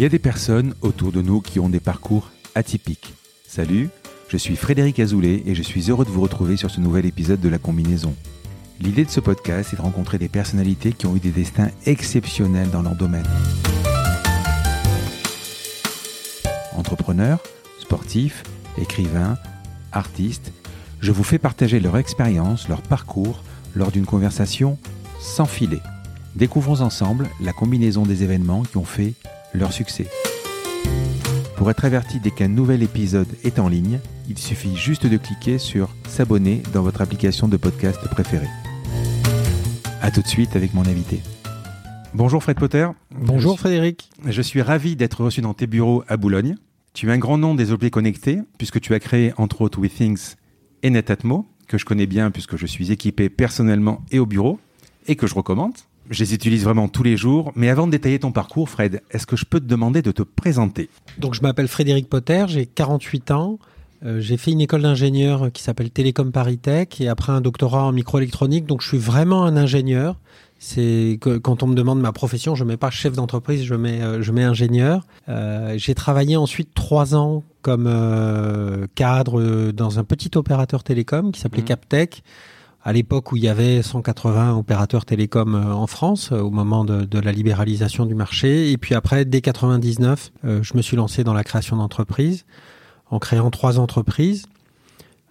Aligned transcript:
Il 0.00 0.04
y 0.04 0.06
a 0.06 0.08
des 0.08 0.18
personnes 0.18 0.74
autour 0.80 1.12
de 1.12 1.20
nous 1.20 1.42
qui 1.42 1.60
ont 1.60 1.68
des 1.68 1.78
parcours 1.78 2.30
atypiques. 2.54 3.12
Salut, 3.46 3.90
je 4.30 4.38
suis 4.38 4.56
Frédéric 4.56 4.98
Azoulay 4.98 5.42
et 5.44 5.54
je 5.54 5.62
suis 5.62 5.90
heureux 5.90 6.06
de 6.06 6.10
vous 6.10 6.22
retrouver 6.22 6.56
sur 6.56 6.70
ce 6.70 6.80
nouvel 6.80 7.04
épisode 7.04 7.38
de 7.38 7.50
La 7.50 7.58
Combinaison. 7.58 8.14
L'idée 8.80 9.04
de 9.04 9.10
ce 9.10 9.20
podcast 9.20 9.74
est 9.74 9.76
de 9.76 9.82
rencontrer 9.82 10.16
des 10.16 10.30
personnalités 10.30 10.94
qui 10.94 11.04
ont 11.04 11.16
eu 11.16 11.20
des 11.20 11.32
destins 11.32 11.68
exceptionnels 11.84 12.70
dans 12.70 12.80
leur 12.80 12.94
domaine. 12.94 13.26
Entrepreneurs, 16.74 17.40
sportifs, 17.78 18.42
écrivains, 18.78 19.36
artistes, 19.92 20.50
je 21.00 21.12
vous 21.12 21.24
fais 21.24 21.38
partager 21.38 21.78
leur 21.78 21.98
expérience, 21.98 22.68
leur 22.70 22.80
parcours 22.80 23.44
lors 23.74 23.90
d'une 23.90 24.06
conversation 24.06 24.78
sans 25.20 25.44
filet. 25.44 25.82
Découvrons 26.36 26.80
ensemble 26.80 27.28
la 27.42 27.52
combinaison 27.52 28.04
des 28.04 28.22
événements 28.22 28.62
qui 28.62 28.78
ont 28.78 28.84
fait 28.86 29.12
leur 29.54 29.72
succès. 29.72 30.06
Pour 31.56 31.70
être 31.70 31.84
averti 31.84 32.20
dès 32.20 32.30
qu'un 32.30 32.48
nouvel 32.48 32.82
épisode 32.82 33.28
est 33.44 33.58
en 33.58 33.68
ligne, 33.68 34.00
il 34.28 34.38
suffit 34.38 34.76
juste 34.76 35.06
de 35.06 35.16
cliquer 35.16 35.58
sur 35.58 35.94
S'abonner 36.08 36.62
dans 36.72 36.82
votre 36.82 37.02
application 37.02 37.48
de 37.48 37.56
podcast 37.56 38.00
préférée. 38.10 38.48
A 40.00 40.10
tout 40.10 40.22
de 40.22 40.26
suite 40.26 40.56
avec 40.56 40.72
mon 40.72 40.86
invité. 40.86 41.20
Bonjour 42.14 42.42
Fred 42.42 42.58
Potter. 42.58 42.88
Bonjour 43.10 43.58
Frédéric. 43.58 44.08
Je 44.24 44.40
suis 44.40 44.62
ravi 44.62 44.96
d'être 44.96 45.22
reçu 45.22 45.42
dans 45.42 45.52
tes 45.52 45.66
bureaux 45.66 46.02
à 46.08 46.16
Boulogne. 46.16 46.56
Tu 46.94 47.08
es 47.08 47.12
un 47.12 47.18
grand 47.18 47.38
nom 47.38 47.54
des 47.54 47.72
objets 47.72 47.90
connectés 47.90 48.40
puisque 48.56 48.80
tu 48.80 48.94
as 48.94 48.98
créé 48.98 49.32
entre 49.36 49.60
autres 49.60 49.80
WeThings 49.80 50.34
et 50.82 50.90
Netatmo, 50.90 51.46
que 51.68 51.76
je 51.76 51.84
connais 51.84 52.06
bien 52.06 52.30
puisque 52.30 52.56
je 52.56 52.66
suis 52.66 52.90
équipé 52.90 53.28
personnellement 53.28 54.02
et 54.10 54.18
au 54.18 54.26
bureau 54.26 54.58
et 55.06 55.14
que 55.14 55.26
je 55.26 55.34
recommande. 55.34 55.74
Je 56.08 56.24
les 56.24 56.34
utilise 56.34 56.64
vraiment 56.64 56.88
tous 56.88 57.02
les 57.02 57.16
jours. 57.16 57.52
Mais 57.54 57.68
avant 57.68 57.86
de 57.86 57.92
détailler 57.92 58.18
ton 58.18 58.32
parcours, 58.32 58.68
Fred, 58.68 59.02
est-ce 59.10 59.26
que 59.26 59.36
je 59.36 59.44
peux 59.44 59.60
te 59.60 59.66
demander 59.66 60.02
de 60.02 60.10
te 60.12 60.22
présenter? 60.22 60.88
Donc 61.18 61.34
je 61.34 61.42
m'appelle 61.42 61.68
Frédéric 61.68 62.08
Potter, 62.08 62.44
j'ai 62.48 62.66
48 62.66 63.30
ans. 63.30 63.58
Euh, 64.02 64.18
j'ai 64.20 64.38
fait 64.38 64.50
une 64.50 64.62
école 64.62 64.80
d'ingénieur 64.82 65.52
qui 65.52 65.62
s'appelle 65.62 65.90
Télécom 65.90 66.32
Paris 66.32 66.56
Tech 66.58 66.88
et 67.00 67.08
après 67.08 67.32
un 67.32 67.40
doctorat 67.42 67.84
en 67.84 67.92
microélectronique. 67.92 68.64
Donc 68.66 68.80
je 68.82 68.88
suis 68.88 68.98
vraiment 68.98 69.44
un 69.44 69.56
ingénieur. 69.56 70.16
C'est 70.58 71.18
que 71.20 71.38
quand 71.38 71.62
on 71.62 71.66
me 71.68 71.74
demande 71.74 72.00
ma 72.00 72.12
profession, 72.12 72.54
je 72.54 72.64
mets 72.64 72.76
pas 72.76 72.90
chef 72.90 73.14
d'entreprise, 73.14 73.62
je 73.64 73.74
mets 73.74 74.02
euh, 74.02 74.20
je 74.22 74.32
mets 74.32 74.42
ingénieur. 74.44 75.06
Euh, 75.28 75.74
j'ai 75.76 75.94
travaillé 75.94 76.36
ensuite 76.36 76.74
trois 76.74 77.14
ans 77.14 77.44
comme 77.62 77.88
cadre 78.94 79.70
dans 79.72 79.98
un 79.98 80.04
petit 80.04 80.30
opérateur 80.36 80.82
télécom 80.82 81.30
qui 81.32 81.40
s'appelait 81.40 81.62
Mhm. 81.62 81.68
Captech. 81.68 82.22
À 82.82 82.92
l'époque 82.94 83.32
où 83.32 83.36
il 83.36 83.42
y 83.44 83.48
avait 83.48 83.82
180 83.82 84.56
opérateurs 84.56 85.04
télécoms 85.04 85.54
euh, 85.54 85.72
en 85.72 85.86
France, 85.86 86.30
euh, 86.32 86.40
au 86.40 86.50
moment 86.50 86.84
de, 86.84 87.04
de 87.04 87.18
la 87.18 87.30
libéralisation 87.32 88.06
du 88.06 88.14
marché. 88.14 88.70
Et 88.72 88.78
puis 88.78 88.94
après, 88.94 89.24
dès 89.26 89.42
99, 89.42 90.32
euh, 90.44 90.62
je 90.62 90.74
me 90.76 90.80
suis 90.82 90.96
lancé 90.96 91.22
dans 91.22 91.34
la 91.34 91.44
création 91.44 91.76
d'entreprises, 91.76 92.46
en 93.10 93.18
créant 93.18 93.50
trois 93.50 93.78
entreprises. 93.78 94.46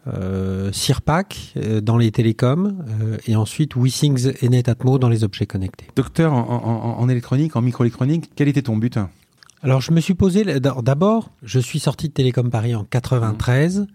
Euh, 0.08 0.72
Sirpac 0.72 1.54
euh, 1.58 1.82
dans 1.82 1.98
les 1.98 2.10
télécoms 2.12 2.84
et 3.28 3.36
ensuite 3.36 3.76
WeSings 3.76 4.32
et 4.42 4.48
Netatmo 4.50 4.98
dans 4.98 5.10
les 5.10 5.24
objets 5.26 5.46
connectés. 5.46 5.88
Docteur 5.96 6.34
en, 6.34 6.40
en- 6.40 7.00
en 7.02 7.10
électronique, 7.10 7.56
en 7.58 7.62
microélectronique, 7.62 8.30
quel 8.36 8.48
était 8.48 8.62
ton 8.62 8.78
but? 8.78 8.98
Alors 9.62 9.82
je 9.82 9.92
me 9.92 10.00
suis 10.00 10.14
posé 10.14 10.46
d'abord, 10.62 11.32
je 11.44 11.60
suis 11.60 11.80
sorti 11.80 12.08
de 12.08 12.14
Télécom 12.14 12.50
Paris 12.50 12.76
en 12.76 12.86
93, 12.86 13.88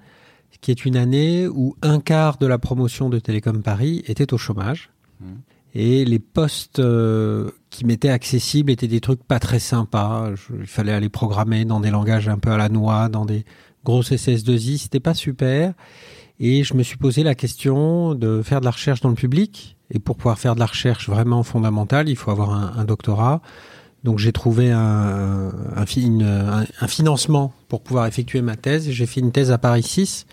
qui 0.65 0.71
est 0.71 0.87
une 0.87 0.97
année 0.97 1.47
où 1.47 1.77
un 1.83 2.01
quart 2.01 2.39
de 2.39 2.47
la 2.47 2.57
promotion 2.57 3.11
de 3.11 3.19
Télécom 3.19 3.61
Paris 3.63 4.03
était 4.07 4.33
au 4.33 4.39
chômage. 4.39 4.89
Mhm. 5.21 5.37
Et 5.75 6.07
les 6.07 6.19
postes 6.21 6.79
euh, 6.79 7.51
qui 7.69 7.85
m'étaient 7.85 8.09
accessibles 8.09 8.71
étaient 8.71 8.89
des 8.89 9.01
trucs 9.03 9.23
pas 9.23 9.39
très 9.41 9.59
sympas. 9.59 10.31
Je- 10.35 10.55
il 10.61 10.67
fallait 10.67 10.93
aller 10.93 11.11
programmer 11.11 11.67
dans 11.67 11.81
des 11.81 11.91
langages 11.91 12.31
un 12.31 12.39
peu 12.39 12.51
à 12.51 12.57
la 12.57 12.71
noix, 12.71 13.11
dans 13.11 13.27
des 13.27 13.45
grosses 13.85 14.11
SS2I, 14.13 14.79
c'était 14.79 15.01
pas 15.01 15.13
super. 15.13 15.75
Et 16.41 16.65
je 16.65 16.73
me 16.73 16.83
suis 16.83 16.97
posé 16.97 17.23
la 17.25 17.35
question 17.35 18.15
de 18.15 18.41
faire 18.43 18.61
de 18.61 18.65
la 18.65 18.71
recherche 18.71 19.03
dans 19.03 19.11
le 19.11 19.15
public. 19.17 19.77
Et 19.91 19.99
pour 19.99 20.17
pouvoir 20.17 20.39
faire 20.39 20.55
de 20.55 20.61
la 20.61 20.67
recherche 20.67 21.11
vraiment 21.11 21.43
fondamentale, 21.43 22.09
il 22.09 22.17
faut 22.17 22.31
avoir 22.31 22.51
un, 22.53 22.73
un 22.79 22.85
doctorat. 22.85 23.43
Donc 24.05 24.19
j'ai 24.19 24.33
trouvé 24.33 24.71
un, 24.71 25.51
un, 25.77 25.85
une- 25.97 26.23
un- 26.23 26.65
un 26.81 26.87
financement 26.89 27.53
pour 27.69 27.81
pouvoir 27.81 28.07
effectuer 28.07 28.43
ma 28.43 28.57
thèse. 28.57 28.91
J'ai 28.91 29.07
fait 29.07 29.21
une 29.21 29.33
thèse 29.33 29.51
à 29.51 29.59
Paris 29.59 29.83
6, 29.83 30.27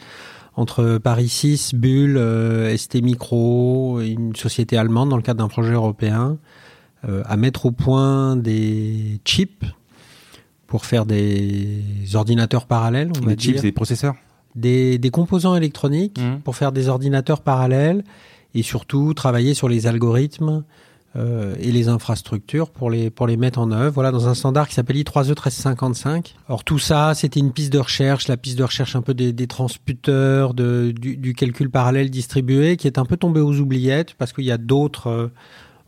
entre 0.55 0.97
Paris 0.97 1.29
6, 1.29 1.73
Bull, 1.75 2.17
euh, 2.17 2.75
ST 2.75 3.01
Micro, 3.01 4.01
une 4.01 4.35
société 4.35 4.77
allemande 4.77 5.09
dans 5.09 5.15
le 5.15 5.21
cadre 5.23 5.39
d'un 5.39 5.47
projet 5.47 5.71
européen, 5.73 6.37
euh, 7.07 7.23
à 7.25 7.37
mettre 7.37 7.65
au 7.65 7.71
point 7.71 8.35
des 8.35 9.19
chips 9.25 9.63
pour 10.67 10.85
faire 10.85 11.05
des 11.05 11.79
ordinateurs 12.13 12.65
parallèles, 12.65 13.11
on 13.17 13.25
va 13.25 13.31
Les 13.31 13.37
chips 13.37 13.53
dire 13.55 13.63
et 13.63 13.67
les 13.67 13.71
processeurs 13.71 14.15
des, 14.55 14.97
des 14.97 15.09
composants 15.11 15.55
électroniques 15.55 16.19
Mhm. 16.19 16.41
pour 16.41 16.57
faire 16.57 16.73
des 16.73 16.89
ordinateurs 16.89 17.39
parallèles 17.41 18.03
et 18.53 18.63
surtout 18.63 19.13
travailler 19.13 19.53
sur 19.53 19.69
les 19.69 19.87
algorithmes 19.87 20.63
euh, 21.17 21.55
et 21.59 21.71
les 21.71 21.89
infrastructures 21.89 22.69
pour 22.69 22.89
les, 22.89 23.09
pour 23.09 23.27
les 23.27 23.35
mettre 23.35 23.59
en 23.59 23.71
œuvre. 23.71 23.93
Voilà, 23.93 24.11
dans 24.11 24.27
un 24.27 24.33
standard 24.33 24.67
qui 24.67 24.75
s'appelle 24.75 24.95
I3E1355. 24.97 26.35
Alors 26.47 26.63
tout 26.63 26.79
ça, 26.79 27.13
c'était 27.15 27.39
une 27.39 27.51
piste 27.51 27.73
de 27.73 27.79
recherche, 27.79 28.27
la 28.27 28.37
piste 28.37 28.57
de 28.57 28.63
recherche 28.63 28.95
un 28.95 29.01
peu 29.01 29.13
des, 29.13 29.33
des 29.33 29.47
transputeurs, 29.47 30.53
de, 30.53 30.93
du, 30.97 31.17
du 31.17 31.33
calcul 31.33 31.69
parallèle 31.69 32.09
distribué, 32.09 32.77
qui 32.77 32.87
est 32.87 32.97
un 32.97 33.05
peu 33.05 33.17
tombé 33.17 33.41
aux 33.41 33.59
oubliettes 33.59 34.13
parce 34.13 34.31
qu'il 34.31 34.45
y 34.45 34.51
a 34.51 34.57
d'autres, 34.57 35.07
euh, 35.07 35.27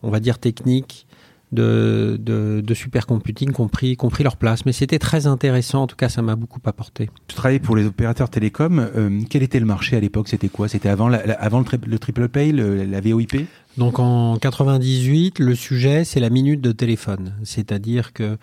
on 0.01 0.09
va 0.09 0.19
dire, 0.19 0.39
techniques 0.39 1.07
de, 1.53 2.18
de, 2.19 2.62
de 2.62 2.74
supercomputing 2.74 3.53
qui 3.53 3.62
ont 3.62 3.68
pris, 3.68 3.96
qui 3.96 4.06
ont 4.06 4.09
pris 4.09 4.24
leur 4.24 4.36
place. 4.38 4.66
Mais 4.66 4.74
c'était 4.74 5.00
très 5.00 5.28
intéressant, 5.28 5.84
en 5.84 5.88
tout 5.88 5.96
cas, 5.96 6.09
ça 6.09 6.22
m'a 6.22 6.36
beaucoup 6.36 6.59
apporté. 6.66 7.09
Tu 7.28 7.36
travaillais 7.36 7.59
pour 7.59 7.75
les 7.75 7.86
opérateurs 7.86 8.30
télécoms. 8.30 8.80
euh, 8.96 9.22
quel 9.30 9.44
était 9.44 9.59
le 9.59 9.66
marché 9.66 9.96
à 9.96 10.00
l'époque? 10.00 10.28
C'était 10.28 10.50
quoi? 10.50 10.68
C'était 10.68 10.90
avant, 10.90 11.08
la- 11.08 11.25
la- 11.25 11.34
avant 11.36 11.59
le, 11.59 11.66
tri- 11.66 11.78
le 11.86 12.00
triple 12.00 12.28
pay, 12.28 12.52
le- 12.52 12.84
la 12.84 13.00
VoIP 13.02 13.46
Donc 13.78 14.00
en 14.00 14.38
98, 14.38 15.40
le 15.40 15.56
sujet 15.56 16.03
c'est 16.03 16.19
la 16.19 16.30
minute 16.30 16.62
de 16.62 16.72
téléphone, 16.72 17.34
c'est-à-dire 17.44 18.14
que 18.14 18.38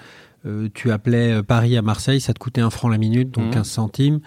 euh, 0.47 0.69
tu 0.73 0.91
appelais 0.91 1.33
euh, 1.35 1.43
Paris 1.43 1.77
à 1.77 1.83
Marseille, 1.83 2.21
ça 2.21 2.33
te 2.33 2.39
coûtait 2.39 2.61
un 2.63 2.71
franc 2.71 2.89
la 2.89 2.99
minute, 2.99 3.31
donc 3.31 3.45
Mhm. 3.47 3.51
15 3.51 3.69
centimes. 3.69 4.21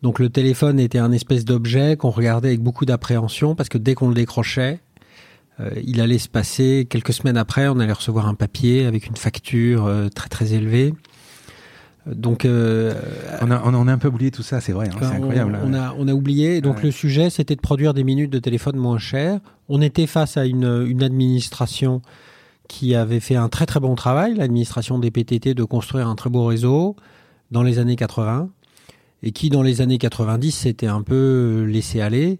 Donc 0.00 0.18
le 0.20 0.28
téléphone 0.30 0.78
était 0.78 0.98
un 0.98 1.10
espèce 1.12 1.44
d'objet 1.44 1.96
qu'on 1.96 2.10
regardait 2.10 2.48
avec 2.48 2.60
beaucoup 2.60 2.84
d'appréhension 2.86 3.54
parce 3.56 3.68
que 3.68 3.78
dès 3.78 3.94
qu'on 3.94 4.08
le 4.08 4.14
décrochait, 4.14 4.78
il 5.84 6.00
allait 6.00 6.18
se 6.18 6.28
passer 6.28 6.86
quelques 6.88 7.12
semaines 7.12 7.36
après, 7.36 7.68
on 7.68 7.78
allait 7.80 7.92
recevoir 7.92 8.26
un 8.28 8.34
papier 8.34 8.86
avec 8.86 9.06
une 9.06 9.16
facture 9.16 9.86
euh, 9.86 10.08
très 10.08 10.28
très 10.28 10.52
élevée. 10.54 10.94
Euh, 12.06 12.14
Donc 12.14 12.44
euh, 12.44 12.94
on 13.42 13.50
a, 13.50 13.60
on, 13.64 13.88
un 13.88 13.98
peu 13.98 14.08
oublié 14.08 14.30
tout 14.30 14.42
ça, 14.42 14.60
c'est 14.60 14.72
vrai, 14.72 14.88
hein, 14.88 14.96
c'est 15.00 15.06
incroyable. 15.16 15.54
hein. 15.56 15.62
On, 15.64 15.74
a, 15.74 15.94
on 15.98 16.08
a 16.08 16.12
oublié. 16.12 16.60
Donc 16.60 16.76
Ouais. 16.76 16.84
le 16.84 16.90
sujet, 16.90 17.28
c'était 17.30 17.56
de 17.56 17.60
produire 17.60 17.92
des 17.94 18.04
minutes 18.04 18.30
de 18.30 18.38
téléphone 18.38 18.76
moins 18.76 18.98
chères. 18.98 19.40
On 19.68 19.80
était 19.82 20.06
face 20.06 20.36
à 20.36 20.46
une, 20.46 20.86
une 20.88 21.02
administration 21.02 22.02
qui 22.68 22.94
avait 22.94 23.20
fait 23.20 23.36
un 23.36 23.48
très 23.48 23.66
très 23.66 23.80
bon 23.80 23.94
travail, 23.94 24.34
l'administration 24.34 24.98
des 24.98 25.10
PTT, 25.10 25.54
de 25.54 25.64
construire 25.64 26.06
un 26.06 26.14
très 26.14 26.30
beau 26.30 26.44
réseau 26.44 26.96
dans 27.50 27.62
les 27.62 27.78
années 27.78 27.96
80, 27.96 28.50
et 29.22 29.32
qui 29.32 29.48
dans 29.48 29.62
les 29.62 29.80
années 29.80 29.96
90 29.98 30.52
s'était 30.52 30.86
un 30.86 31.02
peu 31.02 31.64
laissé 31.66 32.00
aller. 32.02 32.38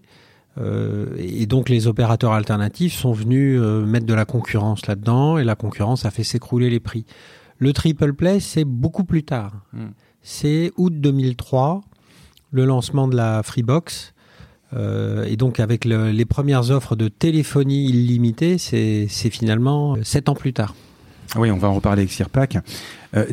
Euh, 0.57 1.07
et 1.17 1.45
donc 1.45 1.69
les 1.69 1.87
opérateurs 1.87 2.33
alternatifs 2.33 2.93
sont 2.93 3.13
venus 3.13 3.59
euh, 3.61 3.85
mettre 3.85 4.05
de 4.05 4.13
la 4.13 4.25
concurrence 4.25 4.87
là-dedans, 4.87 5.37
et 5.37 5.43
la 5.43 5.55
concurrence 5.55 6.05
a 6.05 6.11
fait 6.11 6.23
s'écrouler 6.23 6.69
les 6.69 6.79
prix. 6.79 7.05
Le 7.59 7.71
triple 7.73 8.13
play, 8.13 8.39
c'est 8.39 8.65
beaucoup 8.65 9.03
plus 9.03 9.23
tard. 9.23 9.53
Mm. 9.73 9.85
C'est 10.21 10.71
août 10.77 10.93
2003, 10.99 11.81
le 12.51 12.65
lancement 12.65 13.07
de 13.07 13.15
la 13.15 13.41
Freebox. 13.43 14.13
Euh, 14.75 15.25
et 15.25 15.35
donc 15.35 15.59
avec 15.59 15.83
le- 15.83 16.11
les 16.11 16.25
premières 16.25 16.69
offres 16.69 16.95
de 16.95 17.07
téléphonie 17.07 17.85
illimitée, 17.89 18.57
c'est 18.59 19.07
c'est 19.09 19.31
finalement 19.31 19.95
euh, 19.95 20.03
sept 20.03 20.29
ans 20.29 20.35
plus 20.35 20.53
tard. 20.53 20.75
Oui, 21.37 21.51
on 21.51 21.57
va 21.57 21.67
en 21.69 21.75
reparler 21.75 22.01
avec 22.01 22.11
Sirpac. 22.11 22.57
Euh, 23.15 23.25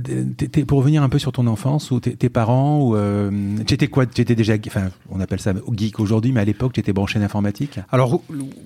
pour 0.67 0.79
revenir 0.79 1.03
un 1.03 1.09
peu 1.09 1.19
sur 1.19 1.33
ton 1.33 1.47
enfance, 1.47 1.91
ou 1.91 2.01
tes, 2.01 2.29
parents, 2.29 2.81
ou 2.83 2.97
euh, 2.97 3.31
tu 3.67 3.75
étais 3.75 3.89
quoi 3.89 4.07
Tu 4.07 4.21
étais 4.23 4.35
déjà, 4.35 4.55
enfin, 4.67 4.89
on 5.11 5.21
appelle 5.21 5.41
ça 5.41 5.53
geek 5.73 5.99
aujourd'hui, 6.01 6.33
mais 6.33 6.41
à 6.41 6.45
l'époque, 6.45 6.73
tu 6.75 6.81
étais 6.81 6.93
branché 6.93 7.19
en 7.19 7.23
informatique? 7.23 7.79
Alors 7.91 8.21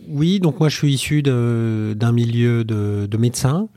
oui, 0.09 0.41
donc 0.41 0.59
moi 0.61 0.69
je 0.69 0.77
suis 0.77 0.93
issu 0.93 1.23
d'un 1.23 2.13
milieu 2.13 2.65
de, 2.65 3.07
de 3.11 3.17
médecins, 3.17 3.69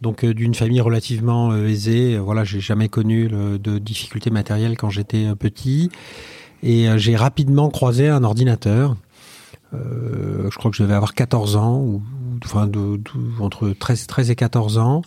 donc 0.00 0.24
euh, 0.24 0.34
d'une 0.34 0.54
famille 0.54 0.80
relativement 0.80 1.50
euh, 1.52 1.66
aisée. 1.68 2.18
Voilà, 2.18 2.44
j'ai 2.44 2.60
jamais 2.60 2.88
connu 2.88 3.28
le- 3.28 3.58
de 3.58 3.78
difficultés 3.78 4.30
matérielles 4.30 4.76
quand 4.76 4.90
j'étais 4.90 5.26
euh, 5.26 5.34
petit, 5.34 5.90
et 6.62 6.86
j'ai 6.96 7.16
rapidement 7.16 7.68
croisé 7.70 8.08
un 8.08 8.22
ordinateur. 8.24 8.96
Euh, 9.72 10.48
je 10.50 10.56
crois 10.58 10.70
que 10.72 10.76
je 10.76 10.82
devais 10.82 10.94
avoir 10.94 11.14
14 11.14 11.54
ans, 11.56 11.78
ou- 11.80 12.02
enfin 12.44 12.66
de, 12.66 12.96
de- 12.96 13.00
entre 13.40 13.70
13, 13.70 14.06
13 14.06 14.30
et 14.30 14.36
14 14.36 14.78
ans. 14.78 15.02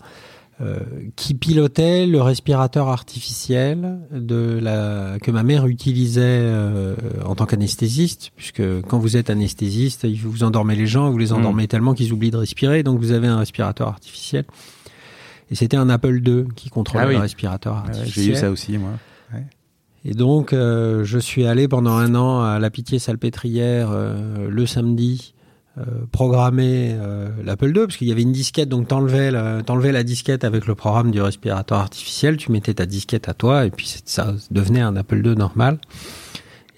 euh, 0.61 0.77
qui 1.15 1.33
pilotait 1.33 2.05
le 2.05 2.21
respirateur 2.21 2.87
artificiel 2.87 3.97
de 4.11 4.59
la, 4.61 5.17
que 5.19 5.31
ma 5.31 5.41
mère 5.41 5.65
utilisait 5.65 6.21
euh, 6.23 6.95
en 7.25 7.33
tant 7.33 7.47
qu'anesthésiste, 7.47 8.29
puisque 8.35 8.61
quand 8.83 8.99
vous 8.99 9.17
êtes 9.17 9.31
anesthésiste, 9.31 10.05
vous 10.23 10.43
endormez 10.43 10.75
les 10.75 10.85
gens, 10.85 11.09
vous 11.09 11.17
les 11.17 11.33
endormez 11.33 11.67
tellement 11.67 11.95
qu'ils 11.95 12.13
oublient 12.13 12.29
de 12.31 12.37
respirer, 12.37 12.83
donc 12.83 12.99
vous 12.99 13.11
avez 13.11 13.27
un 13.27 13.39
respirateur 13.39 13.87
artificiel. 13.87 14.45
Et 15.49 15.55
c'était 15.55 15.75
un 15.75 15.89
Apple 15.89 16.21
II 16.25 16.45
qui 16.55 16.69
contrôlait 16.69 17.03
Ah 17.03 17.07
oui. 17.07 17.15
le 17.15 17.21
respirateur 17.21 17.73
Ouais, 17.83 17.89
artificiel. 17.89 18.25
J'ai 18.25 18.31
eu 18.31 18.35
ça 18.35 18.51
aussi, 18.51 18.77
moi. 18.77 18.91
Et 20.05 20.13
donc, 20.13 20.53
euh, 20.53 21.03
je 21.03 21.17
suis 21.17 21.45
allé 21.47 21.67
pendant 21.67 21.93
un 21.93 22.13
an 22.13 22.41
à 22.43 22.59
la 22.59 22.69
Pitié-Salpêtrière 22.69 23.89
euh, 23.91 24.49
le 24.49 24.65
samedi 24.65 25.33
programmer 26.11 26.95
euh, 26.99 27.29
l'Apple 27.43 27.75
II, 27.75 27.85
parce 27.85 27.97
qu'il 27.97 28.07
y 28.07 28.11
avait 28.11 28.21
une 28.21 28.31
disquette, 28.31 28.69
donc 28.69 28.87
t'enlevais 28.87 29.31
la, 29.31 29.61
la 29.65 30.03
disquette 30.03 30.43
avec 30.43 30.67
le 30.67 30.75
programme 30.75 31.11
du 31.11 31.21
respirateur 31.21 31.79
artificiel, 31.79 32.37
tu 32.37 32.51
mettais 32.51 32.75
ta 32.75 32.85
disquette 32.85 33.27
à 33.27 33.33
toi, 33.33 33.65
et 33.65 33.71
puis 33.71 34.01
ça 34.05 34.35
devenait 34.51 34.81
un 34.81 34.95
Apple 34.95 35.25
II 35.25 35.35
normal. 35.35 35.79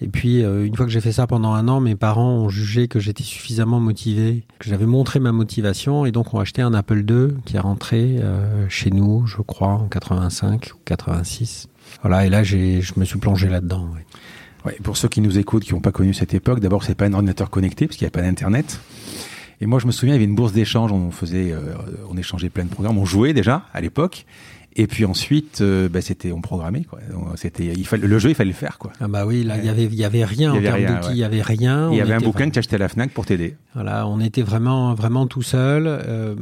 Et 0.02 0.08
puis, 0.08 0.44
euh, 0.44 0.66
une 0.66 0.76
fois 0.76 0.84
que 0.84 0.92
j'ai 0.92 1.00
fait 1.00 1.12
ça 1.12 1.26
pendant 1.26 1.54
un 1.54 1.68
an, 1.68 1.80
mes 1.80 1.96
parents 1.96 2.32
ont 2.32 2.48
jugé 2.50 2.86
que 2.86 3.00
j'étais 3.00 3.22
suffisamment 3.22 3.80
motivé, 3.80 4.44
que 4.58 4.68
j'avais 4.68 4.84
montré 4.84 5.20
ma 5.20 5.32
motivation, 5.32 6.04
et 6.04 6.12
donc 6.12 6.34
ont 6.34 6.38
acheté 6.38 6.60
un 6.60 6.74
Apple 6.74 7.04
II 7.08 7.34
qui 7.46 7.56
est 7.56 7.60
rentré 7.60 8.16
euh, 8.20 8.66
chez 8.68 8.90
nous, 8.90 9.26
je 9.26 9.40
crois, 9.40 9.68
en 9.68 9.88
85 9.88 10.70
ou 10.74 10.78
86. 10.84 11.68
Voilà, 12.02 12.26
et 12.26 12.30
là, 12.30 12.42
j'ai, 12.42 12.82
je 12.82 12.92
me 12.98 13.04
suis 13.04 13.18
plongé 13.18 13.48
là-dedans. 13.48 13.88
Ouais, 14.66 14.76
pour 14.82 14.96
ceux 14.96 15.08
qui 15.08 15.20
nous 15.20 15.38
écoutent, 15.38 15.62
qui 15.62 15.74
n'ont 15.74 15.80
pas 15.80 15.92
connu 15.92 16.12
cette 16.12 16.34
époque, 16.34 16.58
d'abord, 16.58 16.82
c'est 16.82 16.96
pas 16.96 17.06
un 17.06 17.12
ordinateur 17.12 17.50
connecté, 17.50 17.86
parce 17.86 17.96
qu'il 17.96 18.04
n'y 18.04 18.08
avait 18.08 18.20
pas 18.20 18.26
d'Internet. 18.26 18.80
Et 19.60 19.66
moi, 19.66 19.78
je 19.78 19.86
me 19.86 19.92
souviens, 19.92 20.14
il 20.14 20.16
y 20.16 20.20
avait 20.20 20.28
une 20.28 20.34
bourse 20.34 20.52
d'échange, 20.52 20.90
on 20.90 21.12
faisait, 21.12 21.52
euh, 21.52 21.60
on 22.10 22.16
échangeait 22.16 22.50
plein 22.50 22.64
de 22.64 22.70
programmes, 22.70 22.98
on 22.98 23.04
jouait 23.04 23.32
déjà, 23.32 23.62
à 23.72 23.80
l'époque. 23.80 24.26
Et 24.78 24.86
puis 24.86 25.06
ensuite, 25.06 25.62
euh, 25.62 25.88
bah, 25.88 26.02
c'était, 26.02 26.32
on 26.32 26.42
programmait, 26.42 26.82
quoi. 26.82 26.98
C'était, 27.36 27.64
il 27.64 27.86
fallait, 27.86 28.06
le 28.06 28.18
jeu, 28.18 28.28
il 28.28 28.34
fallait 28.34 28.50
le 28.50 28.56
faire, 28.56 28.76
quoi. 28.76 28.92
Ah 29.00 29.08
bah 29.08 29.24
oui, 29.24 29.42
là, 29.42 29.56
il 29.56 29.64
y 29.64 29.70
avait, 29.70 29.84
il 29.84 29.94
y 29.94 30.04
avait 30.04 30.24
rien 30.24 30.54
Il 30.54 30.62
y 30.62 30.68
en 30.68 30.72
avait 30.72 30.84
termes 30.84 30.94
ouais. 30.96 31.12
il 31.12 31.16
y 31.16 31.24
avait 31.24 31.40
rien. 31.40 31.90
Il 31.90 31.96
y 31.96 32.00
avait 32.02 32.12
un 32.12 32.20
bouquin 32.20 32.46
que 32.48 32.52
tu 32.52 32.58
achetais 32.58 32.74
à 32.74 32.80
la 32.80 32.88
FNAC 32.88 33.12
pour 33.12 33.24
t'aider. 33.24 33.56
Voilà, 33.74 34.06
on 34.06 34.20
était 34.20 34.42
vraiment, 34.42 34.92
vraiment 34.94 35.26
tout 35.26 35.42
seul. 35.42 35.86
Euh, 35.86 36.34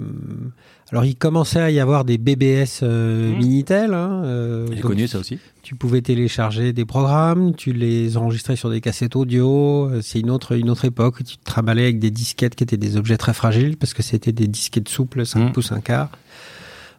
alors, 0.92 1.04
il 1.06 1.16
commençait 1.16 1.60
à 1.60 1.70
y 1.70 1.80
avoir 1.80 2.04
des 2.04 2.18
BBS 2.18 2.80
euh, 2.82 3.30
Mmh. 3.32 3.38
Minitel. 3.38 3.94
Hein, 3.94 4.22
euh, 4.24 4.66
J'ai 4.72 4.80
connu 4.80 5.08
ça 5.08 5.18
aussi. 5.18 5.38
Tu 5.62 5.74
pouvais 5.74 6.02
télécharger 6.02 6.72
des 6.72 6.84
programmes, 6.84 7.54
tu 7.56 7.72
les 7.72 8.16
enregistrais 8.16 8.54
sur 8.54 8.70
des 8.70 8.80
cassettes 8.80 9.16
audio. 9.16 9.88
Euh, 9.88 10.00
C'est 10.02 10.20
une 10.20 10.30
autre, 10.30 10.52
une 10.56 10.68
autre 10.70 10.84
époque 10.84 11.20
où 11.20 11.22
tu 11.22 11.36
te 11.38 11.44
trimballais 11.44 11.84
avec 11.84 11.98
des 11.98 12.10
disquettes 12.10 12.54
qui 12.54 12.62
étaient 12.64 12.76
des 12.76 12.96
objets 12.96 13.16
très 13.16 13.32
fragiles 13.34 13.76
parce 13.76 13.94
que 13.94 14.02
c'était 14.02 14.32
des 14.32 14.46
disquettes 14.46 14.88
souples, 14.90 15.24
5 15.26 15.40
Mmh. 15.48 15.52
pouces, 15.52 15.72
un 15.72 15.80
quart. 15.80 16.10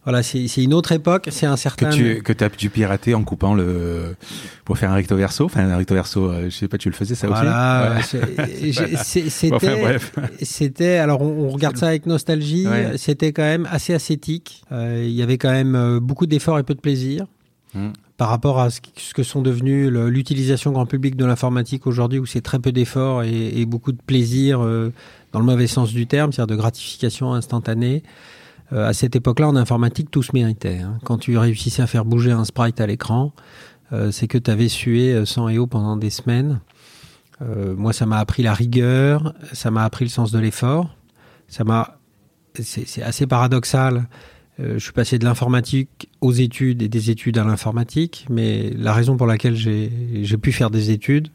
Voilà, 0.05 0.21
c'est 0.23 0.45
une 0.63 0.73
autre 0.73 0.91
époque. 0.91 1.27
C'est 1.31 1.47
un 1.47 1.55
Que 1.55 1.59
certain. 1.59 1.89
tu, 1.89 2.21
que 2.23 2.31
t'as 2.31 2.47
dû 2.49 2.69
pirater 2.69 3.15
en 3.15 3.23
coupant 3.23 3.55
le, 3.55 4.15
pour 4.63 4.77
faire 4.77 4.91
un 4.91 4.93
recto 4.95 5.15
verso. 5.15 5.45
Enfin, 5.45 5.67
un 5.67 5.75
recto 5.77 5.95
verso, 5.95 6.29
euh, 6.31 6.45
je 6.45 6.55
sais 6.55 6.67
pas, 6.67 6.77
tu 6.77 6.89
le 6.89 6.95
faisais 6.95 7.15
ça 7.15 7.27
Voilà, 7.27 7.97
aussi? 7.99 8.17
Ouais. 8.17 8.97
c'était, 9.03 9.95
Enfin, 9.95 10.21
c'était. 10.41 10.97
Alors, 10.97 11.21
on, 11.21 11.47
on 11.47 11.49
regarde 11.49 11.77
ça 11.77 11.87
avec 11.87 12.05
nostalgie. 12.05 12.67
Ouais. 12.67 12.93
C'était 12.97 13.33
quand 13.33 13.43
même 13.43 13.67
assez 13.71 13.93
ascétique. 13.95 14.63
Euh, 14.71 15.03
Il 15.03 15.13
y 15.13 15.23
avait 15.23 15.37
quand 15.39 15.51
même 15.51 15.75
euh, 15.75 15.99
beaucoup 15.99 16.27
d'efforts 16.27 16.59
et 16.59 16.63
peu 16.63 16.75
de 16.75 16.81
plaisir. 16.81 17.25
Mm. 17.73 17.89
Par 18.17 18.29
rapport 18.29 18.61
à 18.61 18.69
ce, 18.69 18.79
que 19.13 19.23
sont 19.23 19.41
devenus 19.41 19.89
l'utilisation 19.89 20.71
grand 20.71 20.85
public 20.85 21.17
de 21.17 21.25
l'informatique 21.25 21.85
aujourd'hui, 21.85 22.19
où 22.19 22.25
c'est 22.25 22.39
très 22.39 22.59
peu 22.59 22.71
d'efforts 22.71 23.23
et, 23.23 23.59
et 23.59 23.65
beaucoup 23.65 23.91
de 23.91 23.97
plaisir 24.05 24.63
euh, 24.63 24.93
dans 25.33 25.39
le 25.39 25.45
mauvais 25.45 25.67
sens 25.67 25.91
du 25.91 26.07
terme, 26.07 26.31
c'est-à-dire 26.31 26.55
de 26.55 26.61
gratification 26.61 27.33
instantanée. 27.33 28.03
Euh, 28.73 28.87
à 28.87 28.93
cette 28.93 29.15
époque-là, 29.15 29.47
en 29.47 29.55
informatique, 29.55 30.09
tout 30.11 30.23
se 30.23 30.31
méritait. 30.33 30.79
hein. 30.79 30.99
Quand 31.03 31.17
tu 31.17 31.37
réussissais 31.37 31.81
à 31.81 31.87
faire 31.87 32.05
bouger 32.05 32.31
un 32.31 32.45
sprite 32.45 32.81
à 32.81 32.87
l'écran, 32.87 33.33
euh, 33.93 34.11
c'est 34.11 34.27
que 34.27 34.37
tu 34.37 34.49
avais 34.49 34.69
sué 34.69 35.13
euh, 35.13 35.25
sang 35.25 35.49
et 35.49 35.57
eau 35.57 35.67
pendant 35.67 35.97
des 35.97 36.09
semaines. 36.09 36.59
Moi, 37.41 37.91
ça 37.91 38.05
m'a 38.05 38.19
appris 38.19 38.43
la 38.43 38.53
rigueur, 38.53 39.33
ça 39.51 39.69
m'a 39.69 39.83
appris 39.83 40.05
le 40.05 40.09
sens 40.09 40.31
de 40.31 40.39
l'effort. 40.39 40.95
Ça 41.49 41.65
m'a, 41.65 41.99
c'est 42.53 43.03
assez 43.03 43.27
paradoxal. 43.27 44.07
Je 44.57 44.79
suis 44.79 44.93
passé 44.93 45.19
de 45.19 45.25
l'informatique 45.25 46.09
aux 46.21 46.31
études 46.31 46.81
et 46.81 46.87
des 46.87 47.09
études 47.09 47.37
à 47.37 47.43
l'informatique, 47.43 48.25
mais 48.29 48.69
la 48.77 48.93
raison 48.93 49.17
pour 49.17 49.27
laquelle 49.27 49.57
j'ai 49.57 50.37
pu 50.37 50.53
faire 50.53 50.69
des 50.69 50.91
études, 50.91 51.27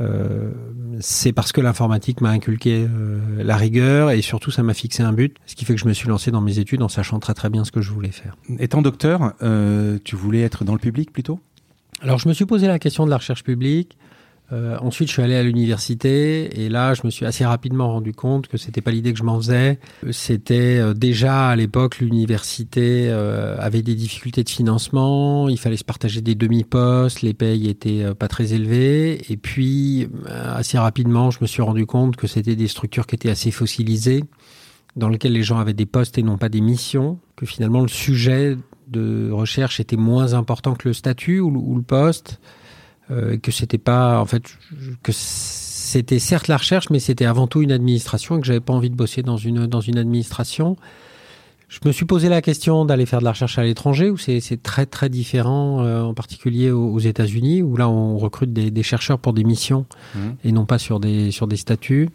euh, 0.00 0.50
c'est 1.00 1.32
parce 1.32 1.52
que 1.52 1.60
l'informatique 1.60 2.20
m'a 2.20 2.30
inculqué 2.30 2.86
euh, 2.88 3.18
la 3.42 3.56
rigueur 3.56 4.10
et 4.10 4.22
surtout 4.22 4.50
ça 4.50 4.62
m'a 4.62 4.74
fixé 4.74 5.02
un 5.02 5.12
but, 5.12 5.36
ce 5.46 5.54
qui 5.54 5.64
fait 5.64 5.74
que 5.74 5.80
je 5.80 5.86
me 5.86 5.92
suis 5.92 6.08
lancé 6.08 6.30
dans 6.30 6.40
mes 6.40 6.58
études 6.58 6.82
en 6.82 6.88
sachant 6.88 7.18
très 7.18 7.34
très 7.34 7.50
bien 7.50 7.64
ce 7.64 7.72
que 7.72 7.80
je 7.80 7.92
voulais 7.92 8.12
faire. 8.12 8.36
Étant 8.58 8.82
docteur, 8.82 9.34
euh, 9.42 9.98
tu 10.04 10.16
voulais 10.16 10.42
être 10.42 10.64
dans 10.64 10.72
le 10.72 10.78
public 10.78 11.12
plutôt? 11.12 11.40
Alors 12.00 12.18
je 12.18 12.28
me 12.28 12.34
suis 12.34 12.46
posé 12.46 12.68
la 12.68 12.78
question 12.78 13.04
de 13.04 13.10
la 13.10 13.16
recherche 13.16 13.42
publique. 13.42 13.96
Euh, 14.50 14.78
ensuite, 14.80 15.08
je 15.08 15.12
suis 15.12 15.22
allé 15.22 15.34
à 15.34 15.42
l'université 15.42 16.62
et 16.64 16.68
là, 16.70 16.94
je 16.94 17.02
me 17.04 17.10
suis 17.10 17.26
assez 17.26 17.44
rapidement 17.44 17.92
rendu 17.92 18.12
compte 18.12 18.48
que 18.48 18.56
c'était 18.56 18.80
pas 18.80 18.90
l'idée 18.90 19.12
que 19.12 19.18
je 19.18 19.24
m'en 19.24 19.38
faisais. 19.38 19.78
C'était 20.10 20.78
euh, 20.78 20.94
déjà 20.94 21.48
à 21.50 21.56
l'époque 21.56 21.98
l'université 21.98 23.08
euh, 23.10 23.56
avait 23.58 23.82
des 23.82 23.94
difficultés 23.94 24.44
de 24.44 24.48
financement, 24.48 25.48
il 25.50 25.58
fallait 25.58 25.76
se 25.76 25.84
partager 25.84 26.22
des 26.22 26.34
demi-postes, 26.34 27.20
les 27.20 27.34
payes 27.34 27.68
étaient 27.68 28.04
euh, 28.04 28.14
pas 28.14 28.28
très 28.28 28.54
élevées. 28.54 29.30
Et 29.30 29.36
puis 29.36 30.08
euh, 30.28 30.54
assez 30.56 30.78
rapidement, 30.78 31.30
je 31.30 31.38
me 31.42 31.46
suis 31.46 31.62
rendu 31.62 31.84
compte 31.84 32.16
que 32.16 32.26
c'était 32.26 32.56
des 32.56 32.68
structures 32.68 33.06
qui 33.06 33.16
étaient 33.16 33.30
assez 33.30 33.50
fossilisées, 33.50 34.24
dans 34.96 35.10
lesquelles 35.10 35.32
les 35.32 35.42
gens 35.42 35.58
avaient 35.58 35.74
des 35.74 35.86
postes 35.86 36.16
et 36.16 36.22
non 36.22 36.38
pas 36.38 36.48
des 36.48 36.62
missions, 36.62 37.18
que 37.36 37.44
finalement 37.46 37.82
le 37.82 37.88
sujet 37.88 38.56
de 38.88 39.30
recherche 39.30 39.80
était 39.80 39.96
moins 39.96 40.32
important 40.32 40.74
que 40.74 40.88
le 40.88 40.94
statut 40.94 41.40
ou, 41.40 41.76
le- 41.76 41.82
poste, 41.82 42.40
que 43.42 43.50
c'était 43.50 43.78
pas, 43.78 44.20
en 44.20 44.26
fait, 44.26 44.42
que 45.02 45.12
c'était 45.12 46.18
certes 46.18 46.48
la 46.48 46.56
recherche, 46.58 46.90
mais 46.90 46.98
c'était 46.98 47.24
avant 47.24 47.46
tout 47.46 47.62
une 47.62 47.72
administration 47.72 48.36
et 48.36 48.40
que 48.40 48.46
j'avais 48.46 48.60
pas 48.60 48.72
envie 48.74 48.90
de 48.90 48.94
bosser 48.96 49.22
dans 49.22 49.36
une 49.38 49.66
dans 49.66 49.80
une 49.80 49.98
administration. 49.98 50.76
Je 51.68 51.80
me 51.84 51.92
suis 51.92 52.06
posé 52.06 52.30
la 52.30 52.40
question 52.40 52.86
d'aller 52.86 53.04
faire 53.04 53.18
de 53.18 53.24
la 53.24 53.32
recherche 53.32 53.58
à 53.58 53.62
l'étranger, 53.62 54.08
où 54.10 54.16
c'est 54.16 54.40
c'est 54.40 54.62
très 54.62 54.86
très 54.86 55.08
différent, 55.10 55.82
euh, 55.82 56.00
en 56.02 56.14
particulier 56.14 56.70
aux, 56.70 56.92
aux 56.92 56.98
États-Unis, 56.98 57.60
où 57.62 57.76
là 57.76 57.88
on 57.90 58.16
recrute 58.16 58.52
des, 58.54 58.70
des 58.70 58.82
chercheurs 58.82 59.18
pour 59.18 59.32
des 59.34 59.44
missions 59.44 59.84
Mhm. 60.14 60.36
et 60.44 60.52
non 60.52 60.64
pas 60.66 60.78
sur 60.78 60.98
des 61.00 61.30
sur 61.30 61.46
des 61.46 61.56
statuts. 61.56 62.08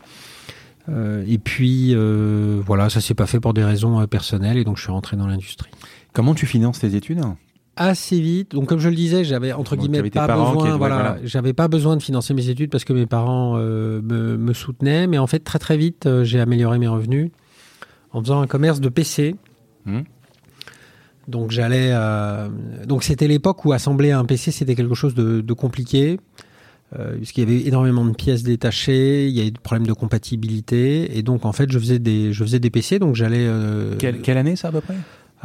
Euh, 0.90 1.24
et 1.28 1.38
puis 1.38 1.92
euh, 1.96 2.62
voilà, 2.66 2.90
ça 2.90 3.00
s'est 3.00 3.14
pas 3.14 3.26
fait 3.28 3.40
pour 3.40 3.54
des 3.54 3.64
raisons 3.64 4.02
euh, 4.02 4.06
personnelles 4.08 4.58
et 4.58 4.64
donc 4.66 4.78
je 4.78 4.82
suis 4.84 4.92
rentré 4.92 5.16
dans 5.16 5.28
l'industrie 5.28 5.70
Comment 6.12 6.36
tu 6.36 6.46
finances 6.46 6.80
tes 6.80 6.94
études? 6.96 7.22
Assez 7.76 8.20
vite. 8.20 8.52
Donc, 8.52 8.68
comme 8.68 8.80
je 8.80 8.90
le 8.90 8.96
disais, 8.96 9.24
j'avais 9.24 9.54
entre 9.54 9.76
guillemets 9.76 10.10
pas 10.10 10.28
parents 10.28 10.54
besoin. 10.54 10.78
voilà, 10.78 10.96
voilà. 10.96 11.18
j'avais 11.24 11.54
pas 11.54 11.68
besoin 11.68 11.98
de 11.98 12.04
financer 12.04 12.34
mes 12.34 12.50
études 12.50 12.70
parce 12.70 12.84
que 12.84 12.94
mes 12.94 13.06
parents 13.06 13.56
euh, 13.58 14.02
me, 14.02 14.38
me 14.38 14.54
soutenaient. 14.54 15.08
Mais 15.08 15.18
en 15.18 15.28
fait, 15.28 15.40
très 15.40 15.60
très 15.60 15.78
vite, 15.78 16.06
euh, 16.06 16.24
j'ai 16.24 16.40
amélioré 16.40 16.78
mes 16.80 16.88
revenus 16.88 17.32
en 18.12 18.22
faisant 18.22 18.42
un 18.42 18.48
commerce 18.48 18.80
de 18.80 18.90
PC. 18.90 19.36
Mhm. 19.86 20.04
Donc 21.28 21.52
j'allais. 21.52 21.90
euh, 21.94 22.50
donc 22.86 23.04
c'était 23.04 23.28
l'époque 23.28 23.64
où 23.66 23.72
assembler 23.72 24.12
un 24.12 24.26
PC 24.26 24.52
c'était 24.52 24.76
quelque 24.76 24.96
chose 24.96 25.16
de, 25.16 25.42
de 25.42 25.54
compliqué. 25.54 26.20
Euh, 27.00 27.16
puisqu'il 27.16 27.50
y 27.50 27.52
avait 27.52 27.66
énormément 27.68 28.06
de 28.06 28.14
pièces 28.14 28.44
détachées, 28.44 29.28
il 29.28 29.34
y 29.34 29.42
avait 29.42 29.50
des 29.50 29.60
problèmes 29.60 29.88
de 29.88 29.94
compatibilité, 29.94 31.18
et 31.18 31.24
donc 31.24 31.44
en 31.44 31.52
fait 31.52 31.72
je 31.72 31.80
faisais 31.80 31.98
des, 31.98 32.34
je 32.34 32.44
faisais 32.44 32.60
des 32.60 32.70
PC, 32.70 33.00
donc 33.00 33.16
j'allais 33.16 33.48
euh, 33.48 33.96
Quelle, 33.98 34.22
quelle 34.22 34.38
année 34.38 34.56
ça 34.56 34.68
à 34.68 34.72
peu 34.72 34.82
près? 34.82 34.94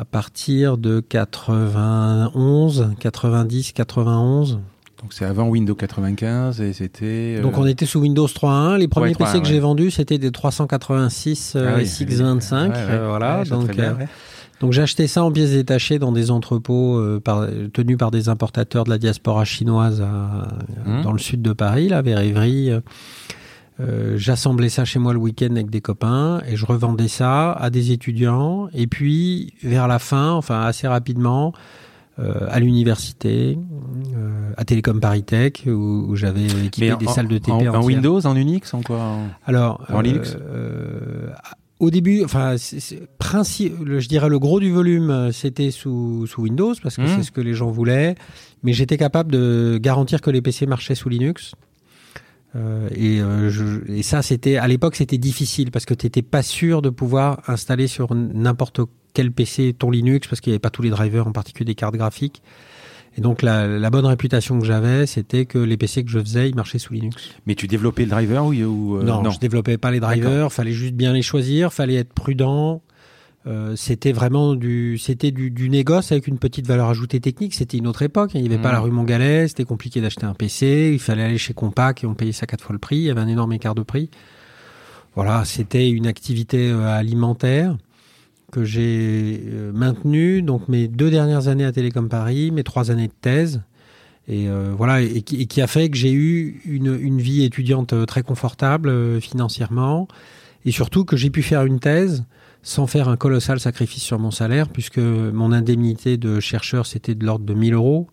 À 0.01 0.05
partir 0.05 0.79
de 0.79 1.01
91, 1.01 2.91
90, 3.01 3.73
91. 3.73 4.61
Donc 5.03 5.13
c'est 5.13 5.25
avant 5.25 5.49
Windows 5.49 5.75
95 5.75 6.61
et 6.61 6.73
c'était. 6.73 7.37
euh, 7.39 7.43
Donc 7.43 7.59
on 7.59 7.67
était 7.67 7.87
sous 7.87 8.01
Windows 8.01 8.27
3.1. 8.27 8.79
Les 8.79 8.89
premiers 8.89 9.09
Ouais, 9.09 9.13
3.1, 9.15 9.19
PC 9.19 9.33
que 9.35 9.39
ouais. 9.39 9.45
j'ai 9.45 9.61
vendus, 9.61 9.91
c'était 9.91 10.19
des 10.19 10.31
386 10.33 11.55
euh, 11.57 11.69
ah 11.73 11.75
oui, 11.79 11.85
SX25. 11.85 12.53
ouais, 12.53 12.69
ouais, 12.69 12.75
euh, 12.91 13.07
voilà. 13.09 13.45
donc 13.45 13.71
bien, 13.75 13.85
euh, 13.93 13.95
ouais. 13.97 14.09
donc 14.61 14.73
j'ai 14.73 14.83
acheté 14.83 15.07
ça 15.07 15.23
en 15.25 15.31
pièces 15.31 15.51
détachées 15.51 15.99
dans 16.01 16.11
des 16.13 16.31
entrepôts 16.33 16.97
euh, 16.99 17.21
par- 17.21 17.47
tenus 17.73 17.97
par 17.97 18.11
des 18.11 18.29
importateurs 18.29 18.85
de 18.85 18.91
la 18.91 18.99
diaspora 18.99 19.45
chinoise 19.45 20.01
à- 20.01 20.49
Mhm. 20.87 21.03
dans 21.03 21.13
le 21.13 21.19
sud 21.19 21.43
de 21.43 21.53
Paris, 21.53 21.89
là, 21.89 22.03
vers 22.03 22.19
Évry. 22.21 22.71
Euh, 23.81 24.17
J'assemblais 24.19 24.69
ça 24.69 24.85
chez 24.85 24.99
moi 24.99 25.13
le 25.13 25.19
week-end 25.21 25.51
avec 25.53 25.71
des 25.71 25.81
copains 25.81 26.43
et 26.49 26.57
je 26.57 26.67
revendais 26.67 27.09
ça 27.09 27.53
à 27.53 27.71
des 27.71 27.93
étudiants. 27.93 28.69
Et 28.73 28.87
puis 28.87 29.55
vers 29.63 29.87
la 29.89 29.99
fin, 29.99 30.33
enfin 30.33 30.63
assez 30.63 30.89
rapidement, 30.89 31.53
euh, 32.19 32.49
à 32.51 32.59
l'université, 32.59 33.57
euh, 34.17 34.51
à 34.57 34.65
Télécom 34.65 34.99
Paris 34.99 35.23
Tech, 35.23 35.53
où, 35.67 35.71
où 36.09 36.17
j'avais 36.17 36.47
équipé 36.67 36.93
des 36.99 37.07
salles 37.07 37.29
de 37.29 37.39
TP 37.39 37.53
en. 37.69 37.81
Windows, 37.85 38.27
en 38.27 38.35
Unix, 38.35 38.75
en 38.75 38.83
quoi 38.83 38.99
en- 38.99 39.29
Alors, 39.47 39.85
En 39.93 40.01
Linux 40.01 40.37
Au 41.81 41.91
début, 41.91 42.25
enfin, 42.25 42.57
le- 42.57 44.01
je 44.01 44.09
dirais 44.09 44.29
le 44.29 44.39
gros 44.41 44.59
du 44.59 44.73
volume, 44.73 45.31
c'était 45.31 45.71
sous, 45.71 46.27
sous 46.27 46.43
Windows 46.43 46.75
parce 46.83 46.97
que 46.97 47.03
Mhm. 47.03 47.09
c'est 47.19 47.23
ce 47.23 47.31
que 47.31 47.41
les 47.41 47.55
gens 47.55 47.71
voulaient. 47.71 48.17
Mais 48.65 48.73
j'étais 48.73 48.97
capable 48.97 49.31
de 49.31 49.79
garantir 49.81 50.21
que 50.21 50.31
les 50.31 50.43
PC 50.43 50.67
marchaient 50.67 50.97
sous 50.97 51.09
Linux. 51.09 51.53
Euh, 52.57 52.89
et, 52.95 53.21
euh, 53.21 53.51
je- 53.51 53.91
et 53.93 54.03
ça, 54.03 54.23
c'était 54.23 54.57
à 54.57 54.67
l'époque, 54.69 54.97
c'était 54.97 55.19
difficile 55.19 55.71
parce 55.71 55.85
que 55.85 55.95
tu 55.95 56.07
n'étais 56.07 56.23
pas 56.23 56.43
sûr 56.43 56.81
de 56.83 56.89
pouvoir 56.91 57.43
installer 57.47 57.87
sur 57.87 58.15
n'importe 58.15 58.81
quel 59.15 59.33
PC 59.33 59.75
ton 59.79 59.91
Linux 59.91 60.27
parce 60.29 60.41
qu'il 60.41 60.51
n'y 60.51 60.55
avait 60.55 60.59
pas 60.61 60.71
tous 60.71 60.83
les 60.83 60.91
drivers, 60.91 61.27
en 61.27 61.33
particulier 61.33 61.67
des 61.67 61.75
cartes 61.75 61.97
graphiques. 61.97 62.43
Et 63.17 63.21
donc 63.21 63.43
la, 63.43 63.67
la 63.67 63.91
bonne 63.91 64.07
réputation 64.07 64.59
que 64.61 64.65
j'avais, 64.65 65.05
c'était 65.07 65.45
que 65.45 65.59
les 65.59 65.77
PC 65.77 66.05
que 66.05 66.11
je 66.11 66.21
faisais, 66.21 66.49
ils 66.49 66.55
marchaient 66.55 66.79
sous 66.79 66.93
Linux. 66.95 67.31
Mais 67.47 67.55
tu 67.57 67.67
développais 67.67 68.05
le 68.05 68.11
driver 68.11 68.47
ou, 68.47 68.53
ou, 68.55 68.97
euh, 68.99 69.03
non, 69.23 69.31
je 69.31 69.41
développais 69.41 69.77
pas 69.77 69.91
les 69.91 69.99
drivers. 70.01 70.53
Fallait 70.53 70.73
juste 70.73 70.95
bien 70.95 71.13
les 71.13 71.23
choisir. 71.23 71.73
Fallait 71.73 71.97
être 71.97 72.13
prudent. 72.13 72.81
Euh, 73.47 73.77
c'était 73.77 74.13
vraiment 74.13 74.55
du, 74.55 74.99
c'était 74.99 75.31
du, 75.31 75.51
du, 75.51 75.71
négoce 75.71 76.13
avec 76.13 76.27
une 76.27 76.39
petite 76.39 76.67
valeur 76.67 76.89
ajoutée 76.89 77.21
technique. 77.21 77.55
C'était 77.55 77.79
une 77.79 77.87
autre 77.87 78.03
époque. 78.03 78.33
Il 78.35 78.43
n'y 78.43 78.49
avait 78.49 78.59
pas 78.59 78.73
la 78.73 78.81
mmh. 78.81 78.85
rue 78.85 78.91
Montgalais. 78.91 79.49
C'était 79.49 79.65
compliqué 79.65 80.01
d'acheter 80.01 80.27
un 80.27 80.35
PC. 80.35 80.91
Il 80.93 80.99
fallait 80.99 81.23
aller 81.23 81.39
chez 81.39 81.55
Compaq 81.55 82.05
et 82.05 82.07
on 82.07 82.15
payait 82.15 82.33
ça 82.33 82.47
quatre 82.47 82.65
fois 82.65 82.73
le 82.73 82.79
prix. 82.79 82.97
Il 82.97 83.05
y 83.05 83.11
avait 83.11 83.21
un 83.21 83.29
énorme 83.29 83.53
écart 83.53 83.75
de 83.75 83.83
prix. 83.83 84.11
Voilà, 85.15 85.45
c'était 85.45 85.89
une 85.89 86.07
activité 86.07 86.71
euh, 86.71 86.87
alimentaire 86.87 87.77
que 88.53 88.65
j'ai 88.65 89.43
euh, 89.47 89.73
maintenue. 89.73 90.43
Donc 90.43 90.69
mes 90.69 90.89
deux 90.89 91.11
dernières 91.11 91.49
années 91.49 91.65
à 91.65 91.73
Télécom 91.73 92.09
Paris, 92.09 92.51
mes 92.51 92.65
trois 92.65 92.91
années 92.91 93.09
de 93.09 93.15
thèse. 93.21 93.63
Et 94.31 94.47
voilà, 94.77 95.01
et 95.01 95.23
qui, 95.23 95.63
a 95.63 95.67
fait 95.67 95.89
que 95.89 95.97
j'ai 95.97 96.13
eu 96.13 96.61
une, 96.67 96.99
une, 97.01 97.19
vie 97.19 97.45
étudiante 97.45 97.95
très 98.05 98.23
confortable 98.23 99.23
financièrement, 99.23 100.07
et 100.67 100.71
surtout 100.71 101.07
que 101.07 101.17
j'ai 101.17 101.31
pu 101.31 101.43
faire 101.43 101.65
une 101.65 101.81
thèse 101.81 102.27
sans 102.69 102.87
faire 102.87 103.09
un 103.09 103.17
colossal 103.17 103.59
sacrifice 103.61 104.03
sur 104.03 104.19
mon 104.19 104.31
salaire, 104.31 104.69
puisque 104.69 104.99
mon 104.99 105.53
indemnité 105.53 106.19
de 106.19 106.39
chercheur, 106.39 106.85
c'était 106.85 107.15
de 107.15 107.25
l'ordre 107.25 107.47
de 107.47 107.55
1000 107.55 107.73
euros. 107.73 108.09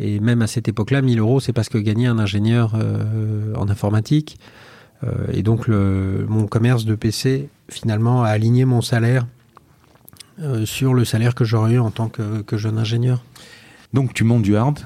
Et 0.00 0.18
même 0.18 0.42
à 0.42 0.48
cette 0.48 0.66
époque-là, 0.66 1.02
1000 1.02 1.20
euros, 1.20 1.38
c'est 1.38 1.52
parce 1.52 1.68
que 1.68 1.78
gagner 1.78 2.08
un 2.08 2.18
ingénieur 2.18 2.72
euh, 2.74 3.54
en 3.54 3.68
informatique. 3.68 4.40
Euh, 5.04 5.08
et 5.32 5.42
donc, 5.42 5.68
mon 5.68 6.48
commerce 6.48 6.84
de 6.84 6.96
PC, 6.96 7.48
finalement, 7.68 8.24
a 8.24 8.30
aligné 8.30 8.64
mon 8.64 8.80
salaire 8.80 9.28
euh, 10.40 10.66
sur 10.66 10.92
le 10.92 11.04
salaire 11.04 11.36
que 11.36 11.44
j'aurais 11.44 11.74
eu 11.74 11.78
en 11.78 11.92
tant 11.92 12.08
que, 12.08 12.56
jeune 12.56 12.76
ingénieur. 12.76 13.22
Donc, 13.92 14.14
tu 14.14 14.24
montes 14.24 14.42
du 14.42 14.56
hard, 14.56 14.80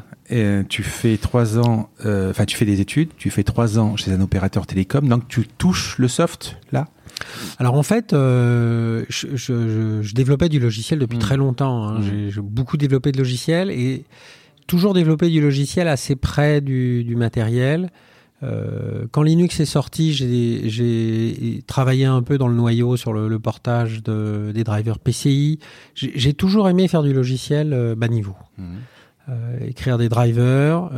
tu 0.68 0.82
fais 0.82 1.16
trois 1.16 1.58
ans, 1.58 1.88
enfin, 2.04 2.44
tu 2.44 2.54
fais 2.54 2.66
des 2.66 2.82
études, 2.82 3.10
tu 3.16 3.30
fais 3.30 3.44
trois 3.44 3.78
ans 3.78 3.96
chez 3.96 4.12
un 4.12 4.20
opérateur 4.20 4.66
télécom, 4.66 5.08
donc 5.08 5.26
tu 5.26 5.46
touches 5.46 5.96
le 5.96 6.08
soft, 6.08 6.58
là? 6.70 6.86
Alors 7.58 7.74
en 7.74 7.82
fait, 7.82 8.12
euh, 8.12 9.04
je, 9.08 10.14
développais 10.14 10.48
du 10.48 10.60
logiciel 10.60 10.98
depuis 10.98 11.18
hmm. 11.18 11.20
très 11.20 11.36
longtemps. 11.36 11.86
Hein. 11.86 12.00
Hmm. 12.00 12.30
J'ai 12.30 12.40
beaucoup 12.40 12.76
développé 12.76 13.12
de 13.12 13.18
logiciels 13.18 13.70
et 13.70 14.04
toujours 14.66 14.94
développé 14.94 15.28
du 15.28 15.40
logiciel 15.40 15.88
assez 15.88 16.16
près 16.16 16.60
du, 16.60 17.14
matériel. 17.16 17.90
Euh, 18.42 19.06
quand 19.10 19.22
Linux 19.22 19.60
est 19.60 19.64
sorti, 19.64 20.12
j'ai 20.12 21.62
travaillé 21.66 22.04
un 22.04 22.22
peu 22.22 22.36
dans 22.36 22.48
le 22.48 22.54
noyau 22.54 22.96
sur 22.96 23.12
le, 23.12 23.38
portage 23.38 24.02
des 24.02 24.64
drivers 24.64 24.98
PCI. 24.98 25.58
J'ai 25.94 26.34
toujours 26.34 26.68
aimé 26.68 26.88
faire 26.88 27.02
du 27.02 27.12
logiciel 27.12 27.72
euh, 27.72 27.94
bas 27.94 28.08
niveau. 28.08 28.36
Hmm. 28.58 28.76
écrire 29.66 29.98
des 29.98 30.08
drivers. 30.08 30.90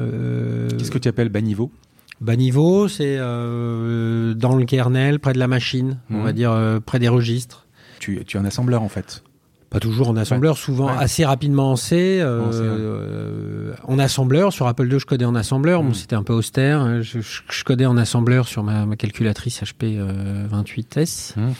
Qu'est-ce 0.70 0.90
que 0.90 0.98
tu 0.98 1.08
appelles 1.08 1.28
bas 1.28 1.40
niveau 1.40 1.70
Bas 2.20 2.36
niveau, 2.36 2.88
c'est 2.88 3.16
euh, 3.18 4.34
dans 4.34 4.56
le 4.56 4.64
kernel, 4.64 5.20
près 5.20 5.32
de 5.32 5.38
la 5.38 5.48
machine, 5.48 5.98
on 6.10 6.22
va 6.22 6.30
mhm. 6.30 6.36
dire 6.36 6.52
euh, 6.52 6.80
près 6.80 6.98
des 6.98 7.08
registres. 7.08 7.66
Tu, 7.98 8.24
tu 8.24 8.36
es 8.36 8.40
un 8.40 8.44
assembleur 8.44 8.82
en 8.82 8.88
fait 8.88 9.22
pas 9.70 9.80
toujours 9.80 10.08
en 10.08 10.16
assembleur, 10.16 10.58
souvent 10.58 10.88
assez 10.88 11.24
rapidement 11.24 11.72
en 11.72 11.76
C. 11.76 12.18
Euh, 12.20 13.72
en, 13.84 13.98
assembleur, 13.98 14.52
sur 14.52 14.66
Apple 14.66 14.90
II, 14.90 14.98
je 15.00 15.06
codais 15.06 15.24
en 15.24 15.34
assembleur. 15.34 15.82
Bon, 15.82 15.90
hmm. 15.90 15.94
c'était 15.94 16.16
un 16.16 16.22
peu 16.22 16.32
austère. 16.32 16.80
Hein. 16.80 17.00
Je, 17.02 17.20
codais 17.64 17.86
en 17.86 17.96
assembleur 17.96 18.46
sur 18.46 18.62
ma, 18.62 18.86
calculatrice 18.96 19.62
HP 19.62 19.98
28S, 20.50 21.34
euh, 21.36 21.48
hmm. 21.48 21.52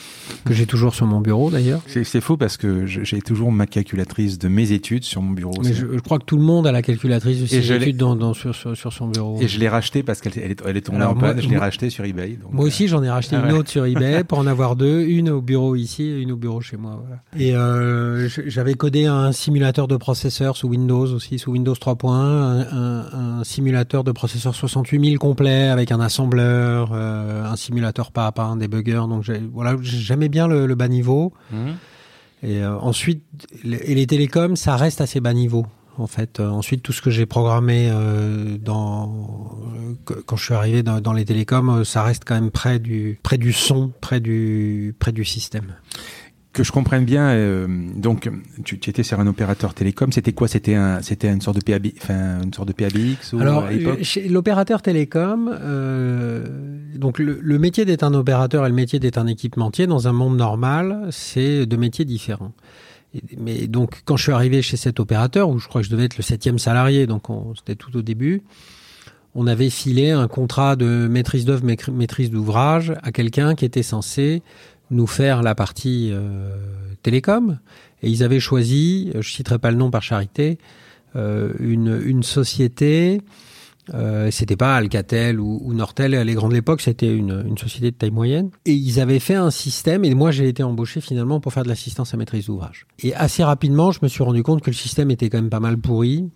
que 0.44 0.54
j'ai 0.54 0.66
toujours 0.66 0.94
sur 0.94 1.06
mon 1.06 1.20
bureau 1.20 1.50
d'ailleurs. 1.50 1.80
C'est 1.86 2.20
faux 2.20 2.36
parce 2.36 2.56
que 2.56 2.86
j'ai 2.86 3.20
toujours 3.20 3.50
ma 3.50 3.66
calculatrice 3.66 4.38
de 4.38 4.48
mes 4.48 4.72
études 4.72 5.04
sur 5.04 5.22
mon 5.22 5.32
bureau. 5.32 5.54
Mais 5.62 5.72
je, 5.72 5.86
crois 6.00 6.18
que 6.18 6.24
tout 6.24 6.36
le 6.36 6.44
monde 6.44 6.66
a 6.66 6.72
la 6.72 6.82
calculatrice 6.82 7.40
de 7.40 7.46
ses 7.46 7.72
études 7.72 7.96
dans, 7.96 8.34
sur, 8.34 8.54
sur, 8.54 8.92
son 8.92 9.08
bureau. 9.08 9.40
Et 9.40 9.48
je 9.48 9.58
l'ai 9.58 9.68
racheté 9.68 10.02
parce 10.02 10.20
qu'elle 10.20 10.38
est, 10.38 10.62
elle 10.64 10.76
est 10.76 10.82
tombée 10.82 11.04
en 11.04 11.14
panne. 11.14 11.40
Je 11.40 11.48
l'ai 11.48 11.58
racheté 11.58 11.90
sur 11.90 12.04
eBay. 12.04 12.38
moi 12.50 12.66
aussi, 12.66 12.84
euh, 12.84 12.88
j'en 12.88 13.02
ai 13.02 13.10
racheté 13.10 13.36
ah 13.42 13.48
une 13.48 13.56
autre 13.56 13.70
sur 13.70 13.84
eBay 13.84 14.24
pour 14.28 14.38
en 14.38 14.46
avoir 14.46 14.76
deux. 14.76 15.02
Une 15.02 15.30
au 15.30 15.40
bureau 15.40 15.74
ici 15.74 16.04
et 16.04 16.20
une 16.20 16.32
au 16.32 16.36
bureau 16.36 16.60
chez 16.60 16.76
moi. 16.76 17.00
Voilà. 17.00 17.22
Et 17.36 17.54
euh, 17.96 18.28
j'avais 18.46 18.74
codé 18.74 19.06
un 19.06 19.32
simulateur 19.32 19.88
de 19.88 19.96
processeur 19.96 20.56
sous 20.56 20.68
Windows 20.68 21.06
aussi, 21.12 21.38
sous 21.38 21.52
Windows 21.52 21.74
3.1, 21.74 22.12
un, 22.12 23.38
un, 23.38 23.44
simulateur 23.44 24.04
de 24.04 24.12
processeur 24.12 24.54
68000 24.54 25.18
complet 25.18 25.68
avec 25.68 25.92
un 25.92 26.00
assembleur, 26.00 26.90
euh, 26.92 27.44
un 27.44 27.56
simulateur 27.56 28.12
pas 28.12 28.26
à 28.26 28.32
pas, 28.32 28.44
un 28.44 28.56
debugger. 28.56 29.02
Donc 29.08 29.28
voilà, 29.52 29.76
j'aimais 29.80 30.28
bien 30.28 30.46
le, 30.48 30.74
bas 30.74 30.88
niveau. 30.88 31.32
Mmh. 31.50 31.70
Et 32.42 32.62
euh, 32.62 32.78
ensuite, 32.78 33.24
et 33.64 33.94
les 33.94 34.06
télécoms, 34.06 34.56
ça 34.56 34.76
reste 34.76 35.00
assez 35.00 35.20
bas 35.20 35.32
niveau. 35.32 35.66
En 35.98 36.06
fait, 36.06 36.40
ensuite 36.40 36.82
tout 36.82 36.92
ce 36.92 37.00
que 37.00 37.08
j'ai 37.08 37.24
programmé 37.24 37.90
dans 38.60 39.48
quand 40.26 40.36
je 40.36 40.44
suis 40.44 40.52
arrivé 40.52 40.82
dans, 40.82 41.00
dans, 41.00 41.14
les 41.14 41.24
télécoms, 41.24 41.84
ça 41.84 42.02
reste 42.02 42.24
quand 42.26 42.34
même 42.34 42.50
près 42.50 42.78
du 42.78 43.18
près 43.22 43.38
du 43.38 43.54
son, 43.54 43.92
près 44.02 44.20
du 44.20 44.94
près 44.98 45.12
du 45.12 45.24
système 45.24 45.74
que 46.56 46.64
je 46.64 46.72
comprenne 46.72 47.04
bien, 47.04 47.28
euh, 47.28 47.66
donc 47.96 48.30
tu, 48.64 48.76
étais 48.76 49.02
sur 49.02 49.20
un 49.20 49.26
opérateur 49.26 49.74
télécom. 49.74 50.10
C'était 50.10 50.32
quoi? 50.32 50.48
C'était 50.48 50.74
un, 50.74 51.02
c'était 51.02 51.28
une 51.28 51.42
sorte 51.42 51.58
de 51.58 51.62
PAB, 51.62 51.88
enfin 51.98 52.40
une 52.42 52.54
sorte 52.54 52.68
de 52.68 52.72
PABX 52.72 53.34
ou 53.34 53.40
Alors, 53.40 53.68
chez 54.00 54.26
l'opérateur 54.26 54.80
télécom, 54.80 55.54
euh, 55.60 56.46
donc 56.94 57.18
le, 57.18 57.58
métier 57.58 57.84
d'être 57.84 58.04
un 58.04 58.14
opérateur 58.14 58.64
et 58.64 58.70
le 58.70 58.74
métier 58.74 58.98
d'être 58.98 59.18
un 59.18 59.26
équipementier 59.26 59.86
dans 59.86 60.08
un 60.08 60.12
monde 60.12 60.38
normal, 60.38 61.08
c'est 61.10 61.66
deux 61.66 61.76
métiers 61.76 62.06
différents. 62.06 62.52
mais 63.36 63.66
donc 63.66 64.00
quand 64.06 64.16
je 64.16 64.22
suis 64.22 64.32
arrivé 64.32 64.62
chez 64.62 64.78
cet 64.78 64.98
opérateur, 64.98 65.50
où 65.50 65.58
je 65.58 65.68
crois 65.68 65.82
que 65.82 65.86
je 65.86 65.90
devais 65.90 66.04
être 66.04 66.16
le 66.16 66.22
septième 66.22 66.58
salarié, 66.58 67.06
donc 67.06 67.24
c'était 67.54 67.76
tout 67.76 67.94
au 67.94 68.00
début 68.00 68.42
on 69.38 69.46
avait 69.46 69.68
filé 69.68 70.12
un 70.12 70.28
contrat 70.28 70.76
de 70.76 71.06
maîtrise 71.08 71.44
d'œuvre, 71.44 71.62
maîtrise 71.92 72.30
d'ouvrage 72.30 72.94
à 73.02 73.12
quelqu'un 73.12 73.54
qui 73.54 73.66
était 73.66 73.82
censé 73.82 74.42
nous 74.90 75.06
faire 75.06 75.42
la 75.42 75.54
partie 75.54 76.10
euh, 76.12 76.50
télécom. 77.02 77.58
Et 78.02 78.10
ils 78.10 78.22
avaient 78.22 78.40
choisi, 78.40 79.10
je 79.14 79.28
citerai 79.28 79.58
pas 79.58 79.70
le 79.70 79.76
nom 79.76 79.90
par 79.90 80.02
charité, 80.02 80.58
euh, 81.16 81.52
une, 81.60 82.00
une, 82.04 82.22
société. 82.22 83.22
Euh, 83.94 84.30
c'était 84.30 84.56
pas 84.56 84.76
Alcatel 84.76 85.40
ou, 85.40 85.72
Nortel 85.72 86.14
à 86.14 86.24
l'époque, 86.24 86.52
l'époque, 86.52 86.80
c'était 86.80 87.14
une, 87.14 87.44
une, 87.46 87.56
société 87.56 87.90
de 87.90 87.96
taille 87.96 88.10
moyenne. 88.10 88.50
Et 88.66 88.74
ils 88.74 89.00
avaient 89.00 89.20
fait 89.20 89.34
un 89.34 89.50
système, 89.50 90.04
et 90.04 90.14
moi 90.14 90.30
j'ai 90.30 90.48
été 90.48 90.62
embauché 90.62 91.00
finalement 91.00 91.40
pour 91.40 91.52
faire 91.52 91.62
de 91.62 91.68
l'assistance 91.68 92.12
à 92.12 92.16
maîtrise 92.16 92.46
d'ouvrage. 92.46 92.86
Et 93.02 93.14
assez 93.14 93.44
rapidement, 93.44 93.92
je 93.92 94.00
me 94.02 94.08
suis 94.08 94.24
rendu 94.24 94.42
compte 94.42 94.60
que 94.60 94.70
le 94.70 94.76
système 94.76 95.10
était 95.10 95.30
quand 95.30 95.38
même 95.38 95.50
pas 95.50 95.60
mal 95.60 95.78
pourri, 95.78 96.28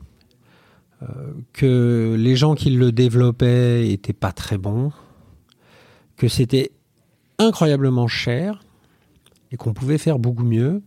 euh, 1.02 1.06
que 1.52 2.16
les 2.18 2.36
gens 2.36 2.54
qui 2.54 2.70
le 2.70 2.92
développaient 2.92 3.90
étaient 3.90 4.12
pas 4.12 4.32
très 4.32 4.56
bons, 4.56 4.92
que 6.16 6.28
c'était 6.28 6.72
incroyablement 7.40 8.06
cher 8.06 8.60
et 9.52 9.56
qu'on 9.56 9.72
pouvait 9.72 9.98
faire 9.98 10.18
beaucoup 10.18 10.44
mieux. 10.44 10.82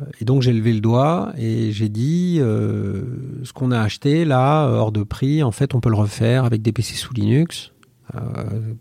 Euh, 0.00 0.04
et 0.20 0.24
donc 0.24 0.42
j'ai 0.42 0.52
levé 0.52 0.72
le 0.72 0.80
doigt 0.80 1.32
et 1.36 1.72
j'ai 1.72 1.88
dit 1.88 2.38
euh, 2.40 3.04
ce 3.44 3.52
qu'on 3.52 3.70
a 3.70 3.80
acheté 3.80 4.24
là 4.24 4.66
hors 4.66 4.92
de 4.92 5.02
prix, 5.02 5.42
en 5.42 5.52
fait 5.52 5.74
on 5.74 5.80
peut 5.80 5.90
le 5.90 5.96
refaire 5.96 6.44
avec 6.44 6.62
des 6.62 6.72
PC 6.72 6.94
sous 6.94 7.14
Linux. 7.14 7.70
Euh, 8.14 8.20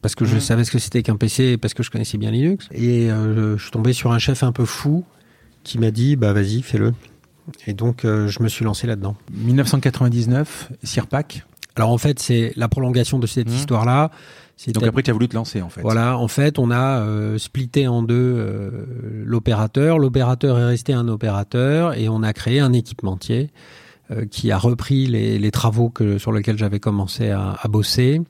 parce 0.01 0.15
que 0.15 0.25
je 0.25 0.37
savais 0.37 0.65
ce 0.65 0.71
que 0.71 0.79
c'était 0.79 1.01
qu'un 1.01 1.15
PC 1.15 1.57
parce 1.57 1.73
que 1.73 1.81
je 1.81 1.89
connaissais 1.89 2.17
bien 2.17 2.29
Linux 2.29 2.67
et 2.73 3.07
je 3.07 3.55
suis 3.57 3.71
tombé 3.71 3.93
sur 3.93 4.11
un 4.11 4.19
chef 4.19 4.43
un 4.43 4.51
peu 4.51 4.65
fou 4.65 5.05
qui 5.63 5.79
m'a 5.79 5.91
dit 5.91 6.17
bah 6.17 6.33
vas-y 6.33 6.61
fais-le 6.61 6.93
et 7.65 7.73
donc 7.73 8.01
je 8.03 8.43
me 8.43 8.49
suis 8.49 8.65
lancé 8.65 8.85
là-dedans 8.85 9.15
1999 9.31 10.73
Sirpac 10.83 11.45
alors 11.77 11.91
en 11.91 11.97
fait 11.97 12.19
c'est 12.19 12.51
la 12.57 12.67
prolongation 12.67 13.17
de 13.17 13.25
cette 13.25 13.49
mmh. 13.49 13.53
histoire 13.55 13.85
là 13.85 14.11
donc 14.67 14.83
après, 14.83 15.03
tu 15.03 15.09
as 15.09 15.13
voulu 15.13 15.27
te 15.27 15.35
lancer 15.35 15.61
en 15.61 15.69
fait. 15.69 15.81
Voilà, 15.81 16.17
en 16.17 16.27
fait, 16.27 16.59
on 16.59 16.71
a 16.71 16.99
euh, 16.99 17.37
splitté 17.37 17.87
en 17.87 18.03
deux 18.03 18.15
euh, 18.15 18.85
l'opérateur. 19.25 19.99
L'opérateur 19.99 20.59
est 20.59 20.65
resté 20.65 20.93
un 20.93 21.07
opérateur 21.07 21.97
et 21.97 22.07
on 22.07 22.23
a 22.23 22.33
créé 22.33 22.59
un 22.59 22.71
équipementier 22.71 23.49
euh, 24.11 24.25
qui 24.25 24.51
a 24.51 24.57
repris 24.57 25.07
les, 25.07 25.39
les, 25.39 25.51
travaux 25.51 25.89
que, 25.89 26.17
sur 26.17 26.31
lesquels 26.31 26.57
j'avais 26.57 26.79
commencé 26.79 27.29
à, 27.29 27.57
à 27.61 27.67
bosser. 27.67 28.21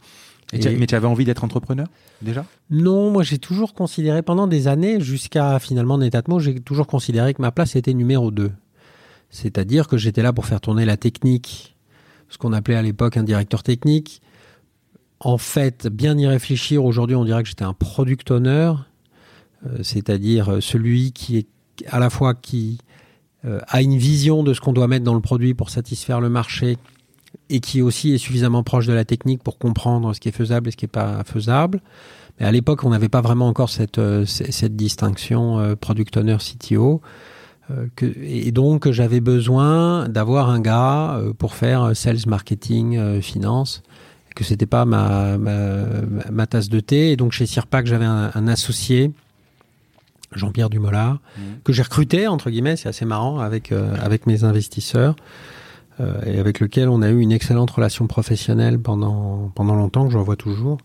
Et 0.53 0.77
Mais 0.77 0.87
tu 0.87 0.95
avais 0.95 1.07
envie 1.07 1.25
d'être 1.25 1.43
entrepreneur 1.43 1.87
déjà? 2.21 2.45
Non, 2.69 3.11
moi 3.11 3.23
j'ai 3.23 3.39
toujours 3.39 3.73
considéré 3.73 4.21
pendant 4.21 4.47
des 4.47 4.67
années, 4.67 5.01
jusqu'à 5.01 5.59
finalement 5.59 5.97
Netatmo, 5.97 6.39
j'ai 6.39 6.59
toujours 6.59 6.87
considéré 6.87 7.33
que 7.33 7.41
ma 7.41 7.51
place 7.51 7.75
était 7.75 7.93
numéro 7.93 8.31
2. 8.31 8.51
C'est-à-dire 9.29 9.87
que 9.87 9.97
j'étais 9.97 10.21
là 10.21 10.31
pour 10.31 10.45
faire 10.45 10.61
tourner 10.61 10.85
la 10.85 10.95
technique, 10.95 11.75
ce 12.29 12.37
qu'on 12.37 12.53
appelait 12.53 12.75
à 12.75 12.83
l'époque 12.83 13.17
un 13.17 13.23
directeur 13.23 13.63
technique, 13.63 14.21
en 15.23 15.37
fait, 15.37 15.87
bien 15.87 16.17
y 16.17 16.27
réfléchir, 16.27 16.83
aujourd'hui, 16.83 17.15
on 17.15 17.23
dirait 17.23 17.43
que 17.43 17.49
j'étais 17.49 17.63
un 17.63 17.73
product 17.73 18.29
owner, 18.29 18.73
euh, 19.65 19.77
c'est-à-dire 19.81 20.49
euh, 20.51 20.61
celui 20.61 21.13
qui 21.13 21.37
est 21.37 21.47
à 21.87 21.99
la 21.99 22.09
fois 22.09 22.33
qui 22.33 22.77
euh, 23.45 23.59
a 23.67 23.81
une 23.81 23.97
vision 23.97 24.43
de 24.43 24.53
ce 24.53 24.61
qu'on 24.61 24.73
doit 24.73 24.87
mettre 24.87 25.05
dans 25.05 25.15
le 25.15 25.21
produit 25.21 25.53
pour 25.53 25.69
satisfaire 25.69 26.19
le 26.19 26.29
marché 26.29 26.77
et 27.49 27.61
qui 27.61 27.81
aussi 27.81 28.13
est 28.13 28.17
suffisamment 28.17 28.63
proche 28.63 28.85
de 28.85 28.93
la 28.93 29.05
technique 29.05 29.41
pour 29.41 29.57
comprendre 29.57 30.13
ce 30.13 30.19
qui 30.19 30.29
est 30.29 30.33
faisable 30.33 30.67
et 30.67 30.71
ce 30.71 30.77
qui 30.77 30.85
n'est 30.85 30.89
pas 30.89 31.23
faisable. 31.23 31.81
Mais 32.39 32.45
à 32.45 32.51
l'époque, 32.51 32.83
on 32.83 32.89
n'avait 32.89 33.09
pas 33.09 33.21
vraiment 33.21 33.47
encore 33.47 33.69
cette, 33.69 33.99
distinction 34.75 35.75
product 35.79 36.17
owner 36.17 36.37
CTO. 36.37 37.01
et 37.99 38.51
donc, 38.51 38.89
j'avais 38.91 39.19
besoin 39.19 40.09
d'avoir 40.09 40.49
un 40.49 40.59
gars 40.59 41.21
pour 41.37 41.55
faire 41.55 41.95
sales, 41.95 42.25
marketing, 42.27 43.21
finance 43.21 43.83
que 44.35 44.43
c'était 44.43 44.65
pas 44.65 44.85
ma, 44.85 45.37
ma, 45.37 46.47
tasse 46.47 46.69
de 46.69 46.79
thé. 46.79 47.11
Et 47.11 47.15
donc 47.15 47.31
chez 47.31 47.45
Sirpac, 47.45 47.85
j'avais 47.85 48.05
un, 48.05 48.47
associé 48.47 49.11
Jean-Pierre 50.33 50.69
Dumoulin, 50.69 51.19
que 51.63 51.73
j'ai 51.73 51.83
recruté, 51.83 52.27
entre 52.27 52.49
guillemets, 52.49 52.75
c'est 52.75 52.89
assez 52.89 53.05
marrant, 53.05 53.39
avec, 53.39 53.71
avec 53.71 54.25
mes 54.25 54.43
investisseurs, 54.43 55.15
et 56.25 56.39
avec 56.39 56.59
lequel 56.59 56.89
on 56.89 57.03
a 57.03 57.09
eu 57.09 57.19
une 57.19 57.31
excellente 57.31 57.69
relation 57.69 58.07
professionnelle 58.07 58.79
pendant, 58.79 59.51
pendant 59.53 59.75
longtemps, 59.75 60.07
que 60.07 60.11
je 60.11 60.17
revois 60.17 60.35
toujours. 60.35 60.79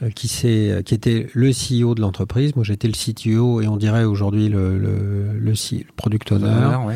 Euh, 0.00 0.10
qui, 0.10 0.28
qui 0.28 0.94
était 0.94 1.26
le 1.32 1.50
CEO 1.50 1.96
de 1.96 2.00
l'entreprise. 2.00 2.54
Moi, 2.54 2.64
j'étais 2.64 2.86
le 2.86 2.94
CTO 2.94 3.60
et 3.60 3.66
on 3.66 3.76
dirait 3.76 4.04
aujourd'hui 4.04 4.48
le, 4.48 4.78
le, 4.78 4.96
le, 5.32 5.52
le, 5.52 5.84
product 5.96 6.30
owner, 6.30 6.94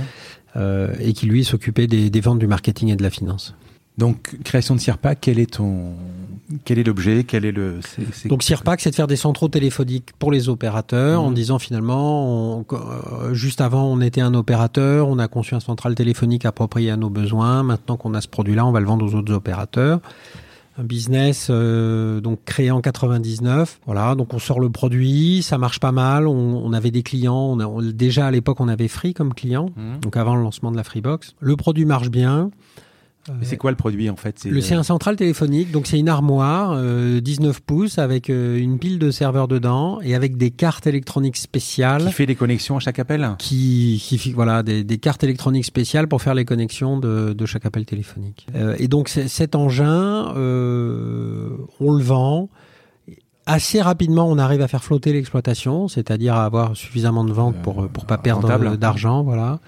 euh, 0.55 0.95
et 1.01 1.13
qui 1.13 1.27
lui 1.27 1.43
s'occupait 1.45 1.89
des, 1.89 2.11
des, 2.11 2.21
ventes, 2.21 2.39
du 2.39 2.47
marketing 2.47 2.91
et 2.91 2.97
de 2.97 3.03
la 3.03 3.11
finance. 3.11 3.57
Donc, 3.99 4.37
création 4.43 4.75
de 4.75 4.81
Sirpac, 4.81 5.19
quel 5.21 5.39
est 5.39 5.55
ton, 5.55 5.93
quel 6.65 6.79
est 6.79 6.83
l'objet, 6.83 7.25
quel 7.25 7.45
est 7.45 7.53
le 7.53 7.81
Donc 8.27 8.43
Sirpac, 8.43 8.81
c'est 8.81 8.91
de 8.91 8.95
faire 8.95 9.07
des 9.07 9.17
centraux 9.17 9.49
téléphoniques 9.49 10.13
pour 10.19 10.33
les 10.33 10.49
opérateurs, 10.49 11.23
en 11.23 11.31
mmh. 11.31 11.35
disant 11.35 11.59
finalement, 11.59 12.59
on, 12.59 12.67
euh, 12.73 13.35
juste 13.35 13.61
avant, 13.61 13.85
on 13.85 14.01
était 14.01 14.23
un 14.23 14.35
opérateur, 14.35 15.09
on 15.09 15.19
a 15.19 15.29
conçu 15.29 15.55
un 15.55 15.61
central 15.61 15.95
téléphonique 15.95 16.47
approprié 16.47 16.91
à 16.91 16.97
nos 16.97 17.11
besoins. 17.11 17.63
Maintenant 17.63 17.97
qu'on 17.97 18.15
a 18.15 18.21
ce 18.21 18.29
produit-là, 18.29 18.65
on 18.67 18.73
va 18.73 18.81
le 18.81 18.87
vendre 18.87 19.05
aux 19.05 19.15
autres 19.15 19.33
opérateurs 19.33 20.01
un 20.79 20.85
business 20.85 21.49
euh, 21.51 22.23
donc 22.23 22.45
créé 22.45 22.71
en 22.71 22.81
99. 22.81 23.81
Voilà, 23.85 24.15
donc 24.15 24.33
on 24.33 24.39
sort 24.39 24.59
le 24.59 24.71
produit, 24.71 25.43
ça 25.43 25.59
marche 25.59 25.81
pas 25.81 25.93
mal. 25.93 26.27
On, 26.27 26.73
avait 26.73 26.91
des 26.91 27.03
clients, 27.03 27.59
on 27.59 27.83
déjà 27.83 28.27
à 28.27 28.31
l'époque 28.31 28.59
on 28.61 28.69
avait 28.69 28.89
Free 28.89 29.13
comme 29.13 29.35
client, 29.35 29.67
mmh. 29.77 30.01
donc 30.01 30.17
avant 30.17 30.35
le 30.35 30.43
lancement 30.43 30.71
de 30.71 30.77
la 30.77 30.85
Freebox. 30.85 31.35
Le 31.41 31.57
produit 31.57 31.85
marche 31.85 32.09
bien. 32.09 32.51
Mais 33.29 33.45
c'est 33.45 33.57
quoi 33.57 33.71
le 33.71 33.77
produit 33.77 34.11
en 34.11 34.17
fait? 34.17 34.47
C'est 34.61 34.75
un 34.75 34.83
central 34.83 35.15
téléphonique, 35.15 35.71
donc 35.71 35.87
c'est 35.87 35.99
une 35.99 36.09
armoire 36.09 36.77
19 36.77 37.57
euh, 37.57 37.61
pouces 37.65 37.99
avec 37.99 38.31
euh, 38.31 38.59
une 38.59 38.79
pile 38.79 38.99
de 38.99 39.11
serveurs 39.13 39.47
dedans 39.47 40.01
et 40.03 40.17
avec 40.17 40.37
des 40.37 40.51
cartes 40.51 40.89
électroniques 40.89 41.37
spéciales. 41.37 42.07
Qui 42.07 42.13
fait 42.13 42.27
des 42.27 42.35
connexions 42.35 42.77
à 42.77 42.81
chaque 42.81 42.99
appel? 42.99 43.37
Qui, 43.39 44.03
qui 44.05 44.33
voilà 44.33 44.65
des, 44.65 44.83
des, 44.83 44.99
cartes 44.99 45.23
électroniques 45.23 45.65
spéciales 45.65 46.09
pour 46.09 46.21
faire 46.21 46.35
les 46.35 46.45
connexions 46.45 46.99
de, 46.99 47.33
de 47.33 47.47
chaque 47.47 47.65
appel 47.65 47.87
téléphonique. 47.87 48.47
Euh, 48.57 48.75
et 48.79 48.89
donc 48.89 49.09
cet 49.09 49.55
engin, 49.55 50.33
on 50.35 51.93
le 51.93 52.03
vend. 52.03 52.49
Assez 53.45 53.81
rapidement, 53.83 54.29
on 54.29 54.39
arrive 54.39 54.63
à 54.63 54.69
faire 54.69 54.85
flotter 54.85 55.13
l'exploitation, 55.13 55.89
c'est-à-dire 55.89 56.35
à 56.35 56.45
avoir 56.45 56.77
suffisamment 56.77 57.25
de 57.25 57.33
ventes 57.33 57.57
pour 57.63 57.89
pour 57.89 58.07
pas 58.07 58.19
perdre 58.19 58.77
d'argent, 58.77 59.23
voilà. 59.23 59.59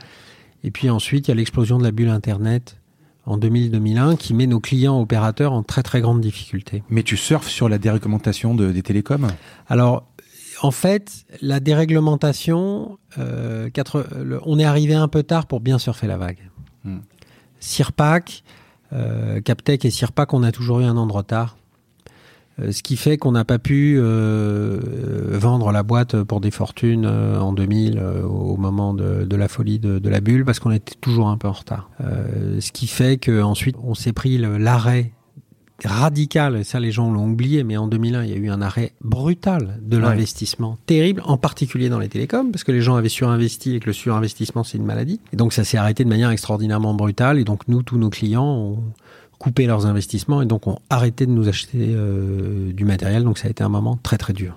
Et 0.63 0.71
puis 0.71 0.91
ensuite, 0.91 1.27
il 1.27 1.31
y 1.31 1.33
a 1.33 1.35
l'explosion 1.35 1.79
de 1.79 1.83
la 1.83 1.91
bulle 1.91 2.09
Internet 2.09 2.77
en 3.27 3.39
2000-2001 3.39 4.17
qui 4.17 4.35
met 4.35 4.47
nos 4.47 4.61
clients 4.61 5.01
opérateurs 5.01 5.53
en 5.53 5.63
très 5.63 5.83
très 5.83 6.01
grande 6.01 6.21
difficulté. 6.21 6.83
Mais 6.91 7.03
tu 7.03 7.17
surfes 7.17 7.49
sur 7.49 7.69
la 7.69 7.79
déréglementation 7.79 8.55
de, 8.55 8.71
des 8.73 8.83
télécoms? 8.83 9.29
Alors, 9.69 10.07
en 10.63 10.71
fait, 10.71 11.25
la 11.41 11.61
déréglementation, 11.61 12.99
euh, 13.19 13.71
on 14.45 14.59
est 14.59 14.65
arrivé 14.65 14.95
un 14.95 15.09
peu 15.09 15.23
tard 15.23 15.47
pour 15.47 15.61
bien 15.61 15.79
surfer 15.79 16.07
la 16.07 16.17
vague. 16.17 16.51
Hmm. 16.85 16.99
Sirpac, 17.61 18.43
euh, 18.93 19.41
Captec 19.41 19.85
et 19.85 19.91
Sirpac, 19.91 20.33
on 20.33 20.43
a 20.43 20.53
toujours 20.53 20.81
eu 20.81 20.85
un 20.85 20.97
an 20.97 21.07
de 21.07 21.13
retard. 21.13 21.57
Euh, 22.61 22.73
ce 22.73 22.83
qui 22.83 22.97
fait 22.97 23.17
qu'on 23.17 23.33
n'a 23.33 23.45
pas 23.45 23.59
pu 23.59 23.97
euh, 23.99 24.79
vendre 25.33 25.73
la 25.73 25.83
boîte 25.83 26.23
pour 26.23 26.41
des 26.41 26.51
fortunes 26.51 27.05
euh, 27.05 27.41
en 27.41 27.53
2000 27.53 28.01
au 28.25 28.57
moment 28.57 28.95
de, 28.95 29.25
de 29.25 29.37
la 29.37 29.49
folie 29.49 29.79
de, 29.79 29.99
de, 29.99 30.09
la 30.09 30.21
bulle 30.21 30.45
parce 30.45 30.61
qu'on 30.61 30.71
était 30.71 30.95
toujours 31.01 31.29
un 31.29 31.37
peu 31.37 31.49
en 31.49 31.53
retard. 31.53 31.91
ce 32.01 32.73
qui 32.73 32.87
fait 32.87 33.19
qu'ensuite 33.19 33.77
on 33.83 33.95
s'est 33.95 34.13
pris 34.13 34.39
l'arrêt 34.39 35.13
radical, 35.85 36.57
et 36.57 36.65
ça 36.65 36.81
les 36.81 36.93
gens 36.93 37.11
l'ont 37.11 37.29
oublié, 37.29 37.65
mais 37.65 37.77
en 37.77 37.89
2001 37.89 38.25
il 38.25 38.31
y 38.31 38.33
a 38.33 38.37
eu 38.37 38.49
un 38.49 38.63
arrêt 38.63 38.93
brutal 39.03 39.81
de 39.83 39.97
l'investissement, 39.97 40.79
terrible, 40.87 41.23
en 41.25 41.37
particulier 41.37 41.89
dans 41.89 41.99
les 41.99 42.09
télécoms, 42.09 42.53
parce 42.53 42.65
que 42.65 42.73
les 42.73 42.81
gens 42.81 42.95
avaient 42.95 43.09
surinvesti 43.09 43.75
et 43.75 43.81
que 43.81 43.87
le 43.87 43.93
surinvestissement 43.93 44.63
c'est 44.63 44.79
une 44.79 44.85
maladie. 44.85 45.21
Et 45.33 45.37
donc 45.37 45.53
ça 45.53 45.65
s'est 45.65 45.77
arrêté 45.77 46.05
de 46.05 46.09
manière 46.09 46.31
extraordinairement 46.31 46.95
brutale, 46.95 47.39
et 47.39 47.45
donc 47.45 47.67
nous, 47.69 47.83
tous 47.83 47.99
nos 47.99 48.11
clients, 48.11 48.45
ont 48.45 48.83
coupé 49.45 49.67
leurs 49.67 49.85
investissements 49.85 50.41
et 50.41 50.47
donc 50.47 50.67
ont 50.67 50.79
arrêté 50.89 51.27
de 51.27 51.31
nous 51.31 51.51
acheter 51.51 51.77
euh, 51.79 52.73
du 52.73 52.87
matériel. 52.87 53.25
Donc 53.25 53.37
ça 53.37 53.47
a 53.47 53.51
été 53.51 53.63
un 53.63 53.69
moment 53.69 53.99
très 54.03 54.17
très 54.17 54.33
dur. 54.33 54.57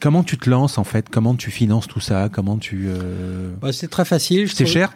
Comment 0.00 0.22
tu 0.22 0.38
te 0.38 0.48
lances 0.48 0.78
en 0.78 0.84
fait? 0.84 1.10
Comment 1.10 1.34
tu 1.34 1.50
finances 1.50 1.86
tout 1.86 2.00
ça? 2.00 2.30
Comment 2.32 2.56
tu 2.56 2.86
euh... 2.88 3.52
bah, 3.60 3.72
C'est 3.72 3.88
très 3.88 4.06
facile. 4.06 4.48
C'est 4.48 4.64
cher 4.64 4.94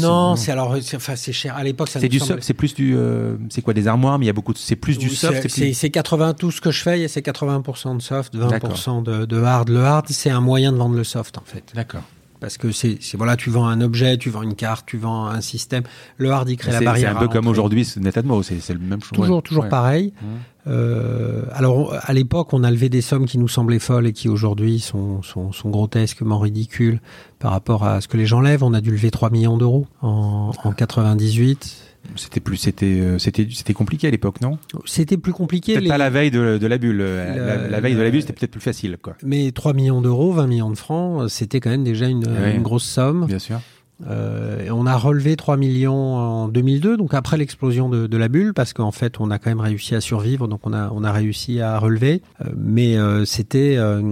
Non, 0.00 0.34
c'est 0.34 0.50
alors, 0.50 0.76
enfin 0.96 1.14
c'est 1.14 1.32
cher. 1.32 1.54
À 1.56 1.62
l'époque, 1.62 1.88
c'est 1.88 2.08
du 2.08 2.20
c'est 2.40 2.52
plus 2.52 2.74
du, 2.74 2.96
euh, 2.96 3.36
c'est 3.48 3.62
quoi 3.62 3.74
des 3.74 3.86
armoires 3.86 4.18
Mais 4.18 4.24
il 4.24 4.26
y 4.26 4.30
a 4.30 4.34
beaucoup, 4.34 4.52
c'est 4.56 4.74
plus 4.74 4.98
du 4.98 5.08
soft. 5.08 5.48
C'est 5.48 5.90
80 5.90 6.34
tout 6.34 6.50
ce 6.50 6.60
que 6.60 6.72
je 6.72 6.82
fais, 6.82 7.06
c'est 7.06 7.24
80% 7.24 7.96
de 7.96 8.02
soft, 8.02 8.34
20% 8.34 9.04
de, 9.04 9.24
de 9.24 9.40
hard. 9.40 9.68
Le 9.68 9.84
hard, 9.84 10.06
c'est 10.08 10.30
un 10.30 10.40
moyen 10.40 10.72
de 10.72 10.78
vendre 10.78 10.96
le 10.96 11.04
soft 11.04 11.38
en 11.38 11.44
fait. 11.44 11.72
D'accord 11.76 12.02
parce 12.44 12.58
que 12.58 12.72
c'est 12.72 12.98
voilà, 13.14 13.38
tu 13.38 13.48
vends 13.48 13.66
un 13.66 13.80
objet, 13.80 14.18
tu 14.18 14.28
vends 14.28 14.42
une 14.42 14.54
carte, 14.54 14.84
tu 14.84 14.98
vends 14.98 15.24
un 15.24 15.40
système. 15.40 15.82
Le 16.18 16.30
hard 16.30 16.46
il 16.50 16.58
crée 16.58 16.72
la 16.72 16.82
barrière. 16.82 17.12
C'est 17.12 17.16
un 17.16 17.18
peu 17.18 17.32
comme 17.32 17.46
aujourd'hui, 17.46 17.90
Netatmo, 17.96 18.42
c'est 18.42 18.68
le 18.68 18.80
même 18.80 19.00
chose. 19.00 19.12
Toujours, 19.12 19.42
toujours 19.42 19.66
pareil. 19.70 20.12
Mmh. 20.20 20.26
Euh, 20.66 21.44
alors 21.52 21.94
à 22.02 22.12
l'époque, 22.12 22.52
on 22.52 22.62
a 22.62 22.70
levé 22.70 22.90
des 22.90 23.00
sommes 23.00 23.24
qui 23.24 23.38
nous 23.38 23.48
semblaient 23.48 23.78
folles 23.78 24.08
et 24.08 24.12
qui 24.12 24.28
aujourd'hui 24.28 24.78
sont, 24.78 25.22
sont, 25.22 25.52
sont, 25.52 25.70
grotesquement 25.70 26.38
ridicules 26.38 27.00
par 27.38 27.52
rapport 27.52 27.84
à 27.84 28.02
ce 28.02 28.08
que 28.08 28.18
les 28.18 28.26
gens 28.26 28.42
lèvent. 28.42 28.62
On 28.62 28.74
a 28.74 28.82
dû 28.82 28.90
lever 28.90 29.10
3 29.10 29.30
millions 29.30 29.56
d'euros 29.56 29.86
en, 30.02 30.52
en 30.62 30.72
98. 30.72 31.83
C'était 32.16 32.40
plus, 32.40 32.56
c'était, 32.56 32.86
euh, 32.86 33.18
c'était, 33.18 33.48
c'était 33.50 33.72
compliqué 33.74 34.08
à 34.08 34.10
l'époque, 34.10 34.40
non? 34.40 34.58
C'était 34.84 35.16
plus 35.16 35.32
compliqué. 35.32 35.74
Peut-être 35.74 35.88
pas 35.88 35.98
la 35.98 36.10
veille 36.10 36.30
de, 36.30 36.58
de 36.58 36.66
la 36.66 36.78
bulle. 36.78 36.98
la, 36.98 37.80
veille 37.80 37.94
de 37.94 38.02
la 38.02 38.10
bulle, 38.10 38.20
c'était 38.20 38.32
peut-être 38.34 38.52
plus 38.52 38.60
facile, 38.60 38.98
quoi. 39.00 39.16
Mais 39.22 39.50
3 39.52 39.72
millions 39.72 40.00
d'euros, 40.00 40.32
20 40.32 40.46
millions 40.46 40.70
de 40.70 40.76
francs, 40.76 41.28
c'était 41.30 41.60
quand 41.60 41.70
même 41.70 41.84
déjà 41.84 42.06
une, 42.06 42.26
une 42.54 42.62
grosse 42.62 42.84
somme. 42.84 43.26
Bien 43.26 43.38
sûr. 43.38 43.60
Euh, 44.08 44.68
on 44.70 44.86
a 44.86 44.96
relevé 44.96 45.36
3 45.36 45.56
millions 45.56 46.16
en 46.16 46.48
2002, 46.48 46.96
donc 46.96 47.14
après 47.14 47.36
l'explosion 47.36 47.88
de, 47.88 48.06
de, 48.06 48.16
la 48.16 48.28
bulle, 48.28 48.52
parce 48.52 48.72
qu'en 48.72 48.90
fait, 48.90 49.20
on 49.20 49.30
a 49.30 49.38
quand 49.38 49.50
même 49.50 49.60
réussi 49.60 49.94
à 49.94 50.00
survivre, 50.00 50.48
donc 50.48 50.60
on 50.64 50.72
a, 50.72 50.90
on 50.90 51.04
a 51.04 51.12
réussi 51.12 51.60
à 51.60 51.78
relever. 51.78 52.20
Euh, 52.40 52.50
mais 52.56 52.96
euh, 52.96 53.24
c'était, 53.24 53.76
euh, 53.76 54.02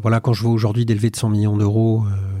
voilà, 0.00 0.20
quand 0.20 0.34
je 0.34 0.42
vois 0.42 0.52
aujourd'hui 0.52 0.84
d'élever 0.84 1.10
de 1.10 1.16
100 1.16 1.30
millions 1.30 1.56
d'euros 1.56 2.04
euh, 2.06 2.33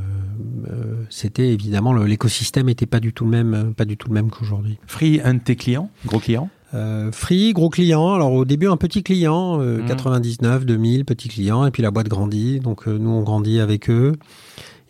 c'était 1.10 1.52
évidemment 1.52 1.92
l'écosystème 1.92 2.66
n'était 2.66 2.86
pas 2.86 3.00
du 3.00 3.12
tout 3.12 3.24
le 3.24 3.30
même, 3.30 3.54
euh, 3.54 3.64
pas 3.72 3.84
du 3.84 3.96
tout 3.96 4.08
le 4.08 4.14
même 4.14 4.30
qu'aujourd'hui. 4.30 4.78
Free, 4.86 5.20
un 5.24 5.34
de 5.34 5.40
tes 5.40 5.56
clients, 5.56 5.90
gros 6.06 6.18
client? 6.18 6.48
Euh, 6.74 7.12
Free, 7.12 7.52
gros 7.52 7.70
client. 7.70 8.14
Alors 8.14 8.32
au 8.32 8.44
début 8.44 8.68
un 8.68 8.76
petit 8.76 9.02
client, 9.02 9.60
99, 9.86 10.66
2000, 10.66 11.04
petit 11.04 11.28
client, 11.28 11.66
et 11.66 11.70
puis 11.70 11.82
la 11.82 11.90
boîte 11.90 12.08
grandit. 12.08 12.60
Donc 12.60 12.86
nous 12.86 13.10
on 13.10 13.22
grandit 13.22 13.60
avec 13.60 13.90
eux. 13.90 14.12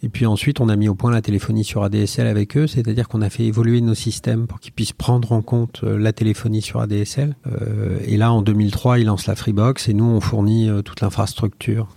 Et 0.03 0.11
puis 0.11 0.27
ensuite, 0.27 0.61
on 0.61 0.69
a 0.69 0.77
mis 0.77 0.89
au 0.91 0.95
point 0.95 1.11
la 1.11 1.23
téléphonie 1.23 1.65
sur 1.65 1.83
ADSL 1.83 2.27
avec 2.27 2.59
eux, 2.59 2.67
c'est-à-dire 2.67 3.09
qu'on 3.09 3.23
a 3.23 3.31
fait 3.31 3.45
évoluer 3.45 3.81
nos 3.81 3.95
systèmes 3.95 4.47
pour 4.47 4.61
qu'ils 4.61 4.73
puissent 4.73 4.93
prendre 4.93 5.33
en 5.33 5.41
compte 5.41 5.83
la 5.83 6.13
téléphonie 6.13 6.61
sur 6.61 6.81
ADSL. 6.81 7.35
Euh, 7.47 7.99
et 8.05 8.19
là, 8.19 8.31
en 8.31 8.43
2003, 8.43 8.99
ils 8.99 9.07
lancent 9.07 9.27
la 9.27 9.35
Freebox 9.35 9.89
et 9.89 9.95
nous, 9.95 10.05
on 10.05 10.21
fournit 10.21 10.69
toute 10.85 11.01
l'infrastructure 11.01 11.89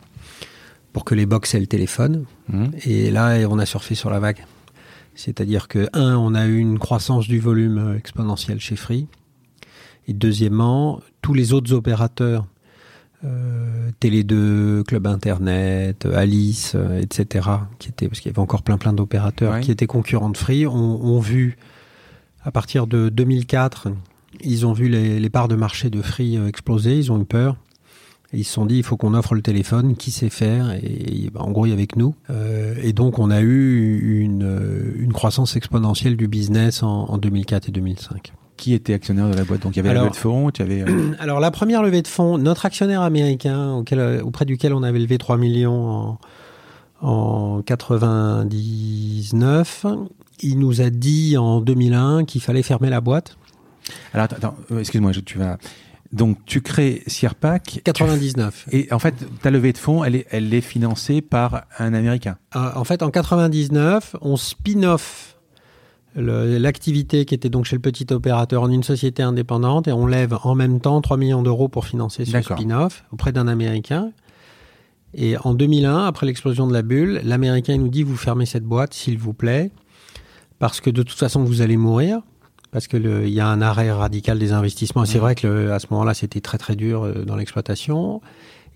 pour 0.98 1.06
que 1.06 1.14
les 1.14 1.28
box 1.28 1.54
aient 1.54 1.60
le 1.60 1.68
téléphone. 1.68 2.26
Mmh. 2.50 2.66
Et 2.86 3.12
là, 3.12 3.38
on 3.52 3.60
a 3.60 3.68
surfé 3.68 3.94
sur 3.94 4.10
la 4.10 4.20
vague. 4.20 4.44
C'est-à-dire 5.14 5.68
que, 5.68 5.88
un, 5.94 6.16
on 6.16 6.34
a 6.34 6.48
eu 6.48 6.58
une 6.58 6.80
croissance 6.80 7.28
du 7.28 7.40
volume 7.40 7.78
euh, 7.78 7.96
exponentielle 7.96 8.60
chez 8.60 8.76
Free. 8.76 9.06
Et 10.08 10.14
deuxièmement, 10.14 11.00
tous 11.22 11.36
les 11.36 11.54
autres 11.54 11.72
opérateurs, 11.72 12.48
euh, 13.24 13.92
Télé2, 14.02 14.86
Club 14.86 15.06
Internet, 15.06 16.08
Alice, 16.08 16.74
euh, 16.74 17.00
etc., 17.00 17.48
qui 17.78 17.90
étaient, 17.90 18.08
parce 18.08 18.20
qu'il 18.20 18.32
y 18.32 18.34
avait 18.34 18.42
encore 18.42 18.64
plein 18.64 18.80
plein 18.80 18.94
d'opérateurs 18.94 19.60
qui 19.60 19.70
étaient 19.70 19.86
concurrents 19.86 20.32
de 20.32 20.38
Free, 20.38 20.66
ont, 20.66 20.74
ont, 20.74 21.20
vu, 21.20 21.60
à 22.44 22.50
partir 22.50 22.88
de 22.88 23.10
2004, 23.10 23.90
ils 24.42 24.66
ont 24.66 24.74
vu 24.74 24.90
les, 24.90 25.20
les 25.20 25.30
parts 25.30 25.48
de 25.48 25.56
marché 25.56 25.92
de 25.92 26.02
Free 26.02 26.38
exploser, 26.48 26.98
ils 26.98 27.12
ont 27.12 27.22
eu 27.22 27.26
peur 27.26 27.56
ils 28.34 28.44
se 28.44 28.52
sont 28.52 28.66
dit, 28.66 28.78
il 28.78 28.84
faut 28.84 28.98
qu'on 28.98 29.14
offre 29.14 29.36
le 29.36 29.42
téléphone, 29.42 29.96
qui 29.96 30.12
sait 30.12 30.30
faire, 30.30 30.74
et 30.84 31.30
bah, 31.34 31.40
en 31.42 31.52
gros, 31.52 31.66
il 31.66 31.70
y 31.70 31.74
avec 31.74 31.96
nous. 31.96 32.14
Euh, 32.30 32.76
et 32.82 32.92
donc, 32.92 33.20
on 33.20 33.32
a 33.32 33.40
eu 33.40 34.20
une, 34.22 34.44
euh, 34.44 34.96
une 35.00 35.14
croissance 35.14 35.56
exponentielle 35.56 36.18
du 36.18 36.28
business 36.28 36.84
en, 36.84 37.06
en, 37.06 37.18
2004 37.18 37.70
et 37.70 37.72
2005. 37.72 38.34
Qui 38.58 38.74
était 38.74 38.94
actionnaire 38.94 39.30
de 39.30 39.36
la 39.36 39.46
boîte? 39.46 39.62
Donc, 39.62 39.76
il 39.76 39.78
y 39.78 39.80
avait 39.80 39.94
la 39.94 40.02
levée 40.02 40.10
de 40.10 40.16
fonds 40.16 40.52
euh... 40.60 41.14
Alors, 41.20 41.40
la 41.40 41.52
première 41.52 41.84
levée 41.84 42.02
de 42.02 42.08
fonds, 42.08 42.38
notre 42.38 42.66
actionnaire 42.66 43.02
américain, 43.02 43.76
auquel, 43.76 44.22
auprès 44.24 44.44
duquel 44.44 44.74
on 44.74 44.84
avait 44.84 45.00
levé 45.00 45.18
3 45.18 45.38
millions 45.38 45.90
en, 45.90 46.20
en 47.02 47.62
99, 47.62 49.86
il 50.42 50.60
nous 50.60 50.82
a 50.82 50.90
dit 50.90 51.38
en 51.38 51.62
2001 51.62 52.26
qu'il 52.26 52.42
fallait 52.42 52.64
fermer 52.64 52.90
la 52.90 53.00
boîte. 53.00 53.38
Alors, 54.14 54.26
attends, 54.26 54.56
excuse-moi, 54.78 55.14
tu 55.26 55.38
vas... 55.38 55.58
Donc, 56.12 56.38
tu 56.46 56.62
crées 56.62 57.04
Sierpac. 57.08 57.82
99. 57.84 58.68
Et 58.72 58.88
en 58.92 59.00
fait, 59.00 59.16
ta 59.42 59.52
levée 59.52 59.74
de 59.74 59.78
fonds, 59.78 60.04
elle 60.04 60.16
est, 60.16 60.28
elle 60.30 60.54
est 60.54 60.62
financée 60.62 61.22
par 61.22 61.66
un 61.80 61.94
Américain. 61.94 62.38
Euh, 62.56 62.72
en 62.76 62.84
fait, 62.84 63.04
en 63.04 63.12
99, 63.12 64.16
on 64.22 64.38
spin-off 64.38 65.38
l'activité 66.18 67.26
qui 67.26 67.36
était 67.36 67.50
donc 67.50 67.66
chez 67.66 67.76
le 67.76 67.82
petit 67.82 68.08
opérateur 68.12 68.64
en 68.64 68.72
une 68.72 68.84
société 68.84 69.22
indépendante 69.22 69.88
et 69.88 69.92
on 69.92 70.08
lève 70.08 70.38
en 70.44 70.56
même 70.56 70.80
temps 70.80 71.00
3 71.00 71.18
millions 71.18 71.44
d'euros 71.44 71.68
pour 71.68 71.86
financer 71.86 72.26
ce 72.26 72.42
spin-off 72.42 73.04
auprès 73.12 73.32
d'un 73.32 73.48
Américain 73.48 74.12
Et 75.14 75.38
en 75.38 75.54
2001, 75.54 76.06
après 76.06 76.26
l'explosion 76.26 76.66
de 76.68 76.74
la 76.74 76.82
bulle, 76.82 77.22
l'Américain 77.24 77.78
nous 77.78 77.90
dit 77.90 78.04
vous 78.04 78.18
fermez 78.18 78.48
cette 78.48 78.64
boîte, 78.64 78.94
s'il 78.94 79.20
vous 79.20 79.34
plaît, 79.34 79.72
parce 80.60 80.82
que 80.82 80.90
de 80.90 81.04
toute 81.04 81.18
façon 81.20 81.44
vous 81.44 81.62
allez 81.62 81.78
mourir, 81.78 82.22
parce 82.72 82.88
que 82.88 82.98
il 82.98 83.34
y 83.34 83.40
a 83.40 83.48
un 83.48 83.62
arrêt 83.62 83.92
radical 83.92 84.40
des 84.40 84.52
investissements. 84.52 85.04
Et 85.04 85.08
c'est 85.08 85.18
mmh. 85.18 85.22
vrai 85.22 85.36
que 85.36 85.70
à 85.72 85.80
ce 85.80 85.88
moment-là, 85.92 86.14
c'était 86.14 86.42
très 86.42 86.58
très 86.58 86.76
dur 86.76 87.04
euh, 87.04 87.26
dans 87.26 87.36
l'exploitation. 87.36 88.22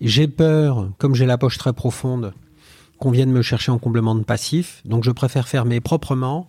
J'ai 0.00 0.28
peur, 0.28 0.88
comme 0.98 1.14
j'ai 1.14 1.26
la 1.26 1.38
poche 1.38 1.58
très 1.58 1.72
profonde, 1.72 2.32
qu'on 2.98 3.10
vienne 3.10 3.30
me 3.30 3.42
chercher 3.42 3.70
en 3.72 3.78
complément 3.78 4.14
de 4.14 4.24
passif. 4.24 4.82
Donc 4.84 5.04
je 5.04 5.10
préfère 5.10 5.48
fermer 5.48 5.80
proprement 5.80 6.48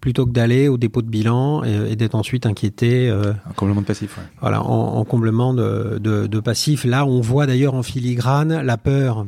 plutôt 0.00 0.26
que 0.26 0.32
d'aller 0.32 0.68
au 0.68 0.76
dépôt 0.76 1.00
de 1.00 1.08
bilan 1.08 1.64
et, 1.64 1.96
d'être 1.96 2.14
ensuite 2.14 2.44
inquiété. 2.44 3.08
Euh, 3.08 3.32
en 3.48 3.54
complément 3.54 3.80
de 3.80 3.86
passif, 3.86 4.18
ouais. 4.18 4.24
Voilà, 4.42 4.62
en, 4.62 5.02
complément 5.04 5.54
de, 5.54 5.98
de, 5.98 6.40
passif. 6.40 6.84
Là, 6.84 7.06
on 7.06 7.22
voit 7.22 7.46
d'ailleurs 7.46 7.74
en 7.74 7.82
filigrane 7.82 8.60
la 8.60 8.76
peur 8.76 9.24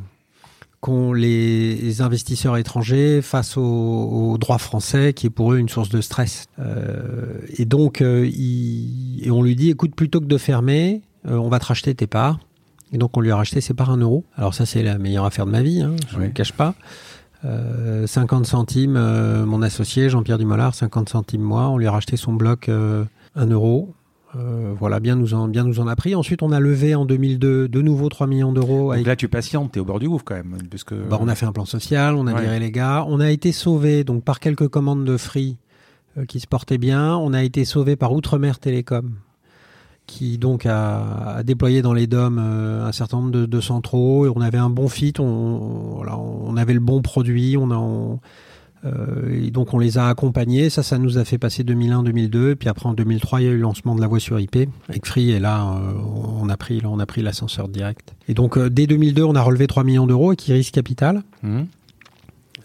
qu'ont 0.87 1.12
les 1.12 2.01
investisseurs 2.01 2.57
étrangers 2.57 3.20
face 3.20 3.57
au, 3.57 4.37
droit 4.38 4.59
français, 4.59 5.12
qui 5.14 5.27
est 5.27 5.31
pour 5.31 5.53
eux 5.53 5.59
une 5.59 5.68
source 5.68 5.88
de 5.88 6.01
stress. 6.01 6.46
Euh, 6.61 7.40
et 7.57 7.64
donc, 7.64 8.03
euh, 8.03 8.25
et 8.25 9.31
on 9.33 9.42
lui 9.42 9.57
dit, 9.57 9.70
écoute, 9.70 9.96
plutôt 9.96 10.20
que 10.20 10.27
de 10.27 10.38
fermer, 10.38 11.03
on 11.25 11.49
va 11.49 11.59
te 11.59 11.66
racheter 11.66 11.92
tes 11.96 12.07
parts. 12.07 12.38
Et 12.92 12.99
donc, 12.99 13.16
on 13.16 13.20
lui 13.20 13.33
a 13.33 13.37
racheté 13.37 13.61
ses 13.61 13.75
parts 13.75 13.90
à 13.90 13.94
un 13.94 13.96
euro. 13.96 14.25
Alors 14.37 14.55
ça, 14.55 14.64
c'est 14.64 14.85
la 14.85 14.96
meilleure 14.96 15.25
affaire 15.25 15.44
de 15.44 15.51
ma 15.51 15.61
vie, 15.61 15.81
hein, 15.81 15.96
je 16.12 16.18
ne 16.18 16.27
le 16.27 16.29
cache 16.31 16.53
pas. 16.53 16.77
50 17.42 17.46
euh, 17.46 18.44
centimes, 18.44 18.96
euh, 18.96 19.44
mon 19.44 19.62
associé 19.62 20.09
Jean-Pierre 20.09 20.38
Dumollard, 20.38 20.75
50 20.75 21.09
centimes 21.09 21.42
moi, 21.42 21.68
on 21.68 21.79
lui 21.79 21.88
a 21.88 21.90
racheté 21.90 22.16
son 22.16 22.33
bloc 22.33 22.68
1 22.68 23.07
euh, 24.37 24.75
voilà, 24.79 25.01
bien 25.01 25.16
nous, 25.16 25.35
en, 25.35 25.49
bien 25.49 25.64
nous 25.64 25.81
en 25.81 25.87
a 25.87 25.96
pris. 25.96 26.14
Ensuite, 26.14 26.42
on 26.42 26.53
a 26.53 26.61
levé 26.61 26.94
en 26.94 27.05
2002 27.05 27.68
de 27.68 27.83
nouveau 27.83 28.09
3 28.09 28.27
millions 28.27 28.53
d'euros. 28.53 28.94
Donc 28.94 29.07
là, 29.07 29.16
tu 29.16 29.29
patientes, 29.29 29.72
tu 29.72 29.79
es 29.79 29.83
au 29.83 29.85
bord 29.85 29.99
du 29.99 30.09
gouffre 30.09 30.25
quand 30.25 30.35
même. 30.35 30.57
Puisque... 30.68 30.94
Bah, 30.94 31.18
on 31.20 31.29
a 31.29 31.35
fait 31.35 31.46
un 31.46 31.53
plan 31.53 31.64
social, 31.64 32.14
on 32.14 32.27
a 32.27 32.38
viré 32.38 32.59
les 32.59 32.70
gars. 32.70 33.05
On 33.09 33.20
a 33.20 33.31
été 33.31 33.53
sauvé 33.53 34.05
donc 34.05 34.25
par 34.25 34.40
quelques 34.40 34.68
commandes 34.68 35.05
de 35.05 35.16
free 35.16 35.57
qui 36.29 36.40
se 36.40 36.46
portaient 36.46 36.79
bien. 36.79 37.16
On 37.16 37.33
a 37.33 37.42
été 37.42 37.64
sauvé 37.64 37.96
par 37.96 38.12
Outre-mer 38.12 38.59
Télécom 38.59 39.14
qui 40.07 40.38
donc 40.38 40.66
a, 40.66 41.42
déployé 41.44 41.83
dans 41.83 41.92
les 41.92 42.07
DOM 42.07 42.38
euh, 42.38 42.87
un 42.87 42.92
certain 42.92 43.18
nombre 43.18 43.31
de, 43.31 43.61
centraux. 43.61 44.27
Et 44.27 44.33
on 44.35 44.40
avait 44.40 44.59
un 44.59 44.70
bon 44.70 44.88
fit, 44.88 45.14
on, 45.18 46.03
on 46.05 46.57
avait 46.57 46.75
le 46.75 46.81
bon 46.81 47.03
produit, 47.03 47.57
on 47.57 47.70
a, 47.70 47.77
euh, 47.77 48.16
et 49.31 49.51
donc 49.51 49.75
on 49.75 49.79
les 49.79 49.99
a 49.99 50.09
accompagnés. 50.09 50.70
Ça, 50.70 50.83
ça 50.83 50.99
nous 50.99 51.18
a 51.18 51.25
fait 51.25 51.38
passer 51.38 51.64
2001-2002. 51.64 52.55
Puis 52.55 52.68
après 52.68 52.88
en 52.88 52.94
2003, 52.94 53.40
il 53.40 53.44
y 53.44 53.49
a 53.49 53.53
eu 53.53 53.57
le 53.57 53.62
lancement 53.62 53.94
de 53.94 54.01
la 54.01 54.07
voie 54.07 54.20
sur 54.20 54.38
IP 54.38 54.57
avec 54.88 55.07
Free. 55.07 55.31
Et 55.31 55.38
là, 55.38 55.77
euh, 55.77 55.92
on 56.40 56.49
a 56.49 56.57
pris, 56.57 56.83
on 56.85 56.99
a 56.99 57.07
pris 57.07 57.22
l'ascenseur 57.22 57.68
direct. 57.68 58.14
Et 58.29 58.35
donc 58.35 58.59
dès 58.59 58.87
2002, 58.87 59.22
on 59.22 59.35
a 59.35 59.42
relevé 59.42 59.66
3 59.66 59.85
millions 59.85 60.07
d'euros 60.07 60.33
et 60.33 60.37
qui 60.37 60.53
risque 60.53 60.75
capital 60.75 61.22
mmh. 61.42 61.62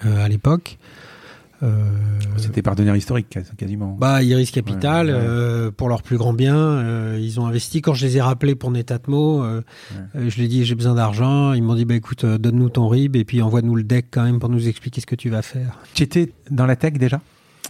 à 0.04 0.28
l'époque. 0.28 0.78
Euh, 1.64 1.92
C'était 2.38 2.62
partenaire 2.62 2.96
historique 2.96 3.38
quasiment. 3.58 3.96
Bah 4.00 4.24
Iris 4.24 4.52
Capital, 4.52 5.10
euh, 5.10 5.70
pour 5.72 5.90
leur 5.90 6.02
plus 6.02 6.18
grand 6.18 6.34
bien, 6.34 6.58
euh, 6.58 7.20
ils 7.22 7.40
ont 7.40 7.46
investi. 7.46 7.82
Quand 7.82 7.94
je 7.94 8.06
les 8.06 8.18
ai 8.18 8.22
rappelés 8.22 8.56
pour 8.56 8.72
Netatmo, 8.72 9.44
je 10.16 10.20
leur 10.20 10.40
ai 10.40 10.48
dit 10.48 10.66
j'ai 10.66 10.76
besoin 10.76 10.96
d'argent. 10.96 11.54
Ils 11.54 11.64
m'ont 11.64 11.76
dit 11.76 11.86
bah 11.86 11.96
écoute 11.96 12.26
donne-nous 12.26 12.70
ton 12.70 12.88
RIB 12.88 13.16
et 13.16 13.26
puis 13.26 13.42
envoie-nous 13.42 13.76
le 13.76 13.84
deck 13.84 14.08
quand 14.12 14.24
même 14.24 14.40
pour 14.40 14.50
nous 14.50 14.68
expliquer 14.68 15.02
ce 15.02 15.06
que 15.06 15.16
tu 15.16 15.30
vas 15.30 15.42
faire. 15.42 15.78
Tu 15.94 16.04
étais 16.04 16.32
dans 16.50 16.66
la 16.66 16.76
tech 16.76 16.94
déjà? 16.94 17.22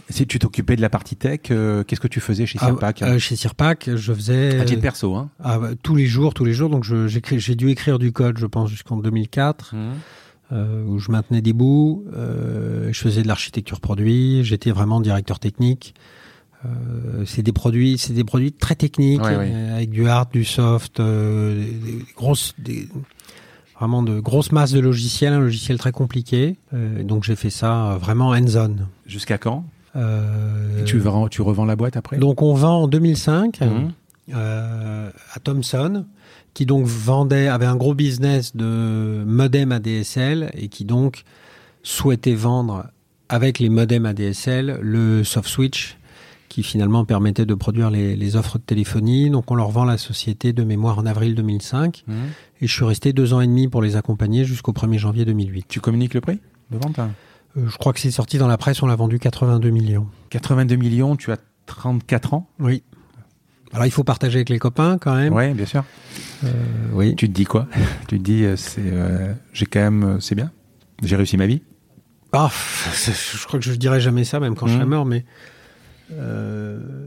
Si 0.08 0.26
tu 0.26 0.38
t'occupais 0.38 0.76
de 0.76 0.80
la 0.80 0.90
partie 0.90 1.16
tech, 1.16 1.40
qu'est-ce 1.42 2.00
que 2.00 2.08
tu 2.08 2.20
faisais 2.20 2.44
chez 2.44 2.58
Sirpac 2.58 3.02
ah, 3.02 3.18
Chez 3.18 3.36
Sirpac, 3.36 3.90
je 3.94 4.12
faisais. 4.12 4.58
À 4.58 4.64
titre 4.64 4.80
perso, 4.80 5.14
hein 5.14 5.30
ah, 5.42 5.58
bah, 5.58 5.70
Tous 5.82 5.94
les 5.94 6.06
jours, 6.06 6.34
tous 6.34 6.44
les 6.44 6.54
jours. 6.54 6.70
Donc 6.70 6.84
j'ai 6.84 7.54
dû 7.54 7.68
écrire 7.68 7.98
du 7.98 8.12
code, 8.12 8.38
je 8.38 8.46
pense, 8.46 8.70
jusqu'en 8.70 8.96
2004. 8.96 9.74
Euh, 10.52 10.84
où 10.84 10.98
je 10.98 11.10
maintenais 11.10 11.40
des 11.40 11.54
bouts, 11.54 12.04
euh, 12.14 12.90
je 12.92 13.00
faisais 13.00 13.22
de 13.22 13.28
l'architecture 13.28 13.80
produit, 13.80 14.44
j'étais 14.44 14.70
vraiment 14.70 15.00
directeur 15.00 15.38
technique. 15.38 15.94
Euh, 16.66 17.24
c'est 17.24 17.42
des 17.42 17.52
produits, 17.52 17.96
c'est 17.96 18.12
des 18.12 18.24
produits 18.24 18.52
très 18.52 18.74
techniques 18.74 19.22
avec 19.22 19.88
du 19.88 20.06
hard, 20.06 20.30
du 20.30 20.44
soft, 20.44 21.00
des, 21.00 22.04
grosses, 22.16 22.54
des, 22.58 22.86
vraiment 23.78 24.02
de 24.02 24.20
grosses 24.20 24.52
masses 24.52 24.72
de 24.72 24.80
logiciels, 24.80 25.32
un 25.32 25.40
logiciel 25.40 25.78
très 25.78 25.92
compliqué. 25.92 26.56
donc 27.02 27.24
j'ai 27.24 27.36
fait 27.36 27.50
ça 27.50 27.96
vraiment 27.98 28.28
hands-on. 28.28 28.76
Jusqu'à 29.06 29.38
quand? 29.38 29.64
Et 29.96 30.84
tu, 30.84 30.98
vends, 30.98 31.28
tu 31.28 31.40
revends 31.40 31.64
la 31.64 31.76
boîte 31.76 31.96
après? 31.96 32.18
Donc 32.18 32.42
on 32.42 32.52
vend 32.52 32.82
en 32.82 32.88
2005 32.88 33.60
mmh. 33.60 34.34
à 34.34 35.40
Thomson 35.42 36.04
qui 36.54 36.66
donc 36.66 36.84
vendait, 36.86 37.48
avait 37.48 37.66
un 37.66 37.76
gros 37.76 37.94
business 37.94 38.54
de 38.56 39.24
modem 39.26 39.72
ADSL 39.72 40.50
et 40.54 40.68
qui 40.68 40.84
donc 40.84 41.24
souhaitait 41.82 42.34
vendre 42.34 42.86
avec 43.28 43.58
les 43.58 43.68
modems 43.68 44.06
ADSL 44.06 44.78
le 44.82 45.24
soft 45.24 45.48
switch 45.48 45.96
qui 46.52 46.62
finalement 46.62 47.06
permettait 47.06 47.46
de 47.46 47.54
produire 47.54 47.88
les, 47.88 48.36
offres 48.36 48.58
de 48.58 48.62
téléphonie. 48.62 49.30
Donc 49.30 49.50
on 49.50 49.54
leur 49.54 49.70
vend 49.70 49.86
la 49.86 49.96
société 49.96 50.52
de 50.52 50.62
mémoire 50.64 50.98
en 50.98 51.06
avril 51.06 51.34
2005 51.34 52.04
mmh. 52.06 52.12
et 52.60 52.66
je 52.66 52.72
suis 52.72 52.84
resté 52.84 53.14
deux 53.14 53.32
ans 53.32 53.40
et 53.40 53.46
demi 53.46 53.68
pour 53.68 53.80
les 53.80 53.96
accompagner 53.96 54.44
jusqu'au 54.44 54.72
1er 54.72 54.98
janvier 54.98 55.24
2008. 55.24 55.64
Tu 55.66 55.80
communiques 55.80 56.12
le 56.12 56.20
prix 56.20 56.40
de 56.70 56.76
vente 56.76 56.98
hein? 56.98 57.12
Euh, 57.56 57.68
Je 57.68 57.78
crois 57.78 57.94
que 57.94 58.00
c'est 58.00 58.10
sorti 58.10 58.36
dans 58.36 58.48
la 58.48 58.58
presse, 58.58 58.82
on 58.82 58.86
l'a 58.86 58.96
vendu 58.96 59.18
82 59.18 59.70
millions. 59.70 60.06
82 60.28 60.76
millions, 60.76 61.16
tu 61.16 61.32
as 61.32 61.38
34 61.64 62.34
ans? 62.34 62.46
Oui. 62.60 62.82
Alors 63.72 63.86
il 63.86 63.90
faut 63.90 64.04
partager 64.04 64.36
avec 64.36 64.50
les 64.50 64.58
copains 64.58 64.98
quand 64.98 65.14
même. 65.14 65.32
Oui, 65.32 65.52
bien 65.54 65.64
sûr. 65.64 65.84
Euh, 66.44 66.50
oui. 66.92 67.14
Tu 67.16 67.28
te 67.28 67.32
dis 67.32 67.44
quoi? 67.44 67.66
Tu 68.08 68.18
te 68.18 68.22
dis, 68.22 68.44
euh, 68.44 68.56
c'est, 68.56 68.82
euh, 68.84 69.32
j'ai 69.52 69.66
quand 69.66 69.80
même, 69.80 70.18
c'est 70.20 70.34
bien. 70.34 70.50
J'ai 71.02 71.16
réussi 71.16 71.36
ma 71.36 71.46
vie. 71.46 71.62
Ah, 72.32 72.50
je 72.94 73.46
crois 73.46 73.58
que 73.58 73.64
je 73.64 73.72
dirais 73.72 74.00
jamais 74.00 74.24
ça, 74.24 74.40
même 74.40 74.54
quand 74.54 74.66
je 74.66 74.74
serai 74.74 74.84
mmh. 74.84 74.88
mort. 74.88 75.06
Mais 75.06 75.24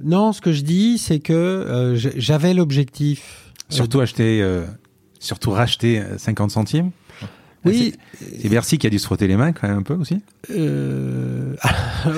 non, 0.04 0.34
ce 0.34 0.42
que 0.42 0.52
je 0.52 0.62
dis, 0.62 0.98
c'est 0.98 1.20
que 1.20 1.94
j'avais 2.18 2.54
l'objectif. 2.54 3.52
Surtout 3.70 4.00
acheter, 4.00 4.46
surtout 5.20 5.52
racheter 5.52 6.02
50 6.18 6.52
centimes. 6.52 6.92
Oui. 7.64 7.96
C'est 8.40 8.50
Bercy 8.50 8.78
qui 8.78 8.86
a 8.86 8.92
dû 8.92 9.00
se 9.00 9.06
frotter 9.06 9.28
les 9.28 9.38
mains 9.38 9.52
quand 9.52 9.68
même 9.68 9.80
un 9.80 9.84
peu 9.84 9.96
aussi. 9.96 10.22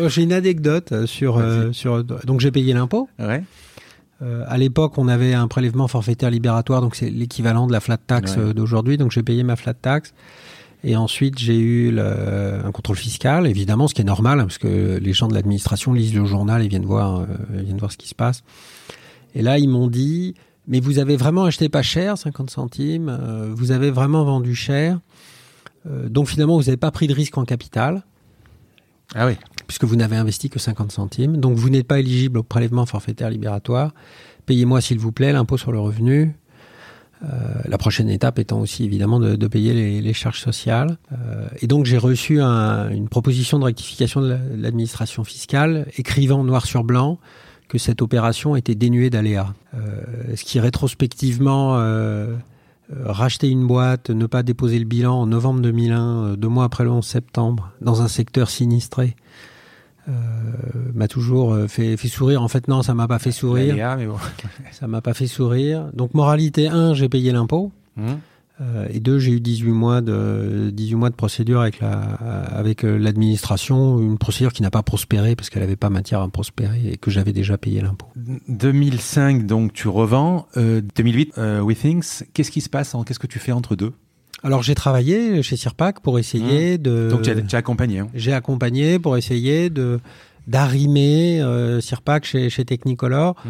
j'ai 0.08 0.24
une 0.24 0.34
anecdote 0.34 1.06
sur 1.06 1.42
sur 1.72 2.04
donc 2.04 2.42
j'ai 2.42 2.52
payé 2.52 2.74
l'impôt. 2.74 3.08
Ouais. 3.20 3.44
Euh, 4.22 4.44
à 4.48 4.58
l'époque, 4.58 4.98
on 4.98 5.08
avait 5.08 5.34
un 5.34 5.48
prélèvement 5.48 5.88
forfaitaire 5.88 6.32
libératoire, 6.32 6.82
donc 6.82 6.96
c'est 6.96 7.10
l'équivalent 7.10 7.68
de 7.68 7.72
la 7.72 7.80
flat 7.80 7.98
tax 7.98 8.36
euh, 8.38 8.54
d'aujourd'hui. 8.54 8.98
Donc 8.98 9.12
j'ai 9.12 9.24
payé 9.24 9.44
ma 9.44 9.56
flat 9.56 9.74
tax. 9.74 10.14
Et 10.84 10.96
ensuite, 10.96 11.40
j'ai 11.40 11.58
eu 11.58 11.92
le, 11.92 12.62
un 12.64 12.72
contrôle 12.72 12.98
fiscal, 12.98 13.48
évidemment, 13.48 13.88
ce 13.88 13.96
qui 13.96 14.02
est 14.02 14.06
normal, 14.06 14.40
hein, 14.40 14.44
parce 14.44 14.60
que 14.60 15.00
les 15.02 15.14
gens 15.14 15.28
de 15.28 15.34
l'administration 15.34 15.92
lisent 15.92 16.14
le 16.14 16.26
journal 16.26 16.64
et 16.64 16.68
viennent 16.68 16.86
voir, 16.86 17.22
euh, 17.22 17.26
viennent 17.50 17.80
voir 17.80 17.92
ce 17.92 17.98
qui 17.98 18.08
se 18.08 18.16
passe. 18.16 18.44
Et 19.34 19.42
là, 19.42 19.58
ils 19.58 19.68
m'ont 19.68 19.88
dit, 19.88 20.36
mais 20.68 20.80
vous 20.80 21.00
avez 21.00 21.18
vraiment 21.18 21.46
acheté 21.46 21.68
pas 21.68 21.82
cher, 21.82 22.18
50 22.18 22.52
centimes, 22.52 23.10
euh, 23.10 23.52
vous 23.56 23.72
avez 23.72 23.90
vraiment 23.90 24.24
vendu 24.24 24.56
cher. 24.56 25.00
donc 25.86 26.28
finalement, 26.28 26.58
vous 26.58 26.66
n'avez 26.66 26.78
pas 26.78 26.92
pris 26.92 27.08
de 27.08 27.14
risque 27.14 27.38
en 27.38 27.46
capital. 27.46 28.04
Ah 29.16 29.26
oui 29.26 29.38
puisque 29.68 29.84
vous 29.84 29.96
n'avez 29.96 30.16
investi 30.16 30.50
que 30.50 30.60
50 30.60 30.92
centimes. 30.92 31.38
Donc 31.38 31.58
vous 31.58 31.70
n'êtes 31.70 31.88
pas 31.88 32.00
éligible 32.00 32.40
au 32.40 32.44
prélèvement 32.44 32.86
forfaitaire 32.86 33.30
libératoire. 33.30 33.94
Payez-moi 34.46 34.82
s'il 34.82 35.00
vous 35.00 35.12
plaît 35.12 35.34
l'impôt 35.34 35.58
sur 35.58 35.72
le 35.72 35.80
revenu. 35.80 36.36
Euh, 37.24 37.28
la 37.66 37.78
prochaine 37.78 38.10
étape 38.10 38.38
étant 38.38 38.60
aussi 38.60 38.86
évidemment 38.86 39.20
de, 39.20 39.48
payer 39.48 40.02
les, 40.02 40.14
charges 40.14 40.40
sociales. 40.40 40.98
Euh, 41.12 41.48
et 41.62 41.68
donc 41.68 41.86
j'ai 41.86 41.98
reçu 41.98 42.40
une 42.40 43.10
proposition 43.10 43.60
de 43.60 43.66
rectification 43.66 44.22
de 44.22 44.38
l'administration 44.56 45.24
fiscale, 45.24 45.88
écrivant 45.98 46.44
noir 46.44 46.66
sur 46.66 46.84
blanc 46.84 47.20
que 47.68 47.78
cette 47.78 48.02
opération 48.02 48.56
était 48.56 48.76
dénuée 48.76 49.10
d'aléas. 49.10 49.54
Euh, 49.74 50.36
ce 50.36 50.44
qui 50.44 50.60
rétrospectivement 50.60 51.78
racheter 53.04 53.50
une 53.50 53.68
boîte, 53.68 54.12
ne 54.12 54.28
pas 54.28 54.44
déposer 54.44 54.80
le 54.80 54.86
bilan 54.86 55.14
en 55.14 55.26
novembre 55.26 55.60
2001, 55.60 56.36
deux 56.38 56.48
mois 56.48 56.64
après 56.64 56.86
le 56.86 56.92
11 56.92 57.06
septembre, 57.06 57.72
dans 57.82 58.02
un 58.02 58.08
secteur 58.08 58.50
sinistré, 58.50 59.18
euh, 60.08 60.14
m'a 60.94 61.08
toujours 61.08 61.54
euh, 61.54 61.68
fait, 61.68 61.98
fait, 61.98 62.08
sourire. 62.08 62.42
En 62.42 62.48
fait, 62.48 62.68
non, 62.68 62.82
ça 62.82 62.94
m'a 62.94 63.08
pas 63.08 63.20
fait 63.20 63.32
sourire. 63.32 63.76
ça 64.72 64.88
m'a 64.88 65.02
pas 65.02 65.14
fait 65.14 65.28
sourire. 65.28 65.90
Donc, 65.94 66.14
moralité 66.14 66.68
1, 66.68 66.94
j'ai 66.94 67.10
payé 67.10 67.32
l'impôt. 67.32 67.72
Mmh. 67.98 68.14
Euh, 68.60 68.88
et 68.90 69.00
deux, 69.00 69.20
j'ai 69.20 69.34
eu 69.34 69.40
18 69.40 69.70
mois 69.70 70.02
de 70.02 70.72
18 70.74 70.96
mois 70.96 71.10
de 71.12 71.16
procédure 71.16 71.62
avec 71.62 71.80
la 71.80 72.00
avec 72.00 72.82
l'administration, 72.82 74.00
une 74.00 74.18
procédure 74.18 74.52
qui 74.52 74.64
n'a 74.64 74.72
pas 74.72 74.82
prospéré 74.82 75.36
parce 75.36 75.52
qu'elle 75.52 75.62
n'avait 75.62 75.76
pas 75.76 75.92
matière 75.92 76.22
à 76.22 76.30
prospérer 76.30 76.82
et 76.94 76.98
que 76.98 77.12
j'avais 77.12 77.34
déjà 77.34 77.60
payé 77.60 77.82
l'impôt. 77.82 78.08
2005, 78.48 79.46
donc 79.46 79.74
tu 79.74 79.88
revends. 79.88 80.48
2008, 80.56 81.38
Withings. 81.62 82.24
Qu'est-ce 82.34 82.50
qui 82.50 82.62
se 82.62 82.70
passe 82.70 82.96
Qu'est-ce 83.06 83.20
que 83.20 83.28
tu 83.28 83.38
fais 83.38 83.52
entre 83.52 83.76
deux? 83.76 83.94
Alors 84.44 84.62
j'ai 84.62 84.76
travaillé 84.76 85.42
chez 85.42 85.58
Sirpac 85.58 86.00
pour 86.02 86.20
essayer 86.20 86.78
mmh. 86.78 86.82
de. 86.82 87.10
Donc 87.10 87.24
tu 87.24 87.32
as, 87.32 87.58
accompagné. 87.58 88.00
Hein. 88.00 88.08
J'ai 88.14 88.34
accompagné 88.34 89.00
pour 89.00 89.18
essayer 89.18 89.70
de 89.70 90.00
d'arrimer 90.48 91.42
euh, 91.42 91.82
Sirpac 91.82 92.26
chez, 92.26 92.50
chez 92.50 92.64
Technicolor. 92.64 93.36
Mmh. 93.44 93.50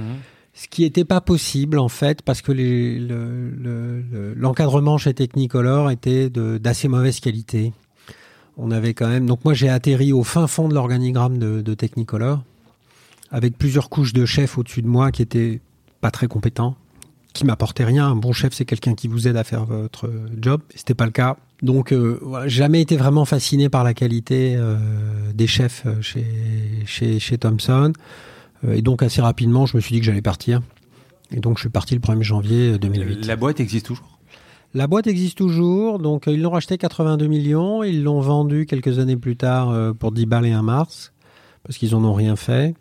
Ce 0.53 0.67
qui 0.67 0.81
n'était 0.81 1.05
pas 1.05 1.21
possible 1.21 1.77
en 1.77 1.89
fait 1.89 2.23
parce 2.23 2.41
que 2.41 2.51
l'encadrement 4.35 4.93
le, 4.93 4.97
chez 4.97 5.13
Technicolor 5.13 5.91
était 5.91 6.31
d'assez 6.31 6.87
mauvaise 6.87 7.19
qualité. 7.19 7.73
On 8.57 8.71
avait 8.71 8.95
quand 8.95 9.07
même. 9.07 9.27
Donc 9.27 9.45
moi 9.45 9.53
j'ai 9.53 9.69
atterri 9.69 10.13
au 10.13 10.23
fin 10.23 10.47
fond 10.47 10.67
de 10.67 10.73
l'organigramme 10.73 11.37
de, 11.37 11.61
de, 11.61 11.73
Technicolor 11.75 12.41
avec 13.29 13.55
plusieurs 13.55 13.89
couches 13.89 14.13
de 14.13 14.25
chefs 14.25 14.57
au-dessus 14.57 14.81
de 14.81 14.87
moi 14.87 15.11
qui 15.11 15.21
étaient 15.21 15.59
pas 16.01 16.09
très 16.09 16.27
compétents, 16.27 16.75
qui 17.37 17.45
m'apportaient 17.45 17.85
rien. 17.85 18.07
Un 18.07 18.15
bon 18.15 18.33
chef 18.33 18.53
c'est 18.53 18.65
quelqu'un 18.65 18.95
qui 18.95 19.07
vous 19.07 19.27
aide 19.27 19.37
à 19.37 19.43
faire 19.43 19.65
votre 19.65 20.09
job. 20.39 20.61
C'était 20.75 20.93
pas 20.93 21.05
le 21.05 21.11
cas. 21.11 21.37
Donc 21.61 21.91
euh, 21.91 22.19
voilà, 22.21 22.47
jamais 22.47 22.81
été 22.81 22.97
vraiment 22.97 23.25
fasciné 23.25 23.69
par 23.69 23.83
la 23.83 23.93
qualité 23.93 24.55
euh, 24.55 24.77
des 25.33 25.47
chefs 25.47 25.83
euh, 25.85 26.01
chez, 26.01 26.25
chez, 26.85 27.19
chez 27.19 27.37
Thomson. 27.37 27.93
Euh, 28.65 28.73
et 28.73 28.81
donc 28.81 29.03
assez 29.03 29.21
rapidement, 29.21 29.65
je 29.65 29.77
me 29.77 29.81
suis 29.81 29.93
dit 29.93 29.99
que 29.99 30.05
j'allais 30.05 30.21
partir. 30.21 30.61
Et 31.31 31.39
donc 31.39 31.57
je 31.57 31.61
suis 31.61 31.69
parti 31.69 31.93
le 31.93 32.01
1er 32.01 32.23
janvier 32.23 32.77
2008. 32.77 33.25
La 33.25 33.35
boîte 33.35 33.59
existe 33.59 33.87
toujours? 33.87 34.19
La 34.73 34.87
boîte 34.87 35.07
existe 35.07 35.37
toujours, 35.37 35.97
donc 35.97 36.25
ils 36.27 36.41
l'ont 36.41 36.51
racheté 36.51 36.77
82 36.77 37.27
millions, 37.27 37.83
ils 37.83 38.03
l'ont 38.03 38.19
vendu 38.19 38.65
quelques 38.65 38.99
années 38.99 39.15
plus 39.15 39.37
tard 39.37 39.73
pour 39.95 40.11
10 40.11 40.25
balles 40.25 40.45
et 40.45 40.51
un 40.51 40.61
mars, 40.61 41.13
parce 41.63 41.77
qu'ils 41.77 41.95
en 41.95 42.03
ont 42.03 42.13
rien 42.13 42.35
fait. 42.35 42.75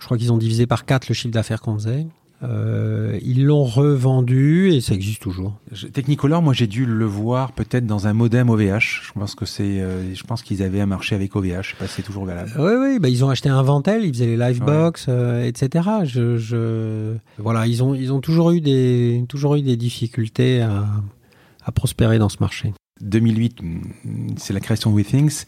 Je 0.00 0.06
crois 0.06 0.16
qu'ils 0.16 0.32
ont 0.32 0.38
divisé 0.38 0.66
par 0.66 0.86
4 0.86 1.08
le 1.08 1.14
chiffre 1.14 1.32
d'affaires 1.32 1.60
qu'on 1.60 1.74
faisait. 1.74 2.06
Euh, 2.44 3.18
ils 3.22 3.44
l'ont 3.44 3.64
revendu 3.64 4.70
et 4.70 4.80
ça 4.80 4.94
existe 4.94 5.22
toujours. 5.22 5.54
Technicolor, 5.92 6.42
moi 6.42 6.52
j'ai 6.52 6.66
dû 6.66 6.84
le 6.84 7.04
voir 7.04 7.52
peut-être 7.52 7.86
dans 7.86 8.06
un 8.06 8.12
modem 8.12 8.50
OVH. 8.50 9.02
Je 9.02 9.12
pense 9.12 9.34
que 9.34 9.46
c'est, 9.46 9.80
euh, 9.80 10.14
je 10.14 10.22
pense 10.24 10.42
qu'ils 10.42 10.62
avaient 10.62 10.80
un 10.80 10.86
marché 10.86 11.14
avec 11.14 11.34
OVH. 11.36 11.62
Je 11.62 11.70
sais 11.70 11.76
pas 11.78 11.86
si 11.86 11.94
c'est 11.94 12.02
toujours 12.02 12.26
valable. 12.26 12.52
Oui, 12.58 12.72
oui, 12.78 12.98
bah, 12.98 13.08
ils 13.08 13.24
ont 13.24 13.30
acheté 13.30 13.48
un 13.48 13.62
Ventel, 13.62 14.04
ils 14.04 14.12
faisaient 14.12 14.26
les 14.26 14.36
Livebox, 14.36 15.06
euh, 15.08 15.44
etc. 15.44 15.88
Je, 16.04 16.36
je, 16.36 17.14
voilà, 17.38 17.66
ils 17.66 17.82
ont, 17.82 17.94
ils 17.94 18.12
ont 18.12 18.20
toujours 18.20 18.50
eu 18.50 18.60
des, 18.60 19.24
toujours 19.28 19.56
eu 19.56 19.62
des 19.62 19.76
difficultés 19.76 20.60
à, 20.60 20.86
à 21.64 21.72
prospérer 21.72 22.18
dans 22.18 22.28
ce 22.28 22.38
marché. 22.40 22.74
2008, 23.00 23.58
c'est 24.36 24.52
la 24.52 24.60
création 24.60 24.90
de 24.90 24.96
WeThings. 24.96 25.44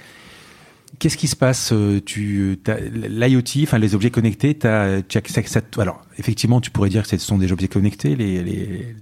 Qu'est-ce 0.98 1.16
qui 1.16 1.28
se 1.28 1.37
passe 1.37 1.70
euh, 1.72 2.00
Tu 2.04 2.59
l'IoT, 2.92 3.62
enfin 3.62 3.78
les 3.78 3.94
objets 3.94 4.11
connectés, 4.11 4.56
tu 4.56 4.66
as, 4.66 5.02
alors 5.78 6.02
effectivement, 6.18 6.61
tu 6.61 6.70
pourrais 6.70 6.88
dire 6.88 7.02
que 7.02 7.09
ce 7.09 7.18
sont 7.18 7.38
des 7.38 7.52
objets 7.52 7.68
connectés. 7.68 8.16
Les, 8.16 8.42
les, 8.42 8.94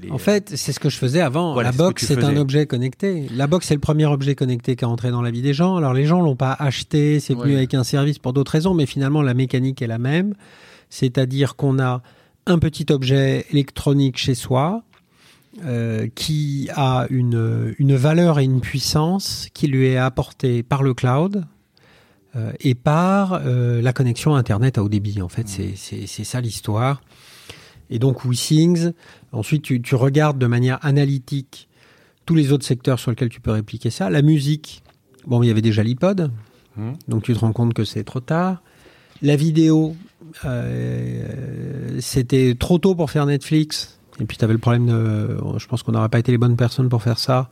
les, 0.00 0.10
en 0.10 0.18
fait, 0.18 0.52
c'est 0.56 0.72
ce 0.72 0.80
que 0.80 0.88
je 0.88 0.96
faisais 0.96 1.20
avant. 1.20 1.60
la 1.60 1.72
box, 1.72 2.06
c'est 2.06 2.22
un 2.24 2.36
objet 2.36 2.66
connecté. 2.66 3.26
La 3.34 3.46
box, 3.46 3.66
c'est 3.66 3.74
le 3.74 3.80
premier 3.80 4.06
objet 4.06 4.34
connecté 4.34 4.76
qui 4.76 4.84
est 4.84 4.88
entré 4.88 5.10
dans 5.10 5.22
la 5.22 5.30
vie 5.30 5.42
des 5.42 5.54
gens. 5.54 5.76
Alors 5.76 5.94
les 5.94 6.06
gens 6.06 6.20
l'ont 6.20 6.36
pas 6.36 6.52
acheté, 6.52 7.20
c'est 7.20 7.34
venu 7.34 7.56
avec 7.56 7.74
un 7.74 7.84
service 7.84 8.18
pour 8.18 8.32
d'autres 8.32 8.52
raisons, 8.52 8.74
mais 8.74 8.86
finalement 8.86 9.22
la 9.22 9.34
mécanique 9.34 9.82
est 9.82 9.86
la 9.86 9.98
même. 9.98 10.34
C'est-à-dire 10.90 11.56
qu'on 11.56 11.78
a 11.78 12.02
un 12.46 12.58
petit 12.58 12.86
objet 12.90 13.46
électronique 13.50 14.18
chez 14.18 14.34
soi 14.34 14.82
euh, 15.60 16.08
qui 16.14 16.70
a 16.74 17.06
une, 17.10 17.74
une, 17.78 17.94
valeur 17.94 18.38
et 18.38 18.44
une 18.44 18.62
puissance 18.62 19.48
qui 19.52 19.66
lui 19.66 19.86
est 19.86 19.98
apportée 19.98 20.62
par 20.62 20.82
le 20.82 20.94
cloud 20.94 21.44
euh, 22.36 22.52
et 22.60 22.74
par 22.74 23.34
euh, 23.34 23.82
la 23.82 23.92
connexion 23.92 24.34
Internet 24.34 24.78
à 24.78 24.82
haut 24.82 24.88
débit. 24.88 25.20
En 25.20 25.28
fait, 25.28 25.42
mmh. 25.42 25.76
c'est 26.06 26.24
ça 26.24 26.40
l'histoire. 26.40 27.02
Et 27.90 27.98
donc, 27.98 28.24
WeSings, 28.24 28.92
ensuite, 29.32 29.62
tu, 29.62 29.82
tu, 29.82 29.94
regardes 29.94 30.38
de 30.38 30.46
manière 30.46 30.78
analytique 30.80 31.68
tous 32.24 32.34
les 32.34 32.50
autres 32.50 32.64
secteurs 32.64 32.98
sur 32.98 33.10
lesquels 33.10 33.28
tu 33.28 33.42
peux 33.42 33.50
répliquer 33.50 33.90
ça. 33.90 34.08
La 34.08 34.22
musique, 34.22 34.82
bon, 35.26 35.42
il 35.42 35.48
y 35.48 35.50
avait 35.50 35.60
déjà 35.60 35.82
l'iPod, 35.82 36.30
mmh. 36.76 36.92
donc 37.08 37.24
tu 37.24 37.34
te 37.34 37.40
rends 37.40 37.52
compte 37.52 37.74
que 37.74 37.84
c'est 37.84 38.04
trop 38.04 38.20
tard. 38.20 38.62
La 39.20 39.36
vidéo, 39.36 39.94
c'était 42.00 42.54
trop 42.58 42.78
tôt 42.78 42.94
pour 42.94 43.10
faire 43.10 43.26
Netflix. 43.26 43.98
Et 44.22 44.24
puis 44.24 44.36
tu 44.36 44.44
avais 44.44 44.54
le 44.54 44.60
problème 44.60 44.86
de, 44.86 45.36
je 45.58 45.66
pense 45.66 45.82
qu'on 45.82 45.92
n'aurait 45.92 46.08
pas 46.08 46.20
été 46.20 46.30
les 46.30 46.38
bonnes 46.38 46.56
personnes 46.56 46.88
pour 46.88 47.02
faire 47.02 47.18
ça. 47.18 47.50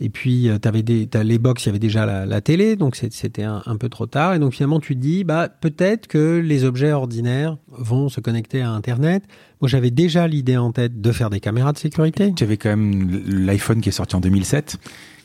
Et 0.00 0.08
puis 0.08 0.48
euh, 0.48 0.58
tu 0.60 0.66
avais 0.66 0.82
les 0.82 1.38
box, 1.38 1.64
il 1.64 1.66
y 1.66 1.68
avait 1.68 1.78
déjà 1.78 2.26
la, 2.26 2.40
télé, 2.40 2.74
donc 2.74 2.96
c'était 2.96 3.44
un, 3.44 3.76
peu 3.78 3.88
trop 3.88 4.06
tard. 4.06 4.34
Et 4.34 4.40
donc 4.40 4.54
finalement 4.54 4.80
tu 4.80 4.96
te 4.96 5.00
dis, 5.00 5.22
bah 5.22 5.48
peut-être 5.48 6.08
que 6.08 6.40
les 6.44 6.64
objets 6.64 6.90
ordinaires 6.90 7.58
vont 7.68 8.08
se 8.08 8.20
connecter 8.20 8.60
à 8.60 8.70
Internet. 8.70 9.22
Moi 9.60 9.68
j'avais 9.68 9.92
déjà 9.92 10.26
l'idée 10.26 10.56
en 10.56 10.72
tête 10.72 11.00
de 11.00 11.12
faire 11.12 11.30
des 11.30 11.38
caméras 11.38 11.72
de 11.72 11.78
sécurité. 11.78 12.34
Tu 12.34 12.42
avais 12.42 12.56
quand 12.56 12.70
même 12.70 13.22
l'iPhone 13.26 13.80
qui 13.80 13.90
est 13.90 13.92
sorti 13.92 14.16
en 14.16 14.20
2007, 14.20 14.78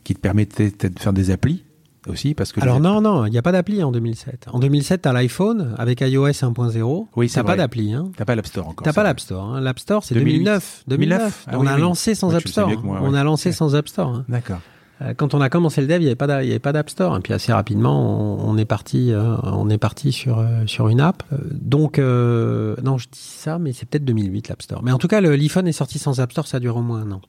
qui 0.04 0.14
te 0.14 0.20
permettait 0.20 0.70
de 0.70 1.00
faire 1.00 1.14
des 1.14 1.32
applis 1.32 1.65
aussi 2.08 2.34
parce 2.34 2.52
que 2.52 2.62
Alors 2.62 2.80
non, 2.80 3.02
non, 3.02 3.26
il 3.26 3.32
n'y 3.32 3.38
a 3.38 3.42
pas 3.42 3.52
d'appli 3.52 3.84
en 3.84 3.92
2007. 3.92 4.48
En 4.52 4.60
2007, 4.60 5.02
tu 5.04 5.10
as 5.10 5.14
l'iPhone 5.14 5.76
avec 5.78 6.02
iOS 6.02 6.28
1.0. 6.28 7.08
Oui, 7.16 7.30
c'est 7.30 7.44
pas 7.44 7.56
d'appli. 7.56 7.94
Hein. 7.94 8.12
T'as 8.18 8.26
pas 8.26 8.36
l'App 8.36 8.48
Store 8.48 8.68
encore. 8.68 8.84
T'as 8.84 8.94
pas 8.94 9.04
l'App 9.04 9.20
Store. 9.20 9.46
Hein. 9.46 9.62
L'App 9.62 9.80
Store, 9.80 10.04
c'est 10.04 10.16
2009. 10.16 10.84
2009. 10.88 11.48
on, 11.54 11.68
a 11.68 11.78
lancé 11.78 12.16
sans 12.16 12.34
App 12.36 12.48
Store. 12.48 12.72
on 12.84 13.14
a 13.14 13.24
lancé 13.24 13.52
sans 13.52 13.76
App 13.76 13.88
Store. 13.88 14.24
D'accord. 14.30 14.60
Euh, 15.02 15.14
quand 15.14 15.34
on 15.34 15.42
a 15.42 15.50
commencé 15.50 15.82
le 15.82 15.88
dev, 15.88 15.98
il 15.98 16.06
n'y 16.06 16.08
avait 16.08 16.60
pas 16.60 16.72
d'App 16.72 16.90
Store. 16.90 17.18
Et 17.18 17.20
puis 17.20 17.34
assez 17.34 17.52
rapidement, 17.52 18.38
on, 18.40 18.58
est 18.58 18.66
parti, 18.66 19.12
euh, 19.12 19.36
on 19.44 19.70
est 19.70 19.78
parti 19.78 20.12
sur 20.12 20.40
euh, 20.40 20.66
sur 20.68 20.88
une 20.88 21.02
app. 21.02 21.24
donc 21.52 21.98
non, 21.98 22.98
je 22.98 23.08
dis 23.12 23.20
ça, 23.20 23.60
mais 23.60 23.74
c'est 23.74 23.88
peut-être 23.88 24.06
2008 24.06 24.50
l'App 24.50 24.62
Store. 24.62 24.84
Mais 24.84 24.92
en 24.92 24.98
tout 24.98 25.08
cas, 25.08 25.22
l'iPhone 25.22 25.68
est 25.68 25.74
sorti 25.74 26.00
sans 26.00 26.20
App 26.20 26.32
Store, 26.32 26.48
ça 26.48 26.60
dure 26.60 26.78
au 26.78 26.82
moins 26.82 27.02
un 27.02 27.12
an. 27.12 27.22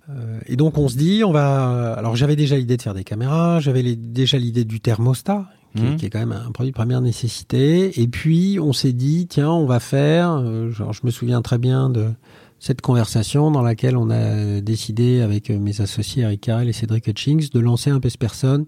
et 0.46 0.57
donc 0.57 0.79
on 0.79 0.88
se 0.88 0.96
dit, 0.96 1.22
on 1.24 1.33
va. 1.33 1.94
Alors 1.94 2.16
j'avais 2.16 2.37
déjà 2.37 2.57
l'idée 2.57 2.76
de 2.76 2.83
faire 2.83 2.94
des 2.94 3.05
caméras, 3.05 3.61
j'avais 3.61 3.83
déjà 3.96 4.38
l'idée 4.38 4.64
du 4.64 4.81
thermostat. 4.81 5.46
Qui, 5.74 5.83
est, 5.83 5.90
mmh. 5.90 5.96
qui, 5.96 6.07
est, 6.07 6.11
quand 6.11 6.20
même 6.20 6.33
un 6.33 6.52
produit 6.52 6.70
de 6.70 6.74
première 6.74 7.02
nécessité. 7.02 8.00
Et 8.00 8.09
puis 8.09 8.59
on 8.59 8.72
s'est 8.72 8.94
dit, 8.94 9.26
tiens, 9.26 9.50
on 9.50 9.66
va 9.66 9.79
faire. 9.79 10.42
genre, 10.70 10.94
je 10.94 11.00
me 11.05 11.11
souviens 11.11 11.42
très 11.42 11.59
bien 11.59 11.90
de 11.90 12.07
cette 12.59 12.81
conversation 12.81 13.51
dans 13.51 13.62
laquelle 13.62 13.97
on 13.97 14.11
a 14.11 14.61
décidé 14.61 15.21
avec 15.21 15.51
mes 15.51 15.81
associés 15.81 16.23
Eric 16.23 16.40
Carrel 16.40 16.69
et 16.69 16.73
Cédric 16.73 17.07
Hutchings 17.07 17.51
de 17.51 17.61
lancer 17.61 17.90
un 17.90 18.01
Person 18.01 18.66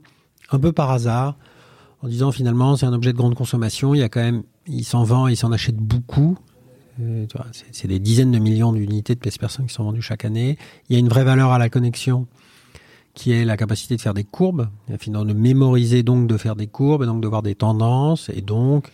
un 0.51 0.59
peu 0.59 0.73
par 0.73 0.91
hasard 0.91 1.37
en 2.03 2.09
disant 2.09 2.33
finalement 2.33 2.77
c'est 2.77 2.87
un 2.87 2.93
objet 2.93 3.13
de 3.13 3.19
grande 3.19 3.35
consommation, 3.35 3.95
il 3.95 3.99
y 3.99 4.03
a 4.03 4.09
quand 4.09 4.21
même, 4.21 4.43
il 4.67 4.85
s'en 4.85 5.05
vend, 5.05 5.27
il 5.29 5.37
s'en 5.37 5.53
achète 5.53 5.77
beaucoup. 5.77 6.39
Euh, 7.01 7.27
c'est 7.73 7.89
des 7.89 8.01
dizaines 8.01 8.33
de 8.33 8.39
millions 8.39 8.73
d'unités 8.73 9.15
de 9.15 9.21
Person 9.21 9.65
qui 9.65 9.73
sont 9.73 9.85
vendues 9.85 10.03
chaque 10.03 10.25
année. 10.25 10.59
Il 10.89 10.95
y 10.95 10.97
a 10.97 10.99
une 10.99 11.09
vraie 11.09 11.25
valeur 11.25 11.53
à 11.53 11.59
la 11.59 11.69
connexion 11.69 12.27
qui 13.15 13.33
est 13.33 13.45
la 13.45 13.57
capacité 13.57 13.97
de 13.97 14.01
faire 14.01 14.15
des 14.15 14.25
courbes, 14.25 14.69
finalement 14.99 15.25
de 15.25 15.33
mémoriser 15.33 16.03
donc 16.03 16.29
de 16.29 16.37
faire 16.37 16.55
des 16.55 16.69
courbes, 16.69 17.03
et 17.03 17.07
donc 17.07 17.21
de 17.21 17.27
voir 17.27 17.43
des 17.43 17.55
tendances 17.55 18.29
et 18.29 18.43
donc 18.43 18.91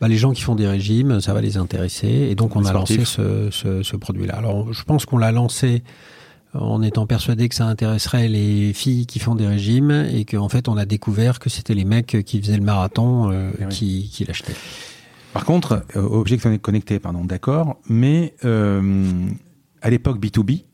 bah, 0.00 0.08
les 0.08 0.16
gens 0.16 0.32
qui 0.32 0.42
font 0.42 0.54
des 0.54 0.66
régimes, 0.66 1.20
ça 1.20 1.34
va 1.34 1.40
les 1.40 1.56
intéresser. 1.56 2.08
Et 2.08 2.34
donc, 2.34 2.56
on 2.56 2.64
a 2.64 2.72
lancé 2.72 3.04
ce, 3.04 3.48
ce, 3.50 3.82
ce 3.82 3.96
produit-là. 3.96 4.36
Alors, 4.36 4.72
je 4.72 4.84
pense 4.84 5.06
qu'on 5.06 5.18
l'a 5.18 5.32
lancé 5.32 5.82
en 6.54 6.82
étant 6.82 7.06
persuadé 7.06 7.48
que 7.48 7.54
ça 7.54 7.66
intéresserait 7.66 8.28
les 8.28 8.72
filles 8.72 9.06
qui 9.06 9.18
font 9.18 9.34
des 9.34 9.46
régimes 9.46 9.90
et 9.90 10.24
qu'en 10.24 10.48
fait, 10.48 10.68
on 10.68 10.76
a 10.76 10.86
découvert 10.86 11.38
que 11.38 11.50
c'était 11.50 11.74
les 11.74 11.84
mecs 11.84 12.24
qui 12.24 12.40
faisaient 12.40 12.56
le 12.56 12.64
marathon 12.64 13.30
euh, 13.30 13.50
eh 13.60 13.66
qui, 13.66 14.08
qui 14.10 14.24
l'achetaient. 14.24 14.56
Par 15.32 15.44
contre, 15.44 15.84
euh, 15.96 16.00
objet 16.00 16.38
connecté, 16.38 16.98
pardon, 16.98 17.24
d'accord, 17.24 17.78
mais 17.88 18.34
euh, 18.44 19.12
à 19.82 19.90
l'époque 19.90 20.18
B2B, 20.20 20.64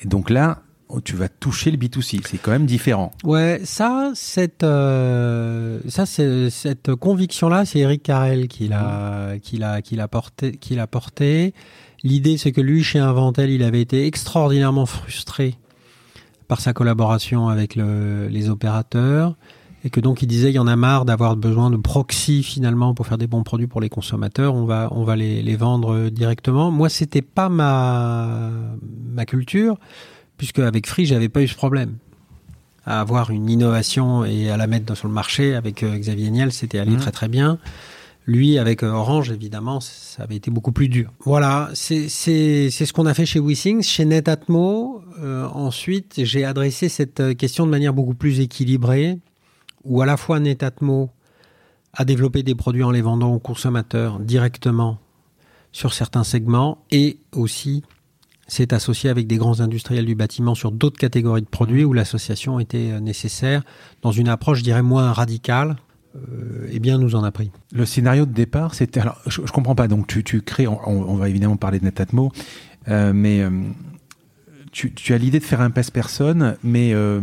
et 0.00 0.06
donc 0.06 0.30
là, 0.30 0.62
tu 1.00 1.16
vas 1.16 1.28
toucher 1.28 1.70
le 1.70 1.76
B2C. 1.76 2.20
C'est 2.26 2.38
quand 2.38 2.50
même 2.50 2.66
différent. 2.66 3.10
Ouais, 3.24 3.60
ça, 3.64 4.12
cette, 4.14 4.62
euh, 4.62 5.80
ça, 5.88 6.06
c'est, 6.06 6.50
cette 6.50 6.94
conviction-là, 6.94 7.64
c'est 7.64 7.80
Eric 7.80 8.02
Carrel 8.02 8.48
qui 8.48 8.68
l'a, 8.68 9.34
qui 9.42 9.56
l'a, 9.56 9.82
qui 9.82 9.96
l'a 9.96 10.08
porté, 10.08 10.52
qui 10.52 10.74
l'a 10.74 10.86
porté. 10.86 11.54
L'idée, 12.02 12.36
c'est 12.36 12.52
que 12.52 12.60
lui, 12.60 12.82
chez 12.82 12.98
Inventel, 12.98 13.50
il 13.50 13.62
avait 13.62 13.80
été 13.80 14.06
extraordinairement 14.06 14.86
frustré 14.86 15.56
par 16.48 16.60
sa 16.60 16.72
collaboration 16.72 17.48
avec 17.48 17.76
le, 17.76 18.28
les 18.28 18.50
opérateurs 18.50 19.36
et 19.84 19.90
que 19.90 20.00
donc 20.00 20.22
il 20.22 20.26
disait 20.26 20.50
il 20.50 20.54
y 20.54 20.58
en 20.58 20.66
a 20.66 20.76
marre 20.76 21.04
d'avoir 21.04 21.36
besoin 21.36 21.70
de 21.70 21.76
proxy 21.76 22.42
finalement 22.42 22.94
pour 22.94 23.06
faire 23.06 23.18
des 23.18 23.26
bons 23.26 23.42
produits 23.42 23.66
pour 23.66 23.80
les 23.80 23.90
consommateurs 23.90 24.54
on 24.54 24.64
va 24.64 24.88
on 24.92 25.04
va 25.04 25.14
les, 25.14 25.42
les 25.42 25.56
vendre 25.56 26.08
directement 26.08 26.70
moi 26.70 26.88
c'était 26.88 27.22
pas 27.22 27.48
ma 27.48 28.50
ma 29.12 29.26
culture 29.26 29.78
puisque 30.36 30.58
avec 30.58 30.86
Free, 30.86 31.06
j'avais 31.06 31.28
pas 31.28 31.42
eu 31.42 31.48
ce 31.48 31.54
problème. 31.54 31.96
À 32.86 33.00
avoir 33.00 33.30
une 33.30 33.48
innovation 33.48 34.24
et 34.24 34.50
à 34.50 34.56
la 34.56 34.66
mettre 34.66 34.94
sur 34.94 35.08
le 35.08 35.14
marché 35.14 35.54
avec 35.54 35.82
euh, 35.82 35.96
Xavier 35.96 36.30
Niel, 36.30 36.52
c'était 36.52 36.78
allé 36.78 36.92
mmh. 36.92 36.98
très 36.98 37.12
très 37.12 37.28
bien. 37.28 37.58
Lui, 38.26 38.58
avec 38.58 38.82
euh, 38.82 38.90
Orange, 38.90 39.30
évidemment, 39.30 39.80
ça 39.80 40.22
avait 40.22 40.36
été 40.36 40.50
beaucoup 40.50 40.72
plus 40.72 40.88
dur. 40.88 41.10
Voilà, 41.24 41.70
c'est 41.74 42.08
ce 42.08 42.92
qu'on 42.92 43.06
a 43.06 43.14
fait 43.14 43.26
chez 43.26 43.40
WeSings. 43.40 43.82
Chez 43.82 44.04
Netatmo, 44.04 45.02
euh, 45.20 45.46
ensuite, 45.48 46.14
j'ai 46.24 46.44
adressé 46.44 46.88
cette 46.88 47.36
question 47.36 47.64
de 47.64 47.70
manière 47.70 47.94
beaucoup 47.94 48.14
plus 48.14 48.40
équilibrée, 48.40 49.18
où 49.84 50.02
à 50.02 50.06
la 50.06 50.16
fois 50.16 50.40
Netatmo 50.40 51.10
a 51.94 52.04
développé 52.04 52.42
des 52.42 52.54
produits 52.54 52.82
en 52.82 52.90
les 52.90 53.02
vendant 53.02 53.32
aux 53.32 53.38
consommateurs 53.38 54.18
directement 54.20 54.98
sur 55.72 55.92
certains 55.92 56.24
segments, 56.24 56.78
et 56.90 57.18
aussi 57.32 57.82
s'est 58.46 58.74
associé 58.74 59.10
avec 59.10 59.26
des 59.26 59.36
grands 59.36 59.60
industriels 59.60 60.06
du 60.06 60.14
bâtiment 60.14 60.54
sur 60.54 60.70
d'autres 60.72 60.98
catégories 60.98 61.42
de 61.42 61.46
produits 61.46 61.84
où 61.84 61.92
l'association 61.92 62.60
était 62.60 62.92
euh, 62.92 63.00
nécessaire 63.00 63.62
dans 64.02 64.12
une 64.12 64.28
approche, 64.28 64.58
je 64.58 64.64
dirais, 64.64 64.82
moins 64.82 65.12
radicale. 65.12 65.76
eh 66.70 66.78
bien, 66.78 66.98
nous 66.98 67.14
en 67.16 67.24
a 67.24 67.32
pris. 67.32 67.50
Le 67.72 67.84
scénario 67.86 68.24
de 68.26 68.32
départ, 68.32 68.74
c'était. 68.74 69.00
Alors, 69.00 69.18
je, 69.26 69.40
je 69.44 69.52
comprends 69.52 69.74
pas. 69.74 69.88
Donc, 69.88 70.06
tu, 70.06 70.22
tu 70.22 70.42
crées. 70.42 70.66
On, 70.68 70.78
on 70.86 71.16
va 71.16 71.28
évidemment 71.28 71.56
parler 71.56 71.80
de 71.80 71.84
Netatmo, 71.84 72.30
euh, 72.88 73.12
mais 73.12 73.40
euh, 73.40 73.50
tu, 74.74 74.92
tu, 74.92 75.14
as 75.14 75.18
l'idée 75.18 75.38
de 75.38 75.44
faire 75.44 75.60
un 75.60 75.70
passe 75.70 75.92
personne, 75.92 76.56
mais 76.64 76.92
euh, 76.92 77.20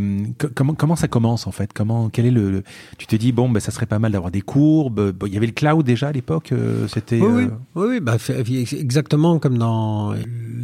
comment 0.55 0.73
comment 0.73 0.95
ça 0.95 1.09
commence 1.09 1.47
en 1.47 1.51
fait? 1.51 1.73
Comment 1.73 2.07
quel 2.07 2.25
est 2.25 2.31
le, 2.31 2.63
Tu 2.97 3.07
te 3.07 3.15
dis 3.17 3.33
bon, 3.33 3.49
ben 3.49 3.59
ça 3.59 3.71
serait 3.71 3.85
pas 3.85 3.99
mal 3.99 4.13
d'avoir 4.13 4.31
des 4.31 4.39
courbes. 4.39 5.11
Bon, 5.11 5.27
il 5.27 5.33
y 5.33 5.37
avait 5.37 5.47
le 5.47 5.51
cloud 5.51 5.85
déjà 5.85 6.07
à 6.07 6.11
l'époque. 6.13 6.53
Euh, 6.53 6.87
c'était. 6.87 7.19
Oui, 7.19 7.49
oui, 7.75 7.85
oui, 7.89 7.99
bah, 7.99 8.15
exactement 8.47 9.37
comme 9.37 9.57
dans 9.57 10.15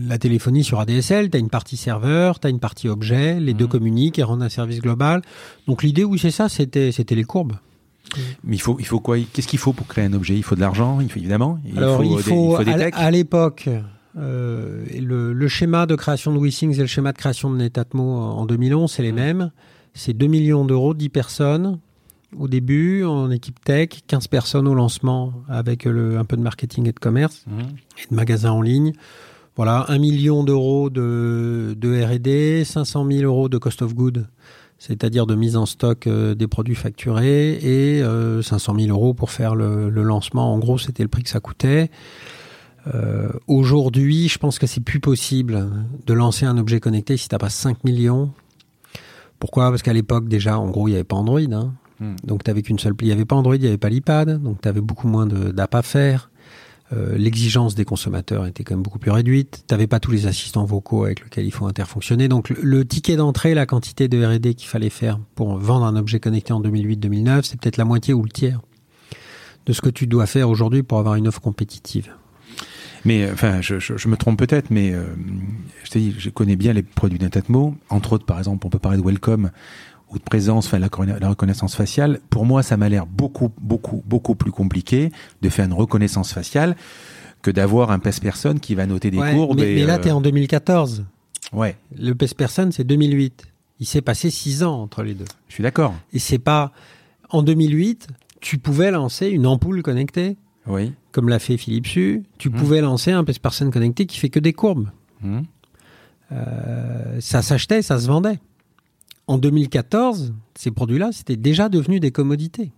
la 0.07 0.17
téléphonie 0.17 0.63
sur 0.63 0.79
ADSL. 0.79 1.29
Tu 1.29 1.35
as 1.35 1.39
une 1.41 1.49
partie 1.49 1.75
serveur, 1.75 2.39
tu 2.39 2.47
as 2.47 2.49
une 2.49 2.61
partie 2.61 2.87
objet. 2.87 3.37
Les 3.37 3.53
mmh. 3.53 3.57
deux 3.57 3.67
communiquent 3.67 4.19
et 4.19 4.23
rendent 4.23 4.43
un 4.43 4.49
service 4.49 4.79
global. 4.79 5.21
Donc 5.67 5.83
l'idée, 5.83 6.05
oui, 6.05 6.17
c'est 6.17 6.31
ça. 6.31 6.47
C'était 6.47 6.93
c'était 6.93 7.15
les 7.15 7.25
courbes. 7.25 7.57
Mais 8.45 8.55
il 8.55 8.61
faut, 8.61 8.77
il 8.79 8.85
faut 8.85 9.01
quoi? 9.01 9.17
Qu'est-ce 9.33 9.49
qu'il 9.49 9.59
faut 9.59 9.73
pour 9.73 9.87
créer 9.87 10.05
un 10.05 10.13
objet? 10.13 10.35
Il 10.35 10.43
faut 10.43 10.55
de 10.55 10.61
l'argent, 10.61 11.01
il 11.01 11.09
faut 11.09 11.19
évidemment. 11.19 11.59
Il 11.65 11.77
Alors 11.77 11.97
faut 11.97 12.03
il 12.03 12.19
faut, 12.19 12.55
des, 12.63 12.71
il 12.71 12.71
faut 12.71 12.77
des 12.77 12.91
à 12.93 13.11
l'époque, 13.11 13.67
euh, 14.17 14.85
le, 14.99 15.33
le, 15.33 15.47
schéma 15.47 15.85
de 15.85 15.95
création 15.95 16.33
de 16.33 16.39
WeSings 16.39 16.75
et 16.75 16.81
le 16.81 16.87
schéma 16.87 17.11
de 17.11 17.17
création 17.17 17.49
de 17.49 17.57
Netatmo 17.57 18.03
en 18.03 18.45
2011, 18.45 18.91
c'est 18.91 19.03
les 19.03 19.11
mmh. 19.11 19.15
mêmes. 19.15 19.51
C'est 19.93 20.13
2 20.13 20.27
millions 20.27 20.65
d'euros, 20.65 20.93
10 20.93 21.09
personnes 21.09 21.79
au 22.37 22.47
début 22.47 23.03
en 23.03 23.31
équipe 23.31 23.63
tech, 23.63 23.89
15 24.07 24.27
personnes 24.27 24.67
au 24.67 24.73
lancement 24.73 25.33
avec 25.47 25.85
le, 25.85 26.17
un 26.17 26.25
peu 26.25 26.35
de 26.35 26.41
marketing 26.41 26.87
et 26.87 26.91
de 26.91 26.99
commerce 26.99 27.45
mmh. 27.47 27.59
et 27.59 28.09
de 28.11 28.15
magasins 28.15 28.51
en 28.51 28.61
ligne. 28.61 28.93
Voilà, 29.55 29.85
1 29.87 29.97
million 29.97 30.43
d'euros 30.43 30.89
de, 30.89 31.75
de 31.77 32.03
R&D, 32.03 32.63
500 32.63 33.07
000 33.09 33.23
euros 33.23 33.49
de 33.49 33.57
cost 33.57 33.81
of 33.81 33.95
good, 33.95 34.27
c'est-à-dire 34.77 35.25
de 35.25 35.33
mise 35.33 35.57
en 35.57 35.65
stock 35.65 36.05
euh, 36.05 36.35
des 36.35 36.47
produits 36.47 36.75
facturés 36.75 37.53
et 37.53 38.03
euh, 38.03 38.43
500 38.43 38.75
000 38.79 38.89
euros 38.89 39.15
pour 39.15 39.31
faire 39.31 39.55
le, 39.55 39.89
le 39.89 40.03
lancement. 40.03 40.53
En 40.53 40.59
gros, 40.59 40.77
c'était 40.77 41.01
le 41.01 41.09
prix 41.09 41.23
que 41.23 41.29
ça 41.29 41.39
coûtait. 41.39 41.89
Euh, 42.93 43.29
Aujourd'hui, 43.47 44.27
je 44.27 44.37
pense 44.37 44.59
que 44.59 44.67
c'est 44.67 44.81
plus 44.81 44.99
possible 44.99 45.67
de 46.05 46.13
lancer 46.13 46.45
un 46.45 46.57
objet 46.57 46.79
connecté 46.79 47.17
si 47.17 47.27
tu 47.27 47.37
pas 47.37 47.49
5 47.49 47.83
millions. 47.83 48.31
Pourquoi? 49.39 49.69
Parce 49.69 49.83
qu'à 49.83 49.93
l'époque, 49.93 50.27
déjà, 50.27 50.59
en 50.59 50.69
gros, 50.69 50.87
il 50.87 50.91
n'y 50.91 50.95
avait 50.95 51.03
pas 51.03 51.15
Android. 51.15 51.39
Hein. 51.39 51.73
Hmm. 51.99 52.15
Donc, 52.23 52.43
tu 52.43 52.61
qu'une 52.61 52.79
seule. 52.79 52.93
Il 53.01 53.07
n'y 53.07 53.11
avait 53.11 53.25
pas 53.25 53.35
Android, 53.35 53.55
il 53.55 53.61
n'y 53.61 53.67
avait 53.67 53.77
pas 53.77 53.89
l'iPad. 53.89 54.41
Donc, 54.41 54.61
tu 54.61 54.67
avais 54.67 54.81
beaucoup 54.81 55.07
moins 55.07 55.25
d'app 55.25 55.75
à 55.75 55.81
faire. 55.81 56.31
Euh, 56.93 57.17
L'exigence 57.17 57.75
des 57.75 57.83
consommateurs 57.83 58.45
était 58.45 58.63
quand 58.63 58.75
même 58.75 58.83
beaucoup 58.83 58.99
plus 58.99 59.11
réduite. 59.11 59.65
Tu 59.67 59.73
n'avais 59.73 59.87
pas 59.87 59.99
tous 59.99 60.11
les 60.11 60.25
assistants 60.25 60.63
vocaux 60.63 61.03
avec 61.03 61.23
lesquels 61.23 61.45
il 61.45 61.51
faut 61.51 61.65
interfonctionner. 61.65 62.27
Donc, 62.27 62.49
le, 62.49 62.57
le 62.61 62.85
ticket 62.85 63.17
d'entrée, 63.17 63.53
la 63.53 63.65
quantité 63.65 64.07
de 64.07 64.23
RD 64.23 64.55
qu'il 64.55 64.69
fallait 64.69 64.89
faire 64.89 65.19
pour 65.35 65.57
vendre 65.57 65.85
un 65.85 65.95
objet 65.95 66.19
connecté 66.19 66.53
en 66.53 66.61
2008-2009, 66.61 67.43
c'est 67.43 67.59
peut-être 67.59 67.77
la 67.77 67.85
moitié 67.85 68.13
ou 68.13 68.23
le 68.23 68.29
tiers 68.29 68.61
de 69.65 69.73
ce 69.73 69.81
que 69.81 69.89
tu 69.89 70.07
dois 70.07 70.25
faire 70.25 70.49
aujourd'hui 70.49 70.81
pour 70.81 70.97
avoir 70.97 71.15
une 71.15 71.27
offre 71.27 71.41
compétitive. 71.41 72.13
Mais 73.07 73.23
euh, 73.23 73.31
enfin, 73.31 73.61
je, 73.61 73.79
je, 73.79 73.95
je 73.95 74.07
me 74.09 74.17
trompe 74.17 74.37
peut-être, 74.37 74.69
mais 74.69 74.91
euh, 74.91 75.05
je 75.85 75.89
te 75.89 75.97
dis, 75.97 76.13
je 76.17 76.29
connais 76.29 76.57
bien 76.57 76.73
les 76.73 76.83
produits 76.83 77.17
d'Intatmo. 77.17 77.73
Entre 77.89 78.11
autres, 78.11 78.25
par 78.25 78.37
exemple, 78.37 78.67
on 78.67 78.69
peut 78.69 78.79
parler 78.79 78.97
de 78.97 79.03
Welcome 79.03 79.49
ou 80.11 80.17
de 80.17 80.23
présence, 80.23 80.67
enfin 80.67 80.77
la, 80.77 80.89
la 81.17 81.29
reconnaissance 81.29 81.73
faciale. 81.73 82.19
Pour 82.29 82.45
moi, 82.45 82.63
ça 82.63 82.75
m'a 82.75 82.89
l'air 82.89 83.05
beaucoup, 83.05 83.49
beaucoup, 83.61 84.03
beaucoup 84.05 84.35
plus 84.35 84.51
compliqué 84.51 85.13
de 85.41 85.47
faire 85.47 85.65
une 85.65 85.73
reconnaissance 85.73 86.33
faciale 86.33 86.75
que 87.41 87.49
d'avoir 87.49 87.91
un 87.91 87.99
PES-personne 87.99 88.59
qui 88.59 88.75
va 88.75 88.85
noter 88.85 89.09
des 89.09 89.19
ouais, 89.19 89.33
courbes. 89.33 89.61
Mais, 89.61 89.71
et, 89.71 89.75
mais 89.75 89.85
là, 89.85 89.95
euh... 89.95 90.01
tu 90.01 90.09
es 90.09 90.11
en 90.11 90.19
2014. 90.19 91.05
Ouais. 91.53 91.77
Le 91.97 92.13
PES-personne, 92.13 92.73
c'est 92.73 92.83
2008. 92.83 93.45
Il 93.79 93.85
s'est 93.85 94.01
passé 94.01 94.29
six 94.29 94.63
ans 94.63 94.81
entre 94.81 95.03
les 95.03 95.13
deux. 95.13 95.25
Je 95.47 95.53
suis 95.53 95.63
d'accord. 95.63 95.93
Et 96.11 96.19
c'est 96.19 96.39
pas 96.39 96.73
en 97.29 97.41
2008, 97.41 98.07
tu 98.41 98.57
pouvais 98.57 98.91
lancer 98.91 99.27
une 99.27 99.47
ampoule 99.47 99.81
connectée 99.81 100.35
oui. 100.67 100.93
comme 101.11 101.29
l'a 101.29 101.39
fait 101.39 101.57
Philippe 101.57 101.87
Su, 101.87 102.23
tu 102.37 102.49
mmh. 102.49 102.53
pouvais 102.53 102.81
lancer 102.81 103.11
un 103.11 103.23
personne 103.23 103.71
connecté 103.71 104.05
qui 104.05 104.19
fait 104.19 104.29
que 104.29 104.39
des 104.39 104.53
courbes. 104.53 104.89
Mmh. 105.21 105.39
Euh, 106.31 107.19
ça 107.19 107.41
s'achetait, 107.41 107.81
ça 107.81 107.99
se 107.99 108.07
vendait. 108.07 108.39
En 109.27 109.37
2014, 109.37 110.33
ces 110.55 110.71
produits-là, 110.71 111.09
c'était 111.11 111.35
déjà 111.35 111.69
devenu 111.69 111.99
des 111.99 112.11
commodités. 112.11 112.71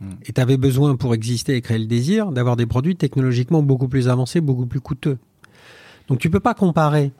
Mmh. 0.00 0.10
Et 0.26 0.32
tu 0.32 0.40
avais 0.40 0.56
besoin, 0.56 0.96
pour 0.96 1.14
exister 1.14 1.56
et 1.56 1.60
créer 1.60 1.78
le 1.78 1.86
désir, 1.86 2.32
d'avoir 2.32 2.56
des 2.56 2.66
produits 2.66 2.96
technologiquement 2.96 3.62
beaucoup 3.62 3.88
plus 3.88 4.08
avancés, 4.08 4.40
beaucoup 4.40 4.66
plus 4.66 4.80
coûteux. 4.80 5.18
Donc 6.08 6.18
tu 6.18 6.30
peux 6.30 6.40
pas 6.40 6.54
comparer. 6.54 7.12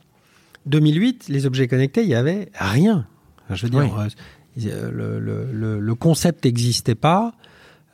2008, 0.66 1.28
les 1.28 1.46
objets 1.46 1.68
connectés, 1.68 2.02
il 2.02 2.08
y 2.08 2.14
avait 2.14 2.50
rien. 2.54 3.06
Je 3.50 3.66
veux 3.66 3.70
dire, 3.70 3.80
oui. 3.80 4.66
euh, 4.66 4.90
le, 4.90 5.20
le, 5.20 5.80
le, 5.80 5.94
concept 5.94 6.44
n'existait 6.44 6.94
pas. 6.96 7.34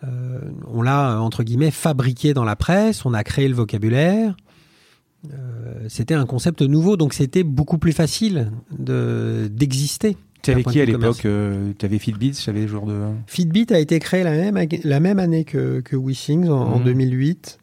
Euh, 0.05 0.41
on 0.67 0.83
l'a 0.83 1.21
entre 1.21 1.43
guillemets 1.43 1.71
fabriqué 1.71 2.35
dans 2.35 2.45
la 2.45 2.57
presse, 2.57 3.05
on 3.05 3.15
a 3.15 3.25
créé 3.25 3.49
le 3.49 3.55
vocabulaire. 3.55 4.37
Euh, 5.33 5.87
c'était 5.89 6.15
un 6.15 6.27
concept 6.27 6.63
nouveau, 6.63 6.97
donc 6.97 7.15
c'était 7.15 7.45
beaucoup 7.45 7.79
plus 7.79 7.93
facile 7.93 8.51
de 8.77 9.49
d'exister. 9.53 10.17
Tu 10.43 10.51
avais 10.51 10.65
qui 10.65 10.81
à 10.81 10.85
l'époque 10.85 11.25
euh, 11.25 11.73
Tu 11.79 11.87
avais 11.87 11.99
Fitbit 11.99 12.35
J'avais 12.45 12.67
de. 12.67 13.13
Fitbit 13.29 13.67
a 13.71 13.79
été 13.79 14.01
créé 14.01 14.25
la 14.25 14.33
même 14.33 14.69
la 14.83 15.01
même 15.01 15.21
année 15.21 15.45
que 15.45 15.81
que 15.81 15.95
WeSings 15.95 16.49
en, 16.49 16.71
mmh. 16.71 16.73
en 16.73 16.81
2008. 16.81 17.59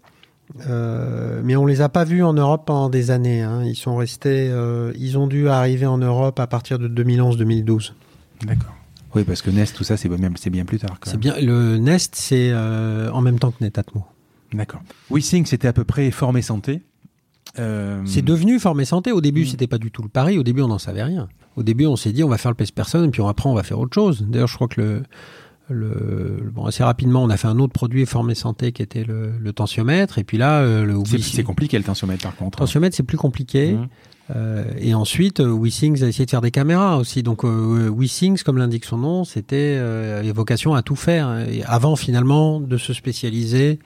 Euh, 0.67 1.41
mais 1.43 1.55
on 1.55 1.65
les 1.65 1.81
a 1.81 1.89
pas 1.89 2.03
vus 2.03 2.23
en 2.23 2.33
Europe 2.33 2.63
pendant 2.65 2.89
des 2.89 3.11
années. 3.11 3.41
Hein. 3.41 3.63
Ils 3.65 3.75
sont 3.75 3.95
restés, 3.95 4.49
euh, 4.49 4.91
ils 4.97 5.17
ont 5.17 5.27
dû 5.27 5.47
arriver 5.47 5.85
en 5.85 5.97
Europe 5.97 6.39
à 6.39 6.47
partir 6.47 6.79
de 6.79 6.87
2011-2012. 6.87 7.93
D'accord. 8.45 8.75
Oui, 9.15 9.23
parce 9.23 9.41
que 9.41 9.49
Nest, 9.49 9.75
tout 9.75 9.83
ça, 9.83 9.97
c'est 9.97 10.09
bien, 10.09 10.65
plus 10.65 10.79
tard. 10.79 10.97
C'est 11.03 11.17
bien. 11.17 11.35
Le 11.41 11.77
Nest, 11.77 12.15
c'est 12.15 12.51
euh, 12.51 13.11
en 13.11 13.21
même 13.21 13.39
temps 13.39 13.51
que 13.51 13.63
Netatmo. 13.63 14.05
D'accord. 14.53 14.81
WeSync, 15.09 15.47
c'était 15.47 15.67
à 15.67 15.73
peu 15.73 15.83
près 15.83 16.11
formé 16.11 16.41
santé. 16.41 16.81
Euh... 17.57 18.01
C'est 18.05 18.21
devenu 18.21 18.59
formé 18.59 18.85
santé. 18.85 19.11
Au 19.11 19.21
début, 19.21 19.43
mmh. 19.43 19.47
c'était 19.47 19.67
pas 19.67 19.77
du 19.77 19.91
tout 19.91 20.01
le 20.01 20.09
pari. 20.09 20.37
Au 20.37 20.43
début, 20.43 20.61
on 20.61 20.67
n'en 20.67 20.79
savait 20.79 21.03
rien. 21.03 21.27
Au 21.55 21.63
début, 21.63 21.85
on 21.85 21.95
s'est 21.95 22.11
dit, 22.11 22.23
on 22.23 22.29
va 22.29 22.37
faire 22.37 22.51
le 22.51 22.55
pèse 22.55 22.71
personne, 22.71 23.05
et 23.05 23.09
puis 23.09 23.21
après, 23.23 23.49
on 23.49 23.53
va 23.53 23.63
faire 23.63 23.79
autre 23.79 23.93
chose. 23.93 24.25
D'ailleurs, 24.27 24.47
je 24.47 24.55
crois 24.55 24.67
que 24.67 24.81
le, 24.81 25.03
le, 25.69 26.49
bon, 26.51 26.65
assez 26.65 26.83
rapidement, 26.83 27.23
on 27.23 27.29
a 27.29 27.37
fait 27.37 27.47
un 27.47 27.59
autre 27.59 27.73
produit 27.73 28.05
formé 28.05 28.35
santé 28.35 28.71
qui 28.71 28.81
était 28.81 29.03
le, 29.03 29.31
le 29.39 29.53
tensiomètre. 29.53 30.17
Et 30.17 30.23
puis 30.23 30.37
là, 30.37 30.59
euh, 30.59 30.83
le 30.85 30.97
c'est 31.19 31.43
compliqué 31.43 31.77
le 31.77 31.83
tensiomètre 31.83 32.23
par 32.23 32.35
contre. 32.35 32.59
Le 32.59 32.65
tensiomètre, 32.65 32.95
c'est 32.95 33.03
plus 33.03 33.17
compliqué. 33.17 33.73
Mmh. 33.73 33.87
Euh, 34.35 34.63
et 34.77 34.93
ensuite, 34.93 35.39
euh, 35.39 35.51
WeSings 35.51 36.03
a 36.03 36.07
essayé 36.07 36.25
de 36.25 36.29
faire 36.29 36.41
des 36.41 36.51
caméras 36.51 36.97
aussi. 36.97 37.23
Donc 37.23 37.43
euh, 37.43 37.89
WeSings, 37.89 38.43
comme 38.43 38.57
l'indique 38.57 38.85
son 38.85 38.97
nom, 38.97 39.23
c'était 39.23 39.75
euh, 39.79 40.31
vocation 40.35 40.75
à 40.75 40.81
tout 40.81 40.95
faire. 40.95 41.47
Et 41.49 41.63
avant 41.63 41.95
finalement 41.95 42.59
de 42.59 42.77
se 42.77 42.93
spécialiser 42.93 43.79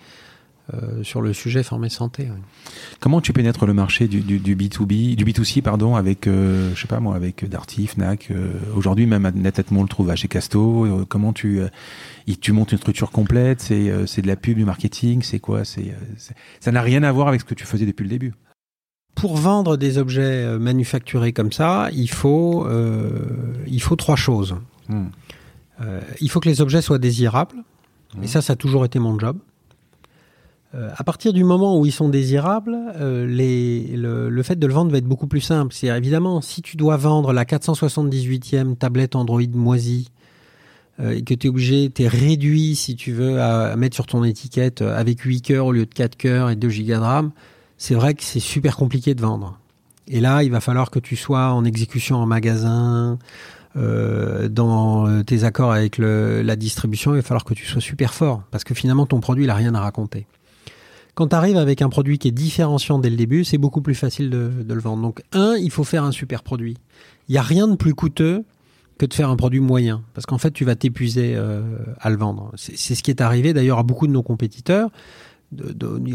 euh, 0.74 1.04
sur 1.04 1.22
le 1.22 1.34
sujet 1.34 1.64
formé 1.64 1.90
santé. 1.90 2.30
Oui. 2.32 2.40
Comment 3.00 3.22
tu 3.22 3.34
pénètres 3.34 3.66
le 3.66 3.74
marché 3.74 4.08
du, 4.08 4.22
du, 4.22 4.40
du 4.40 4.56
B2B, 4.56 5.16
du 5.16 5.26
B2C 5.26 5.62
pardon, 5.62 5.96
avec 5.96 6.28
euh, 6.28 6.72
je 6.76 6.82
sais 6.82 6.88
pas 6.88 7.00
moi, 7.00 7.16
avec 7.16 7.48
Darty, 7.48 7.88
Fnac. 7.88 8.30
Euh, 8.32 8.54
Aujourd'hui 8.76 9.06
même 9.06 9.30
Netatmo 9.36 9.82
on 9.82 9.84
le 9.84 9.90
trouve 9.90 10.10
à 10.10 10.16
chez 10.16 10.28
Casto. 10.28 11.06
comment 11.10 11.34
tu 11.34 11.62
tu 12.42 12.52
montes 12.52 12.72
une 12.72 12.78
structure 12.78 13.12
complète 13.12 13.62
C'est 13.62 13.92
c'est 14.08 14.22
de 14.22 14.28
la 14.28 14.36
pub, 14.36 14.58
du 14.58 14.66
marketing, 14.66 15.22
c'est 15.22 15.40
quoi 15.40 15.66
C'est 15.66 15.94
ça 16.60 16.72
n'a 16.72 16.82
rien 16.82 17.04
à 17.04 17.12
voir 17.12 17.28
avec 17.28 17.42
ce 17.42 17.46
que 17.46 17.54
tu 17.54 17.66
faisais 17.66 17.86
depuis 17.86 18.04
le 18.04 18.10
début 18.10 18.34
pour 19.16 19.38
vendre 19.38 19.78
des 19.78 19.98
objets 19.98 20.58
manufacturés 20.58 21.34
comme 21.34 21.52
ça, 21.52 21.90
il 21.94 22.10
faut, 22.10 22.66
euh, 22.66 23.64
il 23.68 23.82
faut 23.82 23.96
trois 23.96 24.16
choses. 24.16 24.56
Mmh. 24.90 25.06
Euh, 25.82 26.02
il 26.20 26.30
faut 26.30 26.40
que 26.40 26.50
les 26.50 26.62
objets 26.62 26.82
soient 26.82 27.00
désirables. 27.00 27.56
Mmh. 28.16 28.24
Et 28.24 28.28
ça, 28.28 28.42
ça 28.42 28.54
a 28.54 28.56
toujours 28.56 28.86
été 28.86 29.00
mon 29.00 29.18
job. 29.20 29.38
Euh, 30.76 30.90
à 30.96 31.04
partir 31.04 31.34
du 31.34 31.44
moment 31.44 31.80
où 31.80 31.86
ils 31.86 31.92
sont 31.92 32.10
désirables, 32.10 32.76
euh, 33.00 33.28
le, 33.28 34.44
fait 34.44 34.58
de 34.58 34.66
le 34.66 34.74
vendre 34.74 34.92
va 34.92 34.98
être 34.98 35.06
beaucoup 35.06 35.28
plus 35.28 35.42
simple. 35.42 35.74
C'est 35.74 35.88
évidemment, 35.88 36.42
si 36.42 36.62
tu 36.62 36.78
dois 36.78 36.98
vendre 36.98 37.32
la 37.32 37.46
478e 37.46 38.76
tablette 38.76 39.16
Android 39.16 39.42
moisie, 39.54 40.10
euh, 41.00 41.12
et 41.12 41.22
que 41.22 41.34
tu 41.34 41.48
es 41.48 41.50
obligé, 41.50 41.92
tu 41.94 42.08
réduit, 42.08 42.76
si 42.76 42.96
tu 42.96 43.12
veux, 43.12 43.40
à, 43.40 43.76
mettre 43.76 43.96
sur 43.96 44.08
ton 44.08 44.24
étiquette 44.24 44.82
avec 44.82 45.22
8 45.22 45.42
cœurs 45.42 45.68
au 45.68 45.72
lieu 45.72 45.86
de 45.86 45.94
4 45.94 46.16
cœurs 46.16 46.50
et 46.50 46.56
2 46.56 46.70
gigas 46.70 46.98
de 46.98 47.04
RAM, 47.04 47.32
c'est 47.78 47.96
vrai 47.96 48.16
que 48.16 48.24
c'est 48.24 48.40
super 48.40 48.76
compliqué 48.76 49.14
de 49.14 49.22
vendre. 49.22 49.60
Et 50.08 50.22
là, 50.22 50.44
il 50.44 50.52
va 50.52 50.60
falloir 50.60 50.90
que 50.90 51.00
tu 51.00 51.16
sois 51.16 51.54
en 51.54 51.66
exécution 51.66 52.18
en 52.18 52.26
magasin, 52.26 53.18
dans 53.76 55.24
tes 55.24 55.46
accords 55.46 55.72
avec 55.72 55.98
la 55.98 56.56
distribution, 56.56 57.14
il 57.14 57.18
va 57.18 57.22
falloir 57.24 57.44
que 57.44 57.56
tu 57.56 57.66
sois 57.66 57.82
super 57.82 58.14
fort, 58.14 58.44
parce 58.52 58.64
que 58.64 58.76
finalement, 58.76 59.08
ton 59.08 59.20
produit, 59.20 59.46
il 59.46 59.48
n'a 59.48 59.56
rien 59.56 59.74
à 59.74 59.80
raconter. 59.80 60.28
Quand 61.16 61.28
tu 61.28 61.36
arrives 61.36 61.58
avec 61.58 61.82
un 61.82 61.90
produit 61.90 62.18
qui 62.18 62.28
est 62.28 62.32
différenciant 62.32 63.00
dès 63.00 63.10
le 63.10 63.16
début, 63.16 63.44
c'est 63.44 63.58
beaucoup 63.58 63.82
plus 63.82 63.96
facile 63.96 64.30
de, 64.30 64.52
le 64.68 64.80
vendre. 64.80 65.02
Donc, 65.04 65.22
un, 65.32 65.56
il 65.56 65.70
faut 65.70 65.84
faire 65.84 66.04
un 66.04 66.12
super 66.12 66.42
produit. 66.42 66.78
Il 67.30 67.34
n'y 67.34 67.38
a 67.38 67.44
rien 67.44 67.68
de 67.68 67.76
plus 67.76 67.94
coûteux 67.94 68.44
que 68.98 69.06
de 69.06 69.14
faire 69.14 69.30
un 69.30 69.36
produit 69.36 69.60
moyen, 69.60 70.04
parce 70.14 70.26
qu'en 70.26 70.38
fait, 70.38 70.52
tu 70.52 70.66
vas 70.66 70.76
t'épuiser 70.76 71.34
euh, 71.36 71.62
à 72.00 72.10
le 72.10 72.18
vendre. 72.18 72.52
C'est 72.56 72.96
ce 72.96 73.04
qui 73.04 73.12
est 73.12 73.22
arrivé 73.22 73.54
d'ailleurs 73.54 73.80
à 73.80 73.84
beaucoup 73.84 74.08
de 74.08 74.12
nos 74.12 74.24
compétiteurs 74.24 74.90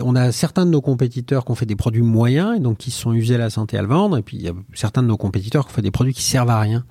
on 0.03 0.17
a 0.17 0.33
certains 0.33 0.67
de 0.67 0.71
nos 0.71 0.81
compétiteurs 0.81 1.45
qui 1.45 1.51
ont 1.53 1.55
fait 1.55 1.67
des 1.67 1.77
produits 1.77 2.03
moyens 2.03 2.57
et 2.57 2.61
donc 2.61 2.79
qui 2.79 2.91
se 2.91 3.01
sont 3.01 3.13
usés 3.13 3.35
à 3.35 3.39
la 3.39 3.51
santé 3.51 3.79
à 3.79 3.83
le 3.83 3.89
vendre. 3.89 4.17
Et 4.19 4.23
puis 4.23 4.37
il 4.37 4.43
y 4.43 4.49
a 4.49 4.55
certains 4.75 5.03
de 5.03 5.09
nos 5.09 5.17
compétiteurs 5.17 5.67
qui 5.67 5.73
ont 5.73 5.75
fait 5.75 5.83
des 5.83 5.91
produits 5.91 6.15
qui 6.15 6.23
servent 6.23 6.51
à 6.51 6.61
rien. 6.61 6.85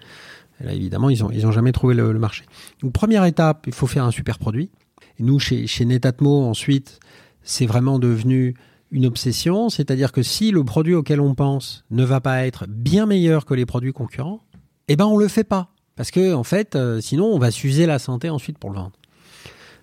Là, 0.62 0.74
évidemment, 0.74 1.10
ils 1.10 1.24
ont, 1.24 1.30
ils 1.32 1.46
ont 1.46 1.52
jamais 1.52 1.72
trouvé 1.72 1.94
le, 1.94 2.18
marché. 2.18 2.44
Donc, 2.82 2.92
première 2.92 3.26
étape, 3.26 3.66
il 3.68 3.74
faut 3.74 3.86
faire 3.86 4.06
un 4.06 4.12
super 4.12 4.40
produit. 4.40 4.72
Et 5.20 5.24
nous, 5.24 5.38
chez 5.38 5.86
Netatmo, 5.86 6.46
ensuite, 6.46 7.00
c'est 7.48 7.66
vraiment 7.66 7.98
devenu 7.98 8.56
une 8.92 9.06
obsession, 9.06 9.70
c'est-à-dire 9.70 10.12
que 10.12 10.22
si 10.22 10.52
le 10.52 10.64
produit 10.64 10.94
auquel 10.94 11.20
on 11.20 11.34
pense 11.34 11.86
ne 11.90 12.04
va 12.04 12.22
pas 12.22 12.46
être 12.46 12.66
bien 12.68 13.06
meilleur 13.06 13.46
que 13.46 13.54
les 13.54 13.66
produits 13.66 13.94
concurrents, 13.94 14.42
eh 14.88 14.96
ben 14.96 15.06
on 15.06 15.18
le 15.18 15.28
fait 15.28 15.44
pas 15.44 15.72
parce 15.96 16.12
que 16.12 16.34
en 16.34 16.44
fait, 16.44 16.76
euh, 16.76 17.02
sinon 17.02 17.26
on 17.26 17.40
va 17.40 17.50
s'user 17.50 17.86
la 17.86 18.00
santé 18.00 18.30
ensuite 18.30 18.60
pour 18.60 18.70
le 18.70 18.76
vendre. 18.78 18.94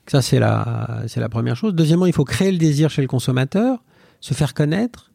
Ça 0.06 0.22
c'est 0.22 0.38
la 0.38 1.02
c'est 1.08 1.20
la 1.20 1.28
première 1.28 1.56
chose. 1.56 1.74
Deuxièmement, 1.74 2.06
il 2.06 2.12
faut 2.12 2.24
créer 2.24 2.52
le 2.52 2.58
désir 2.58 2.90
chez 2.90 3.02
le 3.02 3.08
consommateur, 3.08 3.82
se 4.20 4.34
faire 4.34 4.54
connaître, 4.54 5.10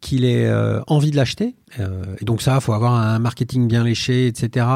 qu'il 0.00 0.24
ait 0.24 0.46
euh, 0.46 0.80
envie 0.86 1.10
de 1.10 1.16
l'acheter. 1.16 1.56
Euh, 1.80 2.04
et 2.20 2.24
donc 2.24 2.42
ça, 2.42 2.54
il 2.54 2.60
faut 2.60 2.72
avoir 2.72 2.94
un 2.94 3.18
marketing 3.18 3.66
bien 3.66 3.82
léché, 3.82 4.26
etc. 4.26 4.66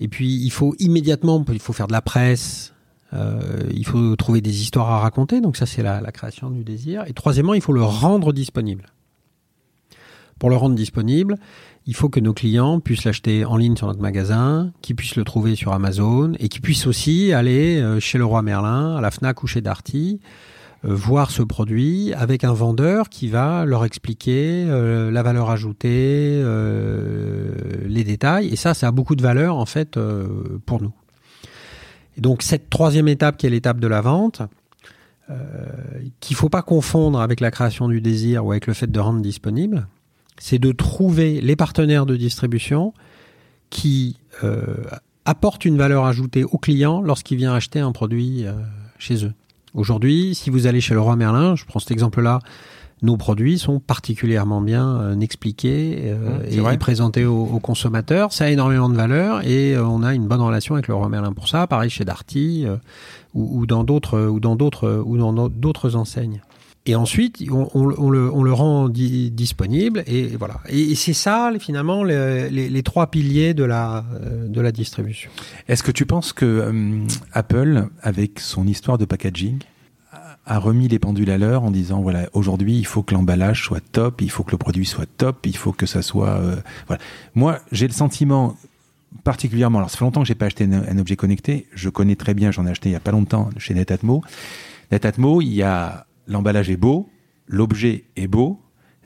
Et 0.00 0.08
puis 0.08 0.32
il 0.32 0.50
faut 0.50 0.74
immédiatement, 0.78 1.44
il 1.52 1.60
faut 1.60 1.72
faire 1.72 1.88
de 1.88 1.92
la 1.92 2.02
presse, 2.02 2.71
il 3.12 3.86
faut 3.86 4.16
trouver 4.16 4.40
des 4.40 4.62
histoires 4.62 4.90
à 4.90 5.00
raconter, 5.00 5.40
donc 5.40 5.56
ça 5.56 5.66
c'est 5.66 5.82
la, 5.82 6.00
la, 6.00 6.12
création 6.12 6.50
du 6.50 6.64
désir. 6.64 7.04
Et 7.06 7.12
troisièmement, 7.12 7.54
il 7.54 7.60
faut 7.60 7.72
le 7.72 7.82
rendre 7.82 8.32
disponible. 8.32 8.86
Pour 10.38 10.50
le 10.50 10.56
rendre 10.56 10.74
disponible, 10.74 11.36
il 11.86 11.94
faut 11.94 12.08
que 12.08 12.20
nos 12.20 12.32
clients 12.32 12.80
puissent 12.80 13.04
l'acheter 13.04 13.44
en 13.44 13.56
ligne 13.56 13.76
sur 13.76 13.86
notre 13.86 14.00
magasin, 14.00 14.72
qu'ils 14.82 14.96
puissent 14.96 15.16
le 15.16 15.24
trouver 15.24 15.56
sur 15.56 15.72
Amazon 15.72 16.32
et 16.38 16.48
qu'ils 16.48 16.62
puissent 16.62 16.86
aussi 16.86 17.32
aller 17.32 17.80
euh, 17.80 18.00
chez 18.00 18.18
le 18.18 18.24
roi 18.24 18.42
Merlin, 18.42 18.96
à 18.96 19.00
la 19.00 19.10
Fnac 19.10 19.42
ou 19.42 19.46
chez 19.46 19.60
Darty, 19.60 20.20
euh, 20.84 20.94
voir 20.94 21.30
ce 21.30 21.42
produit 21.42 22.12
avec 22.14 22.44
un 22.44 22.52
vendeur 22.52 23.08
qui 23.08 23.28
va 23.28 23.64
leur 23.64 23.84
expliquer 23.84 24.64
euh, 24.66 25.10
la 25.10 25.22
valeur 25.22 25.50
ajoutée, 25.50 26.40
euh, 26.42 27.52
les 27.86 28.04
détails. 28.04 28.48
Et 28.48 28.56
ça, 28.56 28.74
ça 28.74 28.88
a 28.88 28.90
beaucoup 28.90 29.16
de 29.16 29.22
valeur 29.22 29.56
en 29.56 29.66
fait 29.66 29.96
euh, 29.96 30.26
pour 30.66 30.82
nous. 30.82 30.92
Et 32.16 32.20
donc 32.20 32.42
cette 32.42 32.70
troisième 32.70 33.08
étape 33.08 33.36
qui 33.36 33.46
est 33.46 33.50
l'étape 33.50 33.80
de 33.80 33.86
la 33.86 34.00
vente, 34.00 34.42
euh, 35.30 35.36
qu'il 36.20 36.36
faut 36.36 36.48
pas 36.48 36.62
confondre 36.62 37.20
avec 37.20 37.40
la 37.40 37.50
création 37.50 37.88
du 37.88 38.00
désir 38.00 38.44
ou 38.44 38.50
avec 38.50 38.66
le 38.66 38.74
fait 38.74 38.90
de 38.90 39.00
rendre 39.00 39.20
disponible, 39.20 39.86
c'est 40.38 40.58
de 40.58 40.72
trouver 40.72 41.40
les 41.40 41.56
partenaires 41.56 42.06
de 42.06 42.16
distribution 42.16 42.92
qui 43.70 44.18
euh, 44.42 44.84
apportent 45.24 45.64
une 45.64 45.76
valeur 45.76 46.04
ajoutée 46.04 46.44
au 46.44 46.58
client 46.58 47.00
lorsqu'il 47.00 47.38
vient 47.38 47.54
acheter 47.54 47.80
un 47.80 47.92
produit 47.92 48.44
euh, 48.44 48.52
chez 48.98 49.24
eux. 49.24 49.32
Aujourd'hui, 49.74 50.34
si 50.34 50.50
vous 50.50 50.66
allez 50.66 50.80
chez 50.80 50.94
le 50.94 51.00
roi 51.00 51.16
Merlin, 51.16 51.54
je 51.54 51.64
prends 51.64 51.78
cet 51.78 51.92
exemple-là, 51.92 52.40
nos 53.02 53.16
produits 53.16 53.58
sont 53.58 53.80
particulièrement 53.80 54.60
bien 54.60 55.00
euh, 55.00 55.20
expliqués 55.20 55.98
euh, 56.04 56.38
Mmh, 56.38 56.72
et, 56.72 56.78
présentés 56.78 57.24
aux, 57.24 57.44
aux 57.44 57.58
consommateurs. 57.60 58.32
Ça 58.32 58.44
a 58.44 58.50
énormément 58.50 58.88
de 58.88 58.94
valeur 58.96 59.44
et 59.46 59.74
euh, 59.74 59.84
on 59.84 60.02
a 60.02 60.14
une 60.14 60.26
bonne 60.28 60.40
relation 60.40 60.74
avec 60.76 60.88
le 60.88 60.94
roi 60.94 61.08
Merlin 61.08 61.32
pour 61.32 61.48
ça. 61.48 61.66
Pareil 61.66 61.90
chez 61.90 62.04
Darty 62.04 62.66
ou, 63.34 63.60
ou 63.60 63.66
dans 63.66 63.84
d'autres 63.84 64.26
ou 64.26 64.38
dans 64.40 64.56
d'autres 64.56 65.02
ou 65.04 65.16
dans 65.18 65.32
d'autres 65.48 65.96
enseignes. 65.96 66.42
Et 66.84 66.96
ensuite, 66.96 67.44
on, 67.48 67.68
on- 67.74 67.94
on 67.96 68.10
le, 68.10 68.32
on 68.32 68.42
le 68.42 68.52
rend 68.52 68.88
di- 68.88 69.30
disponible 69.30 70.02
et 70.08 70.36
voilà. 70.36 70.56
Et, 70.68 70.80
et 70.90 70.94
c'est 70.96 71.12
ça 71.12 71.52
finalement 71.60 72.02
les, 72.02 72.50
les- 72.50 72.68
les 72.68 72.82
trois 72.82 73.06
piliers 73.08 73.54
de 73.54 73.62
la 73.62 74.04
de 74.48 74.60
la 74.60 74.72
distribution. 74.72 75.30
Est-ce 75.68 75.84
que 75.84 75.92
tu 75.92 76.06
penses 76.06 76.32
que 76.32 76.44
euh, 76.44 77.04
Apple, 77.32 77.84
avec 78.02 78.40
son 78.40 78.66
histoire 78.66 78.98
de 78.98 79.04
packaging, 79.04 79.58
a 80.44 80.58
remis 80.58 80.88
les 80.88 80.98
pendules 80.98 81.30
à 81.30 81.38
l'heure 81.38 81.62
en 81.62 81.70
disant 81.70 82.00
voilà 82.00 82.28
aujourd'hui 82.32 82.76
il 82.76 82.86
faut 82.86 83.02
que 83.02 83.14
l'emballage 83.14 83.64
soit 83.64 83.80
top, 83.92 84.20
il 84.20 84.30
faut 84.30 84.42
que 84.42 84.50
le 84.50 84.58
produit 84.58 84.86
soit 84.86 85.06
top, 85.16 85.46
il 85.46 85.56
faut 85.56 85.72
que 85.72 85.86
ça 85.86 86.02
soit 86.02 86.30
euh, 86.30 86.56
voilà. 86.86 87.02
Moi 87.34 87.60
j'ai 87.70 87.86
le 87.86 87.92
sentiment 87.92 88.56
particulièrement 89.24 89.78
alors 89.78 89.90
ça 89.90 89.98
fait 89.98 90.04
longtemps 90.04 90.22
que 90.22 90.26
j'ai 90.26 90.34
pas 90.34 90.46
acheté 90.46 90.64
un, 90.64 90.98
objet 90.98 91.16
connecté, 91.16 91.66
je 91.72 91.88
connais 91.88 92.16
très 92.16 92.34
bien, 92.34 92.50
j'en 92.50 92.66
ai 92.66 92.70
acheté 92.70 92.88
il 92.88 92.92
y 92.92 92.96
a 92.96 93.00
pas 93.00 93.12
longtemps 93.12 93.50
chez 93.56 93.74
Netatmo. 93.74 94.22
Netatmo, 94.90 95.40
il 95.40 95.54
y 95.54 95.62
a 95.62 96.06
l'emballage 96.26 96.70
est 96.70 96.76
beau, 96.76 97.08
l'objet 97.46 98.04
est 98.16 98.26
beau, 98.26 98.60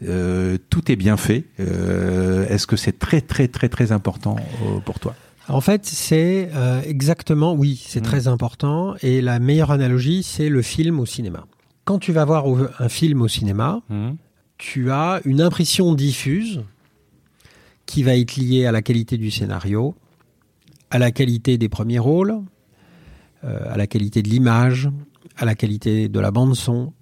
euh, 0.04 0.58
tout 0.70 0.90
est 0.90 0.96
bien 0.96 1.16
fait. 1.16 1.44
Euh, 1.60 2.46
Est-ce 2.48 2.66
que 2.66 2.76
c'est 2.76 2.98
très 2.98 3.20
très 3.20 3.48
très 3.48 3.68
très 3.68 3.92
important 3.92 4.36
euh, 4.62 4.80
pour 4.80 5.00
toi? 5.00 5.14
En 5.48 5.60
fait, 5.60 5.86
c'est 5.86 6.50
euh, 6.54 6.82
exactement, 6.82 7.54
oui, 7.54 7.82
c'est 7.86 8.00
Mm. 8.00 8.04
très 8.04 8.28
important. 8.28 8.94
Et 9.02 9.20
la 9.20 9.38
meilleure 9.38 9.70
analogie, 9.70 10.22
c'est 10.22 10.48
le 10.48 10.62
film 10.62 10.98
au 11.00 11.06
cinéma. 11.06 11.46
Quand 11.84 11.98
tu 12.00 12.12
vas 12.12 12.24
voir 12.24 12.44
un 12.80 12.88
film 12.88 13.22
au 13.22 13.28
cinéma, 13.28 13.80
tu 14.58 14.90
as 14.90 15.20
une 15.24 15.40
impression 15.40 15.94
diffuse 15.94 16.62
qui 17.86 18.02
va 18.02 18.16
être 18.16 18.36
liée 18.36 18.66
à 18.66 18.72
la 18.72 18.82
qualité 18.82 19.16
du 19.18 19.30
scénario, 19.30 19.94
à 20.90 20.98
la 20.98 21.12
qualité 21.12 21.58
des 21.58 21.68
premiers 21.68 22.00
rôles, 22.00 22.40
euh, 23.44 23.72
à 23.72 23.76
la 23.76 23.86
qualité 23.86 24.22
de 24.22 24.28
l'image, 24.28 24.88
à 25.36 25.44
la 25.44 25.54
qualité 25.54 26.08
de 26.08 26.18
la 26.18 26.32
bande 26.32 26.56
son, 26.56 26.92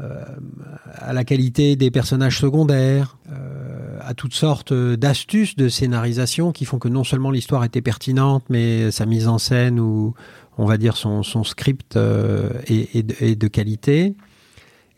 à 0.00 1.12
la 1.12 1.24
qualité 1.24 1.76
des 1.76 1.90
personnages 1.90 2.38
secondaires, 2.38 3.18
euh, 3.32 3.98
à 4.00 4.14
toutes 4.14 4.34
sortes 4.34 4.72
d'astuces 4.72 5.56
de 5.56 5.68
scénarisation 5.68 6.52
qui 6.52 6.64
font 6.64 6.78
que 6.78 6.88
non 6.88 7.04
seulement 7.04 7.30
l'histoire 7.30 7.64
était 7.64 7.82
pertinente, 7.82 8.44
mais 8.48 8.90
sa 8.90 9.06
mise 9.06 9.26
en 9.28 9.38
scène 9.38 9.80
ou 9.80 10.14
on 10.56 10.66
va 10.66 10.76
dire 10.76 10.96
son, 10.96 11.22
script 11.44 11.96
euh, 11.96 12.50
est, 12.66 12.94
est 12.96 13.02
de- 13.02 13.14
est 13.20 13.36
de 13.36 13.48
qualité. 13.48 14.14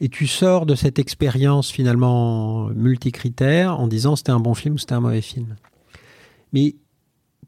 Et 0.02 0.08
tu 0.08 0.26
sors 0.26 0.64
de 0.64 0.74
cette 0.74 0.98
expérience 0.98 1.70
finalement 1.70 2.68
multicritère 2.68 3.78
en 3.78 3.86
disant 3.86 4.16
c'était 4.16 4.32
un 4.32 4.40
bon 4.40 4.54
film 4.54 4.74
ou 4.74 4.78
c'était 4.78 4.94
un 4.94 5.00
mauvais 5.00 5.20
film. 5.20 5.56
Mais 6.52 6.76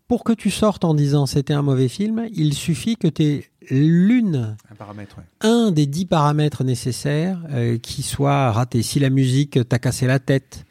pour 0.08 0.24
que 0.24 0.32
tu 0.34 0.50
sortes 0.50 0.84
en 0.84 0.92
disant 0.94 1.24
c'était 1.24 1.54
un 1.54 1.62
mauvais 1.62 1.88
film, 1.88 2.26
il 2.34 2.52
suffit 2.52 2.96
que 2.96 3.08
tu 3.08 3.22
aies 3.22 3.44
l'une 3.70 4.56
Un 4.70 4.74
paramètre, 4.74 5.16
ouais. 5.18 5.24
un 5.48 5.70
des 5.70 5.86
dix 5.86 6.06
paramètres 6.06 6.64
nécessaires 6.64 7.38
euh, 7.50 7.78
qui 7.78 8.02
soit 8.02 8.50
raté. 8.52 8.82
Si 8.82 8.98
la 8.98 9.10
musique 9.10 9.58
t'a 9.68 9.78
cassé 9.78 10.06
la 10.06 10.18
tête, 10.18 10.64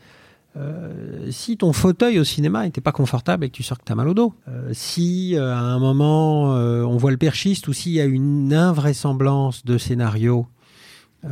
euh, 0.58 1.32
si 1.32 1.56
ton 1.58 1.72
fauteuil 1.74 2.20
au 2.20 2.24
cinéma 2.26 2.66
n'était 2.66 2.82
pas 2.82 2.92
confortable 2.92 3.46
et 3.46 3.50
que 3.50 3.56
tu 3.56 3.64
sors 3.64 3.78
que 3.78 3.84
t'as 3.86 3.96
mal 3.96 4.08
au 4.10 4.14
dos, 4.14 4.34
euh, 4.50 4.70
si 4.74 5.36
euh, 5.36 5.54
à 5.54 5.60
un 5.60 5.80
moment 5.80 6.56
euh, 6.58 6.84
on 6.84 6.98
voit 6.98 7.12
le 7.12 7.18
perchiste 7.18 7.68
ou 7.70 7.74
s'il 7.74 7.94
y 7.94 8.02
a 8.02 8.06
une 8.06 8.54
invraisemblance 8.54 9.64
de 9.66 9.78
scénario, 9.78 10.48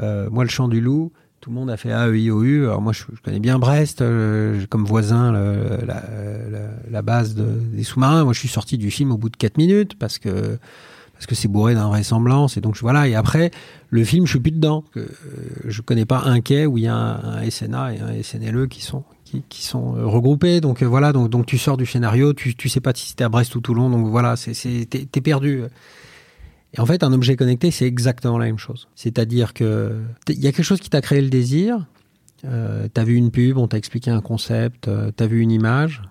euh, 0.02 0.30
moi 0.30 0.44
le 0.46 0.50
chant 0.50 0.68
du 0.70 0.80
loup, 0.80 1.12
tout 1.42 1.50
le 1.50 1.56
monde 1.56 1.70
a 1.70 1.78
fait 1.78 1.92
A, 1.92 2.08
E, 2.10 2.18
I, 2.18 2.32
O, 2.32 2.44
U. 2.44 2.66
Alors 2.66 2.82
moi 2.82 2.94
je, 2.94 3.04
je 3.14 3.22
connais 3.22 3.40
bien 3.40 3.60
Brest, 3.60 4.02
euh, 4.02 4.60
j'ai 4.60 4.68
comme 4.68 4.86
voisin 4.86 5.32
le- 5.34 5.86
la, 5.86 6.04
la- 6.50 6.70
la 6.90 7.02
base 7.02 7.34
de- 7.36 7.60
des 7.74 7.84
sous-marins. 7.84 8.24
Moi 8.24 8.34
je 8.34 8.40
suis 8.40 8.48
sorti 8.50 8.78
du 8.78 8.90
film 8.92 9.12
au 9.12 9.18
bout 9.18 9.30
de 9.30 9.38
4 9.38 9.58
minutes 9.58 9.98
parce 9.98 10.18
que 10.20 10.58
parce 11.20 11.28
que 11.28 11.36
c'est 11.36 11.50
bourré 11.50 11.76
d'invraisemblance 11.76 12.56
et 12.56 12.62
donc 12.62 12.78
voilà 12.78 13.06
et 13.06 13.14
après 13.14 13.52
le 13.90 14.06
film 14.06 14.26
je 14.26 14.32
suis 14.32 14.40
plus 14.40 14.54
dedans 14.54 14.86
que, 14.94 15.02
euh, 15.02 15.10
je 15.66 15.82
connais 15.82 16.06
pas 16.06 16.22
un 16.24 16.40
quai 16.40 16.66
où 16.66 16.78
il 16.78 16.86
y 16.86 16.88
a 16.88 16.96
un, 16.96 17.50
SNA 17.50 17.94
et 17.94 18.00
un 18.00 18.24
SNLE 18.24 18.70
qui 18.70 18.82
sont 18.82 19.04
qui, 19.26 19.62
sont 19.62 19.98
euh, 19.98 20.06
regroupés 20.06 20.62
donc 20.62 20.82
euh, 20.82 20.86
voilà 20.86 21.12
donc 21.12 21.30
donc 21.30 21.46
tu 21.46 21.58
sors 21.58 21.76
du 21.76 21.86
scénario 21.86 22.34
tu 22.34 22.56
tu 22.56 22.70
sais 22.70 22.80
pas 22.80 22.94
si 22.96 23.10
c'était 23.10 23.26
à 23.26 23.30
Brest 23.30 23.54
ou 23.54 23.60
Toulon 23.60 23.90
donc 23.90 24.08
voilà 24.08 24.38
c'est 24.38 24.54
t'es, 24.90 25.22
perdu. 25.22 25.64
Et 26.74 26.80
en 26.80 26.86
fait 26.86 27.04
un 27.04 27.12
objet 27.12 27.36
connecté 27.36 27.70
c'est 27.70 27.86
exactement 27.86 28.38
la 28.38 28.46
même 28.46 28.58
chose. 28.58 28.88
C'est-à-dire 28.96 29.54
que 29.54 30.00
il 30.30 30.40
y 30.40 30.48
a 30.48 30.54
quelque 30.54 30.64
chose 30.64 30.80
qui 30.80 30.90
t'a 30.90 31.02
créé 31.02 31.22
le 31.22 31.30
désir 31.30 31.86
euh, 32.46 32.88
t'as 32.94 33.04
vu 33.04 33.16
une 33.16 33.30
pub 33.30 33.58
on 33.58 33.68
t'a 33.68 33.78
expliqué 33.78 34.10
un 34.10 34.22
concept 34.22 34.88
euh, 34.88 35.12
t'as 35.14 35.28
vu 35.28 35.42
une 35.42 35.52
image 35.52 36.02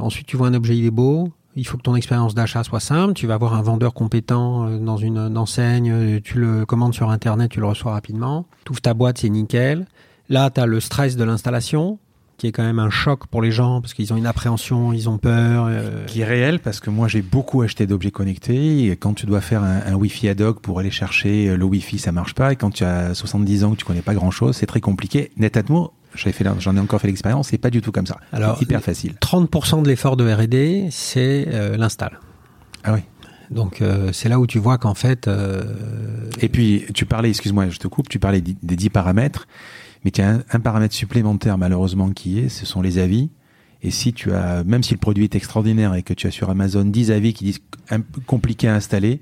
ensuite 0.00 0.26
tu 0.26 0.38
vois 0.38 0.48
un 0.48 0.54
objet 0.54 0.76
il 0.76 0.86
est 0.86 0.90
beau 0.90 1.30
il 1.56 1.66
faut 1.66 1.78
que 1.78 1.82
ton 1.82 1.96
expérience 1.96 2.34
d'achat 2.34 2.62
soit 2.62 2.80
simple. 2.80 3.14
Tu 3.14 3.26
vas 3.26 3.34
avoir 3.34 3.54
un 3.54 3.62
vendeur 3.62 3.94
compétent 3.94 4.68
euh, 4.68 4.78
dans 4.78 4.98
une, 4.98 5.16
une 5.16 5.38
enseigne, 5.38 5.90
euh, 5.90 6.20
tu 6.22 6.38
le 6.38 6.66
commandes 6.66 6.94
sur 6.94 7.10
Internet, 7.10 7.50
tu 7.50 7.60
le 7.60 7.66
reçois 7.66 7.92
rapidement. 7.92 8.46
Tu 8.64 8.80
ta 8.80 8.94
boîte, 8.94 9.18
c'est 9.18 9.30
nickel. 9.30 9.86
Là, 10.28 10.50
tu 10.50 10.60
as 10.60 10.66
le 10.66 10.80
stress 10.80 11.16
de 11.16 11.24
l'installation, 11.24 11.98
qui 12.36 12.46
est 12.46 12.52
quand 12.52 12.62
même 12.62 12.78
un 12.78 12.90
choc 12.90 13.26
pour 13.28 13.42
les 13.42 13.50
gens, 13.50 13.80
parce 13.80 13.94
qu'ils 13.94 14.12
ont 14.12 14.16
une 14.16 14.26
appréhension, 14.26 14.92
ils 14.92 15.08
ont 15.08 15.18
peur. 15.18 15.66
euh, 15.68 16.04
qui 16.06 16.20
est 16.20 16.24
réel 16.24 16.58
parce 16.60 16.80
que 16.80 16.90
moi 16.90 17.08
j'ai 17.08 17.22
beaucoup 17.22 17.62
acheté 17.62 17.86
d'objets 17.86 18.10
connectés 18.10 18.86
et 18.86 18.96
quand 18.96 19.14
tu 19.14 19.26
dois 19.26 19.40
faire 19.40 19.62
un, 19.62 19.80
un 19.86 19.94
Wi-Fi 19.94 20.28
ad 20.28 20.40
hoc 20.40 20.60
pour 20.60 20.78
aller 20.78 20.90
chercher 20.90 21.48
euh, 21.48 21.56
le 21.56 21.64
Wi-Fi 21.64 21.98
ça 21.98 22.12
marche 22.12 22.34
pas 22.34 22.52
et 22.52 22.56
quand 22.56 22.70
tu 22.70 22.84
as 22.84 23.14
70 23.14 23.64
ans 23.64 23.70
que 23.72 23.76
tu 23.76 23.84
connais 23.84 24.02
pas 24.02 24.14
grand 24.14 24.30
chose 24.30 24.56
c'est 24.56 24.66
très 24.66 24.80
compliqué. 24.80 25.30
Netatmo 25.36 25.92
j'en 26.58 26.76
ai 26.76 26.80
encore 26.80 27.00
fait 27.00 27.08
l'expérience 27.08 27.48
c'est 27.48 27.58
pas 27.58 27.70
du 27.70 27.80
tout 27.82 27.92
comme 27.92 28.06
ça. 28.06 28.18
Alors, 28.32 28.60
hyper 28.62 28.80
facile. 28.82 29.14
30% 29.20 29.82
de 29.82 29.88
l'effort 29.88 30.16
de 30.16 30.30
R&D, 30.32 30.88
c'est 30.90 31.46
euh, 31.48 31.76
l'install. 31.76 32.20
ah 32.84 32.94
oui. 32.94 33.00
Donc 33.50 33.80
euh, 33.80 34.10
c'est 34.12 34.28
là 34.28 34.40
où 34.40 34.46
tu 34.46 34.58
vois 34.58 34.76
qu'en 34.76 34.94
fait, 34.94 35.28
euh, 35.28 35.62
et 36.40 36.48
puis 36.48 36.84
tu 36.94 37.06
parlais 37.06 37.28
excuse-moi 37.28 37.68
je 37.68 37.78
te 37.78 37.86
coupe 37.86 38.08
tu 38.08 38.18
parlais 38.18 38.40
des 38.40 38.54
10 38.76 38.90
paramètres 38.90 39.46
mais 40.06 40.12
tu 40.12 40.22
as 40.22 40.30
un, 40.30 40.42
un 40.50 40.60
paramètre 40.60 40.94
supplémentaire 40.94 41.58
malheureusement 41.58 42.10
qui 42.10 42.38
est 42.38 42.48
ce 42.48 42.64
sont 42.64 42.80
les 42.80 42.96
avis 42.98 43.28
et 43.82 43.90
si 43.90 44.14
tu 44.14 44.32
as 44.32 44.64
même 44.64 44.82
si 44.82 44.94
le 44.94 45.00
produit 45.00 45.24
est 45.24 45.34
extraordinaire 45.34 45.94
et 45.94 46.02
que 46.02 46.14
tu 46.14 46.26
as 46.26 46.30
sur 46.30 46.48
Amazon 46.48 46.84
10 46.84 47.10
avis 47.10 47.34
qui 47.34 47.44
disent 47.44 47.60
compliqué 48.26 48.68
à 48.68 48.74
installer 48.76 49.20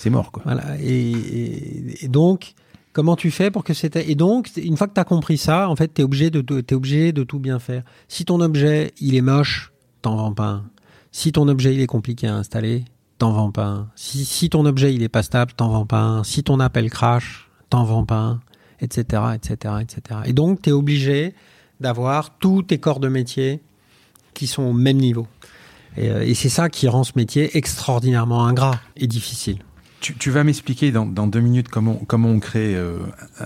c'est 0.00 0.08
mort 0.08 0.32
quoi 0.32 0.42
Voilà. 0.46 0.80
Et, 0.80 2.08
donc, 2.08 2.54
comment 2.94 3.16
tu 3.16 3.30
fais 3.30 3.50
pour 3.50 3.64
que 3.64 3.74
c'était. 3.74 4.10
Et 4.10 4.14
donc, 4.14 4.50
une 4.56 4.78
fois 4.78 4.88
que 4.88 4.94
tu 4.94 5.00
as 5.00 5.04
compris 5.04 5.36
ça, 5.36 5.68
en 5.68 5.76
fait, 5.76 5.92
tu 5.92 6.00
es 6.00 6.04
obligé, 6.04 6.30
de, 6.30 6.42
obligé 6.74 7.12
de 7.12 7.22
tout 7.22 7.38
bien 7.38 7.58
faire. 7.58 7.82
Si 8.08 8.24
ton 8.24 8.40
objet, 8.40 8.94
il 8.98 9.14
est 9.14 9.20
moche, 9.20 9.72
t'en 10.00 10.16
vends 10.16 10.32
pas 10.32 10.48
un. 10.48 10.64
Si 11.12 11.32
ton 11.32 11.48
objet, 11.48 11.74
il 11.74 11.82
est 11.82 11.86
compliqué 11.86 12.28
à 12.28 12.34
installer, 12.34 12.86
t'en 13.18 13.32
vends 13.32 13.50
pas 13.50 13.66
un. 13.66 13.88
Si, 13.94 14.24
si 14.24 14.48
ton 14.48 14.64
objet 14.64 14.94
il 14.94 15.02
est 15.02 15.10
pas 15.10 15.22
stable, 15.22 15.52
t'en 15.54 15.68
vends 15.68 15.84
pas 15.84 16.00
un. 16.00 16.24
Si 16.24 16.42
ton 16.42 16.60
appel 16.60 16.88
crash, 16.88 17.50
t'en 17.68 17.84
vends 17.84 18.06
pas 18.06 18.20
un, 18.20 18.40
etc., 18.80 19.22
etc., 19.34 19.74
etc. 19.80 20.20
Et 20.26 20.32
donc, 20.32 20.62
tu 20.62 20.70
es 20.70 20.72
obligé 20.72 21.34
d'avoir 21.80 22.38
tous 22.38 22.62
tes 22.62 22.78
corps 22.78 23.00
de 23.00 23.08
métier 23.08 23.60
qui 24.34 24.46
sont 24.46 24.62
au 24.62 24.72
même 24.72 24.98
niveau. 24.98 25.26
Et, 25.96 26.10
euh, 26.10 26.26
et 26.26 26.34
c'est 26.34 26.48
ça 26.48 26.68
qui 26.68 26.88
rend 26.88 27.04
ce 27.04 27.12
métier 27.16 27.56
extraordinairement 27.56 28.46
ingrat 28.46 28.80
et 28.96 29.06
difficile. 29.06 29.58
Tu, 30.00 30.14
tu 30.14 30.30
vas 30.30 30.44
m'expliquer 30.44 30.92
dans, 30.92 31.04
dans, 31.04 31.26
deux 31.26 31.40
minutes 31.40 31.68
comment, 31.68 32.00
comment 32.06 32.30
on 32.30 32.40
crée 32.40 32.74
euh, 32.74 32.98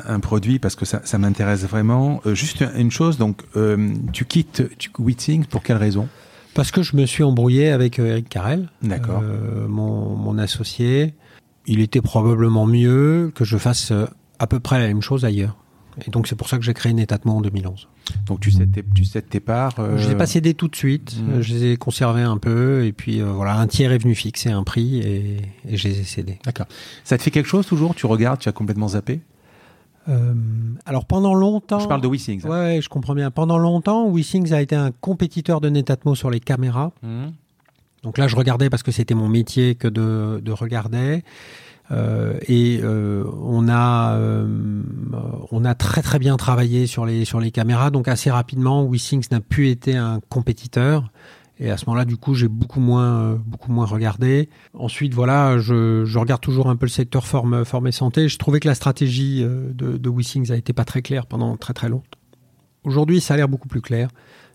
un 0.07 0.21
produit 0.21 0.61
parce 0.61 0.77
que 0.77 0.85
ça, 0.85 1.01
ça 1.05 1.19
m'intéresse 1.19 1.65
vraiment. 1.65 2.21
Euh, 2.27 2.35
juste 2.35 2.65
une 2.77 2.93
chose, 2.93 3.19
donc 3.19 3.43
euh, 3.57 3.93
tu 4.13 4.25
quittes 4.25 4.63
tu, 4.79 4.89
Withings 5.01 5.47
pour 5.47 5.65
quelle 5.65 5.79
raison? 5.79 6.09
Parce 6.55 6.71
que 6.71 6.83
je 6.83 6.95
me 6.95 7.07
suis 7.07 7.25
embrouillé 7.25 7.71
avec 7.71 7.99
Eric 7.99 8.29
Carrel, 8.29 8.69
mon, 8.83 10.15
mon 10.15 10.39
associé. 10.39 11.15
Il 11.67 11.81
était 11.81 12.01
probablement 12.01 12.67
mieux 12.67 13.33
que 13.35 13.45
je 13.45 13.59
fasse 13.59 13.93
à 14.45 14.47
peu 14.47 14.61
près 14.61 14.79
la 14.79 14.87
même 14.87 15.01
chose 15.03 15.25
ailleurs. 15.25 15.57
Et 16.07 16.11
donc 16.11 16.27
c'est 16.27 16.35
pour 16.35 16.49
ça 16.49 16.59
que 16.59 16.65
j'ai 16.65 16.75
créé 16.75 16.93
Netatmo 16.93 17.33
en 17.37 17.41
2011. 17.41 17.89
Donc 18.27 18.41
tu 18.41 18.51
cèdes 18.51 18.73
tes, 18.73 18.85
tu 18.95 19.05
cèdes 19.05 19.29
tes 19.29 19.41
parts. 19.41 19.75
euh, 19.79 19.97
Je 19.97 20.07
les 20.09 20.13
ai 20.13 20.17
pas 20.17 20.27
cédés 20.27 20.53
tout 20.55 20.69
de 20.69 20.75
suite. 20.77 21.17
Mhm. 21.23 21.31
Euh, 21.35 21.43
Je 21.43 21.55
les 21.55 21.65
ai 21.73 21.77
conservés 21.77 22.23
un 22.23 22.37
peu 22.37 22.85
et 22.85 22.93
puis 22.93 23.21
euh, 23.21 23.31
voilà, 23.33 23.57
un 23.57 23.67
tiers 23.69 23.93
est 23.93 23.99
venu 23.99 24.15
fixer 24.15 24.51
un 24.51 24.65
prix 24.65 24.99
et, 24.99 25.37
et 25.69 25.77
je 25.77 25.89
les 25.89 26.01
ai 26.01 26.05
cédés. 26.05 26.39
D'accord. 26.45 26.67
Ça 27.05 27.17
te 27.17 27.23
fait 27.23 27.31
quelque 27.31 27.47
chose 27.49 27.65
toujours? 27.67 27.95
Tu 27.95 28.07
regardes, 28.07 28.41
tu 28.41 28.49
as 28.49 28.53
complètement 28.53 28.89
zappé? 28.89 29.21
Euh, 30.09 30.35
alors 30.85 31.07
pendant 31.07 31.33
longtemps, 31.35 31.79
Je 31.81 31.89
parle 31.89 32.03
de 32.03 32.09
Withings. 32.09 32.43
hein. 32.45 32.51
Ouais, 32.51 32.81
je 32.83 32.89
comprends 32.91 33.15
bien. 33.15 33.31
Pendant 33.31 33.57
longtemps, 33.57 34.07
Withings 34.09 34.53
a 34.53 34.61
été 34.61 34.75
un 34.77 34.91
compétiteur 34.91 35.61
de 35.63 35.69
Netatmo 35.71 36.15
sur 36.15 36.29
les 36.31 36.41
caméras. 36.41 36.93
Mhm. 37.03 37.33
Donc 38.03 38.19
là, 38.19 38.27
je 38.29 38.37
regardais 38.37 38.69
parce 38.69 38.83
que 38.83 38.93
c'était 38.93 39.15
mon 39.15 39.29
métier 39.29 39.77
que 39.77 39.89
de, 39.89 40.41
de 40.45 40.53
regarder. 40.53 41.23
Euh, 41.91 42.39
et 42.49 42.81
euh, 42.83 43.25
on 43.43 43.69
a 43.69 44.15
euh, 44.17 44.83
on 45.51 45.65
a 45.65 45.75
très 45.75 46.01
très 46.01 46.19
bien 46.19 46.37
travaillé 46.37 46.87
sur 46.87 47.05
les 47.05 47.25
sur 47.25 47.41
les 47.41 47.51
caméras. 47.51 47.91
Donc 47.91 48.09
assez 48.09 48.31
rapidement, 48.31 48.85
Withings 48.85 49.27
n'a 49.31 49.41
plus 49.41 49.69
été 49.69 49.97
un 49.97 50.21
compétiteur. 50.29 51.11
Et 51.61 51.71
à 51.71 51.77
ce 51.77 51.87
moment-là, 51.87 52.05
du 52.05 52.17
coup, 52.17 52.35
j'ai 52.35 52.49
beaucoup 52.49 52.81
moins 52.81 53.21
euh, 53.21 53.37
beaucoup 53.37 53.71
moins 53.71 53.87
regardé. 53.87 54.49
Ensuite, 54.73 55.15
voilà, 55.15 55.59
je, 55.59 56.05
je 56.05 56.19
regarde 56.19 56.41
toujours 56.41 56.69
un 56.69 56.77
peu 56.77 56.87
le 56.87 56.91
secteur 56.91 57.27
forme 57.27 57.65
forme 57.65 57.87
et 57.87 57.93
santé. 57.93 58.29
Je 58.29 58.39
trouvais 58.39 58.59
que 58.59 58.67
la 58.67 58.75
stratégie 58.75 59.43
euh, 59.45 59.71
de, 59.73 59.97
de 59.97 60.09
Withings 60.09 60.51
a 60.51 60.57
été 60.57 60.73
pas 60.73 60.85
très 60.85 61.03
claire 61.03 61.27
pendant 61.27 61.57
très 61.57 61.75
très 61.75 61.89
longtemps. 61.89 62.19
Aujourd'hui, 62.83 63.21
ça 63.21 63.35
a 63.35 63.37
l'air 63.37 63.49
beaucoup 63.49 63.69
plus 63.69 63.81
clair 63.81 64.09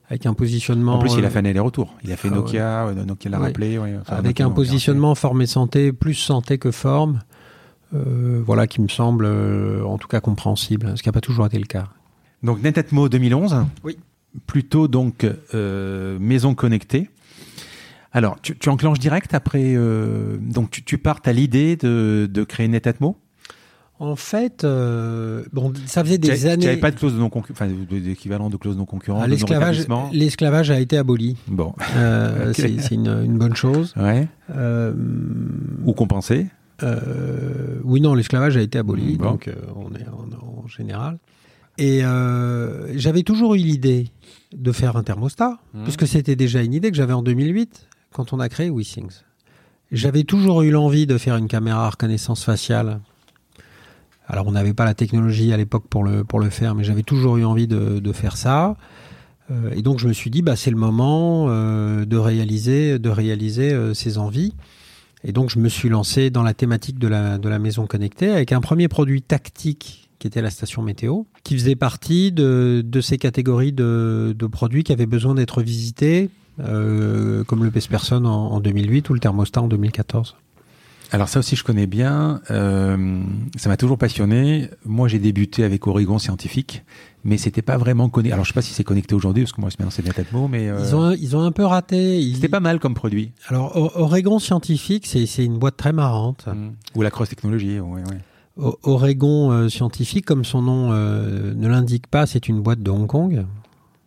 avec 0.10 0.26
un 0.26 0.34
positionnement. 0.34 0.96
En 0.96 1.00
plus, 1.00 1.14
il 1.18 1.24
a 1.24 1.28
euh, 1.28 1.30
fait 1.30 1.40
un 1.40 1.46
aller-retour. 1.46 1.96
Il 2.04 2.12
a 2.12 2.18
fait 2.18 2.30
ah 2.32 2.36
Nokia, 2.36 2.88
euh, 2.88 3.06
Nokia 3.06 3.30
l'a 3.32 3.40
Ouais. 3.40 3.48
rappelé. 3.48 3.78
ouais, 3.78 3.96
enfin, 4.02 4.14
avec 4.16 4.26
Nokia, 4.26 4.46
un 4.46 4.50
Nokia, 4.50 4.56
positionnement 4.56 5.16
forme 5.16 5.42
et 5.42 5.46
santé, 5.48 5.92
plus 5.94 6.16
santé 6.16 6.58
que 6.58 6.72
forme, 6.72 7.20
euh, 7.94 8.42
voilà, 8.46 8.68
qui 8.68 8.82
me 8.82 8.88
semble 8.88 9.26
euh, 9.26 9.84
en 9.86 9.98
tout 9.98 10.08
cas 10.08 10.20
compréhensible, 10.20 10.94
ce 10.98 11.04
qui 11.04 11.10
n'a 11.10 11.14
pas 11.14 11.22
toujours 11.22 11.46
été 11.46 11.58
le 11.60 11.66
cas. 11.66 11.86
Donc 12.44 12.62
Netatmo 12.64 13.10
2011. 13.10 13.66
Oui. 13.84 13.98
Plutôt 14.46 14.88
donc 14.88 15.26
euh, 15.56 16.18
maison 16.20 16.54
connectée. 16.54 17.10
Alors, 18.12 18.40
tu, 18.42 18.58
tu 18.58 18.70
enclenches 18.70 19.00
direct 19.00 19.34
après. 19.34 19.74
euh, 19.76 20.38
donc, 20.40 20.72
tu, 20.72 20.84
tu 20.84 20.98
partes 20.98 21.28
à 21.28 21.34
l'idée 21.34 21.76
de, 21.76 22.28
de 22.32 22.44
créer 22.44 22.68
Netatmo. 22.68 23.18
En 24.02 24.16
fait, 24.16 24.64
euh, 24.64 25.44
bon, 25.52 25.74
ça 25.86 26.04
faisait 26.06 26.18
des 26.18 26.30
Tu 26.34 26.48
années. 26.48 26.66
n'avais 26.68 26.78
pas 26.78 26.92
de 26.92 26.96
clause 26.96 27.16
non 27.16 27.30
concurrence, 27.30 27.62
enfin, 27.62 27.68
d'équivalent 27.92 28.50
de 28.50 28.56
clause 28.56 28.78
non 28.78 28.86
concurrence. 28.86 29.22
Ah, 29.26 29.28
l'esclavage, 29.28 29.86
l'esclavage 30.14 30.72
a 30.72 30.80
été 30.80 30.98
aboli. 30.98 31.36
Bon. 31.48 31.74
Euh, 31.98 32.54
c'est, 32.56 32.80
c'est 32.80 32.96
une, 32.96 33.08
une 33.26 33.38
bonne 33.38 33.56
chose. 33.58 33.94
Ouais. 33.98 34.28
Euh, 34.56 34.94
Ou 35.84 35.92
compensé. 35.94 36.48
Euh, 36.82 37.80
oui, 37.84 38.00
non, 38.00 38.14
l'esclavage 38.16 38.56
a 38.56 38.62
été 38.62 38.78
aboli, 38.80 39.18
Bon. 39.18 39.32
donc 39.32 39.48
euh, 39.50 39.56
on 39.76 39.94
est 39.96 40.08
en, 40.08 40.64
en 40.64 40.68
général. 40.68 41.18
Et 41.78 42.04
euh, 42.04 42.98
j'avais 42.98 43.24
toujours 43.24 43.56
eu 43.56 43.60
l'idée 43.60 44.08
de 44.56 44.72
faire 44.72 44.96
un 44.96 45.04
thermostat, 45.04 45.60
Mhm. 45.74 45.84
puisque 45.84 46.08
c'était 46.08 46.36
déjà 46.38 46.62
une 46.62 46.74
idée 46.74 46.90
que 46.92 46.96
j'avais 46.98 47.14
en 47.14 47.22
2008 47.22 47.88
quand 48.14 48.32
on 48.34 48.40
a 48.40 48.48
créé 48.50 48.70
WeSings. 48.70 49.22
J'avais 49.92 50.24
toujours 50.24 50.62
eu 50.62 50.72
l'envie 50.72 51.06
de 51.08 51.18
faire 51.18 51.36
une 51.36 51.48
caméra 51.48 51.86
à 51.86 51.90
reconnaissance 51.90 52.44
faciale. 52.44 53.00
Alors 54.30 54.48
on 54.48 54.52
n'avait 54.52 54.76
pas 54.76 54.86
la 54.86 54.94
technologie 54.94 55.52
à 55.52 55.58
l'époque 55.58 55.86
pour 55.90 56.04
le, 56.04 56.24
pour 56.24 56.40
le 56.40 56.50
faire, 56.52 56.76
mais 56.76 56.84
j'avais 56.84 57.04
toujours 57.04 57.38
eu 57.38 57.44
envie 57.44 57.68
de, 57.68 58.00
de 58.00 58.12
faire 58.14 58.38
ça. 58.38 58.78
Euh, 59.52 59.72
et 59.76 59.82
donc 59.82 60.00
je 60.00 60.08
me 60.08 60.14
suis 60.14 60.30
dit, 60.30 60.44
bah, 60.44 60.56
c'est 60.56 60.70
le 60.70 60.78
moment 60.78 61.48
euh, 61.50 62.06
de 62.06 62.18
réaliser, 62.18 63.00
de 63.00 63.10
réaliser 63.10 63.74
euh, 63.74 63.94
ces 63.94 64.18
envies. 64.18 64.54
Et 65.26 65.34
donc, 65.34 65.50
je 65.50 65.60
me 65.60 65.68
suis 65.68 65.90
lancé 65.90 66.30
dans 66.30 66.44
la 66.44 66.54
thématique 66.54 66.98
de 66.98 67.10
la, 67.10 67.38
de 67.38 67.50
la 67.50 67.60
maison 67.60 67.86
connectée 67.88 68.32
avec 68.32 68.54
un 68.54 68.62
premier 68.62 68.88
produit 68.88 69.22
tactique 69.22 70.10
qui 70.18 70.28
était 70.28 70.42
la 70.42 70.50
station 70.50 70.82
météo, 70.82 71.24
qui 71.44 71.56
faisait 71.56 71.76
partie 71.76 72.32
de, 72.32 72.82
de 72.86 73.02
ces 73.02 73.18
catégories 73.18 73.74
de, 73.74 74.34
de 74.38 74.48
produits 74.48 74.86
qui 74.86 74.94
avaient 74.94 75.06
besoin 75.06 75.36
d'être 75.36 75.62
visités, 75.62 76.30
comme 76.58 77.64
le 77.64 77.72
Pesperson 77.72 78.26
en 78.26 78.60
2008 78.60 79.10
ou 79.10 79.14
le 79.14 79.20
thermostat 79.20 79.62
en 79.62 79.68
2014. 79.70 80.36
Alors 81.12 81.28
ça 81.28 81.40
aussi 81.40 81.56
je 81.56 81.64
connais 81.64 81.88
bien. 81.88 82.42
Euh, 82.52 83.22
ça 83.58 83.70
m'a 83.70 83.78
toujours 83.78 83.98
passionné. 83.98 84.70
Moi 84.86 85.08
j'ai 85.08 85.20
débuté 85.20 85.64
avec 85.64 85.88
Oregon 85.88 86.20
Scientifique, 86.20 86.84
mais 87.24 87.38
c'était 87.38 87.64
pas 87.64 87.78
vraiment 87.78 88.10
connecté. 88.10 88.34
Alors 88.34 88.46
je 88.46 88.50
sais 88.52 88.54
pas 88.54 88.62
si 88.62 88.74
c'est 88.74 88.84
connecté 88.84 89.16
aujourd'hui 89.16 89.44
parce 89.44 89.54
que 89.54 89.62
moi 89.62 89.70
maintenant 89.80 89.90
c'est 89.92 90.06
Netatmo, 90.06 90.48
mais 90.48 90.70
euh, 90.70 90.80
Ils, 90.86 90.96
ont, 90.96 91.12
ils 91.12 91.36
ont 91.36 91.42
un 91.42 91.52
peu 91.52 91.66
raté. 91.66 92.20
Ils- 92.20 92.36
c'était 92.36 92.48
pas 92.48 92.60
mal 92.60 92.80
comme 92.80 92.94
produit. 92.94 93.32
Alors, 93.48 93.76
Oregon 93.96 94.38
Scientifique, 94.40 95.08
c'est 95.08 95.26
c'est 95.26 95.44
une 95.46 95.58
boîte 95.58 95.78
très 95.78 95.94
marrante. 95.94 96.46
Mm. 96.48 96.70
Ou 96.96 97.02
la 97.02 97.10
cross 97.10 97.30
technologie. 97.30 97.80
Ouais, 97.80 98.02
ouais. 98.02 98.18
O- 98.58 98.78
Oregon 98.84 99.52
euh, 99.52 99.70
Scientifique, 99.70 100.26
comme 100.26 100.44
son 100.46 100.62
nom 100.62 100.90
euh, 100.92 101.54
ne 101.56 101.68
l'indique 101.68 102.06
pas, 102.08 102.26
c'est 102.28 102.48
une 102.50 102.62
boîte 102.62 102.82
de 102.84 102.92
Hong 102.92 103.08
Kong 103.08 103.46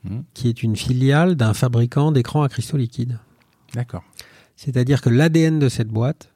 Mm. 0.05 0.23
qui 0.35 0.49
est 0.49 0.65
une 0.65 0.75
filiale 0.75 1.37
d'un 1.37 1.55
fabricant 1.55 2.11
d'écrans 2.11 2.43
à 2.43 2.49
cristaux 2.49 2.77
liquides. 2.77 3.21
D'accord. 3.73 4.03
C'est-à-dire 4.57 5.01
que 5.01 5.09
l'ADN 5.11 5.61
de 5.61 5.69
cette 5.69 5.89
boîte, 5.91 6.32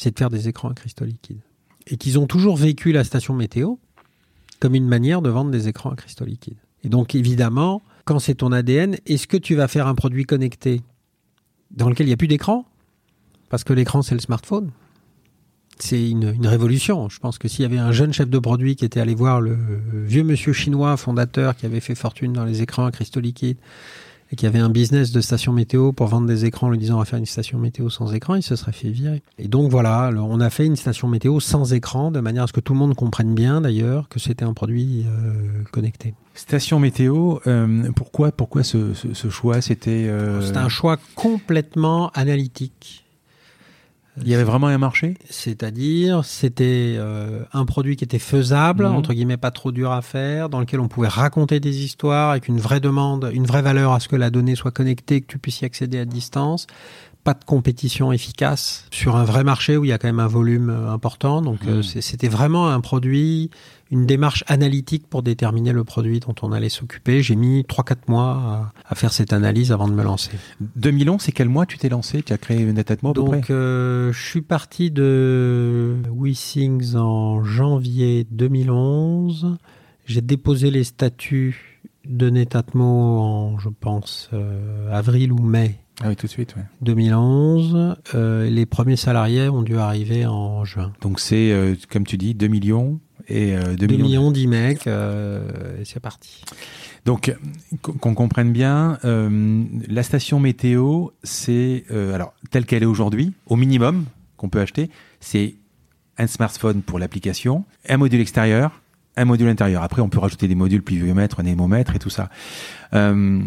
c'est 0.00 0.12
de 0.12 0.18
faire 0.18 0.30
des 0.30 0.48
écrans 0.48 0.70
à 0.70 0.74
cristaux 0.74 1.04
liquides. 1.04 1.42
Et 1.86 1.98
qu'ils 1.98 2.18
ont 2.18 2.26
toujours 2.26 2.56
vécu 2.56 2.90
la 2.90 3.04
station 3.04 3.34
météo 3.34 3.74
comme 4.58 4.74
une 4.74 4.88
manière 4.88 5.20
de 5.20 5.28
vendre 5.28 5.50
des 5.50 5.68
écrans 5.68 5.90
à 5.90 5.96
cristaux 5.96 6.24
liquides. 6.24 6.56
Et 6.84 6.88
donc, 6.88 7.14
évidemment, 7.14 7.82
quand 8.06 8.18
c'est 8.18 8.36
ton 8.36 8.50
ADN, 8.50 8.96
est-ce 9.06 9.26
que 9.26 9.36
tu 9.36 9.54
vas 9.54 9.68
faire 9.68 9.86
un 9.86 9.94
produit 9.94 10.24
connecté 10.24 10.80
dans 11.70 11.90
lequel 11.90 12.06
il 12.06 12.10
n'y 12.10 12.14
a 12.14 12.16
plus 12.16 12.28
d'écran? 12.28 12.64
Parce 13.50 13.62
que 13.62 13.74
l'écran, 13.74 14.00
c'est 14.00 14.14
le 14.14 14.20
smartphone. 14.20 14.70
C'est 15.78 16.08
une, 16.08 16.34
une 16.34 16.46
révolution. 16.46 17.10
Je 17.10 17.18
pense 17.18 17.36
que 17.36 17.48
s'il 17.48 17.62
y 17.62 17.66
avait 17.66 17.78
un 17.78 17.92
jeune 17.92 18.14
chef 18.14 18.30
de 18.30 18.38
produit 18.38 18.76
qui 18.76 18.86
était 18.86 19.00
allé 19.00 19.14
voir 19.14 19.42
le 19.42 19.58
vieux 19.92 20.24
monsieur 20.24 20.54
chinois 20.54 20.96
fondateur 20.96 21.56
qui 21.56 21.66
avait 21.66 21.80
fait 21.80 21.94
fortune 21.94 22.32
dans 22.32 22.44
les 22.44 22.62
écrans 22.62 22.86
à 22.86 22.90
cristaux 22.90 23.20
liquides 23.20 23.58
et 24.32 24.36
qui 24.36 24.46
avait 24.46 24.58
un 24.60 24.68
business 24.70 25.10
de 25.12 25.20
station 25.20 25.52
météo 25.52 25.92
pour 25.92 26.06
vendre 26.06 26.26
des 26.26 26.44
écrans 26.44 26.68
en 26.68 26.70
lui 26.70 26.78
disant 26.78 26.96
on 26.96 26.98
va 26.98 27.04
faire 27.04 27.18
une 27.18 27.26
station 27.26 27.58
météo 27.58 27.90
sans 27.90 28.12
écran, 28.14 28.34
il 28.36 28.42
se 28.42 28.54
serait 28.56 28.72
fait 28.72 28.88
virer. 28.90 29.22
Et 29.38 29.48
donc 29.48 29.70
voilà, 29.70 30.10
on 30.16 30.40
a 30.40 30.50
fait 30.50 30.66
une 30.66 30.76
station 30.76 31.08
météo 31.08 31.40
sans 31.40 31.72
écran 31.72 32.10
de 32.10 32.20
manière 32.20 32.44
à 32.44 32.46
ce 32.46 32.52
que 32.52 32.60
tout 32.60 32.72
le 32.72 32.78
monde 32.78 32.94
comprenne 32.94 33.34
bien 33.34 33.60
d'ailleurs 33.60 34.08
que 34.08 34.18
c'était 34.20 34.44
un 34.44 34.52
produit 34.54 35.04
euh, 35.06 35.62
connecté. 35.72 36.14
Station 36.34 36.78
météo. 36.78 37.38
euh, 37.46 37.90
pourquoi 37.96 38.30
pourquoi 38.32 38.62
ce, 38.62 38.94
ce, 38.94 39.12
ce 39.14 39.28
choix? 39.30 39.60
C'était. 39.60 40.06
euh, 40.08 40.40
C'était 40.40 40.58
un 40.58 40.68
choix 40.68 40.96
complètement 41.16 42.10
analytique. 42.10 43.04
Il 44.22 44.28
y 44.28 44.34
avait 44.34 44.44
vraiment 44.44 44.66
un 44.68 44.78
marché? 44.78 45.14
C'est-à-dire, 45.28 46.24
c'était 46.24 46.94
euh, 46.98 47.42
un 47.52 47.64
produit 47.64 47.96
qui 47.96 48.04
était 48.04 48.18
faisable, 48.18 48.84
Mhm. 48.86 48.94
entre 48.94 49.12
guillemets, 49.14 49.36
pas 49.36 49.50
trop 49.50 49.72
dur 49.72 49.92
à 49.92 50.02
faire, 50.02 50.48
dans 50.48 50.60
lequel 50.60 50.80
on 50.80 50.88
pouvait 50.88 51.08
raconter 51.08 51.60
des 51.60 51.84
histoires 51.84 52.30
avec 52.30 52.48
une 52.48 52.58
vraie 52.58 52.80
demande, 52.80 53.30
une 53.32 53.46
vraie 53.46 53.62
valeur 53.62 53.92
à 53.92 54.00
ce 54.00 54.08
que 54.08 54.16
la 54.16 54.30
donnée 54.30 54.54
soit 54.54 54.70
connectée, 54.70 55.20
que 55.20 55.26
tu 55.26 55.38
puisses 55.38 55.60
y 55.60 55.64
accéder 55.64 55.98
à 55.98 56.04
distance. 56.04 56.66
Pas 57.22 57.34
de 57.34 57.44
compétition 57.44 58.12
efficace 58.12 58.86
sur 58.90 59.16
un 59.16 59.24
vrai 59.24 59.44
marché 59.44 59.76
où 59.76 59.84
il 59.84 59.88
y 59.88 59.92
a 59.92 59.98
quand 59.98 60.08
même 60.08 60.20
un 60.20 60.26
volume 60.26 60.70
euh, 60.70 60.90
important. 60.90 61.42
Donc, 61.42 61.60
euh, 61.66 61.82
c'est- 61.82 62.00
c'était 62.00 62.28
vraiment 62.28 62.68
un 62.70 62.80
produit, 62.80 63.50
une 63.90 64.06
démarche 64.06 64.42
analytique 64.46 65.06
pour 65.06 65.22
déterminer 65.22 65.72
le 65.72 65.84
produit 65.84 66.20
dont 66.20 66.34
on 66.40 66.50
allait 66.52 66.70
s'occuper. 66.70 67.22
J'ai 67.22 67.36
mis 67.36 67.62
3-4 67.64 68.08
mois 68.08 68.72
à, 68.86 68.92
à 68.92 68.94
faire 68.94 69.12
cette 69.12 69.34
analyse 69.34 69.70
avant 69.70 69.86
de 69.86 69.92
me 69.92 70.02
lancer. 70.02 70.30
2011, 70.76 71.20
c'est 71.20 71.32
quel 71.32 71.50
mois 71.50 71.66
tu 71.66 71.76
t'es 71.76 71.90
lancé? 71.90 72.22
Tu 72.22 72.32
as 72.32 72.38
créé 72.38 72.64
Netatmo 72.64 73.12
Donc, 73.12 73.50
euh, 73.50 74.12
je 74.14 74.22
suis 74.26 74.40
parti 74.42 74.90
de 74.90 75.96
WeSings 76.16 76.94
en 76.96 77.44
janvier 77.44 78.26
2011. 78.30 79.56
J'ai 80.06 80.20
déposé 80.22 80.70
les 80.70 80.84
statuts 80.84 81.82
de 82.06 82.30
Netatmo 82.30 82.84
en, 83.20 83.58
je 83.58 83.68
pense, 83.68 84.30
euh, 84.32 84.90
avril 84.90 85.32
ou 85.32 85.38
mai 85.40 85.78
Ah 86.02 86.08
oui, 86.08 86.16
tout 86.16 86.26
de 86.26 86.30
suite. 86.30 86.54
Ouais. 86.56 86.62
2011. 86.82 87.96
Euh, 88.14 88.48
les 88.48 88.66
premiers 88.66 88.96
salariés 88.96 89.48
ont 89.48 89.62
dû 89.62 89.76
arriver 89.76 90.26
en 90.26 90.64
juin. 90.64 90.92
Donc 91.00 91.20
c'est, 91.20 91.52
euh, 91.52 91.74
comme 91.90 92.06
tu 92.06 92.16
dis, 92.16 92.34
2 92.34 92.48
millions 92.48 93.00
et 93.28 93.54
euh, 93.54 93.74
2 93.76 93.76
2 93.76 93.86
millions. 93.86 94.04
millions 94.06 94.30
d'IMEC, 94.30 94.86
euh, 94.86 95.80
et 95.80 95.84
c'est 95.84 96.00
parti. 96.00 96.42
Donc, 97.04 97.34
qu'on 97.80 98.14
comprenne 98.14 98.52
bien, 98.52 98.98
euh, 99.04 99.62
la 99.88 100.02
station 100.02 100.38
météo, 100.40 101.08
c'est 101.22 101.84
euh, 101.90 102.14
alors 102.14 102.34
telle 102.50 102.66
qu'elle 102.66 102.82
est 102.82 102.86
aujourd'hui, 102.86 103.32
au 103.46 103.56
minimum 103.56 104.04
qu'on 104.36 104.48
peut 104.48 104.60
acheter, 104.60 104.90
c'est 105.20 105.54
un 106.18 106.26
smartphone 106.26 106.82
pour 106.82 106.98
l'application, 106.98 107.64
un 107.88 107.96
module 107.96 108.20
extérieur, 108.20 108.82
un 109.16 109.24
module 109.24 109.48
intérieur. 109.48 109.82
Après, 109.82 110.02
on 110.02 110.08
peut 110.08 110.18
rajouter 110.18 110.48
des 110.48 110.54
modules 110.54 110.82
pluviomètre, 110.82 111.40
anémomètre 111.40 111.94
et 111.96 111.98
tout 111.98 112.10
ça. 112.10 112.28
Euh, 112.94 113.40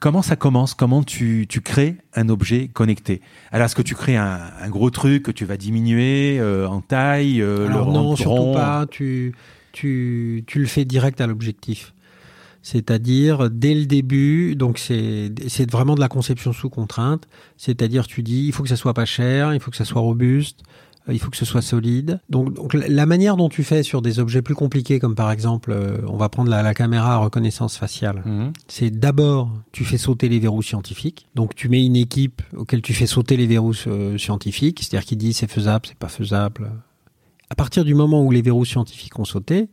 comment 0.00 0.22
ça 0.22 0.36
commence? 0.36 0.74
Comment 0.74 1.02
tu, 1.02 1.46
tu 1.48 1.60
crées 1.60 1.96
un 2.14 2.28
objet 2.28 2.68
connecté? 2.68 3.20
Alors, 3.52 3.66
est-ce 3.66 3.74
que 3.74 3.82
tu 3.82 3.94
crées 3.94 4.16
un, 4.16 4.40
un 4.60 4.68
gros 4.68 4.90
truc 4.90 5.22
que 5.22 5.30
tu 5.30 5.44
vas 5.44 5.56
diminuer 5.56 6.38
euh, 6.40 6.66
en 6.68 6.80
taille 6.80 7.40
euh, 7.40 7.68
Alors 7.68 7.88
le 7.88 7.92
non, 7.92 8.16
surtout 8.16 8.52
pas. 8.52 8.86
Tu, 8.90 9.34
tu, 9.72 10.44
tu 10.46 10.58
le 10.58 10.66
fais 10.66 10.84
direct 10.84 11.20
à 11.20 11.26
l'objectif. 11.26 11.92
C'est-à-dire 12.62 13.50
dès 13.50 13.74
le 13.74 13.84
début, 13.84 14.56
donc 14.56 14.78
c'est 14.78 15.30
c'est 15.48 15.70
vraiment 15.70 15.94
de 15.94 16.00
la 16.00 16.08
conception 16.08 16.54
sous 16.54 16.70
contrainte. 16.70 17.28
C'est-à-dire 17.58 18.06
tu 18.06 18.22
dis 18.22 18.46
il 18.46 18.52
faut 18.52 18.62
que 18.62 18.70
ça 18.70 18.76
soit 18.76 18.94
pas 18.94 19.04
cher, 19.04 19.52
il 19.52 19.60
faut 19.60 19.70
que 19.70 19.76
ça 19.76 19.84
soit 19.84 20.00
robuste, 20.00 20.62
il 21.08 21.18
faut 21.18 21.30
que 21.30 21.36
ce 21.36 21.44
soit 21.44 21.62
solide. 21.62 22.20
Donc, 22.30 22.54
donc 22.54 22.72
la 22.74 22.88
la 22.88 23.06
manière 23.06 23.36
dont 23.36 23.48
tu 23.48 23.62
fais 23.62 23.82
sur 23.82 24.00
des 24.00 24.18
objets 24.18 24.40
plus 24.40 24.54
compliqués, 24.54 24.98
comme 24.98 25.14
par 25.14 25.30
exemple, 25.30 25.72
euh, 25.72 25.98
on 26.08 26.16
va 26.16 26.28
prendre 26.28 26.50
la, 26.50 26.62
la 26.62 26.74
caméra 26.74 27.14
à 27.14 27.16
reconnaissance 27.18 27.76
faciale. 27.76 28.22
Mhm. 28.24 28.52
C'est 28.68 28.90
d'abord, 28.90 29.50
tu 29.72 29.84
fais 29.84 29.98
sauter 29.98 30.28
les 30.28 30.38
verrous 30.38 30.62
scientifiques. 30.62 31.26
Donc, 31.34 31.54
tu 31.54 31.68
mets 31.68 31.84
une 31.84 31.96
équipe 31.96 32.42
auquel 32.56 32.80
tu 32.80 32.94
fais 32.94 33.06
sauter 33.06 33.36
les 33.36 33.46
verrous 33.46 33.74
euh, 33.86 34.16
scientifiques, 34.16 34.80
c'est-à-dire 34.80 35.04
qui 35.06 35.16
dit 35.16 35.32
c'est 35.34 35.50
faisable, 35.50 35.86
c'est 35.86 35.98
pas 35.98 36.08
faisable. 36.08 36.70
À 37.50 37.54
partir 37.54 37.84
du 37.84 37.94
moment 37.94 38.24
où 38.24 38.30
les 38.30 38.42
verrous 38.42 38.64
scientifiques 38.64 39.18
ont 39.18 39.24
sauté, 39.24 39.68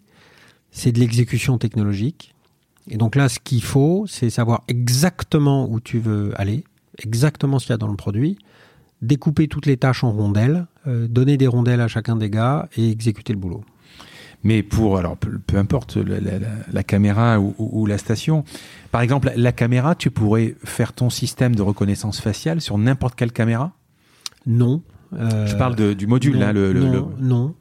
c'est 0.71 0.91
de 0.91 0.99
l'exécution 0.99 1.57
technologique. 1.57 2.33
Et 2.89 2.97
donc 2.97 3.15
là, 3.15 3.29
ce 3.29 3.39
qu'il 3.39 3.63
faut, 3.63 4.05
c'est 4.07 4.29
savoir 4.29 4.63
exactement 4.67 5.69
où 5.69 5.79
tu 5.79 5.99
veux 5.99 6.33
aller, 6.39 6.63
exactement 7.01 7.59
ce 7.59 7.67
qu'il 7.67 7.73
y 7.73 7.75
a 7.75 7.77
dans 7.77 7.87
le 7.87 7.95
produit, 7.95 8.37
découper 9.01 9.47
toutes 9.47 9.65
les 9.65 9.77
tâches 9.77 10.03
en 10.03 10.11
rondelles, 10.11 10.65
euh, 10.87 11.07
donner 11.07 11.37
des 11.37 11.47
rondelles 11.47 11.81
à 11.81 11.87
chacun 11.87 12.15
des 12.15 12.29
gars 12.29 12.69
et 12.77 12.89
exécuter 12.89 13.33
le 13.33 13.39
boulot. 13.39 13.63
Mais 14.43 14.63
pour, 14.63 14.97
alors 14.97 15.17
peu, 15.17 15.37
peu 15.37 15.57
importe 15.57 15.97
la, 15.97 16.19
la- 16.19 16.39
la- 16.39 16.47
la 16.71 16.83
caméra 16.83 17.39
ou, 17.39 17.53
ou- 17.59 17.81
ou 17.81 17.85
la 17.85 17.97
station, 17.99 18.43
par 18.91 19.01
exemple, 19.01 19.31
la 19.35 19.51
caméra, 19.51 19.93
tu 19.93 20.09
pourrais 20.09 20.55
faire 20.63 20.93
ton 20.93 21.09
système 21.11 21.55
de 21.55 21.61
reconnaissance 21.61 22.19
faciale 22.19 22.59
sur 22.59 22.77
n'importe 22.79 23.15
quelle 23.15 23.31
caméra? 23.31 23.73
Non. 24.47 24.81
euh, 25.13 25.45
Je 25.45 25.55
parle 25.57 25.75
de- 25.75 25.93
du 25.93 26.07
module, 26.07 26.37
non, 26.37 26.47
hein, 26.47 26.53
le, 26.53 26.71
le- 26.73 26.79
non, 26.79 26.91
le- 27.19 27.27
non. 27.27 27.55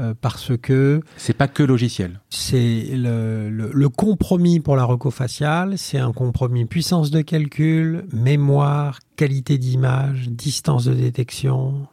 Euh, 0.00 0.14
parce 0.18 0.52
que 0.56 1.00
c'est 1.18 1.34
pas 1.36 1.46
que 1.46 1.62
logiciel. 1.62 2.20
c'est 2.30 2.86
le, 2.92 3.50
le- 3.50 3.70
le 3.72 3.88
compromis 3.90 4.58
pour 4.60 4.74
la 4.76 4.84
reco 4.84 5.10
faciale, 5.10 5.76
c'est 5.76 5.98
un 5.98 6.12
compromis 6.12 6.64
puissance 6.64 7.10
de 7.10 7.20
calcul, 7.20 8.06
mémoire, 8.12 9.00
qualité 9.16 9.58
d'image, 9.58 10.28
distance 10.30 10.84
de 10.86 10.94
détection, 10.94 11.86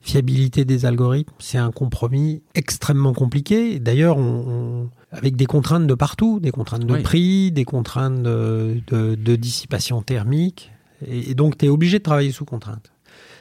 fiabilité 0.00 0.64
des 0.64 0.84
algorithmes. 0.86 1.32
C'est 1.38 1.58
un 1.58 1.70
compromis 1.70 2.42
extrêmement 2.54 3.12
compliqué. 3.12 3.78
D'ailleurs, 3.78 4.16
on, 4.16 4.44
on- 4.48 4.90
avec 5.12 5.36
des 5.36 5.46
contraintes 5.46 5.86
de 5.86 5.94
partout, 5.94 6.40
des 6.40 6.50
contraintes 6.50 6.84
de 6.84 6.94
Oui. 6.94 7.02
prix, 7.02 7.52
des 7.52 7.64
contraintes 7.64 8.22
de, 8.22 8.80
de- 8.88 9.14
de 9.14 9.36
dissipation 9.36 10.02
thermique. 10.02 10.70
Et, 11.06 11.30
et 11.30 11.34
donc, 11.34 11.56
tu 11.56 11.66
es 11.66 11.68
obligé 11.68 11.98
de 11.98 12.02
travailler 12.02 12.32
sous 12.32 12.44
contrainte. 12.44 12.90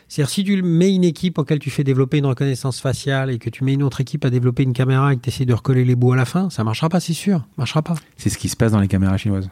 C'est-à-dire, 0.08 0.30
si 0.30 0.43
tu 0.43 0.62
mets 0.62 0.93
une 0.93 1.03
équipe 1.03 1.38
auquel 1.38 1.60
tu 1.60 1.70
fais 1.70 1.84
développer 1.84 2.18
une 2.18 2.26
reconnaissance 2.26 2.80
faciale 2.80 3.30
et 3.30 3.39
que 3.39 3.49
tu 3.49 3.64
mets 3.64 3.74
une 3.74 3.84
autre 3.84 3.99
équipe 4.01 4.24
à 4.24 4.30
développer 4.30 4.64
une 4.64 4.74
caméra 4.74 5.14
et 5.14 5.18
que 5.18 5.22
tu 5.22 5.30
essaies 5.30 5.45
de 5.45 5.53
recoller 5.53 5.84
les 5.84 5.95
bouts 5.95 6.14
à 6.14 6.16
la 6.16 6.26
fin, 6.26 6.49
ça 6.49 6.64
marchera 6.64 6.89
pas, 6.89 6.99
c'est 6.99 7.14
sûr. 7.14 7.45
marchera 7.58 7.82
pas. 7.82 7.95
C'est 8.16 8.30
ce 8.30 8.38
qui 8.38 8.47
se 8.49 8.55
passe 8.55 8.72
dans 8.72 8.80
les 8.80 8.88
caméras 8.88 9.18
chinoises. 9.18 9.49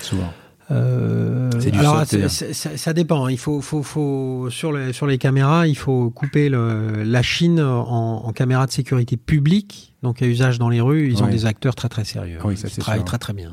Souvent. 0.00 0.32
Euh, 0.70 1.50
du 1.50 1.78
alors, 1.78 1.98
hein. 1.98 2.04
ça 2.06 2.92
dépend. 2.92 3.28
Il 3.28 3.36
faut, 3.38 3.60
faut, 3.60 3.82
faut 3.82 4.48
sur 4.48 4.72
les 4.72 4.92
sur 4.92 5.06
les 5.06 5.18
caméras, 5.18 5.66
il 5.66 5.76
faut 5.76 6.08
couper 6.10 6.48
le, 6.48 7.02
la 7.02 7.22
Chine 7.22 7.60
en, 7.60 8.24
en 8.24 8.32
caméra 8.32 8.66
de 8.66 8.70
sécurité 8.70 9.16
publique, 9.16 9.92
donc 10.02 10.22
à 10.22 10.26
usage 10.26 10.58
dans 10.58 10.68
les 10.70 10.80
rues. 10.80 11.10
Ils 11.10 11.22
ont 11.22 11.26
des 11.28 11.46
acteurs 11.46 11.74
très 11.74 11.88
très 11.88 12.04
sérieux. 12.04 12.38
Oui, 12.44 12.56
ça, 12.56 12.68
Ils 12.68 12.76
travaillent 12.78 13.00
sûr. 13.00 13.04
très 13.06 13.18
très 13.18 13.32
bien. 13.34 13.52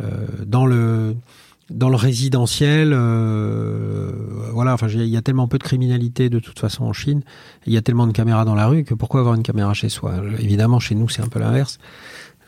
Euh, 0.00 0.26
dans 0.44 0.66
le 0.66 1.16
dans 1.70 1.88
le 1.88 1.96
résidentiel, 1.96 2.92
euh, 2.92 4.12
voilà. 4.52 4.74
Enfin, 4.74 4.88
il 4.88 5.06
y 5.06 5.16
a 5.16 5.22
tellement 5.22 5.48
peu 5.48 5.58
de 5.58 5.64
criminalité 5.64 6.30
de 6.30 6.38
toute 6.38 6.58
façon 6.58 6.84
en 6.84 6.92
Chine. 6.92 7.22
Il 7.66 7.72
y 7.72 7.76
a 7.76 7.82
tellement 7.82 8.06
de 8.06 8.12
caméras 8.12 8.44
dans 8.44 8.54
la 8.54 8.66
rue 8.66 8.84
que 8.84 8.94
pourquoi 8.94 9.20
avoir 9.20 9.34
une 9.34 9.42
caméra 9.42 9.74
chez 9.74 9.88
soi? 9.88 10.14
Évidemment, 10.38 10.78
chez 10.78 10.94
nous, 10.94 11.08
c'est 11.08 11.22
un 11.22 11.28
peu 11.28 11.40
l'inverse. 11.40 11.78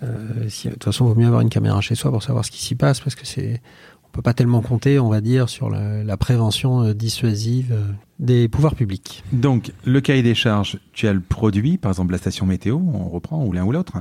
Euh, 0.02 0.44
de 0.44 0.70
toute 0.70 0.84
façon, 0.84 1.06
il 1.06 1.08
vaut 1.08 1.20
mieux 1.20 1.26
avoir 1.26 1.40
une 1.40 1.48
caméra 1.48 1.80
chez 1.80 1.96
soi 1.96 2.10
pour 2.10 2.22
savoir 2.22 2.44
ce 2.44 2.50
qui 2.50 2.62
s'y 2.62 2.76
passe, 2.76 3.00
parce 3.00 3.16
que 3.16 3.26
c'est, 3.26 3.60
on 4.04 4.10
peut 4.12 4.22
pas 4.22 4.34
tellement 4.34 4.60
compter, 4.60 5.00
on 5.00 5.08
va 5.08 5.20
dire, 5.20 5.48
sur 5.48 5.68
la, 5.68 6.04
la 6.04 6.16
prévention 6.16 6.84
euh, 6.84 6.94
dissuasive 6.94 7.72
euh, 7.72 7.82
des 8.20 8.48
pouvoirs 8.48 8.76
publics. 8.76 9.24
Donc, 9.32 9.72
le 9.84 10.00
cahier 10.00 10.22
des 10.22 10.36
charges, 10.36 10.78
tu 10.92 11.08
as 11.08 11.12
le 11.12 11.20
produit, 11.20 11.76
par 11.76 11.90
exemple 11.90 12.12
la 12.12 12.18
station 12.18 12.46
météo, 12.46 12.76
on 12.76 13.08
reprend, 13.08 13.44
ou 13.44 13.52
l'un 13.52 13.64
ou 13.64 13.72
l'autre. 13.72 13.94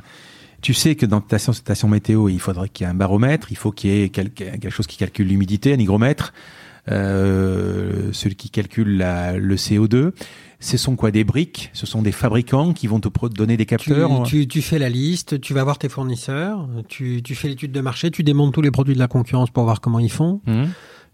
Tu 0.61 0.73
sais 0.73 0.95
que 0.95 1.05
dans 1.05 1.21
ta 1.21 1.37
station- 1.39 1.87
météo, 1.87 2.29
il 2.29 2.39
faudrait 2.39 2.69
qu'il 2.69 2.85
y 2.85 2.87
ait 2.87 2.91
un 2.91 2.95
baromètre, 2.95 3.51
il 3.51 3.57
faut 3.57 3.71
qu'il 3.71 3.89
y 3.91 4.01
ait 4.03 4.09
quel- 4.09 4.31
quelque 4.31 4.69
chose 4.69 4.87
qui 4.87 4.97
calcule 4.97 5.27
l'humidité, 5.27 5.73
un 5.73 5.77
hygromètre, 5.79 6.33
euh, 6.89 8.09
celui 8.11 8.35
qui 8.35 8.49
calcule 8.49 8.97
la- 8.97 9.37
le 9.37 9.55
CO2. 9.57 10.13
Ce 10.59 10.77
sont 10.77 10.95
quoi 10.95 11.11
des 11.11 11.23
briques? 11.23 11.69
Ce 11.73 11.85
sont 11.85 12.01
des 12.01 12.11
fabricants 12.11 12.73
qui 12.73 12.87
vont 12.87 12.99
te 12.99 13.09
donner 13.27 13.57
des 13.57 13.65
capteurs? 13.67 14.23
tu, 14.23 14.47
tu 14.47 14.61
fais 14.63 14.79
la 14.79 14.89
liste, 14.89 15.39
tu 15.39 15.53
vas 15.53 15.63
voir 15.63 15.77
tes 15.77 15.89
fournisseurs, 15.89 16.67
tu, 16.87 17.21
tu 17.23 17.35
fais 17.35 17.47
l'étude 17.49 17.71
de 17.71 17.81
marché, 17.81 18.09
tu 18.09 18.23
démontes 18.23 18.53
tous 18.53 18.61
les 18.63 18.71
produits 18.71 18.95
de 18.95 18.99
la 18.99 19.07
concurrence 19.07 19.51
pour 19.51 19.63
voir 19.63 19.79
comment 19.81 19.99
ils 19.99 20.11
font. 20.11 20.41
Mhm. 20.47 20.67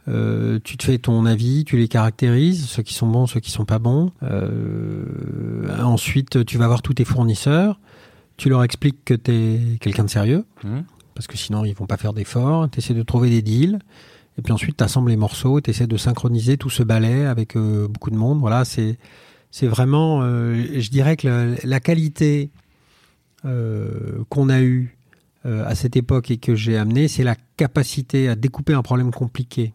Euh, 0.10 0.60
tu 0.64 0.76
te 0.78 0.84
fais 0.84 0.98
ton 0.98 1.26
avis, 1.26 1.64
tu 1.66 1.78
les 1.78 1.88
caractérises, 1.88 2.66
ceux 2.66 2.84
qui 2.84 2.94
sont 2.94 3.08
bons, 3.08 3.26
ceux 3.28 3.40
qui 3.42 3.52
sont 3.52 3.66
pas 3.66 3.80
bons. 3.80 4.12
Euh, 4.24 5.04
ensuite, 5.82 6.46
tu 6.46 6.58
vas 6.58 6.68
voir 6.68 6.82
tous 6.82 6.94
tes 6.94 7.06
fournisseurs. 7.06 7.80
Tu 8.44 8.50
leur 8.50 8.62
expliques 8.66 9.06
que 9.06 9.14
tu 9.14 9.32
es 9.32 9.78
quelqu'un 9.80 10.04
de 10.04 10.10
sérieux, 10.10 10.44
Mhm. 10.66 10.84
parce 11.16 11.28
que 11.28 11.38
sinon 11.38 11.64
ils 11.64 11.74
vont 11.74 11.86
pas 11.86 11.96
faire 11.96 12.12
d'efforts. 12.12 12.70
Tu 12.70 12.80
essaies 12.80 12.94
de 12.94 13.02
trouver 13.02 13.30
des 13.30 13.42
deals. 13.42 13.80
Et 14.38 14.42
puis 14.42 14.52
ensuite, 14.52 14.76
tu 14.76 14.84
assembles 14.84 15.12
les 15.12 15.16
morceaux, 15.16 15.62
tu 15.62 15.70
essaies 15.70 15.88
de 15.88 15.96
synchroniser 15.96 16.58
tout 16.58 16.70
ce 16.70 16.84
balai 16.84 17.26
avec 17.26 17.56
euh, 17.56 17.88
beaucoup 17.88 18.10
de 18.10 18.18
monde. 18.18 18.40
Voilà, 18.42 18.66
c'est 18.66 18.98
c'est 19.50 19.68
vraiment, 19.68 20.24
euh, 20.24 20.62
je 20.78 20.90
dirais 20.90 21.16
que 21.16 21.26
la, 21.30 21.56
la 21.64 21.80
qualité 21.80 22.50
euh, 23.46 24.24
qu'on 24.28 24.50
a 24.50 24.62
eue 24.62 24.98
à 25.46 25.74
cette 25.76 25.96
époque 25.96 26.30
et 26.32 26.38
que 26.38 26.54
j'ai 26.56 26.78
amené, 26.78 27.08
c'est 27.08 27.24
la 27.24 27.36
capacité 27.58 28.28
à 28.28 28.36
découper 28.36 28.74
un 28.74 28.82
problème 28.82 29.12
compliqué 29.12 29.74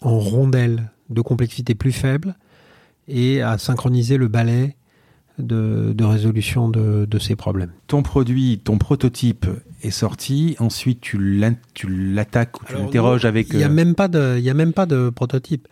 en 0.00 0.18
rondelles 0.18 0.90
de 1.10 1.20
complexité 1.20 1.74
plus 1.74 1.92
faible 1.92 2.36
et 3.08 3.42
à 3.42 3.58
synchroniser 3.58 4.16
le 4.16 4.28
balai 4.28 4.76
de, 5.38 5.92
de 5.94 6.04
résolution 6.04 6.68
de, 6.68 7.06
de 7.08 7.18
ces 7.18 7.36
problèmes. 7.36 7.72
Ton 7.86 8.02
produit, 8.02 8.60
ton 8.62 8.78
prototype 8.78 9.46
est 9.82 9.90
sorti, 9.90 10.56
ensuite 10.58 11.00
tu 11.00 11.18
l'attaques 11.18 12.60
ou 12.60 12.64
tu 12.66 12.74
l'interroges 12.74 13.24
avec... 13.24 13.48
Il 13.50 13.58
n'y 13.58 13.64
a, 13.64 13.68
euh, 13.68 13.70
même 13.70 13.94
pas 13.94 14.08
de- 14.08 14.36
il 14.38 14.44
y 14.44 14.50
a 14.50 14.54
même 14.54 14.72
pas 14.72 14.86
de 14.86 15.10
prototype. 15.10 15.66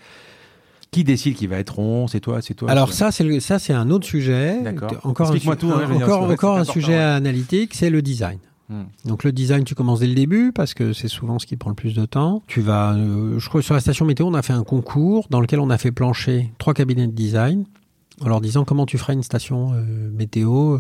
Qui 0.91 1.05
décide 1.05 1.37
qu'il 1.37 1.49
va 1.49 1.59
être 1.59 1.77
rond? 1.77 2.09
C'est 2.09 2.19
toi, 2.19 2.43
c'est 2.43 2.55
toi 2.55 2.69
Alors 2.69 2.93
ça, 2.93 3.13
c'est 3.13 3.39
ça, 3.39 3.61
c'est 3.61 3.73
un 3.73 3.91
autre 3.91 4.07
sujet. 4.07 4.61
D'accord. 4.61 4.91
Encore 5.05 5.31
un, 5.31 5.39
su- 5.39 5.47
tout, 5.57 5.71
hein, 5.73 5.87
dire, 5.87 5.97
encore, 6.05 6.23
encore 6.29 6.57
un 6.59 6.65
sujet 6.65 6.97
ouais. 6.97 6.99
analytique, 6.99 7.75
c'est 7.75 7.91
le 7.91 8.03
design. 8.03 8.39
Hmm. 8.69 8.85
Donc 9.05 9.23
le 9.23 9.31
design, 9.31 9.63
tu 9.63 9.77
commences 9.77 10.01
dès 10.01 10.09
le 10.09 10.15
début 10.15 10.51
parce 10.53 10.75
que 10.75 10.93
c'est 10.93 11.07
souvent 11.07 11.39
ce 11.39 11.47
qui 11.47 11.57
prend 11.57 11.71
le 11.71 11.77
plus 11.77 11.95
de 11.95 12.07
temps. 12.07 12.43
Tu 12.49 12.61
vas, 12.61 12.95
euh, 12.95 13.39
je 13.39 13.49
crois 13.49 13.61
que 13.61 13.65
sur 13.65 13.75
la 13.75 13.81
station 13.81 14.05
météo, 14.05 14.27
on 14.27 14.35
a 14.35 14.43
fait 14.43 14.53
un 14.53 14.65
concours 14.65 15.27
dans 15.31 15.41
lequel 15.41 15.61
on 15.61 15.71
a 15.71 15.79
fait 15.79 15.93
plancher 15.93 16.51
trois 16.59 16.75
cabinets 16.75 17.07
de 17.07 17.13
design 17.13 17.67
en 18.21 18.29
leur 18.29 18.41
disant 18.41 18.65
comment 18.65 18.87
tu 18.87 18.99
ferais 18.99 19.15
une 19.15 19.23
station 19.23 19.73
euh, 19.75 20.11
météo 20.13 20.79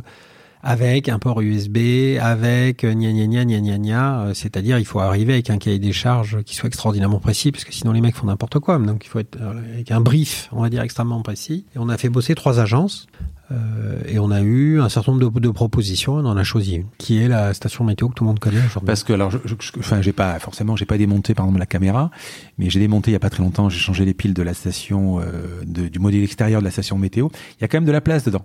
avec 0.63 1.09
un 1.09 1.19
port 1.19 1.41
USB, 1.41 2.19
avec 2.21 2.85
euh, 2.85 2.93
gna 2.93 3.13
gna 3.13 3.27
gna 3.27 3.45
gna 3.45 3.61
gna 3.61 3.79
gna. 3.79 4.21
Euh, 4.21 4.35
C'est-à-dire, 4.35 4.79
il 4.79 4.85
faut 4.85 5.01
arriver 5.01 5.33
avec 5.33 5.49
un 5.49 5.57
cahier 5.57 5.79
des 5.79 5.93
charges 5.93 6.43
qui 6.43 6.55
soit 6.55 6.67
extraordinairement 6.67 7.19
précis 7.19 7.51
parce 7.51 7.65
que 7.65 7.73
sinon 7.73 7.93
les 7.93 8.03
mecs 8.03 8.15
font 8.15 8.27
n'importe 8.27 8.59
quoi. 8.59 8.79
Donc 8.79 9.05
il 9.07 9.09
faut 9.09 9.21
être 9.21 9.39
avec 9.41 9.91
un 9.91 10.01
brief, 10.01 10.49
on 10.53 10.61
va 10.61 10.69
dire 10.69 10.83
extrêmement 10.83 11.23
précis. 11.23 11.65
Et 11.75 11.79
on 11.79 11.89
a 11.89 11.97
fait 11.97 12.11
bosser 12.11 12.35
trois 12.35 12.61
agences. 12.61 13.07
Euh, 13.53 14.01
et 14.07 14.19
on 14.21 14.31
a 14.31 14.41
eu 14.43 14.81
un 14.81 14.89
certain 14.89 15.13
nombre 15.13 15.31
de, 15.31 15.41
de 15.41 15.51
propositions, 15.51 16.15
on 16.15 16.25
en 16.27 16.37
a 16.37 16.45
choisi 16.45 16.77
une, 16.77 16.85
qui 16.99 17.19
est 17.21 17.27
la 17.27 17.53
station 17.53 17.85
météo 17.85 18.09
que 18.09 18.15
tout 18.15 18.23
le 18.25 18.29
monde 18.29 18.39
connaît 18.39 18.59
aujourd'hui. 18.65 18.87
Parce 18.87 19.03
que 19.03 19.13
alors, 19.13 19.31
je, 19.33 19.39
je- 19.45 19.55
je- 19.59 19.73
enfin, 19.81 20.01
j'ai 20.03 20.13
pas 20.13 20.39
forcément, 20.39 20.77
j'ai 20.77 20.85
pas 20.87 20.99
démonté 20.99 21.35
par 21.35 21.47
exemple 21.47 21.59
la 21.59 21.67
caméra, 21.67 22.11
mais 22.59 22.71
j'ai 22.71 22.79
démonté 22.79 23.11
il 23.11 23.15
y 23.15 23.17
a 23.17 23.21
pas 23.21 23.31
très 23.31 23.43
longtemps. 23.43 23.69
J'ai 23.69 23.81
changé 23.81 24.05
les 24.05 24.15
piles 24.15 24.35
de 24.35 24.43
la 24.43 24.55
station, 24.55 25.21
euh, 25.21 25.25
de- 25.67 25.89
du 25.89 25.99
modèle 25.99 26.23
extérieur 26.23 26.61
de 26.61 26.65
la 26.65 26.71
station 26.71 26.97
météo. 26.97 27.29
Il 27.59 27.63
y 27.63 27.65
a 27.65 27.69
quand 27.69 27.79
même 27.79 27.87
de 27.87 27.93
la 27.93 28.01
place 28.01 28.23
dedans. 28.25 28.45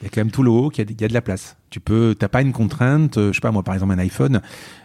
Il 0.00 0.06
y 0.06 0.08
a 0.08 0.10
quand 0.10 0.20
même 0.20 0.32
tout 0.32 0.42
le 0.42 0.50
haut, 0.50 0.72
il 0.76 0.78
y 1.00 1.04
a 1.04 1.08
de 1.08 1.14
la 1.14 1.20
place. 1.22 1.56
Tu 1.70 1.78
peux, 1.78 2.16
t'as 2.18 2.26
pas 2.26 2.42
une 2.42 2.50
contrainte. 2.50 3.18
euh, 3.18 3.28
Je 3.30 3.36
sais 3.36 3.40
pas 3.40 3.52
moi, 3.52 3.62
par 3.62 3.74
exemple 3.74 3.92
un 3.92 3.98
iPhone. 4.00 4.40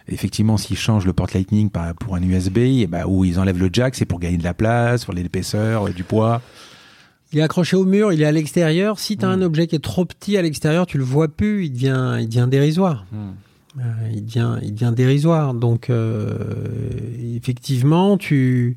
Effectivement, 0.06 0.56
s'ils 0.56 0.78
changent 0.78 1.06
le 1.06 1.12
porte 1.12 1.34
Lightning 1.34 1.70
pour 1.98 2.14
un 2.14 2.22
USB, 2.22 2.58
et 2.58 2.86
ben, 2.86 3.04
ou 3.04 3.24
ils 3.24 3.40
enlèvent 3.40 3.58
le 3.58 3.68
jack, 3.72 3.96
c'est 3.96 4.04
pour 4.04 4.20
gagner 4.20 4.36
de 4.38 4.44
la 4.44 4.54
place, 4.54 5.04
pour 5.04 5.14
l'épaisseur, 5.14 5.88
euh, 5.88 5.90
du 5.90 6.04
poids. 6.04 6.40
Il 7.32 7.38
est 7.38 7.42
accroché 7.42 7.76
au 7.76 7.84
mur, 7.84 8.12
il 8.12 8.22
est 8.22 8.26
à 8.26 8.32
l'extérieur. 8.32 8.98
Si 8.98 9.16
tu 9.16 9.24
as 9.24 9.28
un 9.28 9.42
objet 9.42 9.66
qui 9.66 9.76
est 9.76 9.80
trop 9.80 10.04
petit 10.04 10.36
à 10.36 10.42
l'extérieur, 10.42 10.86
tu 10.86 10.96
le 10.96 11.04
vois 11.04 11.28
plus, 11.28 11.66
il 11.66 11.72
devient, 11.72 12.16
il 12.20 12.28
devient 12.28 12.48
dérisoire. 12.50 13.04
Euh, 13.12 13.82
il, 14.12 14.24
devient, 14.24 14.56
il 14.62 14.72
devient 14.72 14.92
dérisoire. 14.96 15.52
Donc, 15.52 15.90
euh, 15.90 16.38
effectivement, 17.36 18.16
tu, 18.16 18.76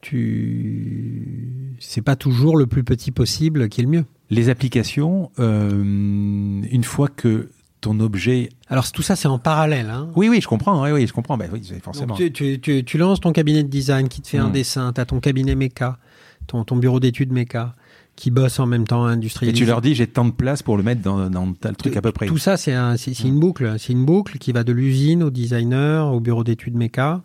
tu, 0.00 1.76
c'est 1.80 2.00
pas 2.00 2.16
toujours 2.16 2.56
le 2.56 2.66
plus 2.66 2.82
petit 2.82 3.10
possible 3.10 3.68
qui 3.68 3.82
est 3.82 3.84
le 3.84 3.90
mieux. 3.90 4.04
Les 4.30 4.48
applications, 4.48 5.30
euh, 5.38 5.82
une 5.82 6.84
fois 6.84 7.08
que 7.08 7.50
ton 7.82 8.00
objet. 8.00 8.48
Alors 8.68 8.90
tout 8.90 9.02
ça, 9.02 9.16
c'est 9.16 9.28
en 9.28 9.38
parallèle. 9.38 9.90
Hein. 9.90 10.08
Oui, 10.16 10.28
oui, 10.30 10.40
je 10.40 10.48
comprends. 10.48 10.82
Oui, 10.84 10.92
oui, 10.92 11.06
je 11.06 11.12
comprends. 11.12 11.36
Ben, 11.36 11.50
oui, 11.52 11.60
forcément. 11.82 12.14
Tu, 12.14 12.32
tu, 12.32 12.58
tu, 12.58 12.84
tu, 12.84 12.96
lances 12.96 13.20
ton 13.20 13.32
cabinet 13.32 13.62
de 13.62 13.68
design 13.68 14.08
qui 14.08 14.22
te 14.22 14.28
fait 14.28 14.38
un 14.38 14.48
hmm. 14.48 14.52
dessin. 14.52 14.92
Tu 14.94 15.00
as 15.00 15.04
ton 15.04 15.20
cabinet 15.20 15.54
méca, 15.54 15.98
ton, 16.46 16.64
ton 16.64 16.76
bureau 16.76 17.00
d'études 17.00 17.32
méca 17.32 17.74
qui 18.16 18.30
bossent 18.30 18.60
en 18.60 18.66
même 18.66 18.86
temps 18.86 19.04
industrialisé. 19.04 19.56
Et 19.56 19.64
tu 19.64 19.66
leur 19.66 19.80
dis 19.80 19.94
j'ai 19.94 20.06
tant 20.06 20.24
de 20.24 20.32
place 20.32 20.62
pour 20.62 20.76
le 20.76 20.82
mettre 20.82 21.02
dans, 21.02 21.30
dans 21.30 21.52
tel 21.54 21.76
truc 21.76 21.96
à 21.96 22.02
peu 22.02 22.12
près. 22.12 22.26
Tout 22.26 22.38
ça 22.38 22.56
c'est 22.56 22.74
un, 22.74 22.96
une 22.96 23.40
boucle, 23.40 23.76
c'est 23.78 23.92
une 23.92 24.04
boucle 24.04 24.38
qui 24.38 24.52
va 24.52 24.64
de 24.64 24.72
l'usine 24.72 25.22
au 25.22 25.30
designer, 25.30 26.12
au 26.12 26.20
bureau 26.20 26.44
d'études 26.44 26.76
méca. 26.76 27.22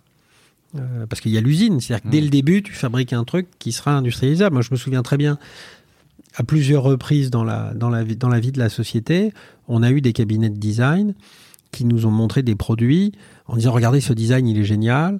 Euh, 0.75 1.05
parce 1.07 1.21
qu'il 1.21 1.31
y 1.31 1.37
a 1.37 1.41
l'usine, 1.41 1.79
c'est-à-dire 1.79 2.03
que 2.03 2.09
dès 2.09 2.19
le 2.19 2.27
début, 2.27 2.61
tu 2.61 2.73
fabriques 2.73 3.13
un 3.13 3.23
truc 3.23 3.47
qui 3.57 3.71
sera 3.71 3.95
industrialisable. 3.95 4.53
Moi, 4.53 4.61
je 4.61 4.69
me 4.71 4.75
souviens 4.75 5.01
très 5.01 5.15
bien, 5.15 5.39
à 6.35 6.43
plusieurs 6.43 6.83
reprises 6.83 7.31
dans 7.31 7.43
la, 7.43 7.73
dans 7.73 7.89
la, 7.89 8.03
dans 8.03 8.29
la 8.29 8.39
vie 8.39 8.51
de 8.51 8.59
la 8.59 8.69
société, 8.69 9.33
on 9.67 9.81
a 9.81 9.91
eu 9.91 10.01
des 10.01 10.13
cabinets 10.13 10.49
de 10.49 10.57
design 10.57 11.15
qui 11.71 11.83
nous 11.85 12.05
ont 12.05 12.11
montré 12.11 12.43
des 12.43 12.55
produits 12.55 13.11
en 13.47 13.55
disant 13.55 13.71
regardez 13.71 14.01
ce 14.01 14.13
design, 14.13 14.47
il 14.47 14.57
est 14.57 14.63
génial, 14.63 15.19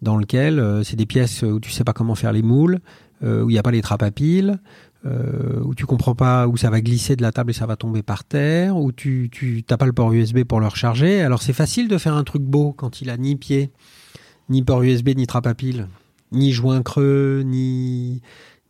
dans 0.00 0.16
lequel 0.16 0.58
euh, 0.58 0.82
c'est 0.84 0.96
des 0.96 1.06
pièces 1.06 1.42
où 1.42 1.60
tu 1.60 1.70
sais 1.70 1.84
pas 1.84 1.92
comment 1.92 2.14
faire 2.14 2.32
les 2.32 2.42
moules, 2.42 2.78
euh, 3.22 3.42
où 3.42 3.50
il 3.50 3.54
n'y 3.54 3.58
a 3.58 3.62
pas 3.62 3.72
les 3.72 3.82
trappes 3.82 4.02
à 4.02 4.10
piles, 4.10 4.58
euh, 5.08 5.60
où 5.64 5.74
tu 5.74 5.86
comprends 5.86 6.14
pas 6.14 6.46
où 6.46 6.56
ça 6.56 6.70
va 6.70 6.80
glisser 6.80 7.16
de 7.16 7.22
la 7.22 7.32
table 7.32 7.50
et 7.50 7.54
ça 7.54 7.66
va 7.66 7.76
tomber 7.76 8.02
par 8.02 8.24
terre, 8.24 8.76
où 8.76 8.92
tu 8.92 9.28
tu 9.30 9.62
t'as 9.62 9.76
pas 9.76 9.86
le 9.86 9.92
port 9.92 10.12
USB 10.12 10.44
pour 10.44 10.60
le 10.60 10.66
recharger. 10.66 11.20
Alors 11.22 11.42
c'est 11.42 11.52
facile 11.52 11.88
de 11.88 11.98
faire 11.98 12.14
un 12.14 12.24
truc 12.24 12.42
beau 12.42 12.72
quand 12.72 13.00
il 13.00 13.10
a 13.10 13.16
ni 13.16 13.36
pied, 13.36 13.70
ni 14.48 14.62
port 14.62 14.82
USB, 14.82 15.10
ni 15.16 15.26
trappe 15.26 15.46
à 15.46 15.54
pile, 15.54 15.88
ni 16.32 16.52
joint 16.52 16.82
creux, 16.82 17.42
ni 17.44 18.20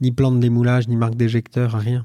ni 0.01 0.12
plan 0.12 0.30
de 0.30 0.39
démoulage, 0.39 0.89
ni 0.89 0.97
marque 0.97 1.16
d'éjecteur, 1.16 1.72
rien. 1.72 2.05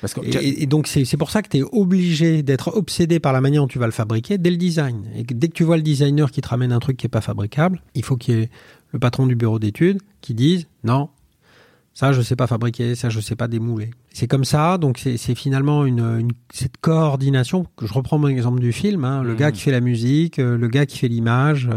Parce 0.00 0.14
que... 0.14 0.20
et, 0.22 0.66
donc 0.66 0.86
c'est 0.86 1.16
pour 1.16 1.30
ça 1.30 1.42
que 1.42 1.48
tu 1.48 1.58
es 1.58 1.62
obligé 1.72 2.44
d'être 2.44 2.76
obsédé 2.76 3.18
par 3.18 3.32
la 3.32 3.40
manière 3.40 3.62
dont 3.62 3.68
tu 3.68 3.80
vas 3.80 3.86
le 3.86 3.92
fabriquer 3.92 4.38
dès 4.38 4.50
le 4.50 4.56
design. 4.56 5.08
Et 5.16 5.24
dès 5.24 5.48
que 5.48 5.54
tu 5.54 5.64
vois 5.64 5.76
le 5.76 5.82
designer 5.82 6.30
qui 6.30 6.40
te 6.40 6.48
ramène 6.48 6.72
un 6.72 6.78
truc 6.78 6.96
qui 6.96 7.06
est 7.06 7.10
pas 7.10 7.20
fabricable, 7.20 7.82
il 7.94 8.04
faut 8.04 8.16
qu'il 8.16 8.38
y 8.38 8.42
ait 8.42 8.50
le 8.92 8.98
patron 8.98 9.26
du 9.26 9.34
bureau 9.34 9.58
d'études 9.58 10.00
qui 10.20 10.34
dise 10.34 10.68
non, 10.84 11.08
ça, 11.98 12.12
je 12.12 12.22
sais 12.22 12.36
pas 12.36 12.46
fabriquer, 12.46 12.94
ça, 12.94 13.08
je 13.08 13.18
sais 13.18 13.34
pas 13.34 13.48
démouler. 13.48 13.90
C'est 14.12 14.28
comme 14.28 14.44
ça, 14.44 14.78
donc 14.78 15.00
c'est 15.00 15.34
finalement 15.34 15.84
une, 15.84 16.30
cette 16.52 16.76
coordination. 16.76 17.66
Je 17.82 17.92
reprends 17.92 18.18
mon 18.18 18.28
exemple 18.28 18.60
du 18.60 18.72
film, 18.72 19.04
hein, 19.04 19.24
le 19.24 19.34
gars 19.34 19.48
mmh. 19.48 19.52
qui 19.52 19.60
fait 19.62 19.72
la 19.72 19.80
musique, 19.80 20.38
euh, 20.38 20.56
le 20.56 20.68
gars 20.68 20.86
qui 20.86 20.96
fait 20.96 21.08
l'image, 21.08 21.68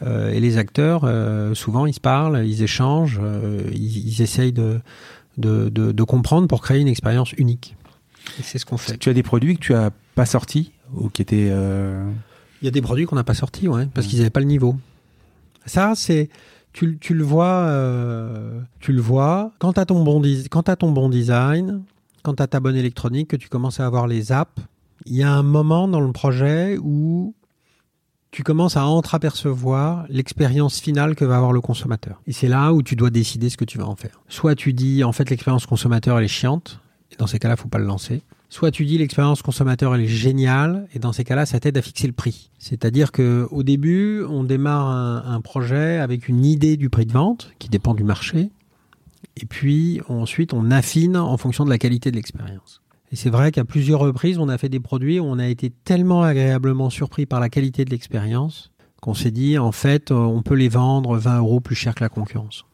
euh, 0.00 0.32
et 0.32 0.40
les 0.40 0.56
acteurs, 0.56 1.02
euh, 1.04 1.52
souvent, 1.52 1.84
ils 1.84 1.92
se 1.92 2.00
parlent, 2.00 2.46
ils 2.46 2.62
échangent, 2.62 3.20
ils, 3.70 4.08
ils, 4.08 4.22
essayent 4.22 4.54
de 4.54 4.80
de, 5.36 5.68
de, 5.68 6.02
comprendre 6.02 6.48
pour 6.48 6.62
créer 6.62 6.80
une 6.80 6.88
expérience 6.88 7.34
unique. 7.34 7.76
Et 8.40 8.42
c'est 8.44 8.56
ce 8.56 8.64
qu'on 8.64 8.78
fait. 8.78 8.96
Tu 8.96 9.10
as 9.10 9.14
des 9.14 9.22
produits 9.22 9.54
que 9.56 9.60
tu 9.60 9.74
as 9.74 9.90
pas 10.14 10.24
sortis 10.24 10.72
ou 10.94 11.10
qui 11.10 11.20
étaient. 11.20 11.52
Il 12.62 12.64
y 12.64 12.68
a 12.68 12.70
des 12.70 12.80
produits 12.80 13.04
qu'on 13.04 13.16
n'a 13.16 13.24
pas 13.24 13.34
sortis, 13.34 13.68
ouais, 13.68 13.86
parce 13.92 14.06
mmh. 14.06 14.10
qu'ils 14.10 14.18
n'avaient 14.20 14.30
pas 14.30 14.40
le 14.40 14.46
niveau. 14.46 14.76
Ça, 15.66 15.92
c'est 15.94 16.30
tu, 16.72 17.14
le 17.14 17.24
vois, 17.24 17.66
euh, 17.66 18.60
tu 18.80 18.92
le 18.92 19.00
vois 19.00 19.52
quand 19.58 19.72
tu 19.72 19.80
as 19.80 19.86
ton 19.86 20.02
bon 20.02 21.08
design, 21.08 21.82
quand 22.22 22.34
tu 22.34 22.42
as 22.42 22.46
ta 22.46 22.60
bonne 22.60 22.76
électronique, 22.76 23.28
que 23.28 23.36
tu 23.36 23.48
commences 23.48 23.80
à 23.80 23.86
avoir 23.86 24.06
les 24.06 24.32
apps. 24.32 24.62
Il 25.06 25.16
y 25.16 25.22
a 25.22 25.32
un 25.32 25.42
moment 25.42 25.88
dans 25.88 26.00
le 26.00 26.12
projet 26.12 26.78
où 26.80 27.34
tu 28.30 28.42
commences 28.42 28.76
à 28.76 28.86
entreapercevoir 28.86 30.04
l'expérience 30.08 30.80
finale 30.80 31.14
que 31.14 31.24
va 31.24 31.36
avoir 31.36 31.52
le 31.52 31.60
consommateur. 31.60 32.20
Et 32.26 32.32
c'est 32.32 32.48
là 32.48 32.72
où 32.72 32.82
tu 32.82 32.94
dois 32.94 33.10
décider 33.10 33.48
ce 33.48 33.56
que 33.56 33.64
tu 33.64 33.78
vas 33.78 33.86
en 33.86 33.96
faire. 33.96 34.20
Soit 34.28 34.54
tu 34.54 34.72
dis 34.72 35.02
en 35.02 35.12
fait 35.12 35.30
l'expérience 35.30 35.66
consommateur 35.66 36.18
elle 36.18 36.24
est 36.24 36.28
chiante, 36.28 36.80
et 37.10 37.16
dans 37.16 37.26
ces 37.26 37.38
cas-là, 37.38 37.56
faut 37.56 37.68
pas 37.68 37.78
le 37.78 37.86
lancer. 37.86 38.22
Soit 38.50 38.70
tu 38.70 38.86
dis 38.86 38.96
l'expérience 38.96 39.42
consommateur 39.42 39.94
elle 39.94 40.02
est 40.02 40.06
géniale 40.06 40.88
et 40.94 40.98
dans 40.98 41.12
ces 41.12 41.22
cas-là 41.22 41.44
ça 41.44 41.60
t'aide 41.60 41.76
à 41.76 41.82
fixer 41.82 42.06
le 42.06 42.14
prix. 42.14 42.50
C'est-à-dire 42.58 43.12
que 43.12 43.46
au 43.50 43.62
début 43.62 44.22
on 44.28 44.42
démarre 44.42 44.88
un, 44.88 45.40
projet 45.42 45.98
avec 45.98 46.28
une 46.28 46.44
idée 46.44 46.76
du 46.76 46.88
prix 46.88 47.04
de 47.04 47.12
vente 47.12 47.52
qui 47.58 47.68
dépend 47.68 47.94
du 47.94 48.04
marché 48.04 48.50
et 49.36 49.44
puis 49.44 50.00
ensuite 50.08 50.54
on 50.54 50.70
affine 50.70 51.16
en 51.16 51.36
fonction 51.36 51.64
de 51.66 51.70
la 51.70 51.78
qualité 51.78 52.10
de 52.10 52.16
l'expérience. 52.16 52.80
Et 53.12 53.16
c'est 53.16 53.30
vrai 53.30 53.52
qu'à 53.52 53.64
plusieurs 53.64 54.00
reprises 54.00 54.38
on 54.38 54.48
a 54.48 54.56
fait 54.56 54.70
des 54.70 54.80
produits 54.80 55.20
où 55.20 55.24
on 55.24 55.38
a 55.38 55.46
été 55.46 55.70
tellement 55.70 56.22
agréablement 56.22 56.88
surpris 56.88 57.26
par 57.26 57.40
la 57.40 57.50
qualité 57.50 57.84
de 57.84 57.90
l'expérience 57.90 58.72
qu'on 59.02 59.14
s'est 59.14 59.30
dit 59.30 59.58
en 59.58 59.72
fait 59.72 60.10
on 60.10 60.40
peut 60.40 60.54
les 60.54 60.70
vendre 60.70 61.18
20 61.18 61.38
euros 61.38 61.60
plus 61.60 61.76
cher 61.76 61.94
que 61.94 62.02
la 62.02 62.08
concurrence 62.08 62.64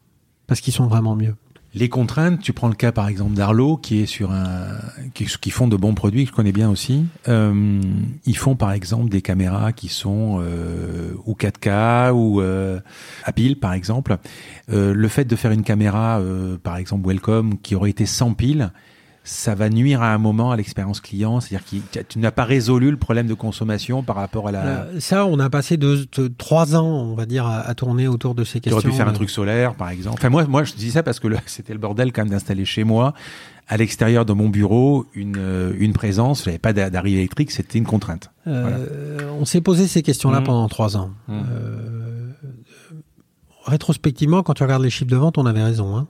parce 0.47 0.61
qu'ils 0.61 0.73
sont 0.73 0.87
vraiment 0.87 1.15
mieux. 1.15 1.35
Les 1.77 1.89
contraintes, 1.89 2.39
tu 2.39 2.53
prends 2.53 2.69
le 2.69 2.73
cas 2.73 2.93
par 2.93 3.09
exemple 3.09 3.33
d'Arlo, 3.33 3.75
qui 3.75 3.99
est 4.01 4.05
sur 4.05 4.31
un, 4.31 4.77
qui, 5.13 5.25
qui, 5.25 5.51
font 5.51 5.67
de 5.67 5.75
bons 5.75 5.93
produits 5.93 6.23
que 6.23 6.29
je 6.29 6.33
connais 6.33 6.53
bien 6.53 6.69
aussi. 6.69 7.05
Euh, 7.27 7.81
ils 8.25 8.37
font 8.37 8.55
par 8.55 8.71
exemple 8.71 9.09
des 9.09 9.21
caméras 9.21 9.73
qui 9.73 9.89
sont 9.89 10.39
euh, 10.39 11.11
ou 11.25 11.33
4K 11.33 12.11
ou 12.13 12.39
euh, 12.39 12.79
à 13.25 13.33
pile 13.33 13.59
par 13.59 13.73
exemple. 13.73 14.17
Euh, 14.71 14.93
le 14.93 15.07
fait 15.09 15.25
de 15.25 15.35
faire 15.35 15.51
une 15.51 15.63
caméra, 15.63 16.19
euh, 16.19 16.57
par 16.57 16.77
exemple 16.77 17.09
Welcome, 17.09 17.57
qui 17.59 17.75
aurait 17.75 17.89
été 17.89 18.05
sans 18.05 18.33
pile, 18.33 18.71
ça 19.25 19.55
va 19.55 19.69
nuire 19.69 20.03
à 20.03 20.13
un 20.13 20.17
moment 20.19 20.51
à 20.51 20.55
l'expérience 20.55 21.01
client 21.01 21.41
C'est-à-dire 21.41 21.67
que 21.91 21.99
tu 21.99 22.19
n'as 22.19 22.31
pas 22.31 22.45
résolu 22.45 22.91
le 22.91 22.97
problème 22.97 23.25
de 23.25 23.33
consommation 23.33 24.03
par 24.03 24.15
rapport 24.15 24.47
à 24.47 24.51
la. 24.51 24.65
Euh, 24.65 24.99
ça, 24.99 25.25
on 25.25 25.39
a 25.39 25.49
passé 25.49 25.77
deux, 25.77 26.05
trois 26.37 26.75
ans, 26.75 26.85
on 26.85 27.15
va 27.15 27.25
dire, 27.25 27.47
à, 27.47 27.73
tourner 27.73 28.07
autour 28.07 28.35
de 28.35 28.43
ces 28.43 28.61
questions. 28.61 28.79
Tu 28.79 28.85
aurais 28.85 28.93
pu 28.93 28.97
faire 28.97 29.09
un 29.09 29.13
truc 29.13 29.31
solaire, 29.31 29.73
par 29.73 29.89
exemple. 29.89 30.17
Enfin, 30.19 30.29
moi, 30.29 30.45
moi, 30.45 30.63
je 30.63 30.73
dis 30.75 30.91
ça 30.91 31.03
parce 31.03 31.19
que 31.19 31.27
c'était 31.47 31.73
le 31.73 31.79
bordel 31.79 32.13
quand 32.13 32.21
même 32.21 32.31
d'installer 32.31 32.65
chez 32.65 32.83
moi, 32.83 33.13
à 33.67 33.77
l'extérieur 33.77 34.25
de 34.25 34.33
mon 34.33 34.49
bureau, 34.49 35.07
une, 35.13 35.37
euh, 35.37 35.73
une 35.79 35.93
présence. 35.93 36.43
J'avais 36.45 36.59
pas 36.59 36.73
d'arrivée 36.73 37.19
électrique, 37.19 37.51
c'était 37.51 37.79
une 37.79 37.85
contrainte. 37.85 38.31
Euh, 38.47 39.17
On 39.39 39.45
s'est 39.45 39.61
posé 39.61 39.87
ces 39.87 40.03
questions-là 40.03 40.41
mmh. 40.41 40.45
pendant 40.45 40.67
trois 40.67 40.97
ans. 40.97 41.09
Mmh. 41.27 41.33
Euh, 41.51 42.31
rétrospectivement, 43.65 44.43
quand 44.43 44.53
tu 44.53 44.63
regardes 44.63 44.83
les 44.83 44.91
chiffres 44.91 45.09
de 45.09 45.15
vente, 45.15 45.37
on 45.37 45.45
avait 45.47 45.63
raison. 45.63 45.97
Hein. 45.97 46.07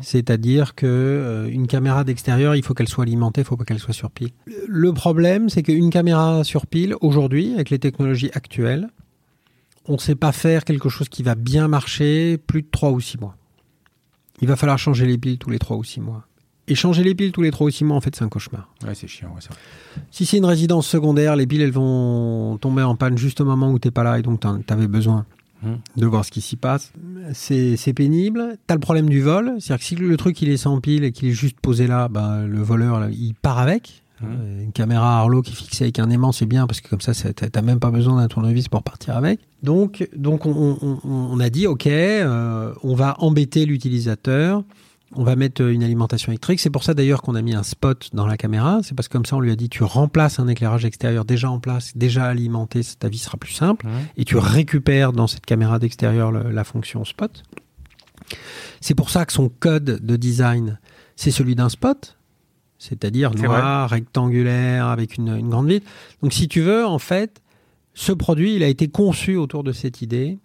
C'est-à-dire 0.00 0.74
que 0.74 0.86
euh, 0.86 1.48
une 1.50 1.66
caméra 1.66 2.04
d'extérieur, 2.04 2.54
il 2.54 2.62
faut 2.62 2.74
qu'elle 2.74 2.88
soit 2.88 3.04
alimentée, 3.04 3.40
il 3.40 3.44
faut 3.44 3.56
pas 3.56 3.64
qu'elle 3.64 3.78
soit 3.78 3.94
sur 3.94 4.10
pile. 4.10 4.30
Le 4.68 4.92
problème, 4.92 5.48
c'est 5.48 5.62
qu'une 5.62 5.90
caméra 5.90 6.44
sur 6.44 6.66
pile, 6.66 6.94
aujourd'hui, 7.00 7.52
avec 7.54 7.70
les 7.70 7.78
technologies 7.78 8.30
actuelles, 8.34 8.88
on 9.86 9.94
ne 9.94 9.98
sait 9.98 10.14
pas 10.14 10.32
faire 10.32 10.64
quelque 10.64 10.88
chose 10.88 11.08
qui 11.08 11.22
va 11.22 11.34
bien 11.34 11.68
marcher 11.68 12.38
plus 12.38 12.62
de 12.62 12.68
3 12.70 12.90
ou 12.90 13.00
6 13.00 13.18
mois. 13.18 13.36
Il 14.40 14.48
va 14.48 14.56
falloir 14.56 14.78
changer 14.78 15.06
les 15.06 15.18
piles 15.18 15.38
tous 15.38 15.50
les 15.50 15.58
3 15.58 15.76
ou 15.76 15.84
6 15.84 16.00
mois. 16.00 16.26
Et 16.68 16.74
changer 16.74 17.04
les 17.04 17.14
piles 17.14 17.30
tous 17.30 17.42
les 17.42 17.52
3 17.52 17.68
ou 17.68 17.70
6 17.70 17.84
mois, 17.84 17.96
en 17.96 18.00
fait, 18.00 18.14
c'est 18.16 18.24
un 18.24 18.28
cauchemar. 18.28 18.68
Ouais, 18.84 18.94
c'est 18.94 19.06
chiant. 19.06 19.28
Ouais, 19.28 19.40
si 20.10 20.26
c'est 20.26 20.38
une 20.38 20.44
résidence 20.44 20.86
secondaire, 20.86 21.36
les 21.36 21.46
piles, 21.46 21.62
elles 21.62 21.70
vont 21.70 22.58
tomber 22.58 22.82
en 22.82 22.96
panne 22.96 23.16
juste 23.16 23.40
au 23.40 23.44
moment 23.44 23.70
où 23.70 23.78
tu 23.78 23.86
n'es 23.86 23.92
pas 23.92 24.02
là 24.02 24.18
et 24.18 24.22
donc 24.22 24.40
tu 24.40 24.72
avais 24.72 24.88
de 25.96 26.06
voir 26.06 26.24
ce 26.24 26.30
qui 26.30 26.40
s'y 26.40 26.56
passe. 26.56 26.92
C'est 27.32 27.92
pénible. 27.94 28.56
T'as 28.66 28.74
le 28.74 28.80
problème 28.80 29.08
du 29.08 29.20
vol, 29.20 29.54
c'est-à-dire 29.58 29.78
que 29.78 29.84
si 29.84 29.96
le 29.96 30.16
truc 30.16 30.40
il 30.42 30.48
est 30.48 30.56
sans 30.56 30.80
pile 30.80 31.04
et 31.04 31.12
qu'il 31.12 31.28
est 31.28 31.32
juste 31.32 31.60
posé 31.60 31.86
là, 31.86 32.08
bah, 32.08 32.42
le 32.46 32.62
voleur 32.62 33.08
il 33.10 33.34
part 33.34 33.58
avec. 33.58 34.02
Euh, 34.24 34.62
une 34.62 34.72
caméra 34.72 35.18
Arlo 35.18 35.42
qui 35.42 35.52
est 35.52 35.54
fixée 35.54 35.84
avec 35.84 35.98
un 35.98 36.08
aimant, 36.08 36.32
c'est 36.32 36.46
bien 36.46 36.66
parce 36.66 36.80
que 36.80 36.88
comme 36.88 37.02
ça, 37.02 37.12
t'as 37.12 37.62
même 37.62 37.78
pas 37.78 37.90
besoin 37.90 38.16
d'un 38.16 38.28
tournevis 38.28 38.68
pour 38.68 38.82
partir 38.82 39.16
avec. 39.16 39.40
Donc, 39.62 40.08
donc 40.16 40.46
on, 40.46 41.40
a 41.40 41.50
dit, 41.50 41.66
ok, 41.66 41.86
euh, 41.86 42.72
on 42.82 42.94
va 42.94 43.16
embêter 43.18 43.66
l'utilisateur 43.66 44.62
on 45.16 45.24
va 45.24 45.34
mettre 45.34 45.62
une 45.62 45.82
alimentation 45.82 46.30
électrique. 46.30 46.60
C'est 46.60 46.70
pour 46.70 46.84
ça 46.84 46.94
d'ailleurs 46.94 47.22
qu'on 47.22 47.34
a 47.34 47.42
mis 47.42 47.54
un 47.54 47.62
spot 47.62 48.10
dans 48.12 48.26
la 48.26 48.36
caméra. 48.36 48.80
C'est 48.82 48.94
parce 48.94 49.08
que 49.08 49.14
comme 49.14 49.24
ça, 49.24 49.36
on 49.36 49.40
lui 49.40 49.50
a 49.50 49.56
dit 49.56 49.68
tu 49.68 49.82
remplaces 49.82 50.38
un 50.38 50.46
éclairage 50.46 50.84
extérieur 50.84 51.24
déjà 51.24 51.50
en 51.50 51.58
place, 51.58 51.96
déjà 51.96 52.26
alimenté, 52.26 52.82
ta 52.98 53.08
vie 53.08 53.18
sera 53.18 53.38
plus 53.38 53.52
simple. 53.52 53.86
Et 54.16 54.24
tu 54.24 54.36
récupères 54.36 55.12
dans 55.12 55.26
cette 55.26 55.46
caméra 55.46 55.78
d'extérieur 55.78 56.30
la 56.30 56.64
fonction 56.64 57.04
spot. 57.04 57.42
C'est 58.80 58.94
pour 58.94 59.10
ça 59.10 59.24
que 59.24 59.32
son 59.32 59.48
code 59.48 60.04
de 60.04 60.16
design, 60.16 60.78
c'est 61.16 61.30
celui 61.30 61.54
d'un 61.54 61.68
spot. 61.68 62.18
C'est-à-dire 62.78 63.34
noir, 63.34 63.88
rectangulaire, 63.88 64.86
avec 64.86 65.16
une, 65.16 65.34
une 65.34 65.48
grande 65.48 65.68
vitre. 65.68 65.90
Donc 66.22 66.34
si 66.34 66.46
tu 66.46 66.60
veux, 66.60 66.84
en 66.84 66.98
fait, 66.98 67.40
ce 67.94 68.12
produit, 68.12 68.54
il 68.54 68.62
a 68.62 68.68
été 68.68 68.88
conçu 68.88 69.36
autour 69.36 69.64
de 69.64 69.72
cette 69.72 70.02
idée 70.02 70.38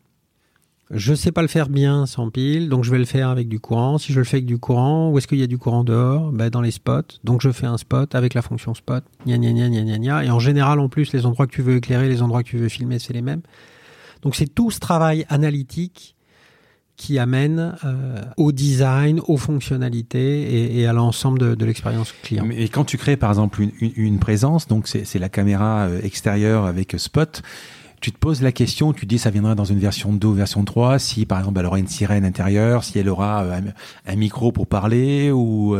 je 0.93 1.13
sais 1.13 1.31
pas 1.31 1.41
le 1.41 1.47
faire 1.47 1.69
bien 1.69 2.05
sans 2.05 2.29
pile, 2.29 2.67
donc 2.69 2.83
je 2.83 2.91
vais 2.91 2.97
le 2.97 3.05
faire 3.05 3.29
avec 3.29 3.47
du 3.47 3.59
courant. 3.59 3.97
Si 3.97 4.11
je 4.11 4.19
le 4.19 4.25
fais 4.25 4.37
avec 4.37 4.45
du 4.45 4.57
courant, 4.57 5.09
où 5.09 5.17
est-ce 5.17 5.27
qu'il 5.27 5.39
y 5.39 5.43
a 5.43 5.47
du 5.47 5.57
courant 5.57 5.83
dehors? 5.83 6.31
Ben, 6.31 6.49
Dans 6.49 6.61
les 6.61 6.71
spots. 6.71 7.19
Donc 7.23 7.41
je 7.41 7.51
fais 7.51 7.65
un 7.65 7.77
spot 7.77 8.13
avec 8.15 8.33
la 8.33 8.41
fonction 8.41 8.73
spot. 8.73 9.03
Gna, 9.25 9.37
gna, 9.37 9.69
gna, 9.69 10.25
Et 10.25 10.29
en 10.29 10.39
général, 10.39 10.79
en 10.79 10.89
plus, 10.89 11.13
les 11.13 11.25
endroits 11.25 11.47
que 11.47 11.53
tu 11.53 11.61
veux 11.61 11.77
éclairer, 11.77 12.09
les 12.09 12.21
endroits 12.21 12.43
que 12.43 12.49
tu 12.49 12.57
veux 12.57 12.69
filmer, 12.69 12.99
c'est 12.99 13.13
les 13.13 13.21
mêmes. 13.21 13.41
Donc 14.21 14.35
c'est 14.35 14.53
tout 14.53 14.69
ce 14.69 14.79
travail 14.79 15.25
analytique 15.29 16.15
qui 16.97 17.17
amène 17.17 17.75
euh, 17.83 18.21
au 18.37 18.51
design, 18.51 19.21
aux 19.27 19.37
fonctionnalités 19.37 20.79
et, 20.79 20.85
à 20.85 20.93
l'ensemble 20.93 21.55
de, 21.55 21.65
l'expérience 21.65 22.13
client. 22.21 22.47
Et 22.51 22.69
quand 22.69 22.83
tu 22.83 22.97
crées 22.97 23.17
par 23.17 23.31
exemple 23.31 23.61
une, 23.61 23.71
une, 23.79 24.19
présence, 24.19 24.67
donc 24.67 24.87
c'est 24.87 25.17
la 25.17 25.29
caméra 25.29 25.87
euh, 25.87 26.01
extérieure 26.03 26.65
avec 26.65 26.93
spot, 26.99 27.41
tu 28.01 28.11
te 28.11 28.17
poses 28.17 28.41
la 28.41 28.51
question, 28.51 28.91
tu 28.93 29.05
dis 29.05 29.17
ça 29.17 29.29
viendra 29.29 29.55
dans 29.55 29.65
une 29.65 29.79
version 29.79 30.11
2 30.11 30.27
ou 30.27 30.33
version 30.33 30.65
3, 30.65 30.99
si 30.99 31.25
par 31.25 31.39
exemple 31.39 31.59
elle 31.59 31.67
aura 31.67 31.79
une 31.79 31.87
sirène 31.87 32.25
intérieure, 32.25 32.83
si 32.83 32.99
elle 32.99 33.07
aura 33.09 33.43
euh, 33.43 33.59
un, 33.59 34.11
un 34.11 34.15
micro 34.15 34.51
pour 34.51 34.67
parler 34.67 35.31
ou 35.31 35.77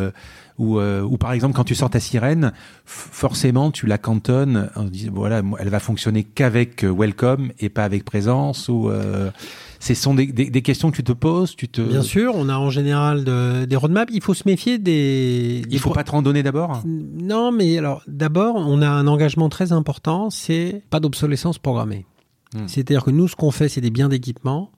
ou, 0.62 0.80
euh, 0.80 1.02
ou 1.02 1.18
par 1.18 1.34
exemple 1.34 1.56
quand 1.56 1.64
tu 1.64 1.76
sors 1.76 1.90
ta 1.90 2.00
sirène, 2.00 2.54
forcément 2.86 3.72
tu 3.72 3.88
la 3.88 3.98
cantonnes 3.98 4.70
en 4.76 4.84
disant 4.84 5.12
voilà 5.14 5.42
elle 5.60 5.70
va 5.70 5.80
fonctionner 5.80 6.24
qu'avec 6.24 6.84
euh, 6.84 6.94
welcome 6.96 7.52
et 7.60 7.70
pas 7.70 7.84
avec 7.84 8.06
présence 8.06 8.70
ou 8.70 8.90
euh, 8.90 9.32
ce 9.80 9.96
sont 9.96 10.14
des, 10.14 10.28
des, 10.28 10.52
des, 10.52 10.62
questions 10.62 10.92
que 10.92 10.98
tu 10.98 11.04
te 11.04 11.12
poses, 11.12 11.56
tu 11.56 11.68
te. 11.68 11.82
Bien 11.82 12.04
sûr, 12.04 12.36
on 12.36 12.50
a 12.50 12.56
en 12.56 12.70
général 12.70 13.24
de, 13.24 13.66
des 13.66 13.76
roadmaps. 13.76 14.14
Il 14.14 14.22
faut 14.22 14.36
se 14.36 14.44
méfier 14.46 14.78
des. 14.78 15.64
Il 15.72 15.80
faut 15.80 15.90
pas 15.90 16.04
te 16.04 16.12
randonner 16.12 16.44
d'abord? 16.44 16.84
Non, 16.86 17.52
mais 17.52 17.80
alors 17.80 18.04
d'abord, 18.08 18.58
on 18.58 18.84
a 18.84 18.88
un 18.88 19.08
engagement 19.08 19.50
très 19.50 19.72
important, 19.72 20.30
c'est 20.30 20.84
pas 20.92 21.00
d'obsolescence 21.00 21.58
programmée. 21.58 22.06
Hmm. 22.54 22.68
C'est-à-dire 22.68 23.04
que 23.04 23.12
nous, 23.12 23.28
ce 23.28 23.36
qu'on 23.36 23.52
fait, 23.52 23.70
c'est 23.70 23.82
des 23.82 23.92
biens 23.92 24.10
d'équipement 24.10 24.72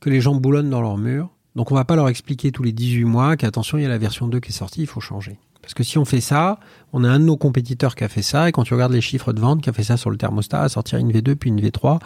que 0.00 0.10
les 0.10 0.20
gens 0.20 0.34
boulonnent 0.34 0.70
dans 0.70 0.82
leurs 0.82 0.98
murs 0.98 1.30
donc 1.56 1.72
on 1.72 1.74
va 1.74 1.86
pas 1.86 1.96
leur 1.96 2.08
expliquer 2.08 2.52
tous 2.52 2.62
les 2.62 2.72
18 2.72 3.04
mois 3.04 3.36
qu'attention, 3.36 3.78
il 3.78 3.82
y 3.82 3.86
a 3.86 3.88
la 3.88 3.98
version 3.98 4.28
2 4.28 4.40
qui 4.40 4.50
est 4.50 4.52
sortie, 4.52 4.82
il 4.82 4.86
faut 4.86 5.00
changer. 5.00 5.38
Parce 5.62 5.72
que 5.72 5.82
si 5.82 5.96
on 5.98 6.04
fait 6.04 6.20
ça, 6.20 6.60
on 6.92 7.02
a 7.02 7.08
un 7.08 7.18
de 7.18 7.24
nos 7.24 7.38
compétiteurs 7.38 7.96
qui 7.96 8.04
a 8.04 8.08
fait 8.08 8.22
ça, 8.22 8.48
et 8.48 8.52
quand 8.52 8.62
tu 8.62 8.74
regardes 8.74 8.92
les 8.92 9.00
chiffres 9.00 9.32
de 9.32 9.40
vente, 9.40 9.62
qui 9.62 9.70
a 9.70 9.72
fait 9.72 9.82
ça 9.82 9.96
sur 9.96 10.10
le 10.10 10.18
thermostat, 10.18 10.60
à 10.60 10.68
sortir 10.68 10.98
une 10.98 11.10
V2 11.10 11.34
puis 11.34 11.48
une 11.48 11.60
V3, 11.60 11.98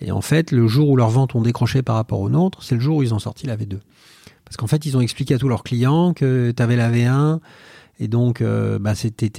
et 0.00 0.10
en 0.10 0.20
fait, 0.20 0.50
le 0.50 0.66
jour 0.66 0.88
où 0.90 0.96
leurs 0.96 1.10
ventes 1.10 1.34
ont 1.36 1.40
décroché 1.40 1.82
par 1.82 1.94
rapport 1.94 2.20
aux 2.20 2.28
nôtres, 2.28 2.62
c'est 2.62 2.74
le 2.74 2.80
jour 2.80 2.98
où 2.98 3.02
ils 3.04 3.14
ont 3.14 3.18
sorti 3.20 3.46
la 3.46 3.56
V2. 3.56 3.78
Parce 4.44 4.56
qu'en 4.56 4.66
fait, 4.66 4.84
ils 4.84 4.96
ont 4.96 5.00
expliqué 5.00 5.34
à 5.34 5.38
tous 5.38 5.48
leurs 5.48 5.62
clients 5.62 6.12
que 6.12 6.52
tu 6.54 6.62
avais 6.62 6.76
la 6.76 6.90
V1, 6.90 7.38
et 8.00 8.06
donc, 8.06 8.40
euh, 8.40 8.78
bah, 8.78 8.94
c'était 8.94 9.30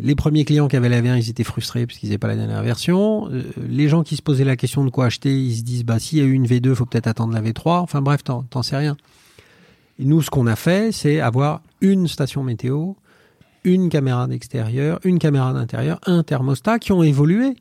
les 0.00 0.14
premiers 0.14 0.44
clients 0.44 0.68
qui 0.68 0.76
avaient 0.76 0.90
la 0.90 1.00
V1, 1.00 1.16
ils 1.16 1.30
étaient 1.30 1.44
frustrés 1.44 1.86
parce 1.86 1.98
qu'ils 1.98 2.10
n'avaient 2.10 2.18
pas 2.18 2.28
la 2.28 2.36
dernière 2.36 2.62
version. 2.62 3.30
Euh, 3.30 3.42
les 3.66 3.88
gens 3.88 4.02
qui 4.02 4.16
se 4.16 4.22
posaient 4.22 4.44
la 4.44 4.56
question 4.56 4.84
de 4.84 4.90
quoi 4.90 5.06
acheter, 5.06 5.34
ils 5.34 5.56
se 5.56 5.62
disent, 5.62 5.84
bah, 5.84 5.98
s'il 5.98 6.18
y 6.18 6.20
a 6.20 6.24
eu 6.24 6.32
une 6.32 6.46
V2, 6.46 6.74
faut 6.74 6.84
peut-être 6.84 7.06
attendre 7.06 7.32
la 7.32 7.40
V3. 7.40 7.80
Enfin 7.80 8.02
bref, 8.02 8.22
t'en 8.22 8.62
sais 8.62 8.76
rien. 8.76 8.96
Et 9.98 10.04
nous, 10.04 10.20
ce 10.20 10.30
qu'on 10.30 10.46
a 10.46 10.56
fait, 10.56 10.92
c'est 10.92 11.20
avoir 11.20 11.62
une 11.80 12.06
station 12.08 12.42
météo, 12.42 12.92
une 13.62 13.88
caméra 13.88 14.26
d'extérieur, 14.26 14.98
une 15.04 15.18
caméra 15.18 15.54
d'intérieur, 15.54 15.98
un 16.06 16.22
thermostat 16.22 16.78
qui 16.78 16.92
ont 16.92 17.02
évolué. 17.02 17.56